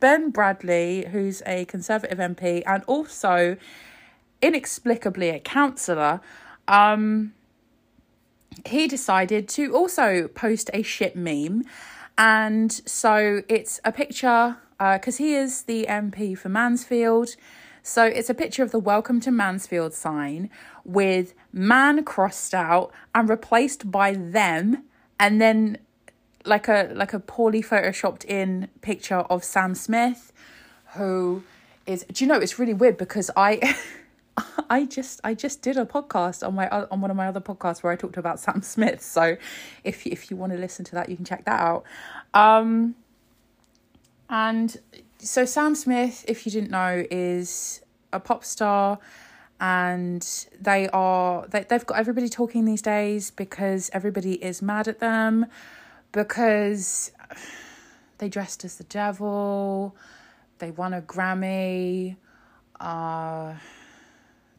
Ben 0.00 0.30
Bradley, 0.30 1.06
who's 1.10 1.42
a 1.46 1.64
Conservative 1.66 2.18
MP 2.18 2.62
and 2.66 2.82
also 2.86 3.56
inexplicably 4.40 5.30
a 5.30 5.38
councillor, 5.38 6.20
um, 6.68 7.34
he 8.66 8.86
decided 8.86 9.48
to 9.48 9.74
also 9.74 10.28
post 10.28 10.70
a 10.72 10.82
shit 10.82 11.16
meme. 11.16 11.64
And 12.18 12.72
so 12.86 13.42
it's 13.48 13.80
a 13.84 13.92
picture, 13.92 14.58
because 14.78 15.20
uh, 15.20 15.24
he 15.24 15.34
is 15.34 15.62
the 15.62 15.86
MP 15.88 16.36
for 16.36 16.48
Mansfield. 16.48 17.30
So 17.82 18.04
it's 18.04 18.30
a 18.30 18.34
picture 18.34 18.62
of 18.62 18.70
the 18.70 18.78
Welcome 18.78 19.20
to 19.20 19.30
Mansfield 19.30 19.94
sign 19.94 20.50
with 20.84 21.34
man 21.52 22.04
crossed 22.04 22.54
out 22.54 22.92
and 23.14 23.28
replaced 23.28 23.90
by 23.90 24.14
them. 24.14 24.84
And 25.18 25.40
then 25.40 25.78
like 26.44 26.68
a 26.68 26.90
like 26.94 27.12
a 27.12 27.20
poorly 27.20 27.62
photoshopped 27.62 28.24
in 28.24 28.68
picture 28.80 29.18
of 29.18 29.44
Sam 29.44 29.74
Smith, 29.74 30.32
who 30.94 31.42
is. 31.86 32.04
Do 32.12 32.24
you 32.24 32.28
know 32.28 32.38
it's 32.38 32.58
really 32.58 32.74
weird 32.74 32.96
because 32.96 33.30
I. 33.36 33.76
I 34.70 34.86
just 34.86 35.20
I 35.24 35.34
just 35.34 35.60
did 35.60 35.76
a 35.76 35.84
podcast 35.84 36.46
on 36.46 36.54
my 36.54 36.66
on 36.70 37.02
one 37.02 37.10
of 37.10 37.16
my 37.18 37.26
other 37.26 37.38
podcasts 37.38 37.82
where 37.82 37.92
I 37.92 37.96
talked 37.96 38.16
about 38.16 38.40
Sam 38.40 38.62
Smith. 38.62 39.02
So 39.02 39.36
if 39.84 40.06
if 40.06 40.30
you 40.30 40.38
want 40.38 40.52
to 40.52 40.58
listen 40.58 40.86
to 40.86 40.94
that, 40.94 41.10
you 41.10 41.16
can 41.16 41.26
check 41.26 41.44
that 41.44 41.60
out. 41.60 41.84
Um, 42.32 42.94
and 44.30 44.74
so 45.18 45.44
Sam 45.44 45.74
Smith, 45.74 46.24
if 46.26 46.46
you 46.46 46.52
didn't 46.52 46.70
know, 46.70 47.04
is 47.10 47.82
a 48.10 48.18
pop 48.18 48.42
star, 48.42 48.98
and 49.60 50.26
they 50.58 50.88
are 50.88 51.46
they 51.48 51.64
they've 51.68 51.84
got 51.84 51.98
everybody 51.98 52.30
talking 52.30 52.64
these 52.64 52.80
days 52.82 53.30
because 53.30 53.90
everybody 53.92 54.42
is 54.42 54.62
mad 54.62 54.88
at 54.88 54.98
them 54.98 55.46
because 56.12 57.10
they 58.18 58.28
dressed 58.28 58.64
as 58.64 58.76
the 58.76 58.84
devil, 58.84 59.96
they 60.58 60.70
won 60.70 60.94
a 60.94 61.02
Grammy, 61.02 62.16
uh, 62.78 63.54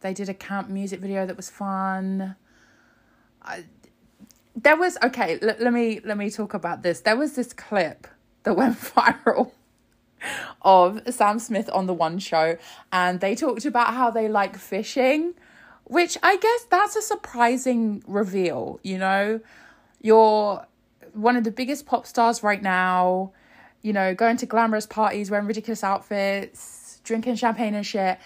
they 0.01 0.13
did 0.13 0.29
a 0.29 0.33
camp 0.33 0.69
music 0.69 0.99
video 0.99 1.25
that 1.25 1.37
was 1.37 1.49
fun. 1.49 2.35
I, 3.41 3.63
there 4.55 4.75
was 4.75 4.97
okay 5.03 5.39
let, 5.41 5.59
let 5.61 5.73
me 5.73 5.99
let 6.03 6.17
me 6.17 6.29
talk 6.29 6.53
about 6.53 6.83
this 6.83 7.01
there 7.01 7.15
was 7.15 7.33
this 7.33 7.53
clip 7.53 8.07
that 8.43 8.53
went 8.57 8.77
viral 8.77 9.51
of 10.61 11.01
sam 11.09 11.39
smith 11.39 11.69
on 11.73 11.85
the 11.85 11.93
one 11.93 12.19
show 12.19 12.57
and 12.91 13.19
they 13.19 13.35
talked 13.35 13.65
about 13.65 13.93
how 13.93 14.09
they 14.09 14.27
like 14.27 14.55
fishing 14.57 15.33
which 15.85 16.17
i 16.23 16.37
guess 16.37 16.65
that's 16.69 16.95
a 16.95 17.01
surprising 17.01 18.01
reveal 18.07 18.79
you 18.83 18.97
know 18.97 19.39
you're 20.01 20.65
one 21.13 21.35
of 21.35 21.43
the 21.43 21.51
biggest 21.51 21.85
pop 21.85 22.05
stars 22.05 22.43
right 22.43 22.61
now 22.61 23.31
you 23.81 23.93
know 23.93 24.13
going 24.15 24.37
to 24.37 24.45
glamorous 24.45 24.85
parties 24.85 25.29
wearing 25.29 25.47
ridiculous 25.47 25.83
outfits 25.83 26.83
drinking 27.03 27.35
champagne 27.35 27.75
and 27.75 27.85
shit. 27.85 28.17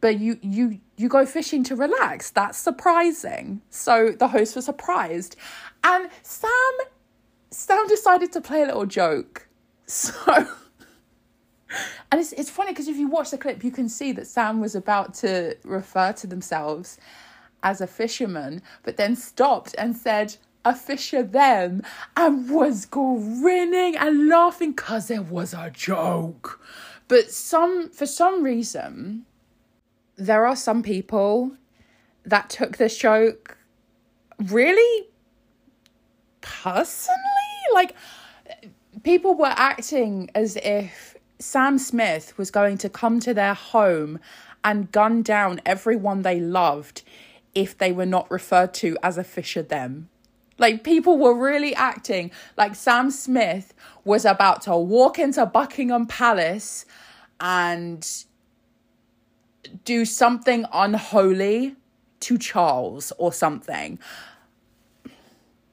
But 0.00 0.18
you 0.18 0.38
you 0.42 0.80
you 0.96 1.08
go 1.08 1.26
fishing 1.26 1.64
to 1.64 1.76
relax. 1.76 2.30
That's 2.30 2.58
surprising. 2.58 3.60
So 3.70 4.10
the 4.10 4.28
host 4.28 4.56
was 4.56 4.64
surprised. 4.64 5.36
And 5.84 6.08
sam 6.22 6.50
sam 7.50 7.86
decided 7.88 8.32
to 8.32 8.40
play 8.40 8.62
a 8.62 8.66
little 8.66 8.86
joke. 8.86 9.48
So 9.86 10.46
and 12.12 12.20
it's, 12.20 12.32
it's 12.32 12.50
funny 12.50 12.70
because 12.70 12.86
if 12.86 12.96
you 12.96 13.08
watch 13.08 13.30
the 13.30 13.38
clip 13.38 13.64
you 13.64 13.72
can 13.72 13.88
see 13.88 14.12
that 14.12 14.26
sam 14.28 14.60
was 14.60 14.76
about 14.76 15.14
to 15.14 15.56
refer 15.64 16.12
to 16.12 16.26
themselves 16.28 16.98
as 17.62 17.80
a 17.80 17.86
fisherman 17.86 18.62
but 18.84 18.96
then 18.96 19.14
stopped 19.16 19.74
and 19.78 19.96
said 19.96 20.36
a 20.64 20.74
fisher 20.74 21.22
them 21.22 21.82
and 22.16 22.50
was 22.50 22.86
grinning 22.86 23.96
and 23.96 24.28
laughing 24.28 24.72
because 24.72 25.10
it 25.10 25.26
was 25.26 25.54
a 25.54 25.70
joke 25.70 26.60
but 27.08 27.30
some 27.30 27.88
for 27.90 28.06
some 28.06 28.42
reason 28.42 29.24
there 30.16 30.46
are 30.46 30.56
some 30.56 30.82
people 30.82 31.52
that 32.24 32.50
took 32.50 32.76
this 32.76 32.96
joke 32.96 33.56
really 34.38 35.08
personally. 36.40 37.16
Like, 37.72 37.94
people 39.02 39.34
were 39.34 39.54
acting 39.56 40.30
as 40.34 40.56
if 40.56 41.16
Sam 41.38 41.78
Smith 41.78 42.36
was 42.36 42.50
going 42.50 42.78
to 42.78 42.88
come 42.88 43.20
to 43.20 43.32
their 43.32 43.54
home 43.54 44.18
and 44.62 44.92
gun 44.92 45.22
down 45.22 45.60
everyone 45.64 46.22
they 46.22 46.38
loved 46.38 47.02
if 47.54 47.76
they 47.76 47.92
were 47.92 48.06
not 48.06 48.30
referred 48.30 48.74
to 48.74 48.96
as 49.02 49.16
a 49.16 49.24
fisher 49.24 49.62
them. 49.62 50.09
Like 50.60 50.84
people 50.84 51.16
were 51.16 51.34
really 51.34 51.74
acting 51.74 52.30
like 52.58 52.74
Sam 52.74 53.10
Smith 53.10 53.72
was 54.04 54.26
about 54.26 54.60
to 54.62 54.76
walk 54.76 55.18
into 55.18 55.44
Buckingham 55.46 56.06
Palace 56.06 56.84
and 57.40 58.06
do 59.84 60.04
something 60.04 60.66
unholy 60.72 61.76
to 62.20 62.36
Charles 62.36 63.10
or 63.16 63.32
something. 63.32 63.98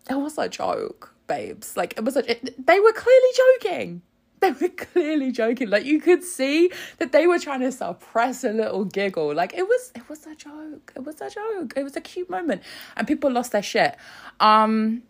It 0.10 0.16
was 0.16 0.38
a 0.38 0.48
joke, 0.48 1.14
babes. 1.28 1.76
Like 1.76 1.94
it 1.98 2.06
was 2.06 2.16
a, 2.16 2.32
it, 2.32 2.66
they 2.66 2.80
were 2.80 2.94
clearly 2.94 3.30
joking. 3.36 4.02
They 4.48 4.68
were 4.68 4.74
clearly 4.74 5.32
joking. 5.32 5.70
Like 5.70 5.86
you 5.86 6.00
could 6.00 6.24
see 6.24 6.72
that 7.00 7.12
they 7.12 7.28
were 7.28 7.40
trying 7.40 7.62
to 7.62 7.72
suppress 7.72 8.44
a 8.44 8.52
little 8.52 8.86
giggle. 8.86 9.34
Like 9.34 9.54
it 9.54 9.68
was 9.68 9.92
it 9.96 10.08
was 10.10 10.26
a 10.26 10.36
joke. 10.36 10.94
It 10.96 11.04
was 11.04 11.22
a 11.22 11.30
joke. 11.30 11.74
It 11.76 11.84
was 11.84 11.96
a 11.96 12.02
cute 12.02 12.30
moment. 12.30 12.62
And 12.96 13.08
people 13.08 13.32
lost 13.32 13.52
their 13.52 13.64
shit. 13.64 13.96
Um 14.40 15.04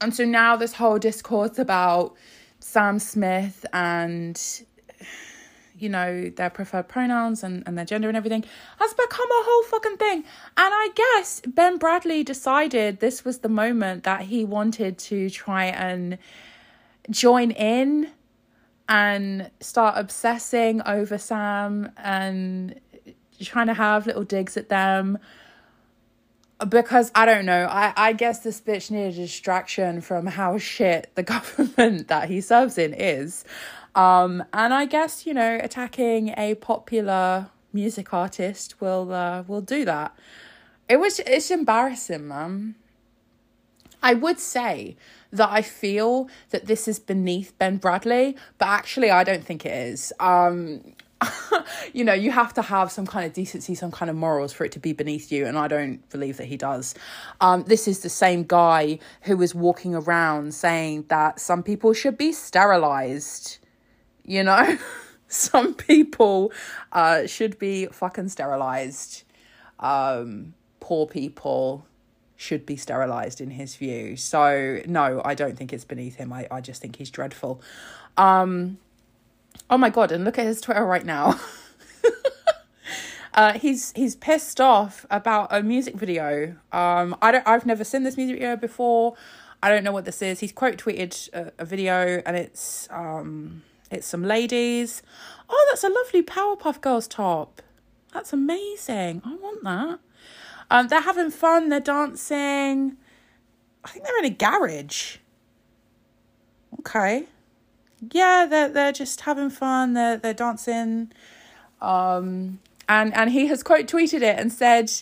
and 0.00 0.14
so 0.14 0.24
now 0.24 0.56
this 0.56 0.74
whole 0.74 0.98
discourse 0.98 1.58
about 1.58 2.14
Sam 2.60 2.98
Smith 2.98 3.64
and 3.72 4.40
you 5.76 5.88
know, 5.88 6.30
their 6.30 6.50
preferred 6.50 6.88
pronouns 6.88 7.42
and, 7.42 7.62
and 7.66 7.76
their 7.76 7.84
gender 7.84 8.08
and 8.08 8.16
everything 8.16 8.44
has 8.78 8.94
become 8.94 9.28
a 9.28 9.42
whole 9.44 9.62
fucking 9.64 9.96
thing. 9.96 10.18
And 10.18 10.24
I 10.56 10.88
guess 10.94 11.40
Ben 11.46 11.78
Bradley 11.78 12.22
decided 12.22 13.00
this 13.00 13.24
was 13.24 13.38
the 13.38 13.48
moment 13.48 14.04
that 14.04 14.22
he 14.22 14.44
wanted 14.44 14.98
to 14.98 15.28
try 15.30 15.64
and 15.64 16.18
join 17.10 17.50
in 17.50 18.10
and 18.88 19.50
start 19.60 19.94
obsessing 19.96 20.82
over 20.82 21.18
Sam 21.18 21.90
and 21.96 22.80
trying 23.42 23.66
to 23.66 23.74
have 23.74 24.06
little 24.06 24.24
digs 24.24 24.56
at 24.56 24.68
them 24.68 25.18
because 26.68 27.10
I 27.14 27.26
don't 27.26 27.46
know, 27.46 27.66
I, 27.70 27.92
I 27.96 28.12
guess 28.12 28.40
this 28.40 28.60
bitch 28.60 28.90
needed 28.90 29.14
a 29.14 29.16
distraction 29.16 30.00
from 30.00 30.26
how 30.26 30.58
shit 30.58 31.10
the 31.14 31.22
government 31.34 32.08
that 32.08 32.28
he 32.28 32.40
serves 32.40 32.78
in 32.78 32.94
is. 32.94 33.44
Um, 33.94 34.44
and 34.52 34.74
I 34.74 34.86
guess, 34.86 35.26
you 35.26 35.34
know, 35.34 35.58
attacking 35.62 36.34
a 36.36 36.54
popular 36.56 37.48
music 37.72 38.12
artist 38.14 38.80
will 38.80 39.12
uh, 39.12 39.42
will 39.46 39.60
do 39.60 39.84
that. 39.84 40.16
It 40.88 40.98
was 40.98 41.20
it's 41.20 41.50
embarrassing, 41.50 42.28
man. 42.28 42.74
I 44.02 44.14
would 44.14 44.38
say 44.38 44.96
that 45.34 45.50
I 45.50 45.62
feel 45.62 46.28
that 46.50 46.66
this 46.66 46.88
is 46.88 46.98
beneath 46.98 47.56
Ben 47.58 47.76
Bradley, 47.76 48.36
but 48.58 48.68
actually 48.68 49.10
I 49.10 49.24
don't 49.24 49.44
think 49.44 49.66
it 49.66 49.72
is. 49.72 50.12
Um 50.20 50.94
you 51.94 52.04
know, 52.04 52.12
you 52.12 52.30
have 52.30 52.52
to 52.52 52.60
have 52.60 52.92
some 52.92 53.06
kind 53.06 53.24
of 53.24 53.32
decency, 53.32 53.74
some 53.74 53.90
kind 53.90 54.10
of 54.10 54.16
morals 54.16 54.52
for 54.52 54.64
it 54.64 54.72
to 54.72 54.78
be 54.78 54.92
beneath 54.92 55.32
you, 55.32 55.46
and 55.46 55.56
I 55.56 55.68
don't 55.68 56.06
believe 56.10 56.36
that 56.36 56.44
he 56.46 56.58
does. 56.58 56.94
Um, 57.40 57.64
this 57.66 57.88
is 57.88 58.00
the 58.00 58.10
same 58.10 58.42
guy 58.42 58.98
who 59.22 59.36
was 59.38 59.54
walking 59.54 59.94
around 59.94 60.52
saying 60.52 61.06
that 61.08 61.40
some 61.40 61.62
people 61.62 61.94
should 61.94 62.18
be 62.18 62.32
sterilized 62.32 63.58
you 64.24 64.42
know 64.42 64.78
some 65.28 65.74
people 65.74 66.52
uh 66.92 67.26
should 67.26 67.58
be 67.58 67.86
fucking 67.86 68.28
sterilized 68.28 69.24
um 69.80 70.54
poor 70.80 71.06
people 71.06 71.86
should 72.44 72.66
be 72.66 72.76
sterilized 72.76 73.40
in 73.40 73.50
his 73.50 73.74
view 73.76 74.16
so 74.16 74.80
no 74.86 75.22
i 75.24 75.34
don't 75.34 75.56
think 75.56 75.72
it's 75.72 75.84
beneath 75.84 76.16
him 76.16 76.32
i, 76.32 76.46
I 76.50 76.60
just 76.60 76.82
think 76.82 76.96
he's 76.96 77.10
dreadful 77.10 77.62
um 78.16 78.78
oh 79.70 79.78
my 79.78 79.90
god 79.90 80.12
and 80.12 80.24
look 80.24 80.38
at 80.38 80.44
his 80.44 80.60
twitter 80.60 80.84
right 80.84 81.06
now 81.06 81.40
uh, 83.34 83.58
he's 83.58 83.92
he's 83.92 84.14
pissed 84.14 84.60
off 84.60 85.04
about 85.10 85.48
a 85.50 85.62
music 85.62 85.96
video. 85.96 86.56
Um, 86.72 87.16
I 87.20 87.32
don't. 87.32 87.46
I've 87.46 87.66
never 87.66 87.84
seen 87.84 88.04
this 88.04 88.16
music 88.16 88.36
video 88.36 88.56
before. 88.56 89.14
I 89.62 89.68
don't 89.68 89.82
know 89.82 89.92
what 89.92 90.04
this 90.04 90.22
is. 90.22 90.40
He's 90.40 90.52
quote 90.52 90.76
tweeted 90.76 91.32
a, 91.32 91.52
a 91.58 91.64
video, 91.64 92.22
and 92.24 92.36
it's 92.36 92.88
um, 92.90 93.62
it's 93.90 94.06
some 94.06 94.22
ladies. 94.22 95.02
Oh, 95.48 95.66
that's 95.70 95.84
a 95.84 95.88
lovely 95.88 96.22
Powerpuff 96.22 96.80
Girls 96.80 97.08
top. 97.08 97.60
That's 98.12 98.32
amazing. 98.32 99.22
I 99.24 99.34
want 99.34 99.64
that. 99.64 99.98
Um, 100.70 100.88
they're 100.88 101.00
having 101.00 101.30
fun. 101.30 101.68
They're 101.68 101.80
dancing. 101.80 102.96
I 103.84 103.88
think 103.88 104.04
they're 104.04 104.18
in 104.18 104.24
a 104.24 104.30
garage. 104.30 105.18
Okay. 106.80 107.26
Yeah, 108.12 108.46
they're 108.48 108.68
they're 108.68 108.92
just 108.92 109.22
having 109.22 109.50
fun. 109.50 109.94
They're 109.94 110.16
they're 110.16 110.34
dancing. 110.34 111.12
Um, 111.80 112.60
and 112.88 113.14
and 113.14 113.30
he 113.30 113.46
has 113.46 113.62
quote 113.62 113.86
tweeted 113.86 114.22
it 114.22 114.38
and 114.38 114.52
said, 114.52 114.92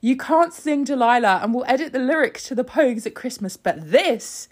"You 0.00 0.16
can't 0.16 0.52
sing 0.52 0.84
Delilah, 0.84 1.40
and 1.42 1.54
we'll 1.54 1.64
edit 1.66 1.92
the 1.92 1.98
lyrics 1.98 2.48
to 2.48 2.54
the 2.54 2.64
Pogues 2.64 3.06
at 3.06 3.14
Christmas, 3.14 3.56
but 3.56 3.90
this, 3.90 4.48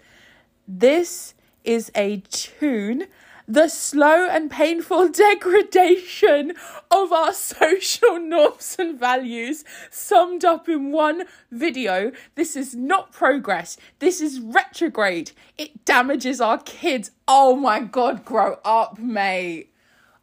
this 0.67 1.33
is 1.63 1.91
a 1.95 2.17
tune 2.29 3.07
the 3.47 3.69
slow 3.69 4.27
and 4.27 4.51
painful 4.51 5.09
degradation 5.11 6.53
of 6.91 7.11
our 7.13 7.33
social 7.33 8.19
norms 8.19 8.75
and 8.77 8.99
values 8.99 9.63
summed 9.89 10.43
up 10.43 10.67
in 10.67 10.91
one 10.91 11.23
video. 11.51 12.11
This 12.35 12.55
is 12.55 12.75
not 12.75 13.11
progress. 13.11 13.77
This 13.99 14.19
is 14.19 14.39
retrograde. 14.39 15.31
It 15.57 15.85
damages 15.85 16.41
our 16.41 16.59
kids. 16.59 17.11
Oh 17.27 17.55
my 17.55 17.79
god, 17.79 18.25
grow 18.25 18.59
up, 18.65 18.99
mate. 18.99 19.71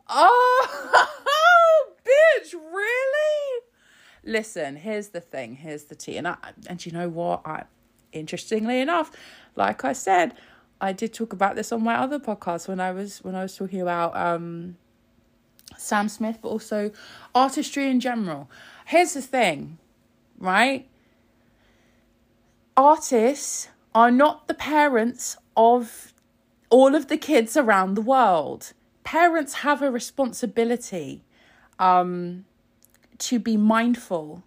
Oh, 0.08 1.06
bitch, 2.04 2.52
really? 2.52 3.60
Listen, 4.22 4.76
here's 4.76 5.08
the 5.08 5.20
thing. 5.20 5.56
Here's 5.56 5.84
the 5.84 5.94
tea. 5.94 6.16
And 6.18 6.28
I, 6.28 6.36
and 6.66 6.84
you 6.84 6.92
know 6.92 7.08
what? 7.08 7.42
I 7.46 7.64
interestingly 8.12 8.80
enough, 8.80 9.10
like 9.56 9.84
I 9.84 9.92
said, 9.92 10.34
I 10.80 10.92
did 10.92 11.14
talk 11.14 11.32
about 11.32 11.56
this 11.56 11.72
on 11.72 11.82
my 11.82 11.94
other 11.94 12.18
podcast 12.18 12.68
when 12.68 12.80
I 12.80 12.92
was 12.92 13.22
when 13.22 13.34
I 13.34 13.42
was 13.42 13.56
talking 13.56 13.80
about 13.80 14.16
um, 14.16 14.76
Sam 15.76 16.08
Smith, 16.08 16.38
but 16.42 16.48
also 16.48 16.90
artistry 17.34 17.90
in 17.90 18.00
general. 18.00 18.50
Here's 18.86 19.14
the 19.14 19.22
thing, 19.22 19.78
right? 20.38 20.88
Artists 22.76 23.68
are 23.94 24.10
not 24.10 24.48
the 24.48 24.54
parents 24.54 25.36
of 25.56 26.12
all 26.70 26.94
of 26.94 27.06
the 27.08 27.16
kids 27.16 27.56
around 27.56 27.94
the 27.94 28.02
world. 28.02 28.72
Parents 29.04 29.54
have 29.54 29.80
a 29.80 29.90
responsibility 29.90 31.22
um, 31.78 32.44
to 33.18 33.38
be 33.38 33.56
mindful 33.56 34.42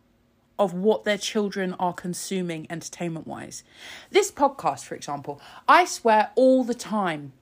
of 0.60 0.74
what 0.74 1.03
their 1.03 1.18
children 1.18 1.76
are 1.80 1.93
consuming 1.93 2.68
entertainment 2.70 3.28
wise. 3.28 3.64
This 4.12 4.32
podcast, 4.32 4.86
for 4.86 4.95
example, 4.95 5.41
I 5.68 5.86
swear 5.86 6.32
all 6.36 6.64
the 6.64 6.74
time 6.74 7.34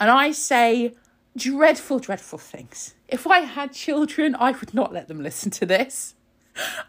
and 0.00 0.10
I 0.10 0.32
say 0.32 0.94
dreadful, 1.36 1.98
dreadful 1.98 2.38
things. 2.38 2.94
If 3.08 3.26
I 3.26 3.40
had 3.40 3.72
children, 3.72 4.34
I 4.34 4.52
would 4.52 4.74
not 4.74 4.92
let 4.92 5.08
them 5.08 5.22
listen 5.22 5.50
to 5.52 5.66
this. 5.66 6.14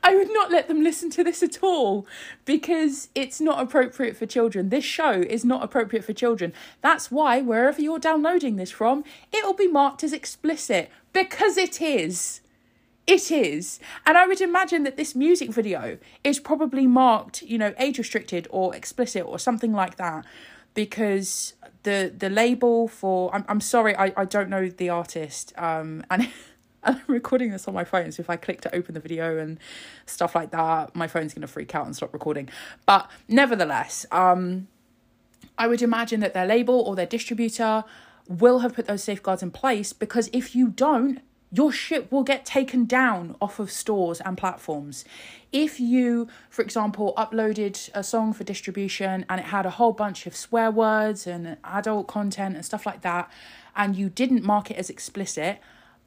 I 0.03 0.15
would 0.15 0.33
not 0.33 0.51
let 0.51 0.67
them 0.67 0.81
listen 0.81 1.09
to 1.11 1.23
this 1.23 1.43
at 1.43 1.61
all 1.61 2.07
because 2.45 3.09
it's 3.13 3.39
not 3.39 3.61
appropriate 3.61 4.17
for 4.17 4.25
children. 4.25 4.69
This 4.69 4.83
show 4.83 5.11
is 5.11 5.45
not 5.45 5.63
appropriate 5.63 6.03
for 6.03 6.13
children. 6.13 6.53
That's 6.81 7.11
why, 7.11 7.41
wherever 7.41 7.79
you're 7.79 7.99
downloading 7.99 8.55
this 8.55 8.71
from, 8.71 9.03
it'll 9.31 9.53
be 9.53 9.67
marked 9.67 10.03
as 10.03 10.13
explicit 10.13 10.89
because 11.13 11.57
it 11.57 11.81
is. 11.81 12.41
It 13.09 13.31
is. 13.31 13.79
And 14.05 14.19
I 14.19 14.27
would 14.27 14.39
imagine 14.39 14.83
that 14.83 14.95
this 14.95 15.15
music 15.15 15.49
video 15.49 15.97
is 16.23 16.39
probably 16.39 16.85
marked, 16.85 17.41
you 17.41 17.57
know, 17.57 17.73
age 17.79 17.97
restricted 17.97 18.47
or 18.51 18.75
explicit 18.75 19.25
or 19.25 19.39
something 19.39 19.73
like 19.73 19.95
that 19.95 20.25
because 20.75 21.53
the 21.81 22.13
the 22.15 22.29
label 22.29 22.87
for 22.87 23.33
I'm 23.33 23.45
I'm 23.47 23.61
sorry, 23.61 23.95
I, 23.95 24.13
I 24.15 24.25
don't 24.25 24.47
know 24.47 24.69
the 24.69 24.89
artist. 24.89 25.53
Um 25.57 26.03
and 26.11 26.29
I'm 26.83 27.01
recording 27.07 27.49
this 27.49 27.67
on 27.67 27.73
my 27.73 27.83
phone, 27.83 28.11
so 28.11 28.21
if 28.21 28.29
I 28.29 28.35
click 28.35 28.61
to 28.61 28.75
open 28.75 28.93
the 28.93 28.99
video 28.99 29.39
and 29.39 29.59
stuff 30.05 30.35
like 30.35 30.51
that, 30.51 30.95
my 30.95 31.07
phone's 31.07 31.33
gonna 31.33 31.47
freak 31.47 31.73
out 31.73 31.87
and 31.87 31.95
stop 31.95 32.13
recording. 32.13 32.47
But 32.85 33.09
nevertheless, 33.27 34.05
um 34.11 34.67
I 35.57 35.65
would 35.65 35.81
imagine 35.81 36.19
that 36.19 36.35
their 36.35 36.45
label 36.45 36.79
or 36.79 36.95
their 36.95 37.07
distributor 37.07 37.85
will 38.27 38.59
have 38.59 38.75
put 38.75 38.85
those 38.85 39.03
safeguards 39.03 39.41
in 39.41 39.49
place 39.49 39.93
because 39.93 40.29
if 40.31 40.55
you 40.55 40.67
don't, 40.67 41.21
your 41.51 41.71
ship 41.71 42.11
will 42.11 42.23
get 42.23 42.45
taken 42.45 42.85
down 42.85 43.35
off 43.41 43.59
of 43.59 43.71
stores 43.71 44.21
and 44.21 44.37
platforms. 44.37 45.03
If 45.51 45.79
you, 45.79 46.27
for 46.49 46.61
example, 46.61 47.13
uploaded 47.17 47.89
a 47.93 48.03
song 48.03 48.33
for 48.33 48.43
distribution 48.43 49.25
and 49.27 49.39
it 49.39 49.47
had 49.47 49.65
a 49.65 49.71
whole 49.71 49.93
bunch 49.93 50.27
of 50.27 50.35
swear 50.35 50.69
words 50.69 51.25
and 51.25 51.57
adult 51.63 52.07
content 52.07 52.55
and 52.55 52.63
stuff 52.63 52.85
like 52.85 53.01
that, 53.01 53.31
and 53.75 53.95
you 53.95 54.09
didn't 54.09 54.43
mark 54.43 54.69
it 54.69 54.77
as 54.77 54.89
explicit, 54.89 55.59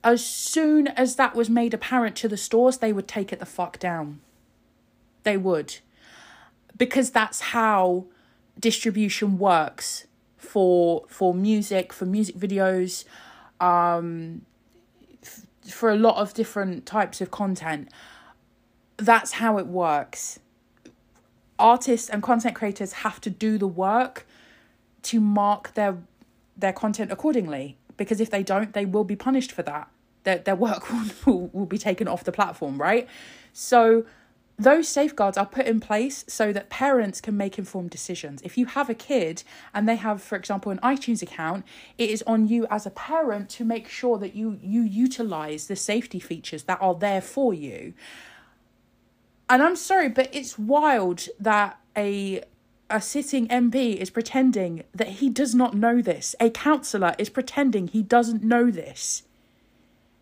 as 0.05 0.25
soon 0.25 0.89
as 0.89 1.17
that 1.17 1.35
was 1.35 1.51
made 1.51 1.75
apparent 1.75 2.17
to 2.17 2.29
the 2.29 2.37
stores, 2.37 2.79
they 2.79 2.93
would 2.93 3.09
take 3.09 3.33
it 3.33 3.41
the 3.41 3.47
fuck 3.47 3.79
down. 3.79 4.21
They 5.25 5.37
would. 5.37 5.79
Because 6.77 7.11
that's 7.11 7.41
how 7.41 8.07
distribution 8.59 9.39
works 9.39 10.07
for 10.37 11.05
for 11.09 11.33
music, 11.35 11.93
for 11.93 12.05
music 12.05 12.37
videos, 12.37 13.05
um 13.61 14.43
for 15.67 15.91
a 15.91 15.97
lot 15.97 16.17
of 16.17 16.35
different 16.35 16.87
types 16.87 17.21
of 17.21 17.31
content. 17.31 17.89
That's 18.97 19.33
how 19.33 19.59
it 19.59 19.67
works. 19.67 20.39
Artists 21.59 22.09
and 22.09 22.23
content 22.23 22.55
creators 22.55 22.93
have 22.93 23.21
to 23.21 23.31
do 23.31 23.59
the 23.59 23.69
work 23.69 24.27
to 25.03 25.21
mark 25.21 25.75
their 25.75 25.99
their 26.57 26.73
content 26.73 27.11
accordingly 27.11 27.77
because 27.97 28.21
if 28.21 28.31
they 28.31 28.43
don't 28.43 28.73
they 28.73 28.85
will 28.85 29.05
be 29.05 29.17
punished 29.17 29.51
for 29.51 29.63
that 29.63 29.89
their, 30.25 30.39
their 30.39 30.55
work 30.55 30.91
will, 30.91 31.05
will, 31.27 31.51
will 31.53 31.67
be 31.67 31.79
taken 31.79 32.07
off 32.07 32.25
the 32.25 32.33
platform 32.33 32.81
right 32.81 33.09
so 33.53 34.05
those 34.63 34.89
safeguards 34.89 35.37
are 35.37 35.47
put 35.47 35.67
in 35.67 35.81
place 35.81 36.25
so 36.29 36.53
that 36.53 36.71
parents 36.71 37.21
can 37.21 37.37
make 37.37 37.59
informed 37.59 37.91
decisions. 37.91 38.41
If 38.43 38.57
you 38.57 38.67
have 38.67 38.89
a 38.89 38.95
kid 38.95 39.43
and 39.75 39.89
they 39.89 39.97
have, 39.97 40.23
for 40.23 40.37
example, 40.37 40.73
an 40.73 40.79
iTunes 40.79 41.23
account, 41.23 41.65
it 41.99 42.11
is 42.11 42.23
on 42.27 42.47
you 42.47 42.67
as 42.71 42.87
a 42.87 42.91
parent 42.91 43.49
to 43.51 43.65
make 43.65 43.89
sure 43.89 44.19
that 44.19 44.35
you 44.35 44.59
you 44.63 44.83
utilize 44.83 45.67
the 45.67 45.77
safety 45.77 46.21
features 46.21 46.65
that 46.65 46.79
are 46.81 46.95
there 46.95 47.21
for 47.21 47.53
you. 47.53 47.95
And 49.49 49.63
I'm 49.63 49.77
sorry, 49.77 50.09
but 50.09 50.29
it's 50.33 50.59
wild 50.59 51.29
that 51.39 51.79
a 51.97 52.43
a 52.89 53.01
sitting 53.01 53.49
MP 53.49 53.97
is 53.97 54.11
pretending 54.11 54.85
that 54.95 55.09
he 55.09 55.31
does 55.31 55.55
not 55.55 55.75
know 55.75 56.03
this. 56.03 56.35
A 56.39 56.51
councillor 56.51 57.15
is 57.19 57.31
pretending 57.31 57.89
he 57.89 58.03
doesn't 58.03 58.43
know 58.43 58.71
this. 58.71 59.23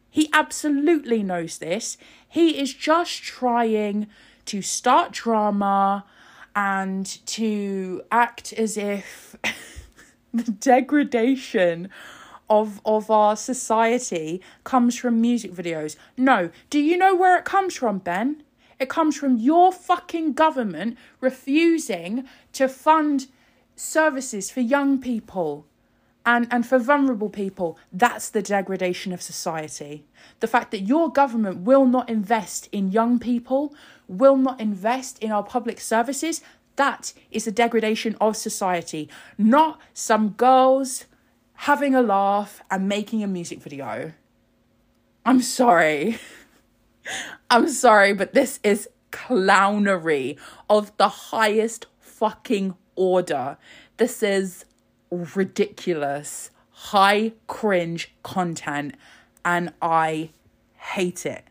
He 0.09 0.29
absolutely 0.33 1.23
knows 1.23 1.59
this. 1.59 1.97
He 2.29 2.61
is 2.61 2.75
just 2.75 3.23
trying 3.23 4.09
to 4.51 4.61
start 4.61 5.13
drama 5.13 6.05
and 6.57 7.07
to 7.25 8.03
act 8.11 8.53
as 8.55 8.77
if 8.77 9.37
the 10.35 10.51
degradation 10.51 11.89
of 12.49 12.81
of 12.85 13.13
our 13.13 13.37
society 13.37 14.43
comes 14.65 14.97
from 14.97 15.21
music 15.21 15.53
videos. 15.53 15.95
No, 16.17 16.51
do 16.69 16.81
you 16.81 16.97
know 16.97 17.15
where 17.15 17.39
it 17.39 17.45
comes 17.45 17.77
from, 17.77 17.99
Ben? 17.99 18.43
It 18.81 18.89
comes 18.89 19.17
from 19.17 19.37
your 19.37 19.71
fucking 19.71 20.33
government 20.33 20.99
refusing 21.21 22.25
to 22.55 22.67
fund 22.67 23.29
services 23.77 24.51
for 24.51 24.63
young 24.63 25.01
people 25.01 25.65
and, 26.27 26.47
and 26.51 26.67
for 26.67 26.79
vulnerable 26.79 27.31
people, 27.31 27.79
that's 27.93 28.29
the 28.29 28.43
degradation 28.43 29.13
of 29.13 29.23
society. 29.23 30.05
The 30.41 30.47
fact 30.47 30.71
that 30.71 30.81
your 30.81 31.11
government 31.11 31.63
will 31.63 31.87
not 31.87 32.11
invest 32.11 32.69
in 32.73 32.93
young 32.93 33.19
people, 33.19 33.75
will 34.11 34.37
not 34.37 34.61
invest 34.61 35.19
in 35.21 35.31
our 35.31 35.45
public 35.45 35.81
services, 35.81 36.43
that 36.77 37.13
is 37.31 37.45
the 37.45 37.53
degradation 37.53 38.17
of 38.21 38.37
society, 38.37 39.09
not 39.39 39.81
some 39.95 40.31
girls 40.31 41.05
having 41.55 41.95
a 41.95 42.03
laugh 42.03 42.61
and 42.71 42.89
making 42.89 43.23
a 43.23 43.27
music 43.27 43.63
video. 43.63 44.13
I'm 45.25 45.43
sorry. 45.43 46.19
I'm 47.51 47.69
sorry, 47.69 48.13
but 48.13 48.35
this 48.35 48.59
is 48.65 48.89
clownery 49.13 50.37
of 50.69 50.97
the 50.97 51.09
highest 51.09 51.87
fucking 52.01 52.75
order. 52.97 53.59
This 53.99 54.23
is 54.23 54.65
ridiculous, 55.11 56.51
high 56.71 57.33
cringe 57.47 58.13
content, 58.23 58.97
and 59.45 59.73
I 59.81 60.31
hate 60.77 61.27
it. 61.27 61.50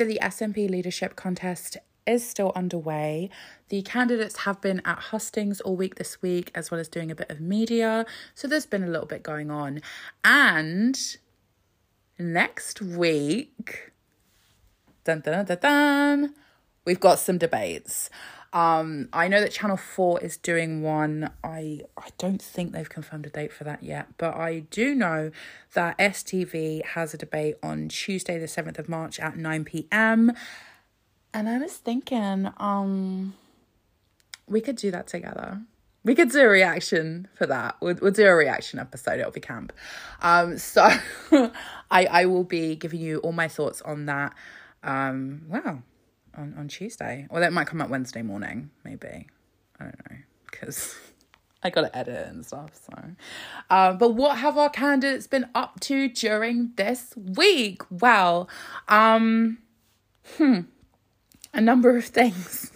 So, 0.00 0.06
the 0.06 0.18
SNP 0.22 0.70
leadership 0.70 1.14
contest 1.14 1.76
is 2.06 2.26
still 2.26 2.52
underway. 2.56 3.28
The 3.68 3.82
candidates 3.82 4.38
have 4.46 4.58
been 4.62 4.80
at 4.86 4.98
hustings 4.98 5.60
all 5.60 5.76
week 5.76 5.96
this 5.96 6.22
week, 6.22 6.50
as 6.54 6.70
well 6.70 6.80
as 6.80 6.88
doing 6.88 7.10
a 7.10 7.14
bit 7.14 7.28
of 7.28 7.38
media. 7.38 8.06
So, 8.34 8.48
there's 8.48 8.64
been 8.64 8.82
a 8.82 8.86
little 8.86 9.04
bit 9.04 9.22
going 9.22 9.50
on. 9.50 9.82
And 10.24 10.98
next 12.18 12.80
week, 12.80 13.92
dun, 15.04 15.20
dun, 15.20 15.44
dun, 15.44 15.58
dun, 15.60 16.34
we've 16.86 16.98
got 16.98 17.18
some 17.18 17.36
debates. 17.36 18.08
Um, 18.52 19.08
I 19.12 19.28
know 19.28 19.40
that 19.40 19.52
Channel 19.52 19.76
4 19.76 20.20
is 20.22 20.36
doing 20.36 20.82
one. 20.82 21.30
I 21.44 21.82
I 21.96 22.08
don't 22.18 22.42
think 22.42 22.72
they've 22.72 22.88
confirmed 22.88 23.26
a 23.26 23.30
date 23.30 23.52
for 23.52 23.64
that 23.64 23.82
yet, 23.82 24.08
but 24.18 24.34
I 24.34 24.60
do 24.70 24.94
know 24.94 25.30
that 25.74 25.96
STV 25.98 26.84
has 26.84 27.14
a 27.14 27.16
debate 27.16 27.56
on 27.62 27.88
Tuesday 27.88 28.38
the 28.38 28.46
7th 28.46 28.78
of 28.78 28.88
March 28.88 29.20
at 29.20 29.36
9 29.36 29.64
p.m. 29.64 30.32
And 31.32 31.48
I 31.48 31.58
was 31.58 31.76
thinking, 31.76 32.50
um, 32.56 33.34
we 34.48 34.60
could 34.60 34.76
do 34.76 34.90
that 34.90 35.06
together. 35.06 35.62
We 36.02 36.16
could 36.16 36.30
do 36.30 36.40
a 36.40 36.48
reaction 36.48 37.28
for 37.34 37.46
that. 37.46 37.76
We'll, 37.80 37.94
we'll 38.00 38.10
do 38.10 38.26
a 38.26 38.34
reaction 38.34 38.80
episode. 38.80 39.20
It'll 39.20 39.30
be 39.30 39.40
camp. 39.40 39.72
Um, 40.22 40.58
so 40.58 40.88
I 41.90 42.06
I 42.06 42.26
will 42.26 42.44
be 42.44 42.74
giving 42.74 43.00
you 43.00 43.18
all 43.18 43.32
my 43.32 43.46
thoughts 43.46 43.80
on 43.82 44.06
that. 44.06 44.34
Um, 44.82 45.42
wow, 45.48 45.82
on 46.36 46.54
on 46.56 46.68
Tuesday, 46.68 47.26
or 47.30 47.40
that 47.40 47.52
might 47.52 47.66
come 47.66 47.80
out 47.80 47.90
Wednesday 47.90 48.22
morning, 48.22 48.70
maybe. 48.84 49.26
I 49.78 49.84
don't 49.84 50.10
know 50.10 50.16
because 50.50 50.96
I 51.62 51.70
got 51.70 51.82
to 51.82 51.96
edit 51.96 52.28
and 52.28 52.44
stuff. 52.44 52.70
So, 52.86 52.94
um, 53.70 53.98
but 53.98 54.10
what 54.14 54.38
have 54.38 54.56
our 54.56 54.70
candidates 54.70 55.26
been 55.26 55.46
up 55.54 55.80
to 55.80 56.08
during 56.08 56.72
this 56.76 57.14
week? 57.16 57.82
Well, 57.90 58.48
um, 58.88 59.58
hmm, 60.36 60.60
a 61.52 61.60
number 61.60 61.96
of 61.96 62.04
things. 62.06 62.72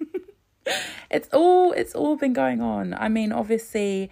it's 1.10 1.28
all 1.32 1.72
it's 1.72 1.94
all 1.94 2.16
been 2.16 2.32
going 2.32 2.60
on. 2.60 2.94
I 2.94 3.08
mean, 3.08 3.32
obviously. 3.32 4.10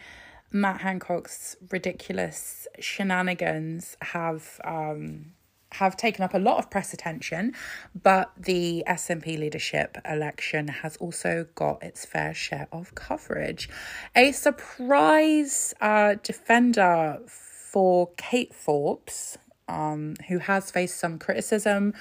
Matt 0.53 0.81
Hancock's 0.81 1.55
ridiculous 1.71 2.67
shenanigans 2.81 3.97
have 4.03 4.61
um, 4.65 5.27
have 5.73 5.97
taken 5.97 6.25
up 6.25 6.35
a 6.35 6.39
lot 6.39 6.59
of 6.59 6.71
press 6.71 6.93
attention, 6.93 7.55
but 8.03 8.33
the 8.37 8.83
SNP 8.87 9.39
leadership 9.39 9.99
election 10.09 10.69
has 10.69 10.97
also 10.97 11.47
got 11.55 11.83
its 11.83 12.05
fair 12.05 12.35
share 12.35 12.69
of 12.73 12.95
coverage. 12.95 13.69
A 14.17 14.33
surprise 14.33 15.75
uh, 15.81 16.17
defender 16.23 17.21
for 17.27 18.11
Kate 18.17 18.53
Forbes, 18.53 19.39
um, 19.69 20.17
who 20.29 20.39
has 20.39 20.71
faced 20.71 20.99
some 20.99 21.19
criticism 21.19 21.95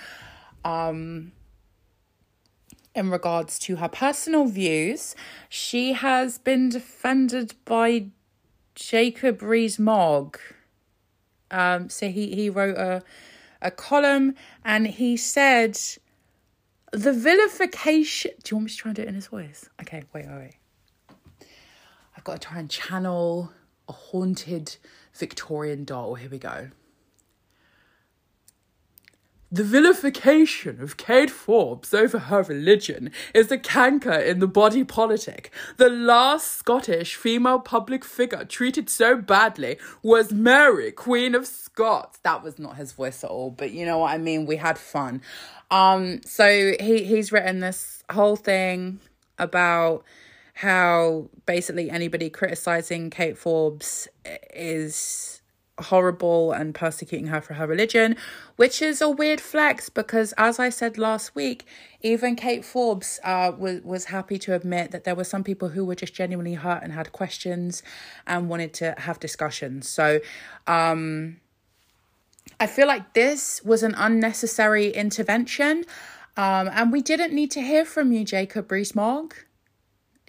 um, 0.65 1.31
in 2.95 3.09
regards 3.09 3.59
to 3.59 3.77
her 3.77 3.87
personal 3.87 4.45
views, 4.45 5.15
she 5.47 5.93
has 5.93 6.37
been 6.37 6.69
defended 6.69 7.53
by 7.65 8.07
Jacob 8.75 9.41
Rees-Mogg. 9.41 10.39
Um, 11.51 11.89
so 11.89 12.09
he, 12.09 12.35
he 12.35 12.49
wrote 12.49 12.77
a 12.77 13.03
a 13.61 13.71
column 13.71 14.35
and 14.63 14.87
he 14.87 15.17
said 15.17 15.79
the 16.91 17.13
vilification 17.13 18.31
do 18.43 18.49
you 18.51 18.57
want 18.57 18.65
me 18.65 18.69
to 18.71 18.77
try 18.77 18.89
and 18.89 18.95
do 18.95 19.01
it 19.01 19.07
in 19.07 19.15
his 19.15 19.27
voice 19.27 19.69
okay 19.81 20.03
wait 20.13 20.27
wait 20.27 20.37
wait 20.37 20.55
I've 22.19 22.25
got 22.25 22.41
to 22.41 22.47
try 22.49 22.59
and 22.59 22.69
channel 22.69 23.53
a 23.87 23.93
haunted 23.93 24.75
Victorian 25.13 25.85
doll. 25.85 26.15
Here 26.15 26.29
we 26.29 26.37
go. 26.37 26.69
The 29.51 29.63
vilification 29.63 30.79
of 30.79 30.97
Kate 30.97 31.31
Forbes 31.31 31.91
over 31.91 32.19
her 32.19 32.43
religion 32.43 33.11
is 33.33 33.51
a 33.51 33.57
canker 33.57 34.11
in 34.11 34.37
the 34.37 34.47
body 34.47 34.83
politic. 34.83 35.51
The 35.77 35.89
last 35.89 36.51
Scottish 36.51 37.15
female 37.15 37.57
public 37.57 38.05
figure 38.05 38.45
treated 38.45 38.91
so 38.91 39.15
badly 39.15 39.79
was 40.03 40.31
Mary, 40.31 40.91
Queen 40.91 41.33
of 41.33 41.47
Scots. 41.47 42.19
That 42.19 42.43
was 42.43 42.59
not 42.59 42.75
his 42.75 42.91
voice 42.91 43.23
at 43.23 43.31
all, 43.31 43.49
but 43.49 43.71
you 43.71 43.87
know 43.87 43.97
what 43.97 44.13
I 44.13 44.19
mean? 44.19 44.45
We 44.45 44.57
had 44.57 44.77
fun. 44.77 45.23
Um, 45.71 46.21
so 46.23 46.73
he, 46.79 47.03
he's 47.05 47.31
written 47.31 47.59
this 47.59 48.03
whole 48.11 48.35
thing 48.35 48.99
about 49.39 50.03
how 50.53 51.27
basically 51.47 51.89
anybody 51.89 52.29
criticizing 52.29 53.09
Kate 53.09 53.37
Forbes 53.37 54.07
is 54.53 55.38
horrible 55.85 56.51
and 56.51 56.75
persecuting 56.75 57.27
her 57.27 57.41
for 57.41 57.55
her 57.55 57.67
religion, 57.67 58.15
which 58.55 58.81
is 58.81 59.01
a 59.01 59.09
weird 59.09 59.41
flex 59.41 59.89
because, 59.89 60.33
as 60.37 60.59
I 60.59 60.69
said 60.69 60.97
last 60.97 61.35
week, 61.35 61.65
even 62.01 62.35
Kate 62.35 62.63
Forbes 62.63 63.19
uh, 63.23 63.51
was 63.57 63.81
was 63.81 64.05
happy 64.05 64.37
to 64.39 64.53
admit 64.53 64.91
that 64.91 65.03
there 65.03 65.15
were 65.15 65.23
some 65.23 65.43
people 65.43 65.69
who 65.69 65.85
were 65.85 65.95
just 65.95 66.13
genuinely 66.13 66.55
hurt 66.55 66.83
and 66.83 66.93
had 66.93 67.11
questions 67.11 67.83
and 68.25 68.49
wanted 68.49 68.73
to 68.75 68.95
have 68.97 69.19
discussions. 69.19 69.87
So, 69.87 70.19
um, 70.67 71.37
I 72.59 72.67
feel 72.67 72.87
like 72.87 73.13
this 73.13 73.61
was 73.63 73.83
an 73.83 73.95
unnecessary 73.97 74.91
intervention, 74.91 75.85
um, 76.37 76.69
and 76.71 76.91
we 76.91 77.01
didn't 77.01 77.33
need 77.33 77.51
to 77.51 77.61
hear 77.61 77.85
from 77.85 78.11
you, 78.11 78.23
Jacob 78.23 78.71
Rees-Mogg 78.71 79.35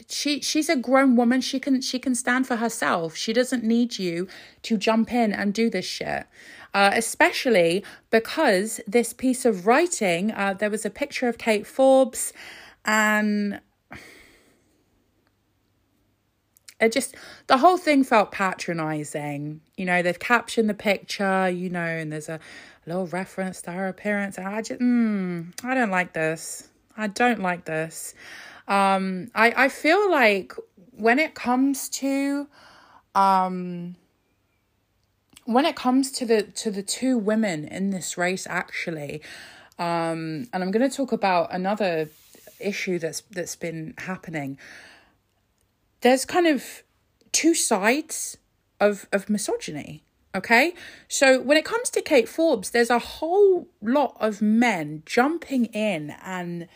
she 0.09 0.41
she's 0.41 0.69
a 0.69 0.77
grown 0.77 1.17
woman. 1.17 1.41
She 1.41 1.61
can 1.61 1.81
she 1.81 1.99
can 1.99 2.15
stand 2.15 2.47
for 2.47 2.57
herself. 2.57 3.17
She 3.17 3.33
doesn't 3.33 3.65
need 3.65 3.99
you 3.99 4.29
to 4.63 4.77
jump 4.77 5.13
in 5.13 5.33
and 5.33 5.53
do 5.53 5.71
this 5.71 5.85
shit. 5.85 6.27
Uh, 6.73 6.91
especially 6.95 7.85
because 8.11 8.81
this 8.87 9.13
piece 9.13 9.45
of 9.45 9.67
writing 9.67 10.31
uh, 10.31 10.55
there 10.55 10.71
was 10.71 10.87
a 10.87 10.91
picture 10.91 11.29
of 11.29 11.37
kate 11.37 11.67
forbes 11.67 12.33
and 12.85 13.61
it 16.81 16.93
just 16.93 17.17
the 17.49 17.59
whole 17.59 17.77
thing 17.77 18.05
felt 18.05 18.31
patronizing. 18.31 19.61
You 19.77 19.87
know 19.87 20.03
they've 20.03 20.19
captioned 20.19 20.69
the 20.71 20.75
picture 20.75 21.49
you 21.49 21.69
know 21.71 21.81
and 21.81 22.13
there's 22.13 22.29
a 22.29 22.39
little 22.87 23.07
reference 23.09 23.63
to 23.63 23.73
her 23.73 23.89
appearance. 23.89 24.39
I 24.39 24.63
just 24.63 24.81
mm, 24.81 25.53
i 25.65 25.75
don't 25.75 25.91
like 25.91 26.13
this. 26.13 26.69
I 26.97 27.07
don't 27.09 27.41
like 27.41 27.65
this 27.65 28.15
um, 28.69 29.31
I, 29.35 29.65
I 29.65 29.69
feel 29.69 30.11
like 30.11 30.55
when 30.93 31.19
it 31.19 31.35
comes 31.35 31.89
to 31.89 32.47
um 33.15 33.97
when 35.45 35.65
it 35.65 35.75
comes 35.75 36.13
to 36.13 36.25
the 36.25 36.43
to 36.43 36.71
the 36.71 36.83
two 36.83 37.19
women 37.19 37.65
in 37.65 37.91
this 37.91 38.17
race 38.17 38.47
actually 38.49 39.21
um 39.81 40.47
and 40.53 40.63
i'm 40.63 40.71
going 40.71 40.89
to 40.89 40.95
talk 40.95 41.11
about 41.11 41.53
another 41.53 42.09
issue 42.61 42.99
that's 42.99 43.23
that's 43.31 43.57
been 43.57 43.95
happening. 43.99 44.59
There's 46.03 46.25
kind 46.25 46.47
of 46.47 46.83
two 47.33 47.55
sides 47.55 48.37
of 48.81 49.09
of 49.13 49.29
misogyny 49.29 50.05
okay? 50.33 50.75
So 51.09 51.41
when 51.41 51.57
it 51.57 51.65
comes 51.65 51.91
to 51.91 52.03
kate 52.03 52.29
forbes 52.29 52.71
there's 52.71 52.91
a 52.91 52.99
whole 52.99 53.69
lot 53.83 54.17
of 54.21 54.41
men 54.41 55.03
jumping 55.05 55.67
in 55.67 56.15
and 56.23 56.69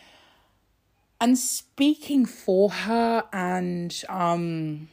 and 1.25 1.39
speaking 1.39 2.27
for 2.27 2.69
her 2.69 3.25
and 3.33 4.03
um 4.11 4.89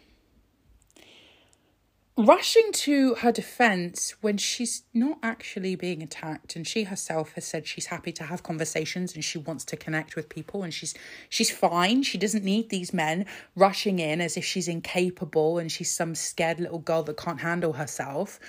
rushing 2.16 2.72
to 2.72 3.16
her 3.16 3.34
defense 3.34 4.16
when 4.22 4.38
she's 4.38 4.84
not 4.94 5.18
actually 5.22 5.76
being 5.76 6.02
attacked 6.02 6.56
and 6.56 6.66
she 6.66 6.84
herself 6.84 7.34
has 7.34 7.44
said 7.44 7.68
she's 7.68 7.88
happy 7.88 8.14
to 8.14 8.24
have 8.24 8.44
conversations 8.44 9.14
and 9.14 9.26
she 9.26 9.38
wants 9.38 9.66
to 9.66 9.76
connect 9.76 10.16
with 10.16 10.30
people 10.30 10.64
and 10.64 10.74
she's 10.74 10.94
she's 11.28 11.52
fine. 11.52 12.02
She 12.02 12.18
doesn't 12.18 12.46
need 12.46 12.70
these 12.70 12.94
men 12.94 13.26
rushing 13.54 14.00
in 14.00 14.22
as 14.22 14.38
if 14.38 14.46
she's 14.46 14.70
incapable 14.70 15.58
and 15.58 15.70
she's 15.70 15.92
some 15.92 16.16
scared 16.16 16.62
little 16.62 16.80
girl 16.80 17.04
that 17.04 17.18
can't 17.18 17.42
handle 17.42 17.74
herself. 17.74 18.40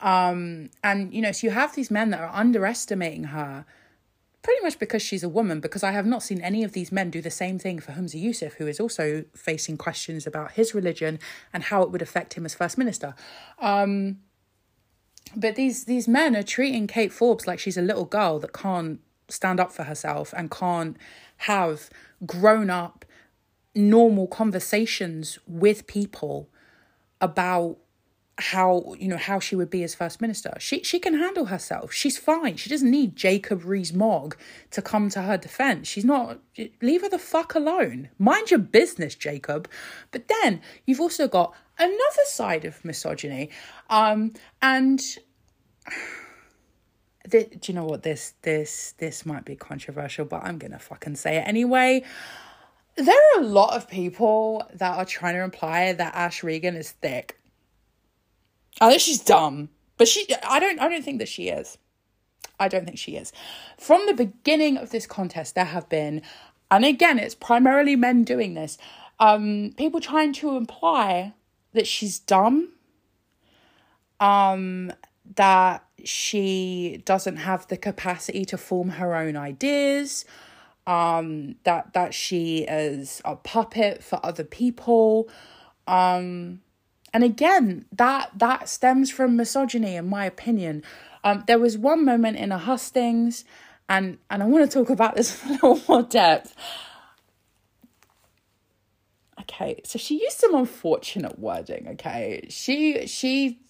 Um 0.00 0.70
and 0.82 1.12
you 1.12 1.20
know 1.20 1.32
so 1.32 1.46
you 1.46 1.50
have 1.50 1.74
these 1.74 1.90
men 1.90 2.08
that 2.10 2.20
are 2.20 2.32
underestimating 2.32 3.24
her 3.24 3.66
pretty 4.48 4.62
much 4.62 4.78
because 4.78 5.02
she's 5.02 5.22
a 5.22 5.28
woman, 5.28 5.60
because 5.60 5.82
I 5.82 5.92
have 5.92 6.06
not 6.06 6.22
seen 6.22 6.40
any 6.40 6.64
of 6.64 6.72
these 6.72 6.90
men 6.90 7.10
do 7.10 7.20
the 7.20 7.30
same 7.30 7.58
thing 7.58 7.80
for 7.80 7.92
Humza 7.92 8.18
Yousaf, 8.18 8.54
who 8.54 8.66
is 8.66 8.80
also 8.80 9.26
facing 9.34 9.76
questions 9.76 10.26
about 10.26 10.52
his 10.52 10.74
religion 10.74 11.18
and 11.52 11.64
how 11.64 11.82
it 11.82 11.90
would 11.90 12.00
affect 12.00 12.32
him 12.32 12.46
as 12.46 12.54
First 12.54 12.78
Minister. 12.78 13.14
Um, 13.58 14.20
but 15.36 15.54
these 15.54 15.84
these 15.84 16.08
men 16.08 16.34
are 16.34 16.42
treating 16.42 16.86
Kate 16.86 17.12
Forbes 17.12 17.46
like 17.46 17.58
she's 17.58 17.76
a 17.76 17.82
little 17.82 18.06
girl 18.06 18.38
that 18.38 18.54
can't 18.54 19.00
stand 19.28 19.60
up 19.60 19.70
for 19.70 19.82
herself 19.82 20.32
and 20.34 20.50
can't 20.50 20.96
have 21.48 21.90
grown 22.24 22.70
up 22.70 23.04
normal 23.74 24.26
conversations 24.26 25.38
with 25.46 25.86
people 25.86 26.48
about 27.20 27.76
how 28.38 28.94
you 28.98 29.08
know 29.08 29.16
how 29.16 29.40
she 29.40 29.56
would 29.56 29.68
be 29.68 29.82
as 29.82 29.96
first 29.96 30.20
minister. 30.20 30.54
She 30.58 30.82
she 30.84 31.00
can 31.00 31.14
handle 31.14 31.46
herself. 31.46 31.92
She's 31.92 32.16
fine. 32.16 32.56
She 32.56 32.70
doesn't 32.70 32.90
need 32.90 33.16
jacob 33.16 33.64
rees-mogg 33.64 34.36
to 34.70 34.80
come 34.80 35.08
to 35.10 35.22
her 35.22 35.36
defense. 35.36 35.88
She's 35.88 36.04
not 36.04 36.38
leave 36.80 37.02
her 37.02 37.08
the 37.08 37.18
fuck 37.18 37.56
alone. 37.56 38.10
Mind 38.16 38.50
your 38.50 38.60
business 38.60 39.16
jacob. 39.16 39.68
But 40.12 40.28
then 40.28 40.60
you've 40.86 41.00
also 41.00 41.26
got 41.26 41.52
another 41.78 42.24
side 42.26 42.64
of 42.64 42.84
misogyny 42.84 43.50
um 43.90 44.32
and 44.62 45.00
do 47.28 47.44
you 47.64 47.74
know 47.74 47.84
what? 47.84 48.04
This 48.04 48.34
this 48.42 48.94
this 48.98 49.26
might 49.26 49.44
be 49.44 49.54
controversial 49.54 50.24
but 50.24 50.42
i'm 50.44 50.58
gonna 50.58 50.78
fucking 50.78 51.16
say 51.16 51.38
it 51.38 51.44
anyway. 51.46 52.04
There 52.94 53.14
are 53.14 53.40
a 53.40 53.44
lot 53.44 53.76
of 53.76 53.88
people 53.88 54.68
that 54.74 54.96
are 54.96 55.04
trying 55.04 55.34
to 55.34 55.42
imply 55.42 55.92
that 55.92 56.14
ash 56.14 56.42
regan 56.42 56.74
is 56.74 56.90
thick 56.90 57.37
I 58.80 58.90
think 58.90 59.00
she's 59.00 59.20
dumb, 59.20 59.70
but 59.96 60.08
she. 60.08 60.26
I 60.46 60.60
don't. 60.60 60.80
I 60.80 60.88
don't 60.88 61.04
think 61.04 61.18
that 61.18 61.28
she 61.28 61.48
is. 61.48 61.78
I 62.60 62.68
don't 62.68 62.84
think 62.84 62.98
she 62.98 63.16
is. 63.16 63.32
From 63.78 64.06
the 64.06 64.14
beginning 64.14 64.76
of 64.76 64.90
this 64.90 65.06
contest, 65.06 65.54
there 65.54 65.64
have 65.64 65.88
been, 65.88 66.22
and 66.70 66.84
again, 66.84 67.18
it's 67.18 67.34
primarily 67.34 67.96
men 67.96 68.24
doing 68.24 68.54
this. 68.54 68.78
Um, 69.20 69.74
people 69.76 70.00
trying 70.00 70.32
to 70.34 70.56
imply 70.56 71.34
that 71.72 71.86
she's 71.86 72.18
dumb. 72.18 72.72
Um, 74.20 74.92
that 75.36 75.84
she 76.04 77.02
doesn't 77.04 77.36
have 77.36 77.66
the 77.68 77.76
capacity 77.76 78.44
to 78.46 78.58
form 78.58 78.90
her 78.90 79.14
own 79.14 79.36
ideas. 79.36 80.24
Um, 80.86 81.56
that 81.64 81.92
that 81.92 82.14
she 82.14 82.60
is 82.60 83.20
a 83.24 83.36
puppet 83.36 84.02
for 84.02 84.24
other 84.24 84.44
people. 84.44 85.28
Um, 85.86 86.60
and 87.12 87.24
again, 87.24 87.86
that 87.92 88.30
that 88.36 88.68
stems 88.68 89.10
from 89.10 89.36
misogyny, 89.36 89.96
in 89.96 90.08
my 90.08 90.24
opinion. 90.24 90.82
Um, 91.24 91.44
there 91.46 91.58
was 91.58 91.76
one 91.76 92.04
moment 92.04 92.36
in 92.36 92.52
a 92.52 92.58
hustings, 92.58 93.44
and 93.88 94.18
and 94.30 94.42
I 94.42 94.46
want 94.46 94.70
to 94.70 94.78
talk 94.78 94.90
about 94.90 95.16
this 95.16 95.42
in 95.44 95.50
a 95.50 95.52
little 95.52 95.80
more 95.88 96.02
depth. 96.02 96.54
Okay, 99.40 99.80
so 99.84 99.98
she 99.98 100.20
used 100.20 100.38
some 100.38 100.54
unfortunate 100.54 101.38
wording. 101.38 101.88
Okay, 101.92 102.46
she 102.50 103.06
she 103.06 103.60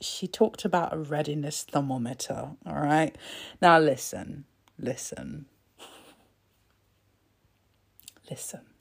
she 0.00 0.26
talked 0.26 0.64
about 0.64 0.92
a 0.92 0.98
readiness 0.98 1.62
thermometer. 1.62 2.50
All 2.66 2.74
right, 2.74 3.16
now 3.60 3.78
listen, 3.78 4.44
listen, 4.78 5.46
listen 8.28 8.71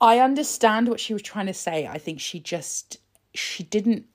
I 0.00 0.18
understand 0.18 0.88
what 0.88 1.00
she 1.00 1.12
was 1.12 1.22
trying 1.22 1.46
to 1.46 1.54
say. 1.54 1.86
I 1.86 1.98
think 1.98 2.20
she 2.20 2.40
just 2.40 2.98
she 3.34 3.62
didn't 3.62 4.06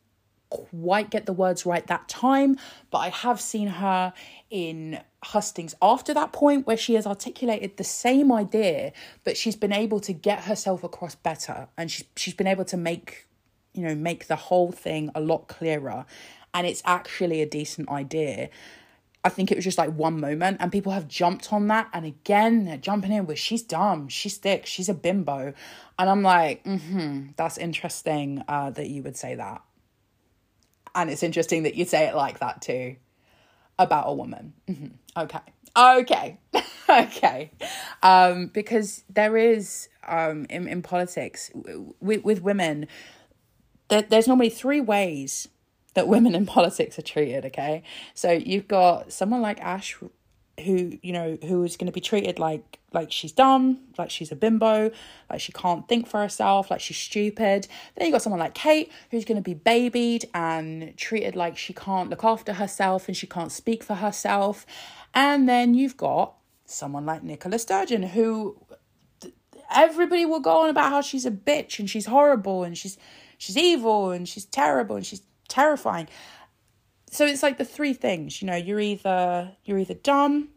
quite 0.50 1.10
get 1.10 1.26
the 1.26 1.34
words 1.34 1.66
right 1.66 1.86
that 1.88 2.08
time, 2.08 2.58
but 2.92 3.00
I 3.00 3.10
have 3.10 3.42
seen 3.42 3.68
her 3.68 4.14
in 4.50 5.02
hustings 5.24 5.76
after 5.82 6.14
that 6.14 6.32
point 6.32 6.68
where 6.68 6.78
she 6.78 6.94
has 6.94 7.06
articulated 7.08 7.78
the 7.78 7.84
same 7.84 8.32
idea, 8.32 8.94
but 9.24 9.38
she's 9.38 9.56
been 9.56 9.74
able 9.74 10.00
to 10.02 10.14
get 10.14 10.44
herself 10.44 10.84
across 10.84 11.16
better 11.16 11.68
and 11.78 11.92
she's 11.92 12.06
she's 12.16 12.34
been 12.34 12.48
able 12.48 12.66
to 12.66 12.78
make 12.78 13.28
you 13.74 13.84
know 13.84 13.96
make 13.96 14.28
the 14.28 14.36
whole 14.36 14.72
thing 14.72 15.12
a 15.14 15.22
lot 15.22 15.48
clearer 15.48 16.06
and 16.54 16.66
it's 16.66 16.82
actually 16.86 17.42
a 17.42 17.46
decent 17.46 17.90
idea 17.90 18.50
I 19.26 19.30
think 19.30 19.52
it 19.52 19.56
was 19.58 19.66
just 19.66 19.80
like 19.80 19.92
one 19.92 20.22
moment, 20.22 20.58
and 20.62 20.72
people 20.72 20.94
have 20.94 21.10
jumped 21.10 21.52
on 21.52 21.68
that. 21.70 21.90
And 21.94 22.06
again, 22.06 22.66
they're 22.66 22.78
jumping 22.78 23.12
in 23.12 23.26
with 23.28 23.40
she's 23.40 23.64
dumb, 23.64 24.08
she's 24.08 24.38
thick, 24.38 24.68
she's 24.68 24.90
a 24.90 24.94
bimbo. 24.94 25.54
And 26.00 26.10
I'm 26.10 26.24
like, 26.24 26.64
hmm, 26.66 27.28
that's 27.36 27.58
interesting 27.58 28.44
uh, 28.48 28.70
that 28.72 28.88
you 28.90 29.04
would 29.04 29.18
say 29.18 29.36
that. 29.36 29.64
And 30.96 31.10
it's 31.10 31.24
interesting 31.24 31.64
that 31.64 31.76
you'd 31.76 31.90
say 31.90 32.08
it 32.08 32.16
like 32.16 32.40
that 32.40 32.62
too. 32.62 32.98
about 33.80 34.06
a 34.08 34.14
woman. 34.14 34.54
Mhm. 34.70 34.94
Okay. 35.18 35.40
Okay. 35.78 36.38
okay. 36.90 37.52
Um, 38.04 38.48
because 38.48 39.04
there 39.10 39.38
is 39.38 39.90
um, 40.08 40.46
in, 40.50 40.68
in 40.68 40.82
politics 40.82 41.50
w- 41.54 41.94
with, 42.00 42.24
with 42.24 42.42
women, 42.42 42.88
there, 43.90 44.04
there's 44.04 44.28
normally 44.28 44.50
three 44.50 44.82
ways 44.82 45.50
that 45.96 46.08
women 46.08 46.36
in 46.36 46.46
politics 46.58 47.00
are 47.00 47.04
treated. 47.04 47.46
Okay. 47.46 47.84
So 48.14 48.32
you've 48.32 48.68
got 48.68 49.12
someone 49.12 49.42
like 49.42 49.60
Ash 49.62 49.98
who 50.64 50.98
you 51.02 51.12
know 51.12 51.38
who 51.44 51.64
is 51.64 51.76
going 51.76 51.88
to 51.88 51.92
be 51.92 52.00
treated 52.00 52.40
like 52.40 52.80
like 52.94 53.12
she's 53.12 53.34
dumb 53.34 53.78
like 53.98 54.10
she's 54.10 54.32
a 54.32 54.36
bimbo 54.36 54.90
like 55.30 55.42
she 55.42 55.52
can't 55.52 55.88
think 55.90 56.08
for 56.08 56.22
herself 56.22 56.72
like 56.72 56.80
she's 56.80 56.98
stupid 56.98 57.68
then 57.96 58.06
you 58.06 58.12
got 58.12 58.22
someone 58.22 58.40
like 58.40 58.54
kate 58.54 58.90
who's 59.12 59.26
going 59.26 59.36
to 59.36 59.42
be 59.42 59.54
babied 59.54 60.26
and 60.34 60.96
treated 60.96 61.36
like 61.36 61.58
she 61.58 61.74
can't 61.74 62.10
look 62.10 62.24
after 62.24 62.54
herself 62.54 63.10
and 63.10 63.18
she 63.18 63.28
can't 63.28 63.52
speak 63.52 63.84
for 63.84 63.96
herself 63.96 64.66
and 65.14 65.50
then 65.50 65.74
you've 65.74 65.98
got 65.98 66.36
someone 66.66 67.06
like 67.06 67.22
nicola 67.22 67.60
sturgeon 67.60 68.02
who 68.02 68.58
everybody 69.74 70.26
will 70.26 70.40
go 70.40 70.62
on 70.62 70.70
about 70.70 70.90
how 70.90 71.02
she's 71.02 71.26
a 71.26 71.32
bitch 71.32 71.80
and 71.80 71.90
she's 71.90 72.06
horrible 72.06 72.64
and 72.64 72.78
she's 72.78 72.98
she's 73.38 73.58
evil 73.58 74.12
and 74.12 74.30
she's 74.30 74.46
terrible 74.46 74.96
and 74.96 75.06
she's 75.06 75.22
terrifying. 75.48 76.08
So 77.10 77.26
it's 77.26 77.44
like 77.44 77.58
the 77.58 77.66
three 77.66 77.94
things 77.94 78.42
you 78.42 78.48
know 78.48 78.56
you're 78.56 78.80
either 78.80 79.52
you're 79.64 79.78
either 79.80 79.94
dumb 79.94 80.50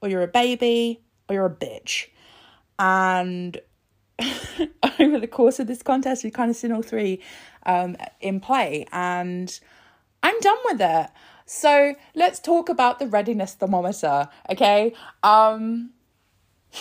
or 0.00 0.08
you're 0.08 0.22
a 0.22 0.28
baby 0.28 1.02
or 1.28 1.34
you're 1.34 1.46
a 1.46 1.50
bitch. 1.50 2.06
And 2.78 3.60
over 5.00 5.18
the 5.18 5.28
course 5.28 5.58
of 5.60 5.66
this 5.66 5.82
contest 5.82 6.24
we've 6.24 6.32
kind 6.32 6.50
of 6.50 6.56
seen 6.56 6.72
all 6.72 6.82
three 6.82 7.20
um, 7.66 7.96
in 8.20 8.40
play 8.40 8.86
and 8.92 9.60
i'm 10.22 10.38
done 10.40 10.58
with 10.66 10.80
it. 10.80 11.10
So 11.44 11.94
let's 12.14 12.38
talk 12.40 12.68
about 12.68 12.98
the 12.98 13.06
readiness 13.06 13.54
thermometer 13.54 14.28
okay? 14.50 14.94
Um 15.22 15.90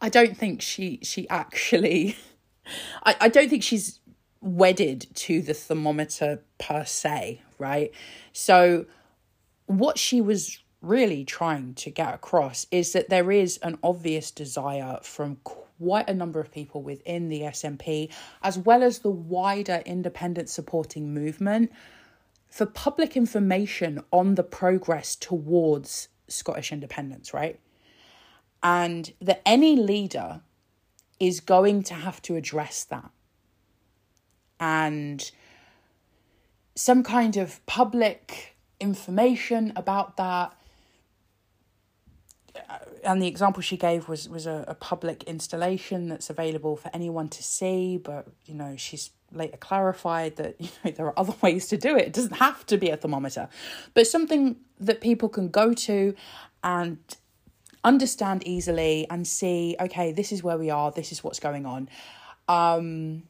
i 0.00 0.08
don't 0.08 0.36
think 0.36 0.62
she 0.62 0.98
she 1.02 1.28
actually 1.28 2.16
I, 3.04 3.16
I 3.22 3.28
don't 3.28 3.48
think 3.48 3.62
she's 3.62 4.00
wedded 4.42 5.06
to 5.14 5.40
the 5.40 5.54
thermometer 5.54 6.42
per 6.58 6.84
se, 6.84 7.40
right? 7.58 7.92
So, 8.32 8.86
what 9.66 9.98
she 9.98 10.20
was 10.20 10.58
really 10.82 11.24
trying 11.24 11.74
to 11.74 11.88
get 11.88 12.12
across 12.12 12.66
is 12.70 12.92
that 12.92 13.08
there 13.08 13.30
is 13.30 13.58
an 13.58 13.78
obvious 13.82 14.32
desire 14.32 14.98
from 15.02 15.36
quite 15.44 16.10
a 16.10 16.14
number 16.14 16.40
of 16.40 16.50
people 16.50 16.82
within 16.82 17.28
the 17.28 17.42
SNP, 17.42 18.10
as 18.42 18.58
well 18.58 18.82
as 18.82 18.98
the 18.98 19.10
wider 19.10 19.82
independent 19.86 20.50
supporting 20.50 21.14
movement, 21.14 21.70
for 22.48 22.66
public 22.66 23.16
information 23.16 24.02
on 24.10 24.34
the 24.34 24.42
progress 24.42 25.16
towards 25.16 26.08
Scottish 26.28 26.72
independence, 26.72 27.32
right? 27.32 27.58
And 28.62 29.12
that 29.20 29.40
any 29.46 29.76
leader 29.76 30.42
is 31.20 31.40
going 31.40 31.84
to 31.84 31.94
have 31.94 32.20
to 32.22 32.36
address 32.36 32.84
that 32.84 33.10
and 34.62 35.32
some 36.76 37.02
kind 37.02 37.36
of 37.36 37.64
public 37.66 38.54
information 38.78 39.72
about 39.74 40.16
that. 40.16 40.56
And 43.02 43.20
the 43.20 43.26
example 43.26 43.60
she 43.60 43.76
gave 43.76 44.08
was 44.08 44.28
was 44.28 44.46
a, 44.46 44.64
a 44.68 44.74
public 44.74 45.24
installation 45.24 46.08
that's 46.08 46.30
available 46.30 46.76
for 46.76 46.90
anyone 46.94 47.28
to 47.30 47.42
see 47.42 47.96
but 47.96 48.28
you 48.44 48.54
know 48.54 48.76
she's 48.76 49.10
later 49.32 49.56
clarified 49.56 50.36
that 50.36 50.54
you 50.60 50.68
know 50.84 50.92
there 50.92 51.06
are 51.06 51.18
other 51.18 51.34
ways 51.42 51.66
to 51.68 51.76
do 51.76 51.96
it. 51.96 52.06
It 52.06 52.12
doesn't 52.12 52.36
have 52.36 52.64
to 52.66 52.76
be 52.78 52.90
a 52.90 52.96
thermometer 52.96 53.48
but 53.94 54.06
something 54.06 54.56
that 54.78 55.00
people 55.00 55.28
can 55.28 55.48
go 55.48 55.74
to 55.74 56.14
and 56.62 56.98
understand 57.82 58.46
easily 58.46 59.08
and 59.10 59.26
see 59.26 59.74
okay 59.80 60.12
this 60.12 60.30
is 60.30 60.44
where 60.44 60.56
we 60.56 60.70
are 60.70 60.92
this 60.92 61.10
is 61.10 61.24
what's 61.24 61.40
going 61.40 61.66
on. 61.66 61.88
Um 62.46 63.24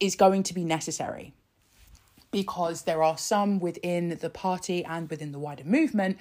is 0.00 0.16
going 0.16 0.42
to 0.44 0.54
be 0.54 0.64
necessary 0.64 1.34
because 2.30 2.82
there 2.82 3.02
are 3.02 3.16
some 3.16 3.58
within 3.60 4.18
the 4.20 4.30
party 4.30 4.84
and 4.84 5.08
within 5.08 5.32
the 5.32 5.38
wider 5.38 5.64
movement 5.64 6.18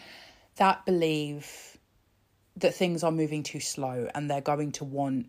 that 0.56 0.86
believe 0.86 1.78
that 2.58 2.74
things 2.74 3.04
are 3.04 3.12
moving 3.12 3.44
too 3.44 3.60
slow 3.60 4.08
and 4.16 4.30
they're 4.30 4.42
going 4.42 4.72
to 4.72 4.86
want 4.86 5.28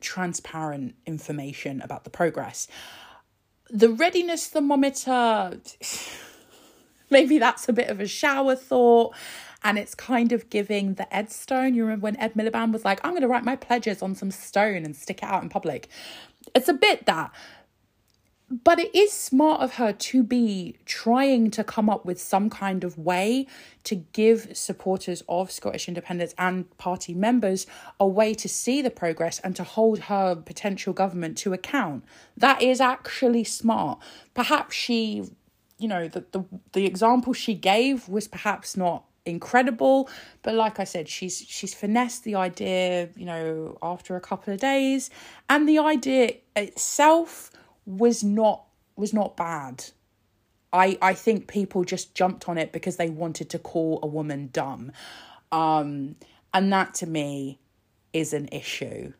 transparent 0.00 0.94
information 1.06 1.80
about 1.82 2.04
the 2.04 2.10
progress. 2.10 2.68
The 3.70 3.90
readiness 3.90 4.46
thermometer, 4.46 5.60
maybe 7.10 7.38
that's 7.38 7.68
a 7.68 7.72
bit 7.72 7.88
of 7.88 8.00
a 8.00 8.06
shower 8.06 8.56
thought. 8.56 9.14
And 9.62 9.78
it's 9.78 9.96
kind 9.96 10.30
of 10.30 10.48
giving 10.48 10.94
the 10.94 11.12
Ed 11.14 11.32
Stone. 11.32 11.74
You 11.74 11.82
remember 11.82 12.04
when 12.04 12.16
Ed 12.18 12.34
Miliband 12.34 12.72
was 12.72 12.84
like, 12.84 13.04
I'm 13.04 13.10
going 13.10 13.22
to 13.22 13.28
write 13.28 13.44
my 13.44 13.56
pledges 13.56 14.00
on 14.00 14.14
some 14.14 14.30
stone 14.30 14.84
and 14.84 14.94
stick 14.94 15.18
it 15.18 15.24
out 15.24 15.42
in 15.42 15.48
public? 15.48 15.88
It's 16.54 16.68
a 16.68 16.74
bit 16.74 17.06
that 17.06 17.32
but 18.48 18.78
it 18.78 18.94
is 18.94 19.12
smart 19.12 19.60
of 19.60 19.74
her 19.74 19.92
to 19.92 20.22
be 20.22 20.76
trying 20.84 21.50
to 21.50 21.64
come 21.64 21.90
up 21.90 22.04
with 22.04 22.20
some 22.20 22.48
kind 22.48 22.84
of 22.84 22.96
way 22.96 23.46
to 23.82 23.96
give 23.96 24.56
supporters 24.56 25.22
of 25.28 25.50
Scottish 25.50 25.88
independence 25.88 26.32
and 26.38 26.76
party 26.78 27.12
members 27.12 27.66
a 27.98 28.06
way 28.06 28.34
to 28.34 28.48
see 28.48 28.82
the 28.82 28.90
progress 28.90 29.40
and 29.40 29.56
to 29.56 29.64
hold 29.64 29.98
her 30.00 30.36
potential 30.36 30.92
government 30.92 31.36
to 31.38 31.52
account. 31.52 32.04
That 32.36 32.62
is 32.62 32.80
actually 32.80 33.42
smart. 33.42 33.98
Perhaps 34.34 34.76
she, 34.76 35.24
you 35.78 35.88
know, 35.88 36.06
the 36.06 36.24
the, 36.30 36.44
the 36.72 36.86
example 36.86 37.32
she 37.32 37.54
gave 37.54 38.08
was 38.08 38.28
perhaps 38.28 38.76
not 38.76 39.04
incredible 39.24 40.08
but 40.42 40.54
like 40.54 40.78
i 40.78 40.84
said 40.84 41.08
she's 41.08 41.44
she's 41.48 41.74
finessed 41.74 42.22
the 42.22 42.36
idea 42.36 43.08
you 43.16 43.26
know 43.26 43.76
after 43.82 44.14
a 44.14 44.20
couple 44.20 44.54
of 44.54 44.60
days 44.60 45.10
and 45.50 45.68
the 45.68 45.80
idea 45.80 46.30
itself 46.54 47.50
was 47.86 48.22
not 48.22 48.64
was 48.96 49.14
not 49.14 49.36
bad. 49.36 49.84
I 50.72 50.98
I 51.00 51.14
think 51.14 51.46
people 51.46 51.84
just 51.84 52.14
jumped 52.14 52.48
on 52.48 52.58
it 52.58 52.72
because 52.72 52.96
they 52.96 53.08
wanted 53.08 53.48
to 53.50 53.58
call 53.58 54.00
a 54.02 54.06
woman 54.06 54.50
dumb. 54.52 54.92
Um 55.52 56.16
and 56.52 56.72
that 56.72 56.94
to 56.94 57.06
me 57.06 57.58
is 58.12 58.32
an 58.32 58.48
issue. 58.50 59.12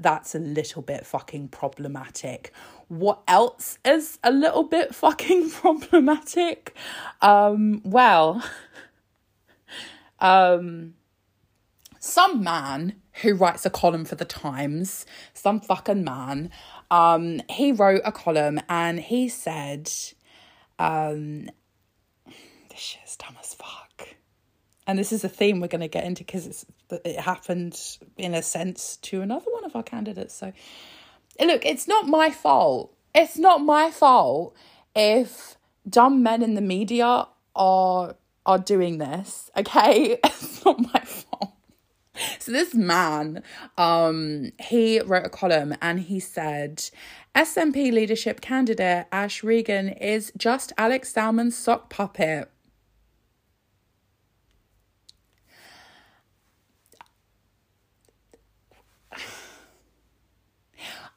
That's 0.00 0.34
a 0.34 0.38
little 0.38 0.82
bit 0.82 1.06
fucking 1.06 1.48
problematic. 1.48 2.52
What 2.88 3.20
else 3.28 3.78
is 3.84 4.18
a 4.22 4.30
little 4.30 4.64
bit 4.64 4.94
fucking 4.94 5.50
problematic? 5.62 6.74
Um 7.22 7.80
well 7.84 8.42
um 10.18 10.94
some 12.00 12.42
man 12.42 12.94
who 13.22 13.34
writes 13.34 13.66
a 13.66 13.70
column 13.70 14.04
for 14.04 14.14
the 14.14 14.24
Times, 14.24 15.04
some 15.34 15.60
fucking 15.60 16.04
man, 16.04 16.50
um, 16.90 17.40
he 17.48 17.72
wrote 17.72 18.02
a 18.04 18.12
column 18.12 18.60
and 18.68 19.00
he 19.00 19.28
said, 19.28 19.90
um, 20.78 21.50
this 22.70 22.78
shit's 22.78 23.16
dumb 23.16 23.36
as 23.40 23.54
fuck. 23.54 24.08
And 24.86 24.98
this 24.98 25.12
is 25.12 25.22
a 25.22 25.28
theme 25.28 25.60
we're 25.60 25.68
going 25.68 25.82
to 25.82 25.88
get 25.88 26.04
into 26.04 26.24
because 26.24 26.64
it 26.90 27.20
happened 27.20 27.78
in 28.16 28.34
a 28.34 28.42
sense 28.42 28.96
to 28.98 29.20
another 29.20 29.50
one 29.50 29.64
of 29.64 29.76
our 29.76 29.82
candidates. 29.82 30.34
So, 30.34 30.52
look, 31.38 31.66
it's 31.66 31.86
not 31.86 32.06
my 32.06 32.30
fault. 32.30 32.96
It's 33.14 33.36
not 33.36 33.60
my 33.60 33.90
fault 33.90 34.56
if 34.96 35.56
dumb 35.88 36.22
men 36.22 36.42
in 36.42 36.54
the 36.54 36.60
media 36.60 37.26
are 37.54 38.16
are 38.46 38.58
doing 38.58 38.96
this. 38.96 39.50
Okay, 39.56 40.18
it's 40.24 40.64
not 40.64 40.80
my 40.80 41.00
fault. 41.00 41.57
So 42.38 42.52
this 42.52 42.74
man, 42.74 43.42
um, 43.76 44.52
he 44.60 45.00
wrote 45.00 45.26
a 45.26 45.28
column 45.28 45.74
and 45.80 46.00
he 46.00 46.20
said, 46.20 46.88
SNP 47.34 47.92
leadership 47.92 48.40
candidate 48.40 49.06
Ash 49.12 49.44
Regan 49.44 49.88
is 49.88 50.32
just 50.36 50.72
Alex 50.78 51.12
Salmond's 51.12 51.56
sock 51.56 51.90
puppet. 51.90 52.50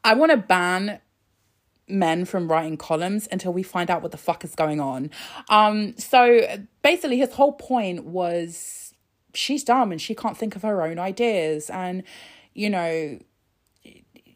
I 0.03 0.13
want 0.15 0.31
to 0.31 0.37
ban 0.37 0.99
men 1.87 2.25
from 2.25 2.47
writing 2.49 2.77
columns 2.77 3.27
until 3.31 3.53
we 3.53 3.63
find 3.63 3.91
out 3.91 4.01
what 4.01 4.11
the 4.11 4.17
fuck 4.17 4.43
is 4.43 4.55
going 4.55 4.79
on. 4.79 5.11
Um, 5.49 5.97
so 5.97 6.41
basically, 6.81 7.17
his 7.17 7.33
whole 7.33 7.53
point 7.53 8.05
was 8.05 8.80
she's 9.33 9.63
dumb 9.63 9.91
and 9.91 10.01
she 10.01 10.15
can't 10.15 10.37
think 10.37 10.55
of 10.55 10.61
her 10.61 10.81
own 10.81 10.99
ideas. 10.99 11.69
And 11.69 12.03
you 12.53 12.69
know 12.69 13.19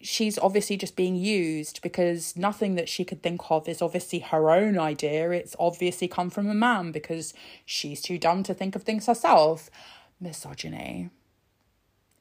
she's 0.05 0.37
obviously 0.37 0.77
just 0.77 0.95
being 0.95 1.15
used 1.15 1.81
because 1.81 2.37
nothing 2.37 2.75
that 2.75 2.87
she 2.87 3.03
could 3.03 3.23
think 3.23 3.41
of 3.49 3.67
is 3.67 3.81
obviously 3.81 4.19
her 4.19 4.51
own 4.51 4.77
idea. 4.77 5.31
It's 5.31 5.55
obviously 5.59 6.07
come 6.07 6.29
from 6.29 6.47
a 6.47 6.53
man 6.53 6.91
because 6.91 7.33
she's 7.65 8.01
too 8.01 8.17
dumb 8.17 8.43
to 8.43 8.53
think 8.53 8.75
of 8.75 8.83
things 8.83 9.07
herself. 9.07 9.69
Misogyny. 10.19 11.09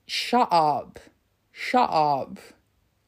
Shut 0.07 0.49
up. 0.51 0.99
Shut 1.53 1.91
up. 1.91 2.39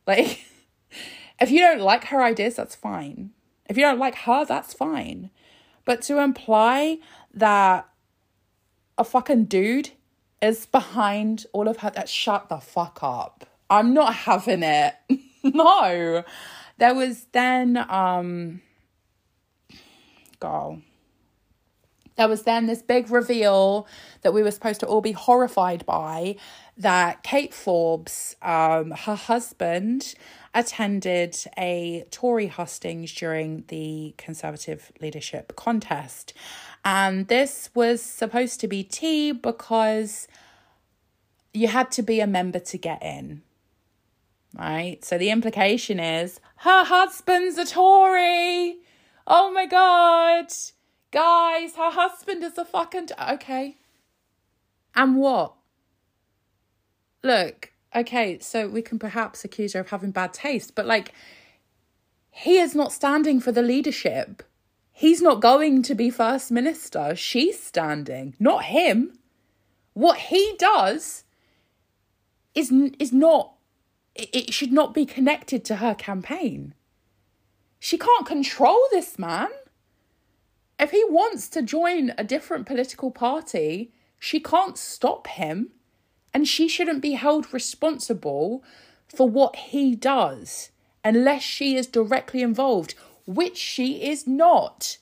Like 0.06 0.44
if 1.40 1.51
you 1.51 1.60
don't 1.60 1.80
like 1.80 2.05
her 2.05 2.22
ideas 2.22 2.56
that's 2.56 2.74
fine. 2.76 3.30
If 3.68 3.76
you 3.76 3.82
don't 3.82 3.98
like 3.98 4.14
her 4.16 4.44
that's 4.44 4.74
fine. 4.74 5.30
But 5.84 6.02
to 6.02 6.18
imply 6.18 6.98
that 7.32 7.88
a 8.98 9.05
fucking 9.05 9.44
dude 9.44 9.90
is 10.43 10.66
behind 10.66 11.47
all 11.52 11.68
of 11.68 11.78
her, 11.78 11.90
that 11.90 12.09
shut 12.09 12.48
the 12.48 12.59
fuck 12.59 12.98
up. 13.02 13.47
I'm 13.68 13.94
not 13.94 14.14
having 14.14 14.62
it. 14.62 14.94
no. 15.43 16.24
There 16.78 16.94
was 16.94 17.27
then, 17.32 17.77
um, 17.89 18.60
girl. 20.40 20.82
There 22.16 22.28
was 22.28 22.43
then 22.43 22.66
this 22.66 22.81
big 22.81 23.10
reveal 23.10 23.86
that 24.23 24.32
we 24.32 24.43
were 24.43 24.51
supposed 24.51 24.81
to 24.81 24.86
all 24.86 25.02
be 25.02 25.12
horrified 25.12 25.85
by 25.85 26.36
that 26.78 27.23
Kate 27.23 27.52
Forbes, 27.52 28.36
um, 28.40 28.90
her 28.90 29.14
husband, 29.14 30.14
attended 30.55 31.36
a 31.59 32.06
Tory 32.10 32.47
hustings 32.47 33.12
during 33.12 33.64
the 33.68 34.14
Conservative 34.16 34.93
leadership 35.01 35.56
contest. 35.56 36.32
And 36.86 37.26
this 37.26 37.68
was 37.74 38.00
supposed 38.00 38.60
to 38.60 38.68
be 38.68 38.84
tea 38.84 39.32
because 39.32 40.28
you 41.52 41.66
had 41.66 41.90
to 41.90 42.02
be 42.02 42.20
a 42.20 42.28
member 42.28 42.60
to 42.60 42.78
get 42.78 43.02
in. 43.02 43.42
Right? 44.56 45.04
So 45.04 45.18
the 45.18 45.30
implication 45.30 45.98
is 45.98 46.38
her 46.58 46.84
husband's 46.84 47.58
a 47.58 47.66
Tory. 47.66 48.76
Oh 49.26 49.50
my 49.50 49.66
God. 49.66 50.46
Guys, 51.10 51.74
her 51.74 51.90
husband 51.90 52.44
is 52.44 52.56
a 52.56 52.64
fucking. 52.64 53.08
T- 53.08 53.14
okay. 53.32 53.78
And 54.94 55.16
what? 55.16 55.54
Look, 57.24 57.72
okay, 57.96 58.38
so 58.38 58.68
we 58.68 58.80
can 58.80 59.00
perhaps 59.00 59.44
accuse 59.44 59.72
her 59.72 59.80
of 59.80 59.90
having 59.90 60.12
bad 60.12 60.32
taste, 60.32 60.76
but 60.76 60.86
like, 60.86 61.12
he 62.30 62.58
is 62.58 62.76
not 62.76 62.92
standing 62.92 63.40
for 63.40 63.50
the 63.50 63.62
leadership. 63.62 64.44
He's 64.98 65.20
not 65.20 65.43
going 65.43 65.82
to 65.82 65.94
be 65.94 66.09
first 66.09 66.51
minister. 66.51 67.14
She's 67.14 67.62
standing, 67.62 68.35
not 68.40 68.64
him. 68.64 69.18
What 69.93 70.16
he 70.16 70.56
does 70.59 71.24
is 72.55 72.73
is 72.98 73.12
not 73.12 73.52
it 74.14 74.55
should 74.55 74.73
not 74.73 74.94
be 74.94 75.05
connected 75.05 75.66
to 75.66 75.77
her 75.77 75.94
campaign. 75.94 76.73
She 77.78 77.98
can't 77.98 78.24
control 78.24 78.81
this 78.90 79.18
man. 79.18 79.51
If 80.81 80.93
he 80.93 81.05
wants 81.10 81.51
to 81.51 81.60
join 81.60 82.14
a 82.16 82.24
different 82.24 82.64
political 82.64 83.10
party, 83.10 83.93
she 84.18 84.40
can't 84.40 84.78
stop 84.78 85.27
him 85.27 85.73
and 86.32 86.48
she 86.48 86.68
shouldn't 86.68 87.02
be 87.02 87.12
held 87.12 87.52
responsible 87.52 88.64
for 89.14 89.28
what 89.28 89.56
he 89.56 89.94
does 89.94 90.70
unless 91.05 91.43
she 91.43 91.77
is 91.77 91.86
directly 91.86 92.40
involved, 92.40 92.94
which 93.27 93.57
she 93.57 94.09
is 94.09 94.27
not. 94.27 94.98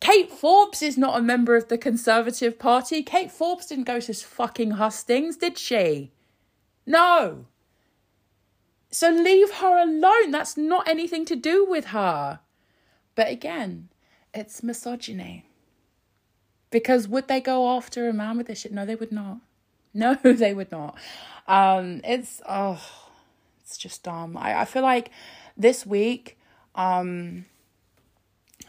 Kate 0.00 0.30
Forbes 0.30 0.82
is 0.82 0.98
not 0.98 1.18
a 1.18 1.22
member 1.22 1.56
of 1.56 1.68
the 1.68 1.78
Conservative 1.78 2.58
Party. 2.58 3.02
Kate 3.02 3.30
Forbes 3.30 3.66
didn't 3.66 3.84
go 3.84 4.00
to 4.00 4.12
fucking 4.12 4.72
hustings, 4.72 5.36
did 5.36 5.56
she? 5.56 6.10
No. 6.86 7.46
So 8.90 9.10
leave 9.10 9.50
her 9.54 9.82
alone. 9.82 10.32
That's 10.32 10.56
not 10.56 10.88
anything 10.88 11.24
to 11.26 11.36
do 11.36 11.64
with 11.64 11.86
her. 11.86 12.40
But 13.14 13.28
again, 13.28 13.88
it's 14.34 14.62
misogyny. 14.62 15.46
Because 16.70 17.06
would 17.06 17.28
they 17.28 17.40
go 17.40 17.70
after 17.70 18.08
a 18.08 18.12
man 18.12 18.38
with 18.38 18.48
this 18.48 18.60
shit? 18.60 18.72
No, 18.72 18.84
they 18.84 18.94
would 18.94 19.12
not. 19.12 19.38
No, 19.94 20.14
they 20.22 20.54
would 20.54 20.72
not. 20.72 20.96
Um, 21.46 22.00
it's 22.04 22.40
oh, 22.48 22.82
it's 23.60 23.76
just 23.76 24.02
dumb. 24.02 24.36
I, 24.36 24.60
I 24.60 24.64
feel 24.64 24.82
like 24.82 25.10
this 25.56 25.86
week, 25.86 26.38
um, 26.74 27.44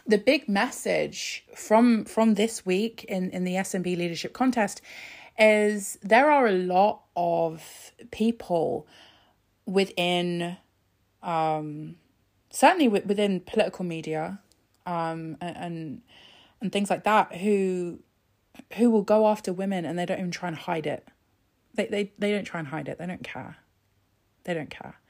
the 0.06 0.18
big 0.18 0.48
message 0.48 1.44
from 1.54 2.04
from 2.04 2.34
this 2.34 2.66
week 2.66 3.04
in 3.04 3.30
in 3.30 3.44
the 3.44 3.54
SNP 3.54 3.96
leadership 3.96 4.32
contest 4.32 4.80
is 5.38 5.98
there 6.02 6.30
are 6.30 6.46
a 6.46 6.52
lot 6.52 7.02
of 7.16 7.92
people 8.10 8.86
within 9.66 10.56
um 11.22 11.96
certainly 12.50 12.88
within 12.88 13.40
political 13.40 13.84
media 13.84 14.40
um 14.86 15.36
and, 15.40 16.02
and 16.60 16.72
things 16.72 16.90
like 16.90 17.04
that 17.04 17.34
who 17.36 17.98
who 18.74 18.90
will 18.90 19.02
go 19.02 19.26
after 19.26 19.52
women 19.52 19.84
and 19.84 19.98
they 19.98 20.06
don't 20.06 20.18
even 20.18 20.30
try 20.30 20.48
and 20.48 20.56
hide 20.56 20.86
it. 20.86 21.08
They 21.74 21.86
they, 21.86 22.12
they 22.18 22.32
don't 22.32 22.44
try 22.44 22.60
and 22.60 22.68
hide 22.68 22.88
it. 22.88 22.98
They 22.98 23.06
don't 23.06 23.24
care. 23.24 23.56
They 24.44 24.54
don't 24.54 24.70
care. 24.70 25.00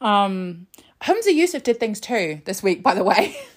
Um 0.00 0.66
Humza 1.00 1.28
Yousaf 1.28 1.62
did 1.62 1.80
things 1.80 2.00
too 2.00 2.42
this 2.44 2.62
week 2.62 2.82
by 2.82 2.94
the 2.94 3.04
way 3.04 3.36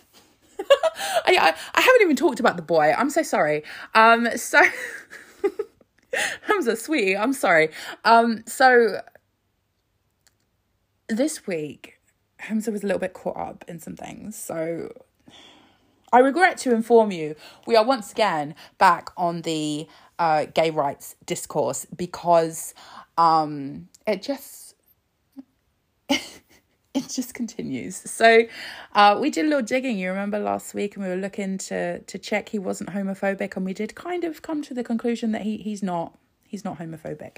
I, 0.72 1.38
I 1.38 1.56
I 1.76 1.82
haven't 1.82 2.02
even 2.02 2.16
talked 2.16 2.40
about 2.40 2.56
the 2.56 2.64
boy. 2.64 2.94
I'm 2.98 3.10
so 3.10 3.24
sorry. 3.24 3.64
Um 3.96 4.28
so 4.36 4.62
Humza 6.48 6.78
sweetie 6.78 7.18
I'm 7.18 7.34
sorry. 7.34 7.70
Um 8.06 8.44
so 8.46 9.02
this 11.08 11.48
week 11.48 12.00
Humza 12.42 12.72
was 12.72 12.84
a 12.84 12.86
little 12.86 13.00
bit 13.00 13.14
caught 13.14 13.38
up 13.38 13.66
in 13.68 13.80
some 13.80 13.96
things. 13.96 14.36
So 14.36 14.90
I 16.12 16.20
regret 16.20 16.58
to 16.60 16.74
inform 16.74 17.12
you, 17.12 17.36
we 17.68 17.76
are 17.76 17.84
once 17.84 18.12
again 18.12 18.56
back 18.78 19.12
on 19.16 19.42
the 19.44 19.88
uh, 20.18 20.46
gay 20.46 20.72
rights 20.72 21.16
discourse 21.26 21.86
because 21.96 22.74
um, 23.18 23.90
it 24.08 24.24
just 24.24 24.76
it 26.94 27.10
just 27.10 27.34
continues. 27.34 27.96
So 27.96 28.44
uh, 28.94 29.18
we 29.20 29.30
did 29.30 29.46
a 29.46 29.48
little 29.50 29.64
digging. 29.64 29.98
You 29.98 30.10
remember 30.10 30.40
last 30.40 30.74
week, 30.74 30.96
and 30.96 31.04
we 31.04 31.10
were 31.10 31.18
looking 31.18 31.58
to 31.60 32.00
to 32.00 32.18
check 32.18 32.50
he 32.50 32.60
wasn't 32.60 32.90
homophobic, 32.90 33.56
and 33.56 33.66
we 33.66 33.74
did 33.74 33.96
kind 33.96 34.24
of 34.24 34.42
come 34.42 34.62
to 34.64 34.74
the 34.74 34.84
conclusion 34.84 35.32
that 35.34 35.44
he 35.44 35.58
he's 35.58 35.84
not 35.84 36.18
he's 36.44 36.66
not 36.66 36.80
homophobic 36.80 37.38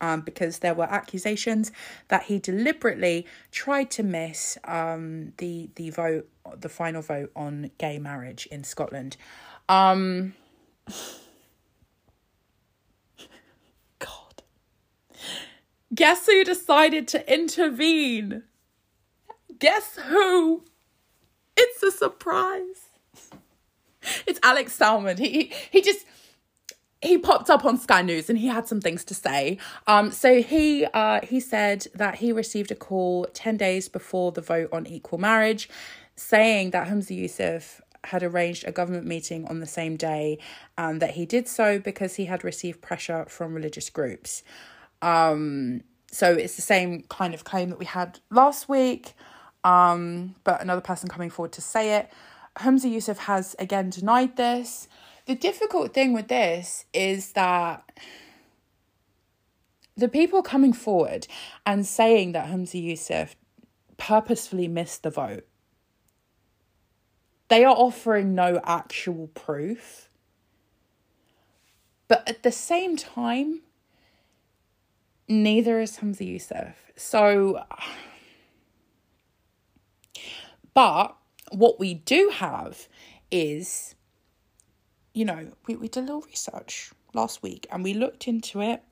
um, 0.00 0.20
because 0.20 0.58
there 0.58 0.74
were 0.74 0.84
accusations 0.84 1.72
that 2.08 2.24
he 2.24 2.38
deliberately 2.38 3.26
tried 3.50 3.90
to 3.92 4.02
miss 4.02 4.58
um, 4.64 5.32
the 5.38 5.70
the 5.76 5.90
vote, 5.90 6.28
the 6.58 6.68
final 6.68 7.02
vote 7.02 7.30
on 7.34 7.70
gay 7.78 7.98
marriage 7.98 8.46
in 8.46 8.64
Scotland. 8.64 9.16
Um, 9.68 10.34
guess 15.94 16.26
who 16.26 16.44
decided 16.44 17.08
to 17.08 17.32
intervene? 17.32 18.42
Guess 19.58 19.98
who? 20.06 20.64
It's 21.56 21.82
a 21.82 21.90
surprise. 21.90 22.88
It's 24.26 24.40
Alex 24.42 24.76
Salmond. 24.78 25.18
He 25.18 25.52
he, 25.70 25.80
just 25.80 26.04
he 27.00 27.16
popped 27.18 27.48
up 27.48 27.64
on 27.64 27.78
Sky 27.78 28.02
News 28.02 28.28
and 28.28 28.38
he 28.38 28.48
had 28.48 28.66
some 28.66 28.80
things 28.80 29.04
to 29.04 29.14
say. 29.14 29.58
Um, 29.86 30.10
so 30.10 30.42
he 30.42 30.84
uh, 30.86 31.20
he 31.22 31.40
said 31.40 31.86
that 31.94 32.16
he 32.16 32.32
received 32.32 32.70
a 32.70 32.74
call 32.74 33.26
ten 33.32 33.56
days 33.56 33.88
before 33.88 34.32
the 34.32 34.40
vote 34.40 34.70
on 34.72 34.86
equal 34.86 35.18
marriage, 35.18 35.68
saying 36.16 36.70
that 36.70 36.88
Humza 36.88 37.18
Yousaf 37.18 37.80
had 38.04 38.22
arranged 38.22 38.64
a 38.66 38.72
government 38.72 39.06
meeting 39.06 39.46
on 39.46 39.60
the 39.60 39.66
same 39.66 39.96
day, 39.96 40.38
and 40.76 41.00
that 41.00 41.12
he 41.12 41.24
did 41.24 41.48
so 41.48 41.78
because 41.78 42.16
he 42.16 42.26
had 42.26 42.44
received 42.44 42.82
pressure 42.82 43.24
from 43.28 43.54
religious 43.54 43.88
groups. 43.88 44.42
Um, 45.04 45.82
so 46.10 46.32
it's 46.32 46.56
the 46.56 46.62
same 46.62 47.02
kind 47.10 47.34
of 47.34 47.44
claim 47.44 47.68
that 47.68 47.78
we 47.78 47.84
had 47.84 48.20
last 48.30 48.68
week, 48.70 49.12
um, 49.62 50.34
but 50.44 50.62
another 50.62 50.80
person 50.80 51.10
coming 51.10 51.28
forward 51.28 51.52
to 51.52 51.60
say 51.60 51.96
it. 51.96 52.10
Humza 52.56 52.90
Yousaf 52.90 53.18
has 53.18 53.54
again 53.58 53.90
denied 53.90 54.36
this. 54.36 54.88
The 55.26 55.34
difficult 55.34 55.92
thing 55.92 56.14
with 56.14 56.28
this 56.28 56.86
is 56.94 57.32
that 57.32 57.84
the 59.94 60.08
people 60.08 60.42
coming 60.42 60.72
forward 60.72 61.26
and 61.66 61.86
saying 61.86 62.32
that 62.32 62.48
Humza 62.48 62.82
Yousaf 62.82 63.34
purposefully 63.98 64.68
missed 64.68 65.02
the 65.02 65.10
vote, 65.10 65.46
they 67.48 67.62
are 67.62 67.76
offering 67.76 68.34
no 68.34 68.58
actual 68.64 69.26
proof. 69.34 70.08
But 72.08 72.26
at 72.26 72.42
the 72.42 72.52
same 72.52 72.96
time, 72.96 73.60
neither 75.28 75.80
is 75.80 75.98
Humza 75.98 76.34
Yousaf. 76.34 76.74
So, 76.96 77.62
but 80.72 81.16
what 81.50 81.78
we 81.78 81.94
do 81.94 82.30
have 82.34 82.88
is 83.30 83.94
you 85.14 85.24
know, 85.24 85.52
we, 85.66 85.76
we 85.76 85.88
did 85.88 86.00
a 86.00 86.06
little 86.06 86.22
research 86.22 86.90
last 87.14 87.42
week 87.42 87.66
and 87.70 87.82
we 87.84 87.94
looked 87.94 88.26
into 88.26 88.60
it 88.60 88.82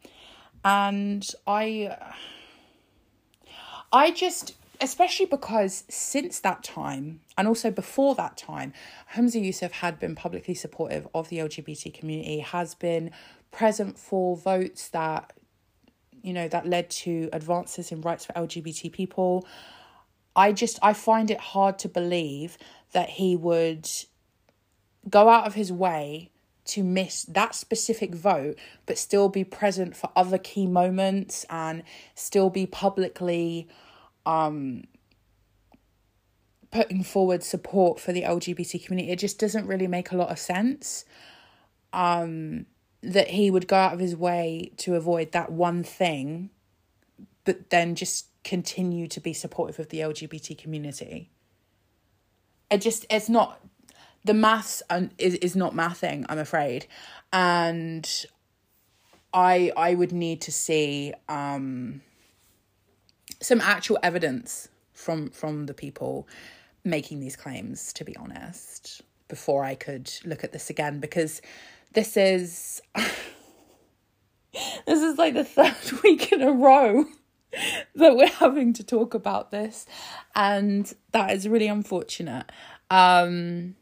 and 0.65 1.29
I 1.47 1.97
I 3.93 4.13
just 4.13 4.55
especially 4.81 5.27
because 5.27 5.85
since 5.89 6.41
that 6.41 6.63
time 6.63 7.21
and 7.37 7.47
also 7.47 7.71
before 7.71 8.15
that 8.15 8.37
time, 8.37 8.73
Humza 9.15 9.45
Yousaf 9.45 9.71
had 9.73 9.99
been 9.99 10.15
publicly 10.15 10.55
supportive 10.55 11.07
of 11.15 11.29
the 11.29 11.39
LGBT 11.39 11.93
community, 11.93 12.41
has 12.41 12.75
been 12.75 13.11
present 13.51 13.99
for 13.99 14.37
votes 14.37 14.89
that 14.89 15.33
you 16.23 16.33
know 16.33 16.49
that 16.49 16.67
led 16.67 16.91
to 16.91 17.29
advances 17.33 17.93
in 17.93 18.01
rights 18.01 18.25
for 18.25 18.33
LGBT 18.33 18.93
people. 18.93 19.47
I 20.35 20.53
just 20.53 20.79
I 20.83 20.93
find 20.93 21.31
it 21.31 21.41
hard 21.41 21.79
to 21.81 21.89
believe 21.89 22.57
that 22.93 23.11
he 23.11 23.37
would 23.37 23.89
go 25.09 25.29
out 25.29 25.47
of 25.47 25.55
his 25.55 25.73
way 25.73 26.31
to 26.65 26.85
miss 26.85 27.25
that 27.25 27.55
specific 27.55 28.15
vote, 28.15 28.57
but 28.87 28.97
still 28.97 29.29
be 29.29 29.45
present 29.45 29.97
for 29.97 30.11
other 30.15 30.39
key 30.39 30.67
moments 30.67 31.45
and 31.51 31.83
still 32.15 32.51
be 32.51 32.67
publicly 32.67 33.69
um 34.25 34.85
putting 36.71 37.03
forward 37.03 37.43
support 37.43 38.01
for 38.01 38.13
the 38.13 38.23
LGBT 38.23 38.83
community. 38.85 39.13
It 39.13 39.19
just 39.19 39.39
doesn't 39.39 39.67
really 39.67 39.89
make 39.89 40.11
a 40.11 40.17
lot 40.17 40.31
of 40.31 40.39
sense. 40.39 41.05
Um 41.93 42.67
that 43.03 43.29
he 43.29 43.51
would 43.51 43.67
go 43.67 43.77
out 43.77 43.93
of 43.93 44.01
his 44.01 44.17
way 44.17 44.73
to 44.79 44.95
avoid 44.95 45.33
that 45.33 45.51
one 45.51 45.83
thing, 45.83 46.51
but 47.45 47.71
then 47.71 47.95
just 47.95 48.27
continue 48.45 49.07
to 49.09 49.21
be 49.21 49.33
supportive 49.33 49.79
of 49.79 49.89
the 49.89 49.99
LGBT 49.99 50.57
community. 50.57 51.31
It 52.71 52.81
just 52.81 53.05
it's 53.11 53.29
not 53.29 53.61
the 54.25 54.35
maths 54.35 54.83
is 55.19 55.35
is 55.37 55.57
not 55.57 55.75
mathing, 55.75 56.25
I'm 56.29 56.39
afraid, 56.39 56.87
and 57.33 58.09
I 59.35 59.73
I 59.77 59.95
would 59.95 60.13
need 60.13 60.41
to 60.43 60.53
see 60.53 61.13
um 61.29 62.03
some 63.41 63.61
actual 63.61 63.99
evidence 64.03 64.69
from 64.93 65.31
from 65.31 65.67
the 65.67 65.75
people 65.75 66.29
making 66.85 67.21
these 67.21 67.37
claims 67.37 67.93
to 67.93 68.05
be 68.05 68.17
honest 68.17 69.03
before 69.29 69.65
I 69.65 69.75
could 69.75 70.13
look 70.25 70.45
at 70.45 70.53
this 70.53 70.69
again 70.71 71.01
because 71.01 71.41
this 71.93 72.17
is 72.17 72.83
this 72.95 75.03
is 75.03 75.19
like 75.19 75.35
the 75.35 75.45
third 75.45 75.77
week 76.03 76.33
in 76.33 76.43
a 76.43 76.53
row 76.53 77.05
that 77.95 78.17
we're 78.17 78.27
having 78.27 78.73
to 78.75 78.85
talk 78.85 79.15
about 79.15 79.51
this. 79.51 79.87
And 80.35 80.93
that 81.13 81.33
is 81.33 81.49
really 81.49 81.69
unfortunate 81.69 82.51
um 82.91 83.75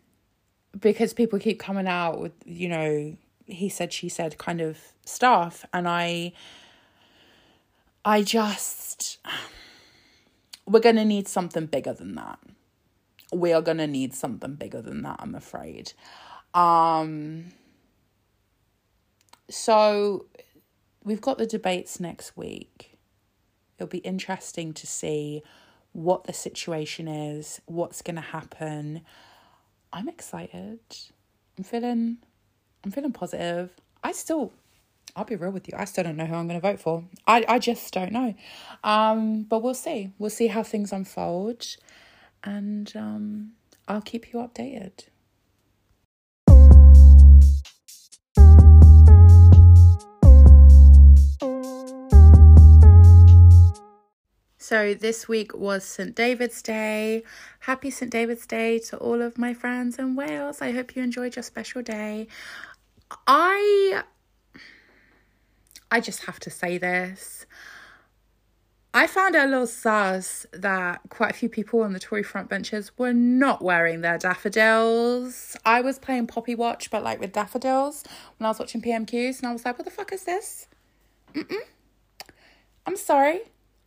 because 0.78 1.12
people 1.12 1.38
keep 1.38 1.58
coming 1.58 1.88
out 1.88 2.20
with 2.20 2.32
you 2.44 2.68
know 2.68 3.16
he 3.46 3.68
said 3.68 3.92
she 3.92 4.08
said 4.08 4.38
kind 4.38 4.60
of 4.60 4.78
stuff. 5.04 5.64
And 5.72 5.88
i 5.88 6.32
i 8.04 8.22
just 8.22 9.18
we're 10.66 10.80
going 10.80 10.96
to 10.96 11.04
need 11.04 11.26
something 11.26 11.66
bigger 11.66 11.92
than 11.92 12.14
that. 12.14 12.38
We 13.32 13.52
are 13.52 13.62
going 13.62 13.78
to 13.78 13.88
need 13.88 14.14
something 14.14 14.54
bigger 14.54 14.82
than 14.82 15.02
that 15.02 15.16
i'm 15.20 15.34
afraid. 15.34 15.92
Um 16.54 17.52
so 19.50 20.26
we've 21.04 21.20
got 21.20 21.38
the 21.38 21.46
debates 21.46 22.00
next 22.00 22.36
week 22.36 22.96
it'll 23.78 23.88
be 23.88 23.98
interesting 23.98 24.72
to 24.72 24.86
see 24.86 25.42
what 25.92 26.24
the 26.24 26.32
situation 26.32 27.08
is 27.08 27.60
what's 27.66 28.02
going 28.02 28.16
to 28.16 28.22
happen 28.22 29.02
I'm 29.92 30.08
excited. 30.08 30.78
I'm 31.58 31.64
feeling 31.64 32.18
I'm 32.84 32.90
feeling 32.90 33.12
positive. 33.12 33.70
I 34.02 34.12
still 34.12 34.52
I'll 35.16 35.24
be 35.24 35.36
real 35.36 35.50
with 35.50 35.66
you. 35.66 35.74
I 35.76 35.84
still 35.84 36.04
don't 36.04 36.16
know 36.16 36.26
who 36.26 36.34
I'm 36.34 36.46
going 36.46 36.60
to 36.60 36.66
vote 36.66 36.80
for. 36.80 37.04
I 37.26 37.44
I 37.48 37.58
just 37.58 37.92
don't 37.92 38.12
know. 38.12 38.34
Um 38.84 39.42
but 39.42 39.62
we'll 39.62 39.74
see. 39.74 40.12
We'll 40.18 40.30
see 40.30 40.46
how 40.46 40.62
things 40.62 40.92
unfold 40.92 41.76
and 42.44 42.92
um 42.96 43.52
I'll 43.88 44.02
keep 44.02 44.32
you 44.32 44.38
updated. 44.38 45.06
So 54.70 54.94
this 54.94 55.26
week 55.26 55.52
was 55.52 55.82
St. 55.82 56.14
David's 56.14 56.62
Day. 56.62 57.24
Happy 57.58 57.90
St. 57.90 58.08
David's 58.08 58.46
Day 58.46 58.78
to 58.78 58.96
all 58.98 59.20
of 59.20 59.36
my 59.36 59.52
friends 59.52 59.98
in 59.98 60.14
Wales. 60.14 60.62
I 60.62 60.70
hope 60.70 60.94
you 60.94 61.02
enjoyed 61.02 61.34
your 61.34 61.42
special 61.42 61.82
day. 61.82 62.28
I 63.26 64.04
I 65.90 65.98
just 65.98 66.26
have 66.26 66.38
to 66.38 66.50
say 66.50 66.78
this. 66.78 67.46
I 68.94 69.08
found 69.08 69.34
a 69.34 69.44
little 69.44 69.66
sus 69.66 70.46
that 70.52 71.00
quite 71.08 71.32
a 71.32 71.34
few 71.34 71.48
people 71.48 71.80
on 71.82 71.92
the 71.92 71.98
Tory 71.98 72.22
front 72.22 72.48
benches 72.48 72.96
were 72.96 73.12
not 73.12 73.62
wearing 73.62 74.02
their 74.02 74.18
daffodils. 74.18 75.56
I 75.64 75.80
was 75.80 75.98
playing 75.98 76.28
Poppy 76.28 76.54
Watch, 76.54 76.92
but 76.92 77.02
like 77.02 77.18
with 77.18 77.32
daffodils 77.32 78.04
when 78.38 78.46
I 78.46 78.50
was 78.50 78.60
watching 78.60 78.80
PMQs, 78.80 79.40
and 79.40 79.48
I 79.48 79.52
was 79.52 79.64
like, 79.64 79.78
what 79.78 79.84
the 79.84 79.90
fuck 79.90 80.12
is 80.12 80.22
this? 80.22 80.68
Mm-mm. 81.34 81.64
I'm 82.86 82.96
sorry. 82.96 83.40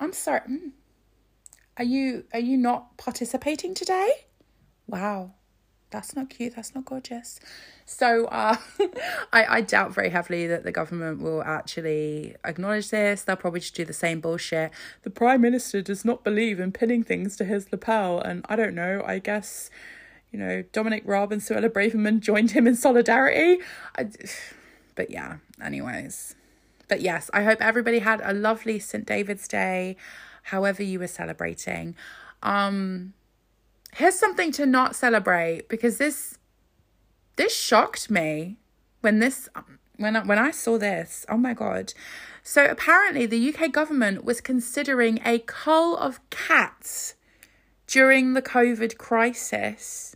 I'm 0.03 0.13
sorry. 0.13 0.41
Mm. 0.41 0.71
Are 1.77 1.83
you 1.83 2.25
are 2.33 2.39
you 2.39 2.57
not 2.57 2.97
participating 2.97 3.73
today? 3.73 4.11
Wow. 4.85 5.31
That's 5.91 6.15
not 6.15 6.29
cute. 6.31 6.55
That's 6.55 6.73
not 6.73 6.85
gorgeous. 6.85 7.39
So 7.85 8.25
uh, 8.25 8.57
I, 9.33 9.45
I 9.45 9.61
doubt 9.61 9.93
very 9.93 10.09
heavily 10.09 10.47
that 10.47 10.63
the 10.63 10.71
government 10.71 11.21
will 11.21 11.43
actually 11.43 12.35
acknowledge 12.43 12.89
this. 12.89 13.21
They'll 13.21 13.35
probably 13.35 13.59
just 13.59 13.75
do 13.75 13.85
the 13.85 13.93
same 13.93 14.19
bullshit. 14.19 14.71
The 15.03 15.11
Prime 15.11 15.39
Minister 15.41 15.83
does 15.83 16.03
not 16.03 16.23
believe 16.23 16.59
in 16.59 16.71
pinning 16.71 17.03
things 17.03 17.37
to 17.37 17.45
his 17.45 17.71
lapel. 17.71 18.19
And 18.19 18.43
I 18.49 18.55
don't 18.55 18.73
know, 18.73 19.03
I 19.05 19.19
guess, 19.19 19.69
you 20.31 20.39
know, 20.39 20.63
Dominic 20.71 21.03
Raab 21.05 21.31
and 21.31 21.43
Suella 21.43 21.69
Braverman 21.69 22.21
joined 22.21 22.51
him 22.51 22.65
in 22.65 22.75
solidarity. 22.75 23.61
I, 23.95 24.09
but 24.95 25.11
yeah, 25.11 25.37
anyways. 25.61 26.35
But 26.87 27.01
yes, 27.01 27.29
I 27.33 27.43
hope 27.43 27.61
everybody 27.61 27.99
had 27.99 28.21
a 28.23 28.33
lovely 28.33 28.79
St. 28.79 29.05
David's 29.05 29.47
Day, 29.47 29.95
however 30.43 30.83
you 30.83 30.99
were 30.99 31.07
celebrating. 31.07 31.95
Um 32.41 33.13
here's 33.93 34.17
something 34.19 34.51
to 34.51 34.65
not 34.65 34.95
celebrate 34.95 35.69
because 35.69 35.97
this 35.97 36.37
this 37.35 37.55
shocked 37.55 38.09
me 38.09 38.57
when 39.01 39.19
this 39.19 39.49
when 39.97 40.15
I, 40.15 40.23
when 40.23 40.39
I 40.39 40.51
saw 40.51 40.77
this. 40.77 41.25
Oh 41.29 41.37
my 41.37 41.53
god. 41.53 41.93
So 42.41 42.65
apparently 42.65 43.25
the 43.25 43.53
UK 43.53 43.71
government 43.71 44.25
was 44.25 44.41
considering 44.41 45.19
a 45.23 45.39
cull 45.39 45.95
of 45.95 46.19
cats 46.29 47.15
during 47.87 48.33
the 48.33 48.41
COVID 48.41 48.97
crisis. 48.97 50.15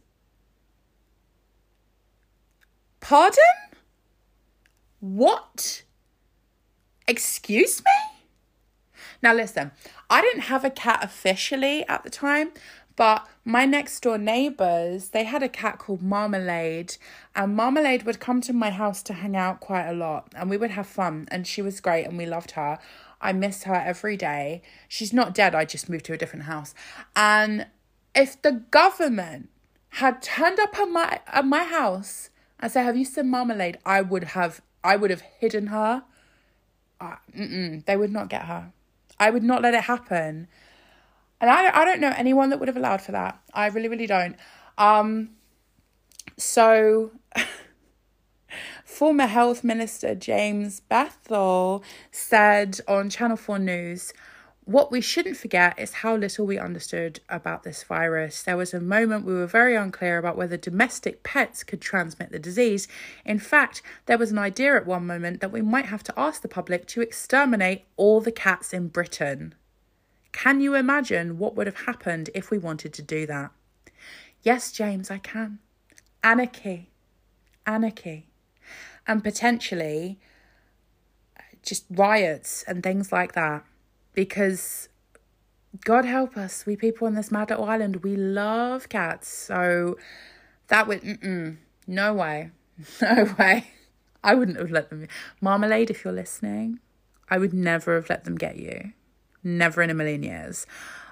Pardon? 2.99 3.43
What? 4.99 5.83
Excuse 7.07 7.81
me? 7.83 7.91
Now, 9.21 9.33
listen, 9.33 9.71
I 10.09 10.21
didn't 10.21 10.41
have 10.41 10.63
a 10.63 10.69
cat 10.69 11.03
officially 11.03 11.87
at 11.87 12.03
the 12.03 12.09
time, 12.09 12.51
but 12.95 13.27
my 13.45 13.65
next 13.65 14.01
door 14.01 14.17
neighbors, 14.17 15.09
they 15.09 15.23
had 15.23 15.41
a 15.41 15.49
cat 15.49 15.79
called 15.79 16.01
Marmalade, 16.01 16.97
and 17.35 17.55
Marmalade 17.55 18.03
would 18.03 18.19
come 18.19 18.41
to 18.41 18.53
my 18.53 18.71
house 18.71 19.01
to 19.03 19.13
hang 19.13 19.35
out 19.35 19.59
quite 19.59 19.87
a 19.87 19.93
lot, 19.93 20.31
and 20.35 20.49
we 20.49 20.57
would 20.57 20.71
have 20.71 20.87
fun, 20.87 21.27
and 21.31 21.47
she 21.47 21.61
was 21.61 21.79
great, 21.79 22.05
and 22.05 22.17
we 22.17 22.25
loved 22.25 22.51
her. 22.51 22.77
I 23.21 23.33
miss 23.33 23.63
her 23.63 23.75
every 23.75 24.17
day. 24.17 24.61
She's 24.87 25.13
not 25.13 25.33
dead, 25.33 25.55
I 25.55 25.65
just 25.65 25.89
moved 25.89 26.05
to 26.05 26.13
a 26.13 26.17
different 26.17 26.45
house. 26.45 26.75
And 27.15 27.67
if 28.13 28.41
the 28.41 28.63
government 28.71 29.49
had 29.89 30.21
turned 30.21 30.59
up 30.59 30.77
at 30.77 30.89
my 30.89 31.19
at 31.27 31.45
my 31.45 31.63
house 31.63 32.29
and 32.59 32.71
said, 32.71 32.83
"Have 32.83 32.97
you 32.97 33.05
seen 33.05 33.29
Marmalade?" 33.29 33.77
I 33.85 34.01
would 34.01 34.25
have 34.35 34.61
I 34.83 34.95
would 34.95 35.09
have 35.09 35.21
hidden 35.21 35.67
her. 35.67 36.03
Uh, 36.99 37.15
they 37.85 37.95
would 37.95 38.11
not 38.11 38.29
get 38.29 38.43
her. 38.43 38.71
I 39.19 39.29
would 39.29 39.43
not 39.43 39.61
let 39.61 39.73
it 39.73 39.83
happen. 39.83 40.47
And 41.39 41.49
I, 41.49 41.81
I 41.81 41.85
don't 41.85 41.99
know 41.99 42.13
anyone 42.15 42.49
that 42.49 42.59
would 42.59 42.67
have 42.67 42.77
allowed 42.77 43.01
for 43.01 43.11
that. 43.11 43.39
I 43.53 43.67
really, 43.67 43.87
really 43.87 44.07
don't. 44.07 44.35
Um, 44.77 45.31
so, 46.37 47.11
former 48.85 49.27
Health 49.27 49.63
Minister 49.63 50.15
James 50.15 50.81
Bethell 50.89 51.83
said 52.11 52.79
on 52.87 53.09
Channel 53.09 53.37
4 53.37 53.59
News, 53.59 54.13
what 54.67 54.91
we 54.91 54.99
shouldn't 54.99 55.37
forget 55.37 55.79
is 55.79 55.93
how 55.93 56.17
little 56.17 56.45
we 56.45 56.59
understood 56.59 57.21
about 57.29 57.63
this 57.63 57.83
virus. 57.83 58.43
There 58.43 58.57
was 58.57 58.73
a 58.73 58.81
moment 58.81 59.23
we 59.23 59.33
were 59.33 59.47
very 59.47 59.77
unclear 59.77 60.17
about 60.17 60.35
whether 60.35 60.57
domestic 60.57 61.23
pets 61.23 61.63
could 61.63 61.79
transmit 61.79 62.33
the 62.33 62.39
disease. 62.39 62.85
In 63.23 63.39
fact, 63.39 63.81
there 64.07 64.17
was 64.17 64.29
an 64.29 64.37
idea 64.37 64.75
at 64.75 64.85
one 64.85 65.07
moment 65.07 65.39
that 65.39 65.53
we 65.53 65.61
might 65.61 65.85
have 65.85 66.03
to 66.03 66.13
ask 66.17 66.41
the 66.41 66.49
public 66.49 66.85
to 66.87 67.01
exterminate 67.01 67.85
all 67.95 68.19
the 68.19 68.31
cats 68.31 68.73
in 68.73 68.89
Britain. 68.89 69.55
Can 70.33 70.59
you 70.59 70.75
imagine 70.75 71.37
what 71.37 71.55
would 71.55 71.67
have 71.67 71.85
happened 71.85 72.29
if 72.35 72.51
we 72.51 72.57
wanted 72.57 72.91
to 72.95 73.01
do 73.01 73.25
that? 73.25 73.51
Yes, 74.41 74.73
James, 74.73 75.09
I 75.09 75.19
can. 75.19 75.59
Anarchy. 76.25 76.89
Anarchy. 77.65 78.27
And 79.07 79.23
potentially 79.23 80.19
uh, 81.39 81.43
just 81.63 81.85
riots 81.89 82.65
and 82.67 82.83
things 82.83 83.13
like 83.13 83.31
that 83.31 83.63
because 84.17 84.89
God 85.85 86.03
help 86.03 86.37
us, 86.37 86.65
we 86.65 86.75
people 86.75 87.05
on 87.05 87.13
this 87.13 87.31
mad 87.31 87.51
little 87.51 87.65
island, 87.65 87.97
we 87.97 88.15
love 88.15 88.89
cats. 88.89 89.27
So 89.27 89.95
that 90.69 90.87
would, 90.87 91.59
no 91.85 92.13
way, 92.15 92.49
no 93.01 93.35
way. 93.37 93.67
I 94.23 94.33
wouldn't 94.33 94.57
have 94.57 94.71
let 94.71 94.89
them. 94.89 95.07
Marmalade, 95.39 95.91
if 95.91 96.03
you're 96.03 96.11
listening, 96.11 96.79
I 97.29 97.37
would 97.37 97.53
never 97.53 97.93
have 97.93 98.09
let 98.09 98.23
them 98.23 98.37
get 98.37 98.57
you. 98.57 98.93
Never 99.43 99.83
in 99.83 99.91
a 99.91 99.93
million 99.93 100.23
years. 100.23 100.65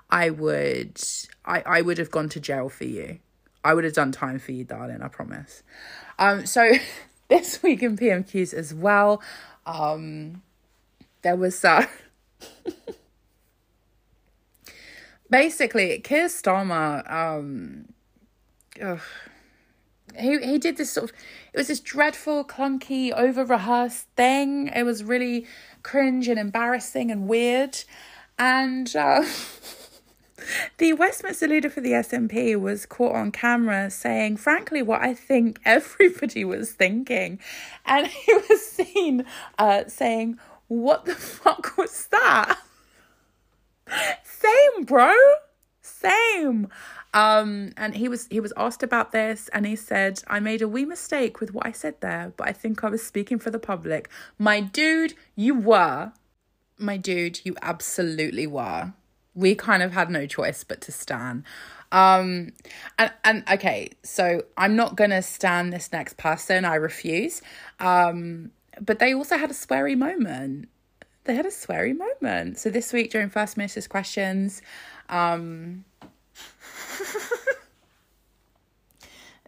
I 0.09 0.31
would, 0.31 0.99
I, 1.45 1.61
I 1.61 1.81
would 1.83 1.99
have 1.99 2.09
gone 2.09 2.29
to 2.29 2.39
jail 2.39 2.69
for 2.69 2.85
you. 2.85 3.19
I 3.63 3.75
would 3.75 3.83
have 3.83 3.93
done 3.93 4.13
time 4.13 4.39
for 4.39 4.51
you, 4.51 4.63
darling. 4.63 5.03
I 5.03 5.09
promise. 5.09 5.61
Um, 6.17 6.47
so 6.47 6.71
this 7.27 7.61
week 7.61 7.83
in 7.83 7.97
PMQs 7.97 8.51
as 8.51 8.73
well, 8.73 9.21
um, 9.67 10.41
there 11.21 11.35
was 11.35 11.63
uh, 11.63 11.85
basically 15.29 15.99
Keir 15.99 16.27
Starmer. 16.27 17.09
Um, 17.11 17.93
ugh, 18.81 19.01
he 20.17 20.39
he 20.39 20.57
did 20.57 20.77
this 20.77 20.91
sort 20.91 21.09
of 21.09 21.15
it 21.53 21.57
was 21.57 21.67
this 21.67 21.79
dreadful, 21.79 22.43
clunky, 22.45 23.11
over 23.11 23.45
rehearsed 23.45 24.07
thing. 24.15 24.67
It 24.67 24.83
was 24.83 25.03
really 25.03 25.45
cringe 25.83 26.27
and 26.27 26.39
embarrassing 26.39 27.11
and 27.11 27.27
weird, 27.27 27.83
and. 28.37 28.95
Uh, 28.95 29.23
The 30.77 30.93
Westminster 30.93 31.47
leader 31.47 31.69
for 31.69 31.81
the 31.81 31.91
SNP 31.91 32.59
was 32.59 32.85
caught 32.85 33.15
on 33.15 33.31
camera 33.31 33.89
saying, 33.89 34.37
frankly, 34.37 34.81
what 34.81 35.01
I 35.01 35.13
think 35.13 35.59
everybody 35.65 36.43
was 36.45 36.71
thinking. 36.71 37.39
And 37.85 38.07
he 38.07 38.33
was 38.33 38.65
seen 38.65 39.25
uh, 39.57 39.85
saying, 39.87 40.37
What 40.67 41.05
the 41.05 41.15
fuck 41.15 41.77
was 41.77 42.07
that? 42.07 42.59
Same, 44.23 44.83
bro. 44.85 45.13
Same. 45.81 46.67
Um, 47.13 47.71
and 47.77 47.95
he 47.95 48.09
was 48.09 48.27
he 48.27 48.39
was 48.39 48.51
asked 48.57 48.83
about 48.83 49.11
this 49.11 49.49
and 49.53 49.65
he 49.65 49.75
said, 49.75 50.21
I 50.27 50.39
made 50.39 50.61
a 50.61 50.67
wee 50.67 50.85
mistake 50.85 51.39
with 51.39 51.53
what 51.53 51.65
I 51.65 51.71
said 51.71 52.01
there, 52.01 52.33
but 52.35 52.47
I 52.47 52.51
think 52.51 52.83
I 52.83 52.89
was 52.89 53.05
speaking 53.05 53.39
for 53.39 53.51
the 53.51 53.59
public. 53.59 54.09
My 54.37 54.59
dude, 54.59 55.13
you 55.35 55.55
were. 55.55 56.11
My 56.77 56.97
dude, 56.97 57.39
you 57.45 57.55
absolutely 57.61 58.47
were 58.47 58.93
we 59.35 59.53
kind 59.53 59.83
of 59.83 59.91
had 59.91 60.09
no 60.09 60.25
choice 60.25 60.63
but 60.63 60.81
to 60.81 60.91
stand. 60.91 61.43
Um, 61.91 62.53
and, 62.97 63.11
and 63.23 63.43
okay, 63.51 63.91
so 64.01 64.43
I'm 64.57 64.75
not 64.75 64.95
gonna 64.95 65.21
stand 65.21 65.71
this 65.71 65.91
next 65.91 66.17
person, 66.17 66.65
I 66.65 66.75
refuse. 66.75 67.41
Um, 67.79 68.51
but 68.81 68.99
they 68.99 69.13
also 69.13 69.37
had 69.37 69.49
a 69.49 69.53
sweary 69.53 69.97
moment. 69.97 70.69
They 71.25 71.35
had 71.35 71.45
a 71.45 71.49
sweary 71.49 71.97
moment. 71.97 72.57
So 72.57 72.69
this 72.69 72.93
week 72.93 73.11
during 73.11 73.29
First 73.29 73.57
Minister's 73.57 73.87
questions, 73.87 74.61
um, 75.09 75.85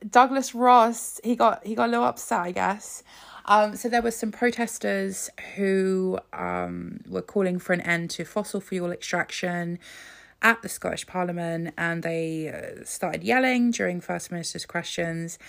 Douglas 0.10 0.54
Ross, 0.54 1.20
he 1.24 1.36
got 1.36 1.66
he 1.66 1.76
got 1.76 1.90
a 1.90 1.92
little 1.92 2.06
upset, 2.06 2.42
I 2.42 2.52
guess. 2.52 3.04
Um, 3.46 3.76
so 3.76 3.88
there 3.88 4.02
were 4.02 4.12
some 4.12 4.32
protesters 4.32 5.30
who 5.56 6.20
um, 6.34 7.00
were 7.08 7.22
calling 7.22 7.60
for 7.60 7.74
an 7.74 7.82
end 7.82 8.10
to 8.12 8.26
fossil 8.26 8.60
fuel 8.60 8.92
extraction 8.92 9.80
at 10.42 10.62
the 10.62 10.70
Scottish 10.70 11.08
Parliament, 11.08 11.74
and 11.78 12.04
they 12.04 12.50
uh, 12.50 12.84
started 12.84 13.24
yelling 13.24 13.72
during 13.72 14.02
First 14.02 14.32
Minister's 14.32 14.66
questions, 14.66 15.40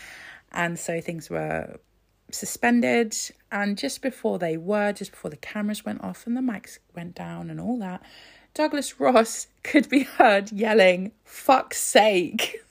and 0.52 0.78
so 0.78 1.00
things 1.00 1.28
were 1.28 1.80
suspended. 2.30 3.16
And 3.50 3.78
just 3.78 4.02
before 4.02 4.38
they 4.38 4.56
were, 4.56 4.92
just 4.92 5.12
before 5.12 5.30
the 5.30 5.36
cameras 5.36 5.84
went 5.84 6.02
off 6.02 6.26
and 6.26 6.36
the 6.36 6.40
mics 6.40 6.78
went 6.94 7.14
down 7.14 7.50
and 7.50 7.60
all 7.60 7.78
that, 7.78 8.02
Douglas 8.54 8.98
Ross 9.00 9.46
could 9.62 9.88
be 9.88 10.04
heard 10.04 10.52
yelling, 10.52 11.12
"Fuck's 11.24 11.78
sake!" 11.80 12.60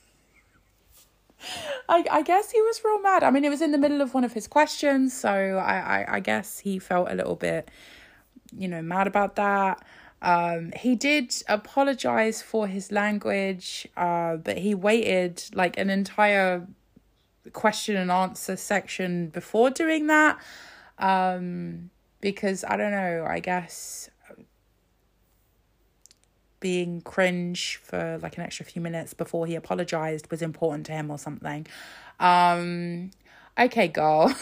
I, 1.88 2.04
I 2.10 2.22
guess 2.22 2.50
he 2.50 2.60
was 2.60 2.82
real 2.84 3.00
mad. 3.00 3.22
I 3.22 3.30
mean, 3.30 3.44
it 3.44 3.48
was 3.48 3.62
in 3.62 3.72
the 3.72 3.78
middle 3.78 4.00
of 4.00 4.12
one 4.12 4.24
of 4.24 4.32
his 4.32 4.46
questions, 4.46 5.18
so 5.18 5.30
I, 5.30 6.02
I, 6.02 6.16
I 6.16 6.20
guess 6.20 6.58
he 6.58 6.78
felt 6.78 7.10
a 7.10 7.14
little 7.14 7.36
bit, 7.36 7.70
you 8.56 8.68
know, 8.68 8.82
mad 8.82 9.06
about 9.06 9.36
that. 9.36 9.82
Um, 10.20 10.72
he 10.76 10.96
did 10.96 11.34
apologize 11.48 12.42
for 12.42 12.66
his 12.66 12.90
language, 12.90 13.86
uh, 13.96 14.36
but 14.36 14.58
he 14.58 14.74
waited 14.74 15.44
like 15.54 15.78
an 15.78 15.90
entire 15.90 16.66
question 17.52 17.96
and 17.96 18.10
answer 18.10 18.56
section 18.56 19.28
before 19.28 19.70
doing 19.70 20.06
that. 20.08 20.38
Um, 20.98 21.90
because 22.20 22.64
I 22.64 22.76
don't 22.76 22.90
know, 22.90 23.26
I 23.28 23.40
guess 23.40 24.10
being 26.60 27.00
cringe 27.00 27.76
for 27.76 28.18
like 28.22 28.36
an 28.36 28.42
extra 28.42 28.66
few 28.66 28.82
minutes 28.82 29.14
before 29.14 29.46
he 29.46 29.54
apologized 29.54 30.30
was 30.30 30.42
important 30.42 30.86
to 30.86 30.92
him 30.92 31.10
or 31.10 31.18
something. 31.18 31.66
Um, 32.18 33.10
okay, 33.58 33.88
girl. 33.88 34.34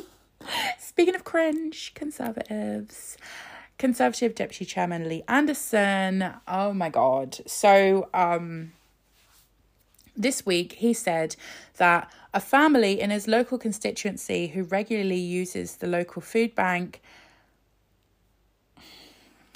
Speaking 0.78 1.14
of 1.14 1.24
cringe, 1.24 1.92
conservatives. 1.94 3.16
Conservative 3.78 4.34
Deputy 4.34 4.64
Chairman 4.64 5.08
Lee 5.08 5.22
Anderson. 5.28 6.32
Oh 6.48 6.72
my 6.72 6.88
God. 6.88 7.38
So, 7.46 8.08
um, 8.14 8.72
this 10.16 10.46
week 10.46 10.72
he 10.74 10.92
said 10.92 11.36
that 11.76 12.10
a 12.32 12.40
family 12.40 13.00
in 13.00 13.10
his 13.10 13.26
local 13.26 13.58
constituency 13.58 14.48
who 14.48 14.62
regularly 14.64 15.18
uses 15.18 15.76
the 15.76 15.86
local 15.86 16.20
food 16.22 16.54
bank 16.54 17.00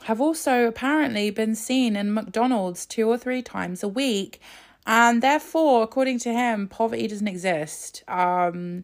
have 0.04 0.20
also 0.20 0.66
apparently 0.66 1.30
been 1.30 1.54
seen 1.54 1.94
in 1.96 2.14
McDonald's 2.14 2.86
two 2.86 3.08
or 3.08 3.18
three 3.18 3.42
times 3.42 3.82
a 3.82 3.88
week. 3.88 4.40
And 4.86 5.22
therefore, 5.22 5.82
according 5.82 6.20
to 6.20 6.32
him, 6.32 6.68
poverty 6.68 7.06
doesn't 7.06 7.28
exist. 7.28 8.02
Um, 8.08 8.82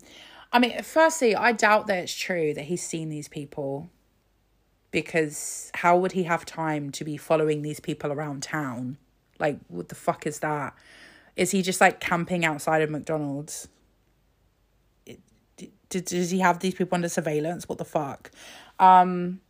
I 0.52 0.58
mean, 0.58 0.82
firstly, 0.82 1.34
I 1.34 1.52
doubt 1.52 1.86
that 1.86 1.98
it's 1.98 2.14
true 2.14 2.52
that 2.54 2.64
he's 2.64 2.82
seen 2.82 3.08
these 3.08 3.28
people 3.28 3.88
because 4.90 5.70
how 5.74 5.96
would 5.96 6.12
he 6.12 6.24
have 6.24 6.44
time 6.44 6.90
to 6.90 7.04
be 7.04 7.16
following 7.16 7.62
these 7.62 7.80
people 7.80 8.12
around 8.12 8.42
town? 8.42 8.98
Like, 9.38 9.58
what 9.68 9.88
the 9.88 9.94
fuck 9.94 10.26
is 10.26 10.40
that? 10.40 10.74
Is 11.36 11.50
he 11.50 11.62
just 11.62 11.80
like 11.80 12.00
camping 12.00 12.44
outside 12.44 12.82
of 12.82 12.90
McDonald's? 12.90 13.68
does 15.88 16.30
he 16.30 16.40
have 16.40 16.58
these 16.58 16.74
people 16.74 16.96
under 16.96 17.08
surveillance? 17.08 17.68
What 17.68 17.78
the 17.78 17.84
fuck? 17.84 18.30
Um, 18.78 19.40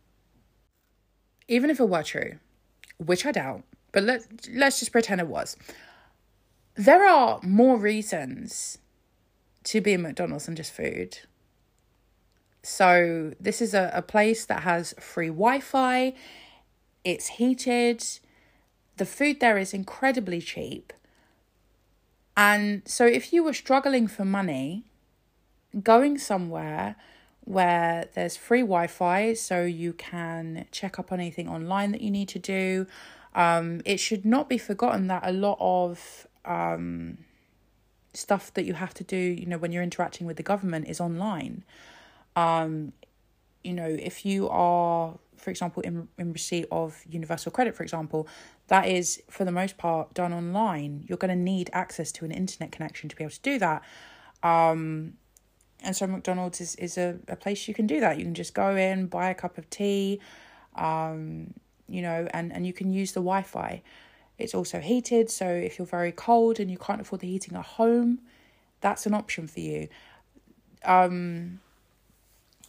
even 1.47 1.69
if 1.69 1.79
it 1.79 1.89
were 1.89 2.03
true, 2.03 2.37
which 2.97 3.25
I 3.25 3.31
doubt, 3.31 3.63
but 3.91 4.03
let 4.03 4.23
let's 4.53 4.79
just 4.79 4.91
pretend 4.91 5.21
it 5.21 5.27
was. 5.27 5.57
There 6.75 7.05
are 7.05 7.39
more 7.41 7.77
reasons 7.77 8.77
to 9.65 9.81
be 9.81 9.93
in 9.93 10.03
McDonald's 10.03 10.45
than 10.45 10.55
just 10.55 10.71
food. 10.71 11.19
So 12.61 13.33
this 13.39 13.61
is 13.61 13.73
a, 13.73 13.91
a 13.93 14.01
place 14.01 14.45
that 14.45 14.63
has 14.63 14.93
free 14.99 15.27
Wi-Fi, 15.27 16.13
it's 17.03 17.27
heated, 17.27 18.03
the 18.97 19.05
food 19.05 19.39
there 19.39 19.57
is 19.57 19.73
incredibly 19.73 20.41
cheap. 20.41 20.93
And 22.37 22.83
so 22.85 23.05
if 23.05 23.33
you 23.33 23.43
were 23.43 23.53
struggling 23.53 24.07
for 24.07 24.23
money, 24.23 24.85
going 25.83 26.19
somewhere 26.19 26.95
where 27.43 28.07
there's 28.13 28.37
free 28.37 28.61
Wi 28.61 28.87
Fi, 28.87 29.33
so 29.33 29.63
you 29.63 29.93
can 29.93 30.67
check 30.71 30.99
up 30.99 31.11
on 31.11 31.19
anything 31.19 31.49
online 31.49 31.91
that 31.93 32.01
you 32.01 32.11
need 32.11 32.29
to 32.29 32.39
do. 32.39 32.85
Um, 33.33 33.81
it 33.85 33.99
should 33.99 34.23
not 34.25 34.49
be 34.49 34.57
forgotten 34.57 35.07
that 35.07 35.23
a 35.25 35.31
lot 35.31 35.57
of 35.59 36.27
um, 36.45 37.19
stuff 38.13 38.53
that 38.53 38.65
you 38.65 38.73
have 38.73 38.93
to 38.95 39.03
do, 39.03 39.17
you 39.17 39.45
know, 39.45 39.57
when 39.57 39.71
you're 39.71 39.83
interacting 39.83 40.27
with 40.27 40.37
the 40.37 40.43
government 40.43 40.87
is 40.87 40.99
online. 40.99 41.63
Um, 42.35 42.93
you 43.63 43.73
know, 43.73 43.87
if 43.87 44.25
you 44.25 44.49
are, 44.49 45.17
for 45.37 45.49
example, 45.49 45.81
in, 45.83 46.07
in 46.17 46.33
receipt 46.33 46.67
of 46.71 47.03
universal 47.09 47.51
credit, 47.51 47.75
for 47.75 47.83
example, 47.83 48.27
that 48.67 48.87
is 48.87 49.21
for 49.29 49.45
the 49.45 49.51
most 49.51 49.77
part 49.77 50.13
done 50.13 50.33
online. 50.33 51.05
You're 51.07 51.17
going 51.17 51.29
to 51.29 51.41
need 51.41 51.69
access 51.73 52.11
to 52.13 52.25
an 52.25 52.31
internet 52.31 52.71
connection 52.71 53.09
to 53.09 53.15
be 53.15 53.23
able 53.23 53.31
to 53.31 53.41
do 53.41 53.59
that. 53.59 53.81
Um, 54.43 55.13
and 55.83 55.95
so 55.95 56.07
McDonald's 56.07 56.59
is, 56.59 56.75
is 56.75 56.97
a, 56.97 57.17
a 57.27 57.35
place 57.35 57.67
you 57.67 57.73
can 57.73 57.87
do 57.87 57.99
that. 57.99 58.17
You 58.17 58.23
can 58.23 58.33
just 58.33 58.53
go 58.53 58.75
in, 58.75 59.07
buy 59.07 59.29
a 59.29 59.35
cup 59.35 59.57
of 59.57 59.69
tea, 59.69 60.19
um, 60.75 61.53
you 61.87 62.01
know, 62.01 62.27
and, 62.33 62.51
and 62.51 62.65
you 62.67 62.73
can 62.73 62.91
use 62.91 63.13
the 63.13 63.21
Wi 63.21 63.43
Fi. 63.43 63.81
It's 64.37 64.53
also 64.53 64.79
heated, 64.79 65.31
so 65.31 65.47
if 65.47 65.79
you're 65.79 65.87
very 65.87 66.11
cold 66.11 66.59
and 66.59 66.69
you 66.69 66.77
can't 66.77 67.01
afford 67.01 67.21
the 67.21 67.27
heating 67.27 67.55
at 67.55 67.65
home, 67.65 68.19
that's 68.81 69.05
an 69.05 69.13
option 69.13 69.47
for 69.47 69.59
you. 69.59 69.87
Um, 70.83 71.59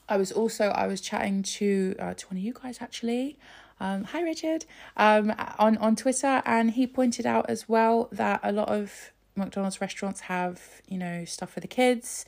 I 0.09 0.17
was 0.17 0.33
also 0.33 0.69
I 0.69 0.87
was 0.87 1.01
chatting 1.03 1.43
to 1.43 1.95
uh, 1.99 2.15
to 2.15 2.27
one 2.29 2.39
of 2.39 2.43
you 2.43 2.55
guys 2.55 2.79
actually. 2.81 3.39
Um, 3.81 4.05
hi 4.05 4.23
Richard. 4.23 4.65
Um, 4.97 5.33
on 5.59 5.77
on 5.79 5.95
Twitter, 5.95 6.43
and 6.45 6.73
he 6.73 6.87
pointed 6.87 7.27
out 7.27 7.49
as 7.49 7.69
well 7.69 8.09
that 8.13 8.41
a 8.43 8.51
lot 8.51 8.69
of 8.69 9.13
McDonald's 9.37 9.81
restaurants 9.81 10.21
have 10.23 10.61
you 10.89 10.99
know 10.99 11.25
stuff 11.25 11.53
for 11.53 11.61
the 11.61 11.69
kids 11.69 12.27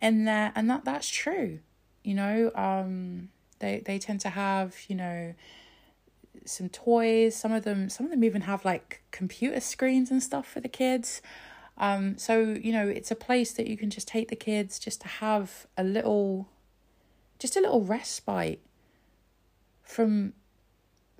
in 0.00 0.24
there 0.24 0.52
and 0.54 0.70
that 0.70 0.84
that's 0.84 1.08
true. 1.08 1.58
You 2.04 2.14
know 2.14 2.50
um 2.54 3.28
they 3.58 3.82
they 3.84 3.98
tend 3.98 4.20
to 4.20 4.30
have 4.30 4.76
you 4.88 4.96
know 4.96 5.34
some 6.44 6.68
toys. 6.68 7.36
Some 7.36 7.52
of 7.52 7.64
them 7.64 7.88
some 7.88 8.06
of 8.06 8.10
them 8.12 8.24
even 8.24 8.42
have 8.42 8.64
like 8.64 9.02
computer 9.10 9.60
screens 9.60 10.10
and 10.10 10.22
stuff 10.22 10.46
for 10.46 10.60
the 10.60 10.68
kids. 10.68 11.20
Um 11.78 12.16
so 12.16 12.40
you 12.40 12.72
know 12.72 12.86
it's 12.86 13.10
a 13.10 13.16
place 13.16 13.52
that 13.54 13.66
you 13.66 13.76
can 13.76 13.90
just 13.90 14.06
take 14.06 14.28
the 14.28 14.36
kids 14.36 14.78
just 14.78 15.00
to 15.02 15.08
have 15.08 15.66
a 15.76 15.82
little 15.82 16.48
just 17.40 17.56
a 17.56 17.60
little 17.60 17.82
respite 17.82 18.60
from 19.82 20.32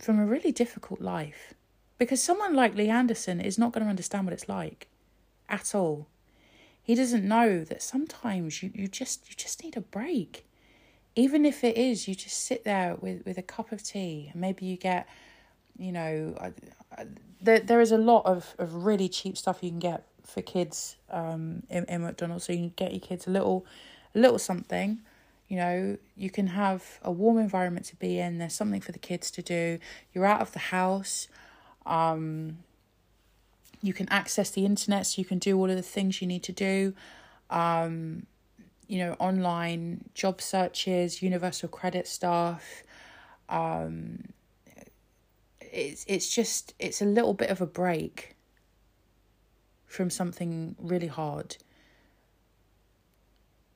from 0.02 0.18
a 0.20 0.26
really 0.26 0.52
difficult 0.52 1.00
life 1.00 1.54
because 1.98 2.22
someone 2.22 2.54
like 2.54 2.74
Lee 2.74 2.90
Anderson 2.90 3.40
is 3.40 3.58
not 3.58 3.72
going 3.72 3.84
to 3.84 3.90
understand 3.90 4.26
what 4.26 4.34
it's 4.34 4.48
like 4.48 4.88
at 5.48 5.74
all 5.74 6.08
He 6.82 6.94
doesn't 6.94 7.26
know 7.26 7.64
that 7.64 7.82
sometimes 7.82 8.62
you, 8.62 8.70
you 8.74 8.88
just 8.88 9.28
you 9.28 9.34
just 9.36 9.62
need 9.62 9.76
a 9.76 9.80
break. 9.80 10.46
Even 11.14 11.44
if 11.44 11.62
it 11.62 11.76
is, 11.76 12.08
you 12.08 12.14
just 12.14 12.38
sit 12.44 12.64
there 12.64 12.96
with, 13.00 13.24
with 13.26 13.38
a 13.38 13.42
cup 13.42 13.70
of 13.72 13.82
tea 13.82 14.30
and 14.32 14.40
maybe 14.40 14.64
you 14.66 14.76
get, 14.78 15.06
you 15.78 15.92
know, 15.92 16.34
I, 16.40 16.52
I, 17.00 17.06
there, 17.40 17.60
there 17.60 17.80
is 17.82 17.92
a 17.92 17.98
lot 17.98 18.24
of, 18.26 18.54
of 18.58 18.86
really 18.86 19.08
cheap 19.08 19.36
stuff 19.36 19.58
you 19.62 19.70
can 19.70 19.78
get 19.78 20.06
for 20.24 20.40
kids 20.42 20.96
um, 21.10 21.64
in, 21.68 21.84
in 21.84 22.02
McDonald's. 22.02 22.44
So 22.46 22.52
you 22.52 22.60
can 22.60 22.72
get 22.76 22.92
your 22.92 23.00
kids 23.00 23.26
a 23.26 23.30
little, 23.30 23.66
a 24.14 24.18
little 24.18 24.38
something. 24.38 25.02
You 25.52 25.58
know, 25.58 25.98
you 26.16 26.30
can 26.30 26.46
have 26.46 26.98
a 27.02 27.12
warm 27.12 27.36
environment 27.36 27.84
to 27.88 27.96
be 27.96 28.18
in. 28.18 28.38
There's 28.38 28.54
something 28.54 28.80
for 28.80 28.92
the 28.92 28.98
kids 28.98 29.30
to 29.32 29.42
do. 29.42 29.78
You're 30.14 30.24
out 30.24 30.40
of 30.40 30.52
the 30.52 30.58
house. 30.58 31.28
Um, 31.84 32.60
you 33.82 33.92
can 33.92 34.08
access 34.08 34.48
the 34.48 34.64
internet, 34.64 35.06
so 35.06 35.20
you 35.20 35.26
can 35.26 35.38
do 35.38 35.58
all 35.58 35.68
of 35.68 35.76
the 35.76 35.82
things 35.82 36.22
you 36.22 36.26
need 36.26 36.42
to 36.44 36.52
do. 36.52 36.94
Um, 37.50 38.24
you 38.88 38.96
know, 38.96 39.12
online 39.18 40.08
job 40.14 40.40
searches, 40.40 41.20
universal 41.20 41.68
credit 41.68 42.08
stuff. 42.08 42.82
Um, 43.50 44.30
it's 45.60 46.06
it's 46.08 46.34
just 46.34 46.72
it's 46.78 47.02
a 47.02 47.04
little 47.04 47.34
bit 47.34 47.50
of 47.50 47.60
a 47.60 47.66
break 47.66 48.36
from 49.84 50.08
something 50.08 50.76
really 50.78 51.08
hard. 51.08 51.58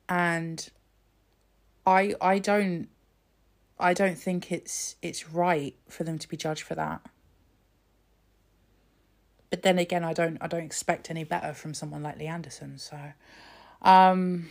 And 0.09 0.67
I 1.87 2.13
I 2.19 2.37
don't 2.37 2.89
I 3.79 3.93
don't 3.93 4.17
think 4.17 4.51
it's 4.51 4.97
it's 5.01 5.29
right 5.29 5.73
for 5.87 6.03
them 6.03 6.19
to 6.19 6.27
be 6.27 6.35
judged 6.35 6.63
for 6.63 6.75
that. 6.75 7.01
But 9.49 9.61
then 9.63 9.79
again, 9.79 10.03
I 10.03 10.13
don't 10.13 10.37
I 10.41 10.47
don't 10.47 10.63
expect 10.63 11.09
any 11.09 11.23
better 11.23 11.53
from 11.53 11.73
someone 11.73 12.03
like 12.03 12.19
Lee 12.19 12.27
Anderson. 12.27 12.77
So, 12.77 12.99
um, 13.81 14.49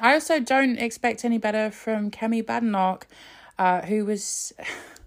I 0.00 0.14
also 0.14 0.40
don't 0.40 0.78
expect 0.78 1.26
any 1.26 1.36
better 1.36 1.70
from 1.70 2.10
Kemi 2.10 2.42
Badenoch, 2.42 3.06
uh, 3.58 3.82
who 3.82 4.06
was 4.06 4.54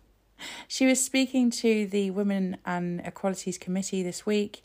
she 0.68 0.86
was 0.86 1.04
speaking 1.04 1.50
to 1.50 1.88
the 1.88 2.12
Women 2.12 2.58
and 2.64 3.02
Equalities 3.02 3.58
Committee 3.58 4.04
this 4.04 4.24
week 4.24 4.64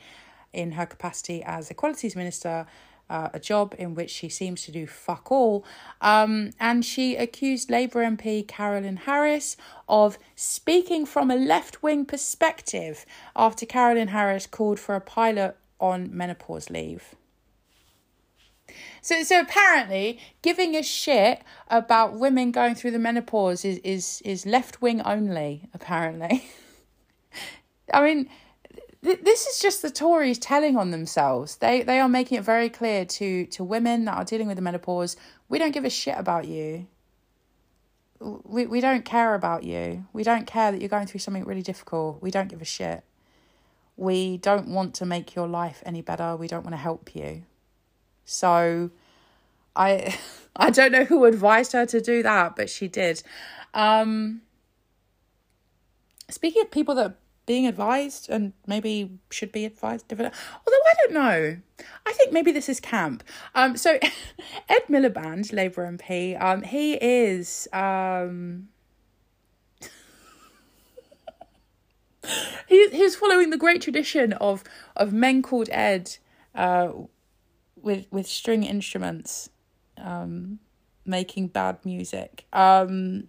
in 0.52 0.72
her 0.72 0.84
capacity 0.84 1.42
as 1.42 1.70
Equalities 1.70 2.14
Minister, 2.14 2.66
uh, 3.10 3.28
a 3.34 3.40
job 3.40 3.74
in 3.76 3.94
which 3.94 4.08
she 4.08 4.28
seems 4.28 4.62
to 4.62 4.72
do 4.72 4.86
fuck 4.86 5.30
all. 5.30 5.64
Um, 6.00 6.52
and 6.58 6.84
she 6.84 7.16
accused 7.16 7.70
Labour 7.70 8.02
MP 8.04 8.46
Carolyn 8.46 8.96
Harris 8.98 9.56
of 9.88 10.16
speaking 10.36 11.04
from 11.04 11.30
a 11.30 11.36
left 11.36 11.82
wing 11.82 12.06
perspective 12.06 13.04
after 13.34 13.66
Carolyn 13.66 14.08
Harris 14.08 14.46
called 14.46 14.78
for 14.78 14.94
a 14.94 15.00
pilot 15.00 15.56
on 15.80 16.16
menopause 16.16 16.70
leave. 16.70 17.16
So, 19.02 19.22
so 19.24 19.40
apparently, 19.40 20.20
giving 20.42 20.76
a 20.76 20.82
shit 20.82 21.42
about 21.68 22.14
women 22.14 22.52
going 22.52 22.74
through 22.76 22.92
the 22.92 22.98
menopause 22.98 23.64
is 23.64 23.78
is 23.78 24.22
is 24.24 24.46
left 24.46 24.80
wing 24.80 25.00
only. 25.02 25.68
Apparently, 25.74 26.44
I 27.94 28.04
mean, 28.04 28.28
th- 29.04 29.20
this 29.22 29.46
is 29.46 29.60
just 29.60 29.82
the 29.82 29.90
Tories 29.90 30.38
telling 30.38 30.76
on 30.76 30.90
themselves. 30.90 31.56
They 31.56 31.82
they 31.82 32.00
are 32.00 32.08
making 32.08 32.38
it 32.38 32.44
very 32.44 32.68
clear 32.68 33.04
to 33.04 33.46
to 33.46 33.64
women 33.64 34.04
that 34.04 34.16
are 34.16 34.24
dealing 34.24 34.46
with 34.46 34.56
the 34.56 34.62
menopause. 34.62 35.16
We 35.48 35.58
don't 35.58 35.72
give 35.72 35.84
a 35.84 35.90
shit 35.90 36.18
about 36.18 36.46
you. 36.46 36.86
We 38.20 38.66
we 38.66 38.80
don't 38.80 39.04
care 39.04 39.34
about 39.34 39.64
you. 39.64 40.06
We 40.12 40.22
don't 40.22 40.46
care 40.46 40.72
that 40.72 40.80
you're 40.80 40.88
going 40.88 41.06
through 41.06 41.20
something 41.20 41.44
really 41.44 41.62
difficult. 41.62 42.22
We 42.22 42.30
don't 42.30 42.48
give 42.48 42.60
a 42.62 42.66
shit. 42.66 43.02
We 43.96 44.38
don't 44.38 44.68
want 44.68 44.94
to 44.94 45.06
make 45.06 45.34
your 45.34 45.48
life 45.48 45.82
any 45.84 46.02
better. 46.02 46.36
We 46.36 46.48
don't 46.48 46.64
want 46.64 46.72
to 46.72 46.78
help 46.80 47.14
you. 47.14 47.44
So 48.24 48.90
I 49.74 50.16
I 50.56 50.70
don't 50.70 50.92
know 50.92 51.04
who 51.04 51.24
advised 51.24 51.72
her 51.72 51.86
to 51.86 52.00
do 52.00 52.22
that, 52.22 52.56
but 52.56 52.68
she 52.68 52.88
did. 52.88 53.22
Um 53.72 54.42
speaking 56.28 56.62
of 56.62 56.70
people 56.70 56.94
that 56.94 57.16
being 57.50 57.66
advised 57.66 58.30
and 58.30 58.52
maybe 58.64 59.10
should 59.28 59.50
be 59.50 59.64
advised 59.64 60.06
although 60.12 60.28
I 60.28 60.94
don't 61.00 61.14
know. 61.14 61.56
I 62.06 62.12
think 62.12 62.32
maybe 62.32 62.52
this 62.52 62.68
is 62.68 62.78
camp. 62.78 63.24
Um 63.56 63.76
so 63.76 63.98
Ed 64.68 64.82
Miliband, 64.88 65.52
Labour 65.52 65.84
MP, 65.90 66.40
um 66.40 66.62
he 66.62 66.92
is 66.94 67.66
um 67.72 68.68
he 72.68 72.88
he's 72.90 73.16
following 73.16 73.50
the 73.50 73.58
great 73.58 73.82
tradition 73.82 74.32
of 74.34 74.62
of 74.94 75.12
men 75.12 75.42
called 75.42 75.68
Ed 75.72 76.18
uh 76.54 76.92
with 77.74 78.06
with 78.12 78.28
string 78.28 78.62
instruments 78.62 79.50
um 79.98 80.60
making 81.04 81.48
bad 81.48 81.84
music 81.84 82.46
um 82.52 83.26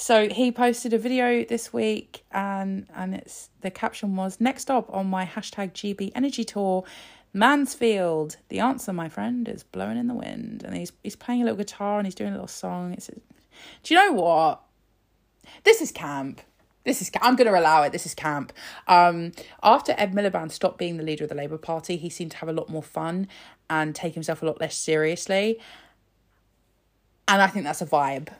so 0.00 0.30
he 0.30 0.50
posted 0.50 0.94
a 0.94 0.98
video 0.98 1.44
this 1.44 1.74
week 1.74 2.24
and 2.32 2.86
and 2.94 3.14
it's 3.14 3.50
the 3.60 3.70
caption 3.70 4.16
was 4.16 4.40
next 4.40 4.62
stop 4.62 4.88
on 4.92 5.06
my 5.06 5.26
hashtag 5.26 5.72
gb 5.72 6.10
energy 6.14 6.42
tour 6.42 6.82
mansfield 7.34 8.36
the 8.48 8.58
answer 8.58 8.92
my 8.92 9.08
friend 9.08 9.46
is 9.46 9.62
blowing 9.62 9.98
in 9.98 10.06
the 10.06 10.14
wind 10.14 10.62
and 10.64 10.74
he's 10.74 10.92
he's 11.02 11.16
playing 11.16 11.42
a 11.42 11.44
little 11.44 11.58
guitar 11.58 11.98
and 11.98 12.06
he's 12.06 12.14
doing 12.14 12.30
a 12.30 12.32
little 12.32 12.48
song 12.48 12.94
it's 12.94 13.08
do 13.82 13.94
you 13.94 14.00
know 14.00 14.12
what 14.12 14.62
this 15.64 15.82
is 15.82 15.92
camp 15.92 16.40
this 16.84 17.02
is 17.02 17.10
I'm 17.20 17.36
going 17.36 17.46
to 17.46 17.60
allow 17.60 17.82
it. 17.82 17.92
This 17.92 18.06
is 18.06 18.14
camp. 18.14 18.54
Um, 18.88 19.32
after 19.62 19.94
Ed 19.98 20.14
Miliband 20.14 20.50
stopped 20.50 20.78
being 20.78 20.96
the 20.96 21.02
leader 21.02 21.24
of 21.24 21.28
the 21.28 21.36
Labour 21.36 21.58
Party, 21.58 21.98
he 21.98 22.08
seemed 22.08 22.30
to 22.30 22.38
have 22.38 22.48
a 22.48 22.54
lot 22.54 22.70
more 22.70 22.82
fun 22.82 23.28
and 23.68 23.94
take 23.94 24.14
himself 24.14 24.42
a 24.42 24.46
lot 24.46 24.62
less 24.62 24.78
seriously. 24.78 25.60
And 27.28 27.42
I 27.42 27.48
think 27.48 27.66
that's 27.66 27.82
a 27.82 27.86
vibe. 27.86 28.30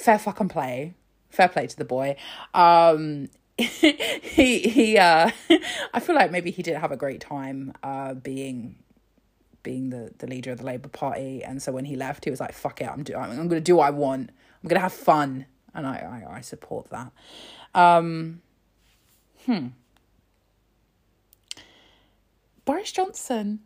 Fair 0.00 0.18
fucking 0.18 0.48
play. 0.48 0.94
Fair 1.30 1.48
play 1.48 1.66
to 1.66 1.76
the 1.76 1.84
boy. 1.84 2.16
Um, 2.54 3.28
he 3.56 4.58
he. 4.58 4.98
Uh, 4.98 5.30
I 5.94 6.00
feel 6.00 6.14
like 6.14 6.30
maybe 6.30 6.50
he 6.50 6.62
didn't 6.62 6.80
have 6.80 6.92
a 6.92 6.96
great 6.96 7.20
time 7.20 7.72
uh, 7.82 8.14
being 8.14 8.76
being 9.62 9.90
the, 9.90 10.12
the 10.18 10.26
leader 10.26 10.52
of 10.52 10.58
the 10.58 10.64
Labour 10.64 10.88
Party, 10.88 11.44
and 11.44 11.62
so 11.62 11.72
when 11.72 11.84
he 11.84 11.96
left, 11.96 12.24
he 12.24 12.30
was 12.30 12.40
like, 12.40 12.52
"Fuck 12.52 12.80
it, 12.80 12.88
I'm 12.88 13.02
do 13.02 13.14
I'm, 13.14 13.30
I'm 13.30 13.48
to 13.50 13.60
do 13.60 13.76
what 13.76 13.86
I 13.86 13.90
want. 13.90 14.30
I'm 14.62 14.68
to 14.70 14.78
have 14.78 14.92
fun." 14.92 15.46
and 15.74 15.86
I, 15.86 16.24
I, 16.28 16.36
I 16.36 16.40
support 16.40 16.90
that. 16.90 17.12
Um, 17.74 18.42
hmm. 19.46 19.68
Boris 22.64 22.92
Johnson. 22.92 23.60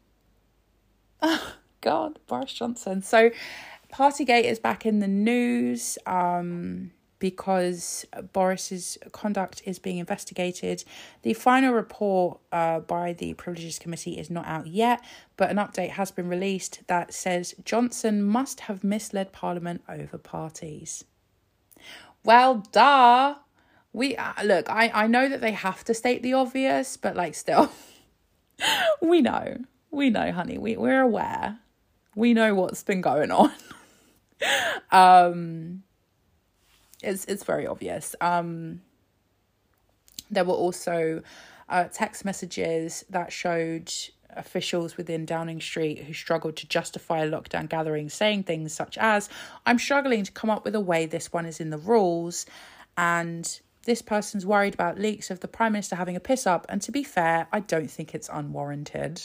Oh, 1.23 1.55
God, 1.81 2.19
Boris 2.27 2.52
Johnson. 2.52 3.02
So, 3.02 3.31
Partygate 3.94 4.42
is 4.42 4.58
back 4.58 4.84
in 4.84 4.98
the 4.98 5.06
news 5.06 5.98
um, 6.04 6.90
because 7.20 8.04
Boris's 8.32 8.98
conduct 9.12 9.62
is 9.64 9.78
being 9.78 9.98
investigated. 9.98 10.82
The 11.22 11.32
final 11.32 11.72
report 11.72 12.40
uh, 12.50 12.80
by 12.80 13.12
the 13.12 13.34
Privileges 13.34 13.78
Committee 13.78 14.18
is 14.18 14.30
not 14.30 14.46
out 14.46 14.66
yet, 14.66 15.00
but 15.36 15.48
an 15.48 15.58
update 15.58 15.90
has 15.90 16.10
been 16.10 16.28
released 16.28 16.80
that 16.88 17.14
says 17.14 17.54
Johnson 17.64 18.20
must 18.24 18.60
have 18.60 18.82
misled 18.82 19.30
Parliament 19.30 19.84
over 19.88 20.18
parties. 20.18 21.04
Well, 22.24 22.64
duh. 22.72 23.36
We 23.92 24.16
uh, 24.16 24.32
look. 24.42 24.68
I 24.68 24.90
I 24.92 25.06
know 25.06 25.28
that 25.28 25.40
they 25.40 25.52
have 25.52 25.84
to 25.84 25.94
state 25.94 26.24
the 26.24 26.32
obvious, 26.32 26.96
but 26.96 27.14
like 27.14 27.36
still, 27.36 27.70
we 29.00 29.20
know. 29.20 29.58
We 29.92 30.10
know, 30.10 30.32
honey. 30.32 30.58
We 30.58 30.76
we're 30.76 31.00
aware. 31.00 31.60
We 32.16 32.34
know 32.34 32.56
what's 32.56 32.82
been 32.82 33.00
going 33.00 33.30
on. 33.30 33.52
Um, 34.90 35.82
it's 37.02 37.24
it's 37.26 37.44
very 37.44 37.66
obvious. 37.66 38.14
Um, 38.20 38.80
there 40.30 40.44
were 40.44 40.54
also 40.54 41.22
uh, 41.68 41.84
text 41.84 42.24
messages 42.24 43.04
that 43.10 43.32
showed 43.32 43.92
officials 44.36 44.96
within 44.96 45.24
Downing 45.24 45.60
Street 45.60 46.04
who 46.04 46.12
struggled 46.12 46.56
to 46.56 46.66
justify 46.66 47.20
a 47.20 47.30
lockdown 47.30 47.68
gatherings, 47.68 48.14
saying 48.14 48.44
things 48.44 48.72
such 48.72 48.98
as, 48.98 49.28
I'm 49.64 49.78
struggling 49.78 50.24
to 50.24 50.32
come 50.32 50.50
up 50.50 50.64
with 50.64 50.74
a 50.74 50.80
way 50.80 51.06
this 51.06 51.32
one 51.32 51.46
is 51.46 51.60
in 51.60 51.70
the 51.70 51.78
rules, 51.78 52.46
and 52.96 53.60
this 53.84 54.02
person's 54.02 54.46
worried 54.46 54.74
about 54.74 54.98
leaks 54.98 55.30
of 55.30 55.40
the 55.40 55.48
Prime 55.48 55.72
Minister 55.72 55.96
having 55.96 56.16
a 56.16 56.20
piss 56.20 56.46
up, 56.46 56.66
and 56.68 56.82
to 56.82 56.92
be 56.92 57.04
fair, 57.04 57.46
I 57.52 57.60
don't 57.60 57.90
think 57.90 58.14
it's 58.14 58.28
unwarranted. 58.32 59.22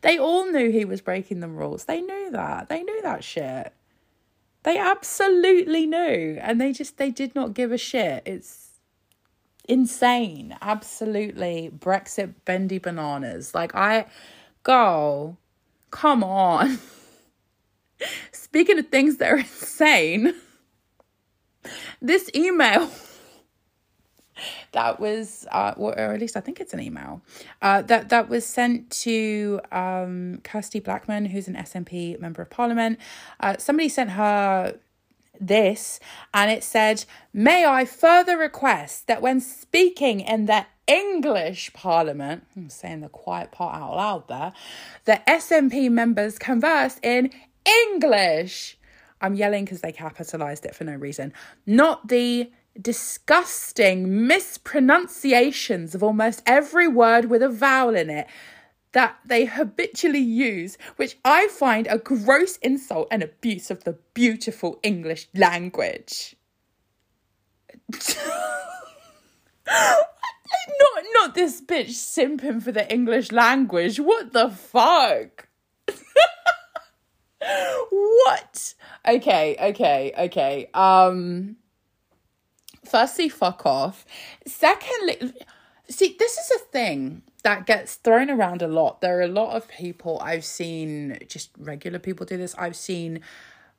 They 0.00 0.18
all 0.18 0.50
knew 0.50 0.70
he 0.70 0.84
was 0.84 1.00
breaking 1.00 1.40
the 1.40 1.48
rules. 1.48 1.84
They 1.84 2.00
knew 2.00 2.30
that. 2.30 2.68
They 2.68 2.82
knew 2.82 3.02
that 3.02 3.22
shit. 3.22 3.72
They 4.62 4.78
absolutely 4.78 5.86
knew, 5.86 6.38
and 6.40 6.60
they 6.60 6.72
just 6.72 6.98
they 6.98 7.10
did 7.10 7.34
not 7.34 7.54
give 7.54 7.72
a 7.72 7.78
shit. 7.78 8.22
It's 8.26 8.70
insane. 9.70 10.56
Absolutely. 10.60 11.70
Brexit 11.76 12.34
bendy 12.44 12.78
bananas. 12.78 13.54
Like, 13.54 13.74
I 13.74 14.06
go, 14.62 15.36
come 15.90 16.22
on. 16.22 16.78
Speaking 18.32 18.78
of 18.78 18.88
things 18.88 19.16
that 19.18 19.30
are 19.30 19.38
insane, 19.38 20.34
this 22.02 22.30
email, 22.34 22.90
that 24.72 25.00
was, 25.00 25.46
uh, 25.50 25.74
or 25.76 25.98
at 25.98 26.20
least 26.20 26.36
I 26.36 26.40
think 26.40 26.60
it's 26.60 26.72
an 26.72 26.80
email, 26.80 27.22
uh, 27.62 27.82
that, 27.82 28.08
that 28.08 28.28
was 28.28 28.44
sent 28.46 28.90
to 29.02 29.60
um, 29.72 30.40
Kirsty 30.44 30.80
Blackman, 30.80 31.26
who's 31.26 31.48
an 31.48 31.54
SNP 31.54 32.20
member 32.20 32.42
of 32.42 32.50
parliament. 32.50 32.98
Uh, 33.38 33.56
somebody 33.58 33.88
sent 33.88 34.10
her 34.10 34.74
this 35.40 35.98
and 36.34 36.50
it 36.50 36.62
said, 36.62 37.04
May 37.32 37.64
I 37.64 37.84
further 37.84 38.36
request 38.36 39.06
that 39.06 39.22
when 39.22 39.40
speaking 39.40 40.20
in 40.20 40.46
the 40.46 40.66
English 40.86 41.72
Parliament, 41.72 42.44
I'm 42.56 42.68
saying 42.68 43.00
the 43.00 43.08
quiet 43.08 43.52
part 43.52 43.76
out 43.76 43.96
loud 43.96 44.28
there, 44.28 44.52
the 45.04 45.20
SNP 45.26 45.90
members 45.90 46.38
converse 46.38 46.98
in 47.02 47.30
English. 47.64 48.76
I'm 49.20 49.34
yelling 49.34 49.64
because 49.64 49.82
they 49.82 49.92
capitalized 49.92 50.64
it 50.64 50.74
for 50.74 50.84
no 50.84 50.94
reason. 50.94 51.32
Not 51.66 52.08
the 52.08 52.50
disgusting 52.80 54.26
mispronunciations 54.26 55.94
of 55.94 56.02
almost 56.02 56.42
every 56.46 56.88
word 56.88 57.26
with 57.26 57.42
a 57.42 57.48
vowel 57.48 57.94
in 57.94 58.10
it 58.10 58.26
that 58.92 59.18
they 59.24 59.44
habitually 59.44 60.18
use, 60.18 60.76
which 60.96 61.16
I 61.24 61.46
find 61.48 61.86
a 61.86 61.98
gross 61.98 62.56
insult 62.58 63.08
and 63.10 63.22
abuse 63.22 63.70
of 63.70 63.84
the 63.84 63.98
beautiful 64.14 64.80
English 64.82 65.28
language. 65.34 66.36
not 70.80 71.04
not 71.14 71.34
this 71.34 71.60
bitch 71.60 71.90
simping 71.90 72.62
for 72.62 72.72
the 72.72 72.90
English 72.92 73.30
language. 73.30 74.00
What 74.00 74.32
the 74.32 74.50
fuck? 74.50 75.48
what? 77.90 78.74
Okay, 79.06 79.56
okay, 79.60 80.12
okay. 80.18 80.68
Um 80.74 81.56
firstly, 82.84 83.28
fuck 83.28 83.66
off. 83.66 84.04
Secondly, 84.46 85.32
see, 85.88 86.16
this 86.18 86.38
is 86.38 86.50
a 86.56 86.64
thing 86.66 87.22
that 87.42 87.66
gets 87.66 87.96
thrown 87.96 88.30
around 88.30 88.62
a 88.62 88.68
lot. 88.68 89.00
There 89.00 89.18
are 89.18 89.22
a 89.22 89.28
lot 89.28 89.56
of 89.56 89.68
people 89.68 90.20
I've 90.22 90.44
seen, 90.44 91.18
just 91.28 91.50
regular 91.58 91.98
people 91.98 92.26
do 92.26 92.36
this. 92.36 92.54
I've 92.58 92.76
seen, 92.76 93.20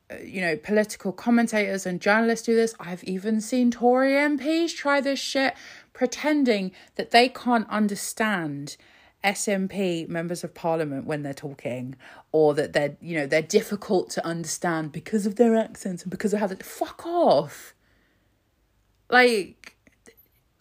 uh, 0.09 0.15
you 0.23 0.41
know, 0.41 0.57
political 0.57 1.11
commentators 1.11 1.85
and 1.85 2.01
journalists 2.01 2.45
do 2.45 2.55
this. 2.55 2.73
I've 2.79 3.03
even 3.03 3.41
seen 3.41 3.71
Tory 3.71 4.13
MPs 4.13 4.75
try 4.75 5.01
this 5.01 5.19
shit, 5.19 5.53
pretending 5.93 6.71
that 6.95 7.11
they 7.11 7.29
can't 7.29 7.69
understand 7.69 8.77
SNP 9.23 10.09
members 10.09 10.43
of 10.43 10.55
parliament 10.55 11.05
when 11.05 11.21
they're 11.21 11.33
talking, 11.33 11.95
or 12.31 12.55
that 12.55 12.73
they're, 12.73 12.97
you 12.99 13.15
know, 13.15 13.27
they're 13.27 13.41
difficult 13.43 14.09
to 14.11 14.25
understand 14.25 14.91
because 14.91 15.27
of 15.27 15.35
their 15.35 15.55
accents 15.55 16.01
and 16.01 16.09
because 16.09 16.33
of 16.33 16.39
how 16.39 16.47
they 16.47 16.55
fuck 16.55 17.05
off. 17.05 17.75
Like, 19.11 19.75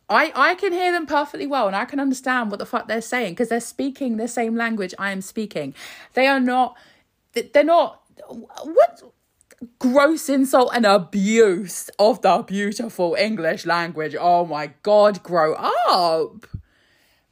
I, 0.09 0.32
I 0.35 0.55
can 0.56 0.72
hear 0.72 0.90
them 0.90 1.06
perfectly 1.06 1.47
well 1.47 1.68
and 1.68 1.77
I 1.77 1.85
can 1.85 2.01
understand 2.01 2.51
what 2.51 2.59
the 2.59 2.66
fuck 2.66 2.89
they're 2.89 3.01
saying 3.01 3.35
because 3.35 3.48
they're 3.48 3.60
speaking 3.60 4.16
the 4.16 4.27
same 4.27 4.56
language 4.56 4.93
I 4.98 5.12
am 5.12 5.22
speaking. 5.22 5.72
They 6.14 6.27
are 6.27 6.40
not, 6.40 6.77
they're 7.32 7.64
not, 7.64 8.02
what 8.28 9.02
gross 9.78 10.28
insult 10.28 10.72
and 10.74 10.85
abuse 10.85 11.90
of 11.98 12.22
the 12.22 12.43
beautiful 12.43 13.14
English 13.14 13.66
language. 13.66 14.16
Oh 14.18 14.44
my 14.47 14.72
God, 14.82 15.22
grow 15.22 15.55
up, 15.55 16.47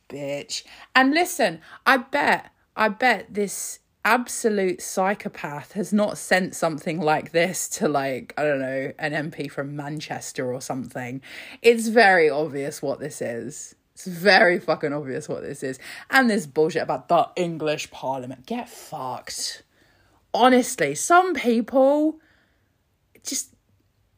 bitch. 0.09 0.63
And 0.95 1.13
listen, 1.13 1.61
I 1.85 1.97
bet, 1.97 2.53
I 2.77 2.91
bet 2.91 3.35
this 3.35 3.81
absolute 4.09 4.81
psychopath 4.81 5.73
has 5.73 5.93
not 5.93 6.17
sent 6.17 6.55
something 6.55 6.99
like 6.99 7.31
this 7.33 7.69
to 7.69 7.87
like 7.87 8.33
i 8.39 8.43
don't 8.43 8.59
know 8.59 8.91
an 8.99 9.13
mp 9.13 9.51
from 9.51 9.77
manchester 9.77 10.51
or 10.51 10.63
something. 10.63 11.21
It's 11.61 11.89
very 11.89 12.31
obvious 12.31 12.81
what 12.81 13.01
this 13.01 13.21
is. 13.21 13.75
It's 13.93 14.07
very 14.07 14.59
fucking 14.61 14.95
obvious 14.95 15.29
what 15.29 15.43
this 15.43 15.63
is. 15.63 15.79
And 16.09 16.31
this 16.31 16.47
bullshit 16.47 16.83
about 16.83 17.09
the 17.09 17.29
english 17.37 17.91
parliament. 17.91 18.47
Get 18.47 18.71
fucked. 18.71 19.63
Honestly 20.33 20.95
some 20.95 21.35
people 21.35 22.19
just 23.23 23.53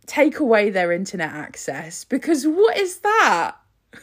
take 0.07 0.39
away 0.39 0.71
their 0.71 0.93
internet 0.93 1.33
access 1.33 2.05
because 2.05 2.47
what 2.47 2.79
is 2.79 2.99
that? 2.99 3.57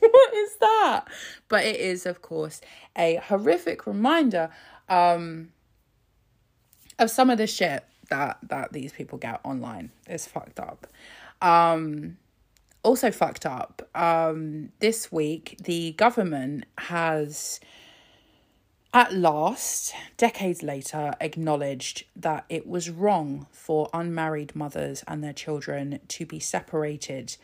What 0.00 0.34
is 0.34 0.56
that? 0.60 1.04
But 1.48 1.64
it 1.64 1.76
is 1.76 2.06
of 2.06 2.22
course 2.22 2.62
a 2.96 3.16
horrific 3.16 3.86
reminder 3.86 4.50
um, 4.88 5.52
of 6.98 7.10
some 7.10 7.30
of 7.30 7.38
the 7.38 7.46
shit 7.46 7.84
that 8.10 8.38
that 8.42 8.72
these 8.72 8.92
people 8.92 9.18
get 9.18 9.40
online 9.44 9.90
is 10.08 10.26
fucked 10.26 10.60
up. 10.60 10.86
Um, 11.40 12.16
also 12.84 13.10
fucked 13.10 13.46
up. 13.46 13.88
Um, 13.94 14.70
this 14.78 15.10
week, 15.10 15.56
the 15.64 15.92
government 15.92 16.66
has, 16.78 17.58
at 18.92 19.12
last, 19.12 19.94
decades 20.16 20.62
later, 20.62 21.14
acknowledged 21.20 22.04
that 22.14 22.44
it 22.48 22.66
was 22.66 22.90
wrong 22.90 23.46
for 23.50 23.88
unmarried 23.92 24.54
mothers 24.54 25.02
and 25.08 25.24
their 25.24 25.32
children 25.32 25.98
to 26.08 26.26
be 26.26 26.38
separated 26.38 27.36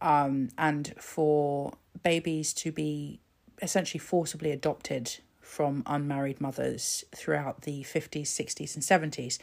um, 0.00 0.48
and 0.56 0.94
for 0.98 1.74
babies 2.02 2.54
to 2.54 2.70
be 2.70 3.20
essentially 3.60 3.98
forcibly 3.98 4.50
adopted 4.52 5.18
from 5.46 5.82
unmarried 5.86 6.40
mothers 6.40 7.04
throughout 7.14 7.62
the 7.62 7.82
50s, 7.84 8.24
60s, 8.24 8.74
and 8.74 9.12
70s. 9.12 9.38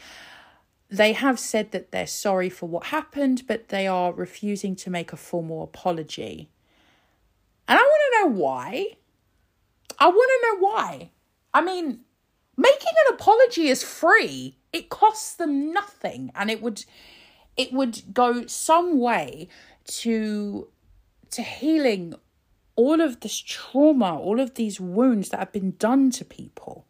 They 0.90 1.14
have 1.14 1.40
said 1.40 1.72
that 1.72 1.92
they're 1.92 2.06
sorry 2.06 2.50
for 2.50 2.68
what 2.68 2.88
happened, 2.88 3.44
but 3.48 3.70
they 3.70 3.88
are 3.88 4.14
refusing 4.14 4.76
to 4.76 4.90
make 4.90 5.14
a 5.14 5.18
formal 5.18 5.64
apology. 5.64 6.50
And 7.68 7.80
I 7.80 7.82
want 7.82 8.02
to 8.06 8.20
know 8.20 8.42
why. 8.42 8.98
I 9.98 10.08
want 10.08 10.32
to 10.32 10.48
know 10.48 10.68
why. 10.68 11.10
I 11.54 11.62
mean, 11.62 12.02
making 12.58 12.94
an 13.08 13.16
apology 13.16 13.70
is 13.70 13.82
free. 13.82 14.58
It 14.72 14.90
costs 14.90 15.34
them 15.36 15.72
nothing 15.72 16.32
and 16.36 16.52
it 16.52 16.62
would 16.62 16.84
it 17.56 17.72
would 17.72 18.02
go 18.14 18.46
some 18.48 19.00
way 19.00 19.48
to 19.86 20.68
to 21.32 21.42
healing 21.42 22.16
all 22.76 23.02
of 23.02 23.20
this 23.20 23.38
trauma, 23.38 24.18
all 24.18 24.40
of 24.40 24.56
these 24.56 24.80
wounds 24.80 25.30
that 25.30 25.40
have 25.40 25.52
been 25.52 25.76
done 25.78 26.10
to 26.12 26.26
people, 26.26 26.86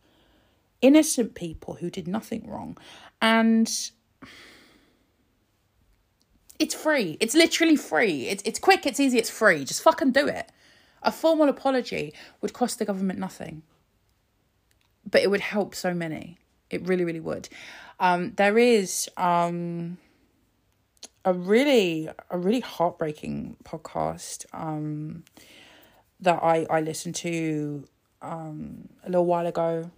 innocent 0.81 1.35
people 1.35 1.75
who 1.75 1.89
did 1.89 2.07
nothing 2.07 2.47
wrong. 2.47 2.77
And 3.21 3.69
it's 6.59 6.73
free. 6.73 7.17
It's 7.19 7.35
literally 7.35 7.75
free. 7.75 8.27
It's, 8.27 8.43
it's 8.45 8.59
quick, 8.59 8.85
it's 8.85 8.99
easy, 8.99 9.17
it's 9.17 9.29
free. 9.29 9.65
Just 9.65 9.81
fucking 9.81 10.11
do 10.11 10.27
it. 10.27 10.49
A 11.01 11.11
formal 11.11 11.49
apology 11.49 12.13
would 12.41 12.53
cost 12.53 12.79
the 12.79 12.85
government 12.85 13.19
nothing, 13.19 13.63
but 15.09 15.21
it 15.21 15.29
would 15.29 15.41
help 15.41 15.75
so 15.75 15.93
many. 15.93 16.37
It 16.69 16.87
really, 16.87 17.03
really 17.03 17.19
would. 17.19 17.49
Um, 17.99 18.33
there 18.37 18.57
is 18.57 19.09
um, 19.17 19.97
a 21.25 21.33
really, 21.33 22.09
a 22.29 22.37
really 22.37 22.61
heartbreaking 22.61 23.57
podcast. 23.65 24.45
Um, 24.53 25.25
that 26.23 26.39
I, 26.41 26.65
I 26.69 26.81
listened 26.81 27.15
to 27.15 27.87
um, 28.21 28.89
a 29.03 29.09
little 29.09 29.25
while 29.25 29.45
ago. 29.45 29.91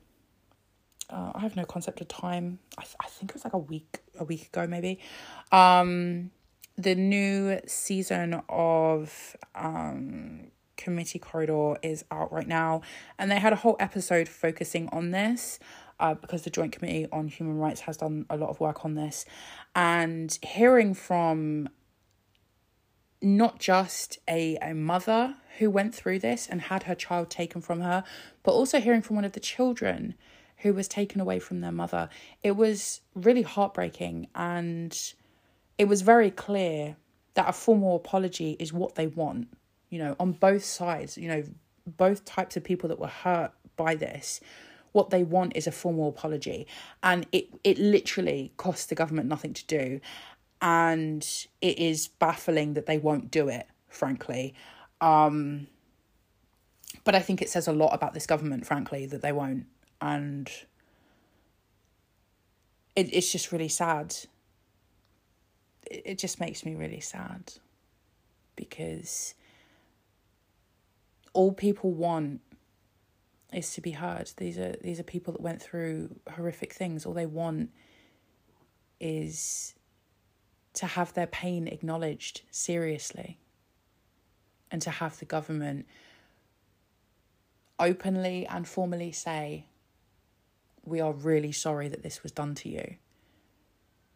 Uh, 1.09 1.31
I 1.35 1.39
have 1.41 1.55
no 1.55 1.65
concept 1.65 2.01
of 2.01 2.07
time. 2.07 2.59
I, 2.77 2.81
th- 2.81 2.95
I 2.99 3.07
think 3.07 3.31
it 3.31 3.35
was 3.35 3.43
like 3.43 3.53
a 3.53 3.59
week 3.59 3.99
a 4.19 4.23
week 4.23 4.47
ago 4.47 4.65
maybe. 4.67 4.99
Um, 5.51 6.31
the 6.77 6.95
new 6.95 7.59
season 7.67 8.41
of 8.49 9.37
um, 9.53 10.47
Committee 10.77 11.19
Corridor 11.19 11.77
is 11.83 12.03
out 12.11 12.33
right 12.33 12.47
now, 12.47 12.81
and 13.19 13.29
they 13.31 13.39
had 13.39 13.53
a 13.53 13.57
whole 13.57 13.77
episode 13.79 14.27
focusing 14.27 14.89
on 14.91 15.11
this. 15.11 15.59
Uh, 15.97 16.13
because 16.13 16.41
the 16.41 16.49
Joint 16.49 16.73
Committee 16.73 17.07
on 17.09 17.29
Human 17.29 17.57
Rights 17.57 17.79
has 17.81 17.95
done 17.95 18.25
a 18.29 18.35
lot 18.35 18.49
of 18.49 18.59
work 18.59 18.83
on 18.83 18.95
this, 18.95 19.23
and 19.75 20.37
hearing 20.41 20.93
from 20.93 21.69
not 23.21 23.59
just 23.59 24.19
a, 24.29 24.57
a 24.57 24.73
mother 24.73 25.35
who 25.57 25.69
went 25.69 25.95
through 25.95 26.19
this 26.19 26.47
and 26.47 26.61
had 26.61 26.83
her 26.83 26.95
child 26.95 27.29
taken 27.29 27.61
from 27.61 27.81
her, 27.81 28.03
but 28.43 28.51
also 28.51 28.79
hearing 28.79 29.01
from 29.01 29.15
one 29.15 29.25
of 29.25 29.31
the 29.31 29.39
children 29.39 30.15
who 30.57 30.73
was 30.73 30.87
taken 30.87 31.21
away 31.21 31.39
from 31.39 31.61
their 31.61 31.71
mother. 31.71 32.09
It 32.43 32.55
was 32.55 33.01
really 33.13 33.41
heartbreaking 33.41 34.27
and 34.35 34.97
it 35.77 35.87
was 35.87 36.01
very 36.01 36.31
clear 36.31 36.95
that 37.35 37.49
a 37.49 37.53
formal 37.53 37.95
apology 37.95 38.55
is 38.59 38.71
what 38.73 38.95
they 38.95 39.07
want, 39.07 39.47
you 39.89 39.99
know, 39.99 40.15
on 40.19 40.31
both 40.31 40.63
sides, 40.63 41.17
you 41.17 41.27
know, 41.27 41.43
both 41.85 42.25
types 42.25 42.57
of 42.57 42.63
people 42.63 42.89
that 42.89 42.99
were 42.99 43.07
hurt 43.07 43.51
by 43.75 43.95
this. 43.95 44.39
What 44.93 45.09
they 45.09 45.23
want 45.23 45.57
is 45.57 45.67
a 45.67 45.71
formal 45.71 46.07
apology. 46.07 46.67
And 47.03 47.27
it, 47.33 47.49
it 47.65 47.77
literally 47.77 48.53
costs 48.55 48.85
the 48.85 48.95
government 48.95 49.27
nothing 49.27 49.53
to 49.53 49.65
do. 49.65 49.99
And 50.61 51.21
it 51.61 51.77
is 51.77 52.07
baffling 52.07 52.73
that 52.73 52.85
they 52.85 52.97
won't 52.97 53.29
do 53.29 53.49
it, 53.49 53.67
frankly. 53.89 54.53
Um, 55.01 55.67
but 57.03 57.15
I 57.15 57.19
think 57.19 57.41
it 57.41 57.49
says 57.49 57.67
a 57.67 57.73
lot 57.73 57.93
about 57.93 58.13
this 58.13 58.25
government, 58.25 58.65
frankly, 58.65 59.05
that 59.05 59.21
they 59.21 59.31
won't. 59.31 59.65
And 60.01 60.49
it, 62.95 63.13
it's 63.13 63.31
just 63.31 63.51
really 63.51 63.67
sad. 63.67 64.15
It, 65.89 66.01
it 66.05 66.17
just 66.17 66.39
makes 66.39 66.65
me 66.65 66.75
really 66.75 67.01
sad 67.01 67.53
because 68.55 69.35
all 71.33 71.51
people 71.51 71.91
want 71.91 72.41
is 73.53 73.73
to 73.73 73.81
be 73.81 73.91
heard. 73.91 74.31
These 74.37 74.57
are 74.57 74.75
these 74.81 74.99
are 74.99 75.03
people 75.03 75.33
that 75.33 75.41
went 75.41 75.61
through 75.61 76.15
horrific 76.35 76.73
things. 76.73 77.05
All 77.05 77.13
they 77.13 77.25
want 77.25 77.71
is 78.99 79.75
to 80.75 80.85
have 80.85 81.13
their 81.13 81.27
pain 81.27 81.67
acknowledged 81.67 82.41
seriously 82.51 83.39
and 84.71 84.81
to 84.81 84.89
have 84.89 85.19
the 85.19 85.25
government 85.25 85.85
openly 87.79 88.45
and 88.47 88.67
formally 88.67 89.11
say, 89.11 89.65
We 90.83 90.99
are 91.01 91.13
really 91.13 91.51
sorry 91.51 91.87
that 91.87 92.03
this 92.03 92.23
was 92.23 92.31
done 92.31 92.55
to 92.55 92.69
you. 92.69 92.95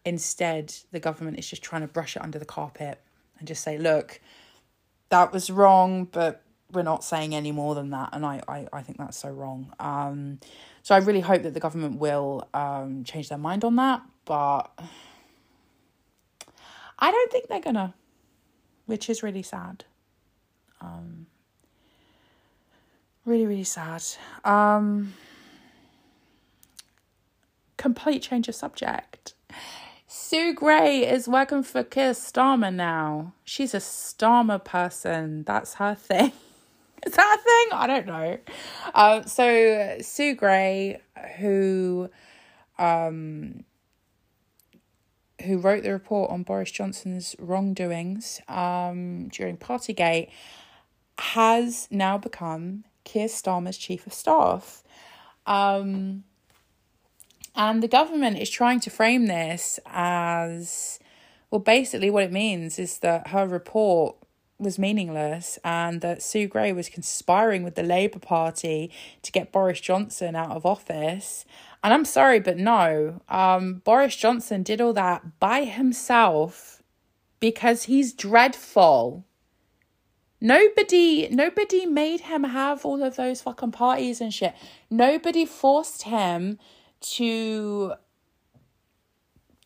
Instead, 0.05 0.73
the 0.91 0.99
government 0.99 1.39
is 1.39 1.49
just 1.49 1.61
trying 1.61 1.81
to 1.81 1.87
brush 1.87 2.15
it 2.15 2.21
under 2.21 2.39
the 2.39 2.45
carpet 2.45 3.01
and 3.37 3.47
just 3.47 3.63
say, 3.63 3.77
Look, 3.77 4.19
that 5.09 5.31
was 5.31 5.49
wrong, 5.49 6.05
but 6.05 6.43
we're 6.71 6.83
not 6.83 7.03
saying 7.03 7.33
any 7.33 7.51
more 7.51 7.73
than 7.73 7.89
that. 7.91 8.09
And 8.13 8.25
I, 8.25 8.41
I, 8.47 8.67
I 8.71 8.81
think 8.81 8.97
that's 8.97 9.17
so 9.17 9.29
wrong. 9.29 9.73
Um, 9.79 10.39
so 10.83 10.93
I 10.93 10.99
really 10.99 11.21
hope 11.21 11.43
that 11.43 11.53
the 11.53 11.59
government 11.59 11.99
will 11.99 12.47
um, 12.53 13.03
change 13.03 13.29
their 13.29 13.37
mind 13.37 13.63
on 13.63 13.75
that. 13.77 14.03
But 14.25 14.71
I 16.99 17.11
don't 17.11 17.31
think 17.31 17.47
they're 17.47 17.61
gonna, 17.61 17.93
which 18.85 19.09
is 19.09 19.23
really 19.23 19.43
sad. 19.43 19.85
Um, 20.81 21.27
really, 23.25 23.45
really 23.45 23.63
sad. 23.63 24.03
Um, 24.43 25.13
complete 27.77 28.21
change 28.21 28.47
of 28.49 28.55
subject. 28.55 29.33
Sue 30.07 30.53
Gray 30.53 31.07
is 31.07 31.27
working 31.27 31.63
for 31.63 31.83
Keir 31.83 32.11
Starmer 32.11 32.73
now. 32.73 33.33
She's 33.43 33.73
a 33.73 33.77
Starmer 33.77 34.63
person. 34.63 35.43
That's 35.43 35.75
her 35.75 35.95
thing. 35.95 36.31
Is 37.05 37.13
that 37.13 37.37
a 37.39 37.43
thing? 37.43 37.79
I 37.79 37.87
don't 37.87 38.05
know. 38.07 38.37
Uh, 38.93 39.23
so 39.23 39.97
Sue 40.01 40.35
Gray, 40.35 40.99
who 41.37 42.09
um, 42.77 43.63
who 45.45 45.57
wrote 45.57 45.83
the 45.83 45.91
report 45.91 46.31
on 46.31 46.43
Boris 46.43 46.71
Johnson's 46.71 47.35
wrongdoings 47.39 48.41
um, 48.47 49.29
during 49.29 49.57
Partygate, 49.57 50.29
has 51.19 51.87
now 51.91 52.17
become 52.17 52.85
Keir 53.03 53.27
Starmer's 53.27 53.77
chief 53.77 54.07
of 54.07 54.13
staff. 54.13 54.83
Um, 55.45 56.23
and 57.55 57.83
the 57.83 57.87
government 57.87 58.37
is 58.37 58.49
trying 58.49 58.79
to 58.81 58.89
frame 58.89 59.25
this 59.25 59.79
as 59.85 60.99
well, 61.51 61.59
basically, 61.59 62.09
what 62.09 62.23
it 62.23 62.31
means 62.31 62.77
is 62.77 62.99
that 62.99 63.29
her 63.29 63.47
report 63.47 64.15
was 64.59 64.77
meaningless 64.77 65.57
and 65.63 66.01
that 66.01 66.21
Sue 66.21 66.47
Gray 66.47 66.73
was 66.73 66.89
conspiring 66.89 67.63
with 67.63 67.75
the 67.75 67.83
Labour 67.83 68.19
Party 68.19 68.91
to 69.23 69.31
get 69.31 69.51
Boris 69.51 69.79
Johnson 69.79 70.35
out 70.35 70.51
of 70.51 70.65
office. 70.65 71.45
And 71.83 71.93
I'm 71.93 72.05
sorry, 72.05 72.39
but 72.39 72.57
no, 72.57 73.21
um, 73.29 73.81
Boris 73.85 74.15
Johnson 74.15 74.63
did 74.63 74.81
all 74.81 74.93
that 74.93 75.39
by 75.39 75.63
himself 75.63 76.83
because 77.39 77.83
he's 77.83 78.13
dreadful. 78.13 79.25
Nobody 80.41 81.27
nobody 81.29 81.85
made 81.85 82.21
him 82.21 82.45
have 82.45 82.85
all 82.85 83.03
of 83.03 83.17
those 83.17 83.41
fucking 83.41 83.71
parties 83.71 84.21
and 84.21 84.33
shit. 84.33 84.55
Nobody 84.89 85.45
forced 85.45 86.03
him 86.03 86.57
to 87.01 87.93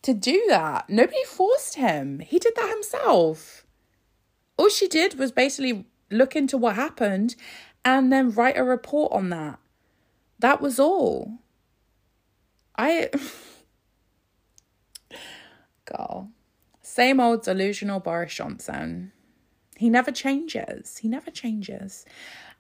to 0.02 0.14
do 0.14 0.44
that. 0.50 0.90
Nobody 0.90 1.24
forced 1.26 1.76
him. 1.76 2.20
He 2.20 2.40
did 2.40 2.54
that 2.56 2.70
himself. 2.70 3.66
All 4.58 4.70
she 4.70 4.88
did 4.88 5.18
was 5.18 5.32
basically 5.32 5.86
look 6.12 6.36
into 6.36 6.58
what 6.58 6.76
happened 6.76 7.36
and 7.86 8.12
then 8.12 8.32
write 8.32 8.58
a 8.58 8.64
report 8.64 9.12
on 9.12 9.30
that. 9.30 9.60
That 10.40 10.62
was 10.62 10.80
all. 10.80 11.40
I 12.76 13.10
Girl. 15.86 16.30
Same 16.82 17.20
old 17.20 17.44
delusional 17.44 18.00
Boris 18.00 18.34
Johnson. 18.34 19.12
He 19.78 19.90
never 19.90 20.12
changes. 20.12 20.98
He 20.98 21.08
never 21.08 21.32
changes. 21.32 22.06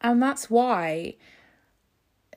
And 0.02 0.22
that's 0.22 0.50
why 0.50 1.16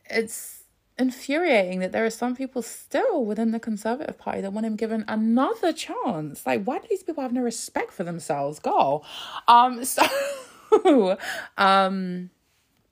it's 0.09 0.65
infuriating 0.99 1.81
that 1.81 1.93
there 1.93 2.05
are 2.05 2.11
some 2.11 2.35
people 2.35 2.63
still 2.63 3.25
within 3.25 3.51
the 3.51 3.61
Conservative 3.61 4.19
Party 4.19 4.41
that 4.41 4.53
want 4.53 4.67
him 4.67 4.77
given 4.77 5.05
another 5.09 5.73
chance. 5.73 6.47
Like, 6.47 6.65
why 6.65 6.79
do 6.79 6.87
these 6.89 7.03
people 7.03 7.23
have 7.23 7.33
no 7.33 7.43
respect 7.43 7.93
for 7.93 8.05
themselves? 8.05 8.59
Go. 8.59 9.03
Um, 9.49 9.85
so 9.97 10.07
um 11.57 12.31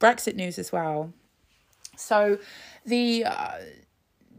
Brexit 0.00 0.34
news 0.34 0.58
as 0.58 0.72
well. 0.72 1.12
So 1.96 2.38
the 2.84 3.24
uh, 3.24 3.58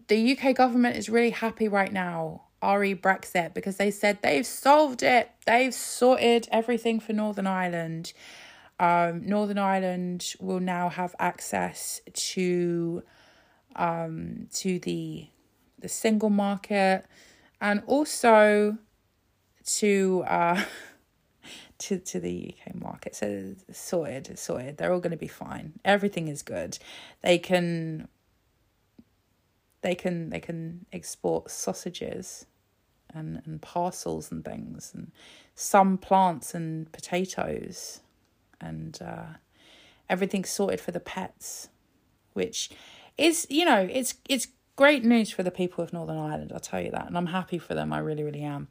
the 0.07 0.37
UK 0.37 0.55
government 0.55 0.95
is 0.95 1.09
really 1.09 1.31
happy 1.31 1.67
right 1.67 1.91
now 1.91 2.45
re 2.73 2.95
Brexit 2.95 3.53
because 3.53 3.77
they 3.77 3.91
said 3.91 4.19
they've 4.21 4.45
solved 4.45 5.03
it. 5.03 5.29
They've 5.45 5.73
sorted 5.73 6.47
everything 6.51 6.99
for 6.99 7.13
Northern 7.13 7.47
Ireland. 7.47 8.13
Um, 8.79 9.25
Northern 9.25 9.57
Ireland 9.57 10.33
will 10.39 10.59
now 10.59 10.89
have 10.89 11.15
access 11.19 12.01
to 12.13 13.03
um, 13.75 14.47
to 14.53 14.79
the 14.79 15.27
the 15.79 15.89
single 15.89 16.29
market 16.29 17.05
and 17.61 17.83
also 17.85 18.77
to 19.65 20.23
uh, 20.27 20.63
to 21.77 21.99
to 21.99 22.19
the 22.19 22.55
UK 22.55 22.75
market. 22.75 23.15
So 23.15 23.55
sorted, 23.71 24.37
sorted. 24.39 24.77
They're 24.77 24.93
all 24.93 24.99
going 24.99 25.11
to 25.11 25.17
be 25.17 25.27
fine. 25.27 25.73
Everything 25.85 26.27
is 26.27 26.41
good. 26.41 26.79
They 27.21 27.37
can 27.37 28.07
they 29.81 29.95
can 29.95 30.29
they 30.29 30.39
can 30.39 30.85
export 30.91 31.49
sausages 31.51 32.45
and, 33.13 33.41
and 33.45 33.61
parcels 33.61 34.31
and 34.31 34.43
things 34.43 34.91
and 34.93 35.11
some 35.55 35.97
plants 35.97 36.53
and 36.53 36.91
potatoes 36.91 38.01
and 38.59 38.99
uh, 39.01 39.37
everything's 40.09 40.49
sorted 40.49 40.81
for 40.81 40.91
the 40.91 40.99
pets 40.99 41.69
which 42.33 42.69
is 43.17 43.47
you 43.49 43.63
know 43.63 43.87
it's 43.91 44.15
it's 44.27 44.47
great 44.75 45.05
news 45.05 45.31
for 45.31 45.43
the 45.43 45.51
people 45.51 45.83
of 45.83 45.93
northern 45.93 46.17
ireland 46.17 46.51
i'll 46.53 46.59
tell 46.59 46.81
you 46.81 46.91
that 46.91 47.07
and 47.07 47.17
i'm 47.17 47.27
happy 47.27 47.57
for 47.57 47.73
them 47.73 47.93
i 47.93 47.97
really 47.97 48.23
really 48.23 48.41
am 48.41 48.67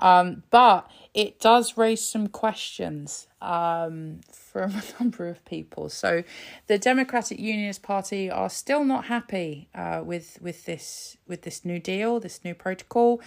um, 0.00 0.42
but 0.50 0.90
it 1.12 1.40
does 1.40 1.76
raise 1.76 2.06
some 2.06 2.26
questions 2.26 3.28
um, 3.40 4.20
from 4.32 4.72
a 4.72 4.82
number 5.00 5.28
of 5.28 5.44
people. 5.44 5.88
So, 5.88 6.24
the 6.66 6.78
Democratic 6.78 7.38
Unionist 7.38 7.82
Party 7.82 8.30
are 8.30 8.50
still 8.50 8.84
not 8.84 9.06
happy 9.06 9.68
uh, 9.74 10.02
with 10.04 10.38
with 10.40 10.64
this 10.64 11.16
with 11.26 11.42
this 11.42 11.64
new 11.64 11.78
deal, 11.78 12.20
this 12.20 12.44
new 12.44 12.54
protocol. 12.54 13.20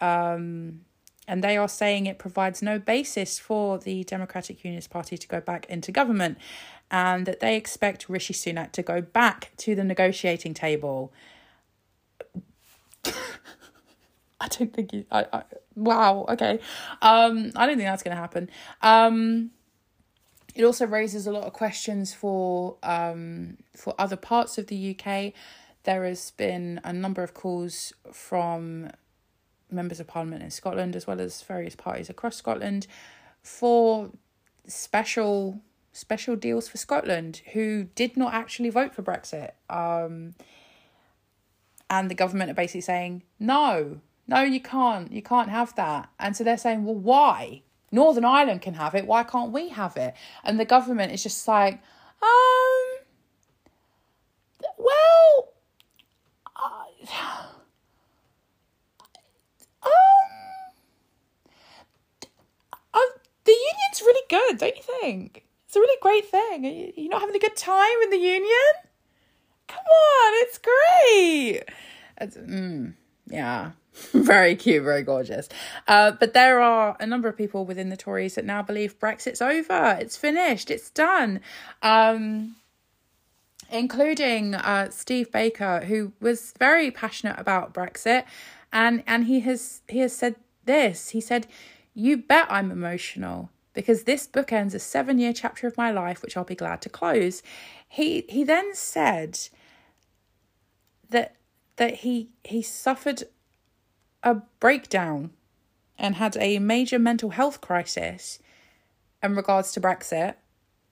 Um, 0.00 0.82
and 1.28 1.44
they 1.44 1.56
are 1.56 1.68
saying 1.68 2.06
it 2.06 2.18
provides 2.18 2.60
no 2.60 2.78
basis 2.78 3.38
for 3.38 3.78
the 3.78 4.02
Democratic 4.04 4.64
Unionist 4.64 4.90
Party 4.90 5.16
to 5.16 5.28
go 5.28 5.40
back 5.40 5.64
into 5.66 5.92
government, 5.92 6.38
and 6.90 7.24
that 7.24 7.40
they 7.40 7.56
expect 7.56 8.08
Rishi 8.08 8.34
Sunak 8.34 8.72
to 8.72 8.82
go 8.82 9.00
back 9.00 9.52
to 9.58 9.74
the 9.74 9.84
negotiating 9.84 10.54
table. 10.54 11.12
I 14.40 14.48
don't 14.48 14.72
think 14.72 14.90
he. 14.90 15.06
I, 15.10 15.26
I 15.32 15.42
wow. 15.74 16.26
Okay. 16.28 16.60
Um, 17.02 17.52
I 17.56 17.66
don't 17.66 17.76
think 17.76 17.88
that's 17.88 18.02
going 18.02 18.16
to 18.16 18.20
happen. 18.20 18.50
Um, 18.82 19.50
it 20.54 20.64
also 20.64 20.86
raises 20.86 21.26
a 21.26 21.32
lot 21.32 21.44
of 21.44 21.52
questions 21.52 22.12
for 22.12 22.76
um 22.82 23.56
for 23.76 23.94
other 23.98 24.16
parts 24.16 24.58
of 24.58 24.66
the 24.66 24.96
UK. 24.96 25.32
There 25.84 26.04
has 26.04 26.32
been 26.32 26.80
a 26.84 26.92
number 26.92 27.22
of 27.22 27.34
calls 27.34 27.92
from 28.12 28.90
members 29.70 30.00
of 30.00 30.06
parliament 30.06 30.42
in 30.42 30.50
Scotland 30.50 30.96
as 30.96 31.06
well 31.06 31.20
as 31.20 31.42
various 31.42 31.76
parties 31.76 32.10
across 32.10 32.36
Scotland 32.36 32.86
for 33.42 34.10
special 34.66 35.60
special 35.92 36.36
deals 36.36 36.68
for 36.68 36.76
Scotland 36.76 37.42
who 37.52 37.84
did 37.94 38.16
not 38.16 38.34
actually 38.34 38.70
vote 38.70 38.94
for 38.94 39.02
Brexit. 39.02 39.52
Um, 39.68 40.34
and 41.88 42.08
the 42.08 42.14
government 42.14 42.50
are 42.50 42.54
basically 42.54 42.82
saying, 42.82 43.24
no, 43.40 44.00
no, 44.30 44.42
you 44.42 44.60
can't, 44.60 45.10
you 45.10 45.22
can't 45.22 45.50
have 45.50 45.74
that. 45.74 46.08
And 46.20 46.36
so 46.36 46.44
they're 46.44 46.56
saying, 46.56 46.84
well, 46.84 46.94
why? 46.94 47.62
Northern 47.90 48.24
Ireland 48.24 48.62
can 48.62 48.74
have 48.74 48.94
it, 48.94 49.04
why 49.04 49.24
can't 49.24 49.50
we 49.50 49.70
have 49.70 49.96
it? 49.96 50.14
And 50.44 50.60
the 50.60 50.64
government 50.64 51.10
is 51.10 51.24
just 51.24 51.48
like, 51.48 51.82
um, 52.22 52.84
well, 54.78 55.52
uh, 56.54 56.84
um, 59.82 59.90
oh, 62.94 63.12
the 63.44 63.50
union's 63.52 64.00
really 64.00 64.26
good, 64.28 64.58
don't 64.58 64.76
you 64.76 64.82
think? 65.00 65.44
It's 65.66 65.74
a 65.74 65.80
really 65.80 65.98
great 66.00 66.26
thing. 66.26 66.64
You, 66.64 66.92
are 66.96 67.00
you 67.00 67.08
not 67.08 67.20
having 67.20 67.34
a 67.34 67.40
good 67.40 67.56
time 67.56 68.00
in 68.04 68.10
the 68.10 68.16
union? 68.16 68.72
Come 69.66 69.78
on, 69.78 70.32
it's 70.44 70.58
great. 70.58 71.64
It's, 72.20 72.36
mm, 72.36 72.94
Yeah. 73.26 73.72
very 74.12 74.56
cute, 74.56 74.82
very 74.82 75.02
gorgeous. 75.02 75.48
Uh, 75.86 76.12
but 76.12 76.32
there 76.34 76.60
are 76.60 76.96
a 77.00 77.06
number 77.06 77.28
of 77.28 77.36
people 77.36 77.64
within 77.64 77.88
the 77.88 77.96
Tories 77.96 78.34
that 78.34 78.44
now 78.44 78.62
believe 78.62 78.98
Brexit's 78.98 79.42
over, 79.42 79.96
it's 80.00 80.16
finished, 80.16 80.70
it's 80.70 80.90
done. 80.90 81.40
Um, 81.82 82.56
including 83.70 84.54
uh, 84.54 84.90
Steve 84.90 85.30
Baker, 85.30 85.80
who 85.80 86.12
was 86.20 86.52
very 86.58 86.90
passionate 86.90 87.38
about 87.38 87.74
Brexit, 87.74 88.24
and 88.72 89.02
and 89.06 89.26
he 89.26 89.40
has 89.40 89.82
he 89.88 90.00
has 90.00 90.14
said 90.14 90.36
this. 90.64 91.10
He 91.10 91.20
said, 91.20 91.46
"You 91.94 92.16
bet 92.16 92.46
I'm 92.50 92.70
emotional." 92.70 93.50
Because 93.72 94.02
this 94.02 94.26
book 94.26 94.52
ends 94.52 94.74
a 94.74 94.80
seven 94.80 95.20
year 95.20 95.32
chapter 95.32 95.68
of 95.68 95.76
my 95.76 95.92
life, 95.92 96.22
which 96.22 96.36
I'll 96.36 96.44
be 96.44 96.56
glad 96.56 96.82
to 96.82 96.88
close. 96.88 97.42
He 97.88 98.24
he 98.28 98.42
then 98.42 98.74
said 98.74 99.38
that 101.10 101.36
that 101.76 101.96
he 101.96 102.30
he 102.42 102.62
suffered 102.62 103.24
a 104.22 104.36
breakdown 104.58 105.30
and 105.98 106.16
had 106.16 106.36
a 106.38 106.58
major 106.58 106.98
mental 106.98 107.30
health 107.30 107.60
crisis 107.60 108.38
in 109.22 109.36
regards 109.36 109.72
to 109.72 109.80
Brexit. 109.80 110.34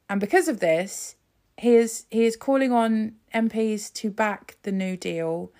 And 0.08 0.20
because 0.20 0.48
of 0.48 0.60
this, 0.60 1.16
he 1.56 1.74
is 1.74 2.06
he 2.10 2.24
is 2.24 2.36
calling 2.36 2.72
on 2.72 3.16
MPs 3.34 3.92
to 3.94 4.10
back 4.10 4.56
the 4.62 4.72
New 4.72 4.96
Deal 4.96 5.50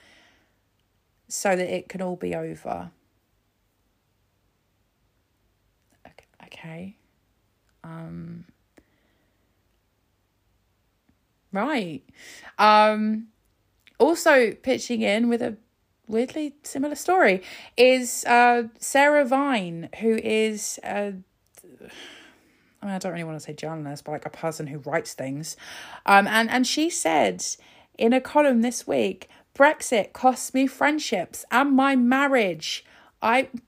so 1.27 1.57
that 1.57 1.75
it 1.75 1.89
can 1.89 2.01
all 2.01 2.17
be 2.17 2.35
over. 2.35 2.91
Okay. 6.45 6.97
Um 7.85 8.45
Right. 11.53 12.03
Um 12.59 13.29
also 13.99 14.53
pitching 14.53 15.03
in 15.03 15.29
with 15.29 15.43
a 15.43 15.57
weirdly 16.09 16.55
similar 16.63 16.95
story 16.95 17.43
is 17.77 18.25
uh, 18.25 18.65
Sarah 18.79 19.25
Vine, 19.25 19.89
who 20.01 20.17
is 20.17 20.81
uh, 20.83 21.13
I 22.81 22.87
mean, 22.87 22.95
I 22.95 22.99
don't 22.99 23.13
really 23.13 23.25
want 23.25 23.37
to 23.39 23.45
say 23.45 23.53
journalist, 23.53 24.05
but 24.05 24.13
like 24.13 24.27
a 24.27 24.31
person 24.31 24.69
who 24.69 24.79
writes 24.79 25.15
things. 25.15 25.57
Um, 26.07 26.27
and 26.27 26.49
and 26.51 26.67
she 26.67 26.91
said 26.91 27.45
in 27.97 28.13
a 28.13 28.21
column 28.21 28.63
this 28.63 28.87
week, 28.87 29.29
Brexit 29.55 30.13
costs 30.13 30.55
me 30.55 30.67
friendships 30.67 31.45
and 31.51 31.73
my 31.73 31.97
marriage. 31.97 32.85
I. 33.21 33.49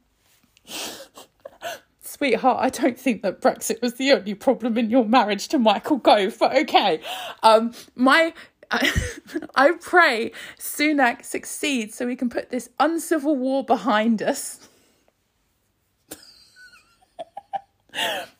Sweetheart, 2.03 2.59
I 2.61 2.69
don't 2.71 2.99
think 2.99 3.23
that 3.23 3.41
Brexit 3.41 3.81
was 3.81 3.95
the 3.95 4.13
only 4.13 4.35
problem 4.35 4.77
in 4.77 4.91
your 4.91 5.05
marriage 5.05 5.47
to 5.49 5.59
Michael 5.59 5.97
Gove, 5.97 6.37
but 6.39 6.55
okay. 6.55 7.01
Um, 7.43 7.73
my 7.95 8.35
I, 9.57 9.73
pray 9.81 10.31
Sunak 10.59 11.25
succeeds 11.25 11.97
so 11.97 12.07
we 12.07 12.15
can 12.15 12.31
put 12.31 12.51
this 12.51 12.69
uncivil 12.79 13.37
war 13.37 13.65
behind 13.65 14.23
us. 14.23 14.69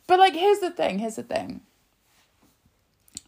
but 0.07 0.19
like 0.19 0.35
here's 0.35 0.61
the 0.61 0.71
thing, 0.71 1.01
here's 1.01 1.17
the 1.17 1.25
thing. 1.25 1.63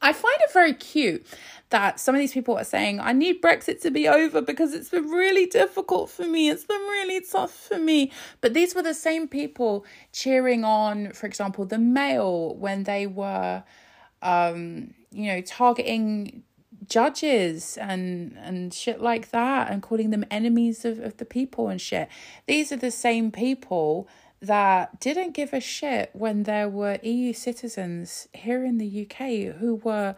I 0.01 0.12
find 0.12 0.37
it 0.41 0.53
very 0.53 0.74
cute 0.74 1.27
that 1.70 1.99
some 1.99 2.15
of 2.15 2.20
these 2.20 2.33
people 2.33 2.57
are 2.57 2.65
saying, 2.65 3.01
I 3.01 3.12
need 3.12 3.43
Brexit 3.43 3.81
to 3.83 3.91
be 3.91 4.07
over 4.07 4.43
because 4.43 4.74
it's 4.74 4.91
been 4.91 5.09
really 5.09 5.47
difficult 5.47 6.11
for 6.11 6.24
me. 6.24 6.51
It's 6.51 6.65
been 6.65 6.77
really 6.77 7.20
tough 7.20 7.53
for 7.53 7.79
me. 7.79 8.12
But 8.41 8.53
these 8.53 8.74
were 8.74 8.83
the 8.83 8.95
same 8.95 9.27
people 9.27 9.87
cheering 10.12 10.65
on, 10.65 11.12
for 11.12 11.27
example, 11.27 11.65
the 11.65 11.79
Mail 11.79 12.55
when 12.57 12.83
they 12.83 13.07
were, 13.07 13.65
um, 14.20 14.93
you 15.11 15.33
know, 15.33 15.41
targeting 15.41 16.43
judges 16.93 17.78
and 17.78 18.36
and 18.43 18.74
shit 18.74 19.01
like 19.01 19.31
that 19.31 19.70
and 19.70 19.82
calling 19.82 20.10
them 20.10 20.24
enemies 20.31 20.85
of, 20.85 20.98
of 20.98 21.16
the 21.16 21.24
people 21.24 21.69
and 21.69 21.81
shit. 21.81 22.09
These 22.47 22.70
are 22.73 22.77
the 22.77 22.90
same 22.90 23.31
people 23.31 24.09
that 24.40 25.01
didn't 25.01 25.32
give 25.32 25.52
a 25.52 25.60
shit 25.60 26.10
when 26.12 26.43
there 26.43 26.69
were 26.69 26.98
EU 27.02 27.32
citizens 27.32 28.28
here 28.35 28.64
in 28.64 28.78
the 28.78 29.06
UK 29.06 29.56
who 29.59 29.77
were 29.77 30.16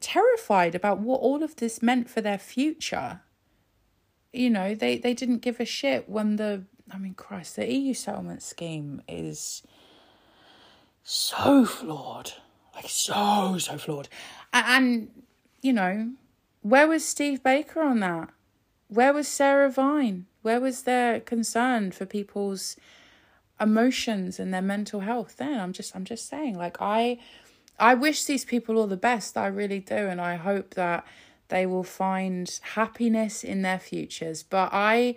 terrified 0.00 0.74
about 0.74 0.98
what 0.98 1.20
all 1.20 1.42
of 1.42 1.56
this 1.56 1.82
meant 1.82 2.10
for 2.10 2.20
their 2.20 2.38
future. 2.38 3.20
You 4.32 4.50
know, 4.50 4.74
they, 4.74 4.96
they 4.96 5.14
didn't 5.14 5.42
give 5.42 5.60
a 5.60 5.66
shit 5.66 6.08
when 6.08 6.36
the 6.36 6.64
I 6.90 6.98
mean 6.98 7.14
Christ, 7.14 7.56
the 7.56 7.72
EU 7.72 7.94
settlement 7.94 8.42
scheme 8.42 9.02
is 9.06 9.62
so 11.04 11.64
flawed. 11.64 12.32
Like 12.74 12.88
so, 12.88 13.58
so 13.58 13.78
flawed. 13.78 14.08
And 14.52 15.10
you 15.62 15.72
know, 15.72 16.12
where 16.60 16.86
was 16.86 17.06
Steve 17.06 17.42
Baker 17.42 17.80
on 17.80 18.00
that? 18.00 18.28
Where 18.88 19.14
was 19.14 19.28
Sarah 19.28 19.70
Vine? 19.70 20.26
Where 20.42 20.60
was 20.60 20.82
their 20.82 21.20
concern 21.20 21.92
for 21.92 22.04
people's 22.04 22.76
emotions 23.60 24.38
and 24.40 24.52
their 24.52 24.60
mental 24.60 25.00
health 25.00 25.36
then? 25.38 25.58
I'm 25.58 25.72
just 25.72 25.96
I'm 25.96 26.04
just 26.04 26.28
saying, 26.28 26.58
like 26.58 26.76
I 26.80 27.18
I 27.78 27.94
wish 27.94 28.24
these 28.24 28.44
people 28.44 28.76
all 28.76 28.86
the 28.86 28.96
best, 28.96 29.38
I 29.38 29.46
really 29.46 29.78
do, 29.78 29.94
and 29.94 30.20
I 30.20 30.36
hope 30.36 30.74
that 30.74 31.06
they 31.48 31.64
will 31.64 31.84
find 31.84 32.60
happiness 32.74 33.44
in 33.44 33.62
their 33.62 33.78
futures. 33.78 34.42
But 34.42 34.70
I 34.72 35.14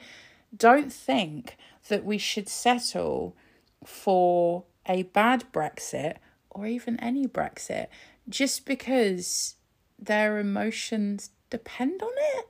don't 0.56 0.94
think 0.94 1.58
that 1.90 2.06
we 2.06 2.18
should 2.18 2.50
settle 2.50 3.36
for 3.84 4.64
a 4.86 5.04
bad 5.04 5.46
Brexit 5.52 6.18
or 6.50 6.66
even 6.66 7.00
any 7.00 7.28
Brexit 7.28 7.88
just 8.30 8.66
because 8.66 9.55
their 9.98 10.40
emotions 10.40 11.32
depend 11.50 12.02
on 12.02 12.12
it. 12.16 12.50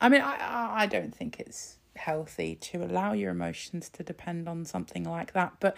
I 0.00 0.08
mean, 0.08 0.20
I 0.22 0.82
I 0.82 0.86
don't 0.86 1.14
think 1.14 1.38
it's 1.38 1.76
healthy 1.96 2.54
to 2.56 2.82
allow 2.82 3.12
your 3.12 3.30
emotions 3.30 3.88
to 3.90 4.02
depend 4.02 4.48
on 4.48 4.64
something 4.64 5.04
like 5.04 5.32
that, 5.32 5.54
but 5.60 5.76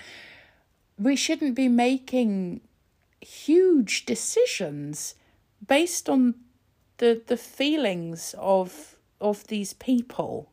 we 0.99 1.17
shouldn't 1.17 1.55
be 1.55 1.69
making 1.69 2.61
huge 3.21 4.05
decisions 4.07 5.15
based 5.67 6.09
on 6.09 6.35
the 6.99 7.23
the 7.27 7.37
feelings 7.37 8.35
of 8.39 8.97
of 9.21 9.47
these 9.47 9.73
people. 9.75 10.51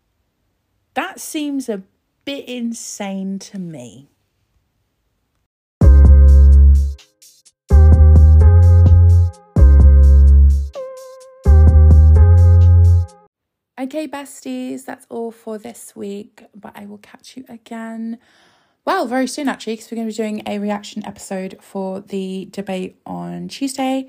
That 0.94 1.20
seems 1.20 1.70
a 1.70 1.84
bit 2.26 2.48
insane 2.48 3.40
to 3.40 3.60
me. 3.60 4.10
Okay, 13.80 14.10
besties, 14.10 14.84
that's 14.84 15.06
all 15.10 15.32
for 15.32 15.58
this 15.58 15.96
week, 15.96 16.44
but 16.54 16.74
I 16.76 16.86
will 16.86 16.98
catch 16.98 17.38
you 17.38 17.46
again. 17.48 18.20
Well, 18.84 19.08
very 19.08 19.26
soon 19.26 19.48
actually, 19.48 19.76
because 19.78 19.90
we're 19.90 19.96
going 19.96 20.10
to 20.10 20.14
be 20.14 20.18
doing 20.18 20.44
a 20.46 20.60
reaction 20.60 21.06
episode 21.06 21.58
for 21.62 22.02
the 22.02 22.50
debate 22.52 23.00
on 23.06 23.48
Tuesday. 23.48 24.08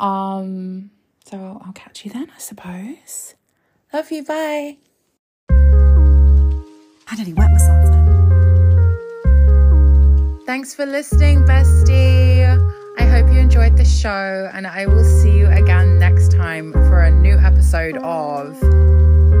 Um, 0.00 0.90
so 1.24 1.62
I'll 1.64 1.72
catch 1.74 2.04
you 2.04 2.10
then, 2.10 2.28
I 2.34 2.38
suppose. 2.38 3.36
Love 3.92 4.10
you, 4.10 4.24
bye. 4.24 4.78
I 5.48 7.16
nearly 7.16 7.34
wet 7.34 7.52
myself 7.52 7.84
then. 7.84 8.04
Thanks 10.44 10.74
for 10.74 10.86
listening, 10.86 11.44
bestie. 11.44 12.42
I 12.98 13.04
hope 13.04 13.32
you 13.32 13.38
enjoyed 13.38 13.76
the 13.76 13.84
show, 13.84 14.50
and 14.52 14.66
I 14.66 14.86
will 14.86 15.04
see 15.04 15.38
you 15.38 15.46
again 15.46 16.00
next 16.00 16.32
time 16.32 16.72
for 16.72 17.02
a 17.02 17.12
new 17.12 17.38
episode 17.38 17.96
of 17.98 18.60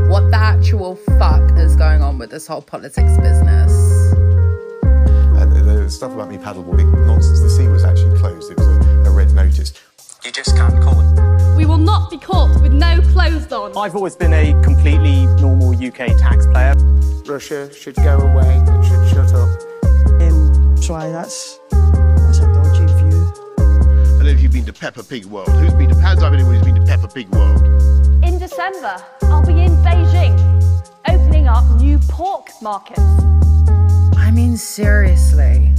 what 0.08 0.30
the 0.30 0.36
actual 0.36 0.96
fuck 1.18 1.50
is 1.58 1.76
going 1.76 2.02
on 2.02 2.18
with 2.18 2.30
this 2.30 2.46
whole 2.46 2.62
politics 2.62 3.16
business. 3.18 4.12
And 5.40 5.52
the 5.52 5.90
stuff 5.90 6.12
about 6.12 6.30
me 6.30 6.38
paddleboarding, 6.38 7.06
nonsense. 7.06 7.40
The 7.40 7.50
sea 7.50 7.68
was 7.68 7.84
actually 7.84 8.18
closed. 8.18 8.50
It 8.50 8.58
was 8.58 8.66
a, 8.66 9.04
a 9.06 9.10
red 9.10 9.32
notice. 9.32 9.72
You 10.24 10.32
just 10.32 10.56
can't 10.56 10.80
call 10.82 11.00
it. 11.00 11.56
We 11.56 11.66
will 11.66 11.78
not 11.78 12.10
be 12.10 12.18
caught 12.18 12.60
with 12.62 12.72
no 12.72 13.00
clothes 13.12 13.52
on. 13.52 13.76
I've 13.76 13.94
always 13.94 14.16
been 14.16 14.32
a 14.32 14.60
completely 14.62 15.26
normal 15.36 15.76
UK 15.76 16.16
taxpayer. 16.18 16.74
Russia 17.26 17.72
should 17.72 17.96
go 17.96 18.18
away. 18.18 18.62
It 18.66 18.84
should 18.84 19.08
shut 19.08 19.32
up. 19.34 19.48
Um, 20.20 20.76
try 20.80 21.10
that's 21.10 21.58
that's 21.70 22.38
a 22.38 22.52
dodgy 22.52 22.86
view. 22.94 23.32
I 23.58 24.18
don't 24.18 24.24
know 24.24 24.30
if 24.30 24.40
you've 24.40 24.52
been 24.52 24.64
to 24.66 24.72
Peppa 24.72 25.02
Pig 25.02 25.26
World. 25.26 25.48
Who's 25.48 25.74
been 25.74 25.90
to 25.90 25.94
Hands 25.96 26.22
up 26.22 26.32
anyone 26.32 26.54
who's 26.54 26.64
been 26.64 26.74
to 26.74 26.86
Peppa 26.86 27.08
Pig 27.08 27.28
World? 27.28 27.93
In 28.24 28.38
December, 28.38 28.96
I'll 29.24 29.44
be 29.44 29.52
in 29.62 29.72
Beijing, 29.84 30.34
opening 31.08 31.46
up 31.46 31.64
new 31.78 31.98
pork 32.08 32.48
markets. 32.62 33.00
I 34.16 34.30
mean, 34.32 34.56
seriously, 34.56 35.74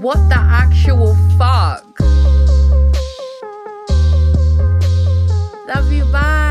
what 0.00 0.16
the 0.28 0.38
actual 0.38 1.14
fuck? 1.36 1.84
Love 5.68 5.92
you, 5.92 6.04
bye. 6.12 6.45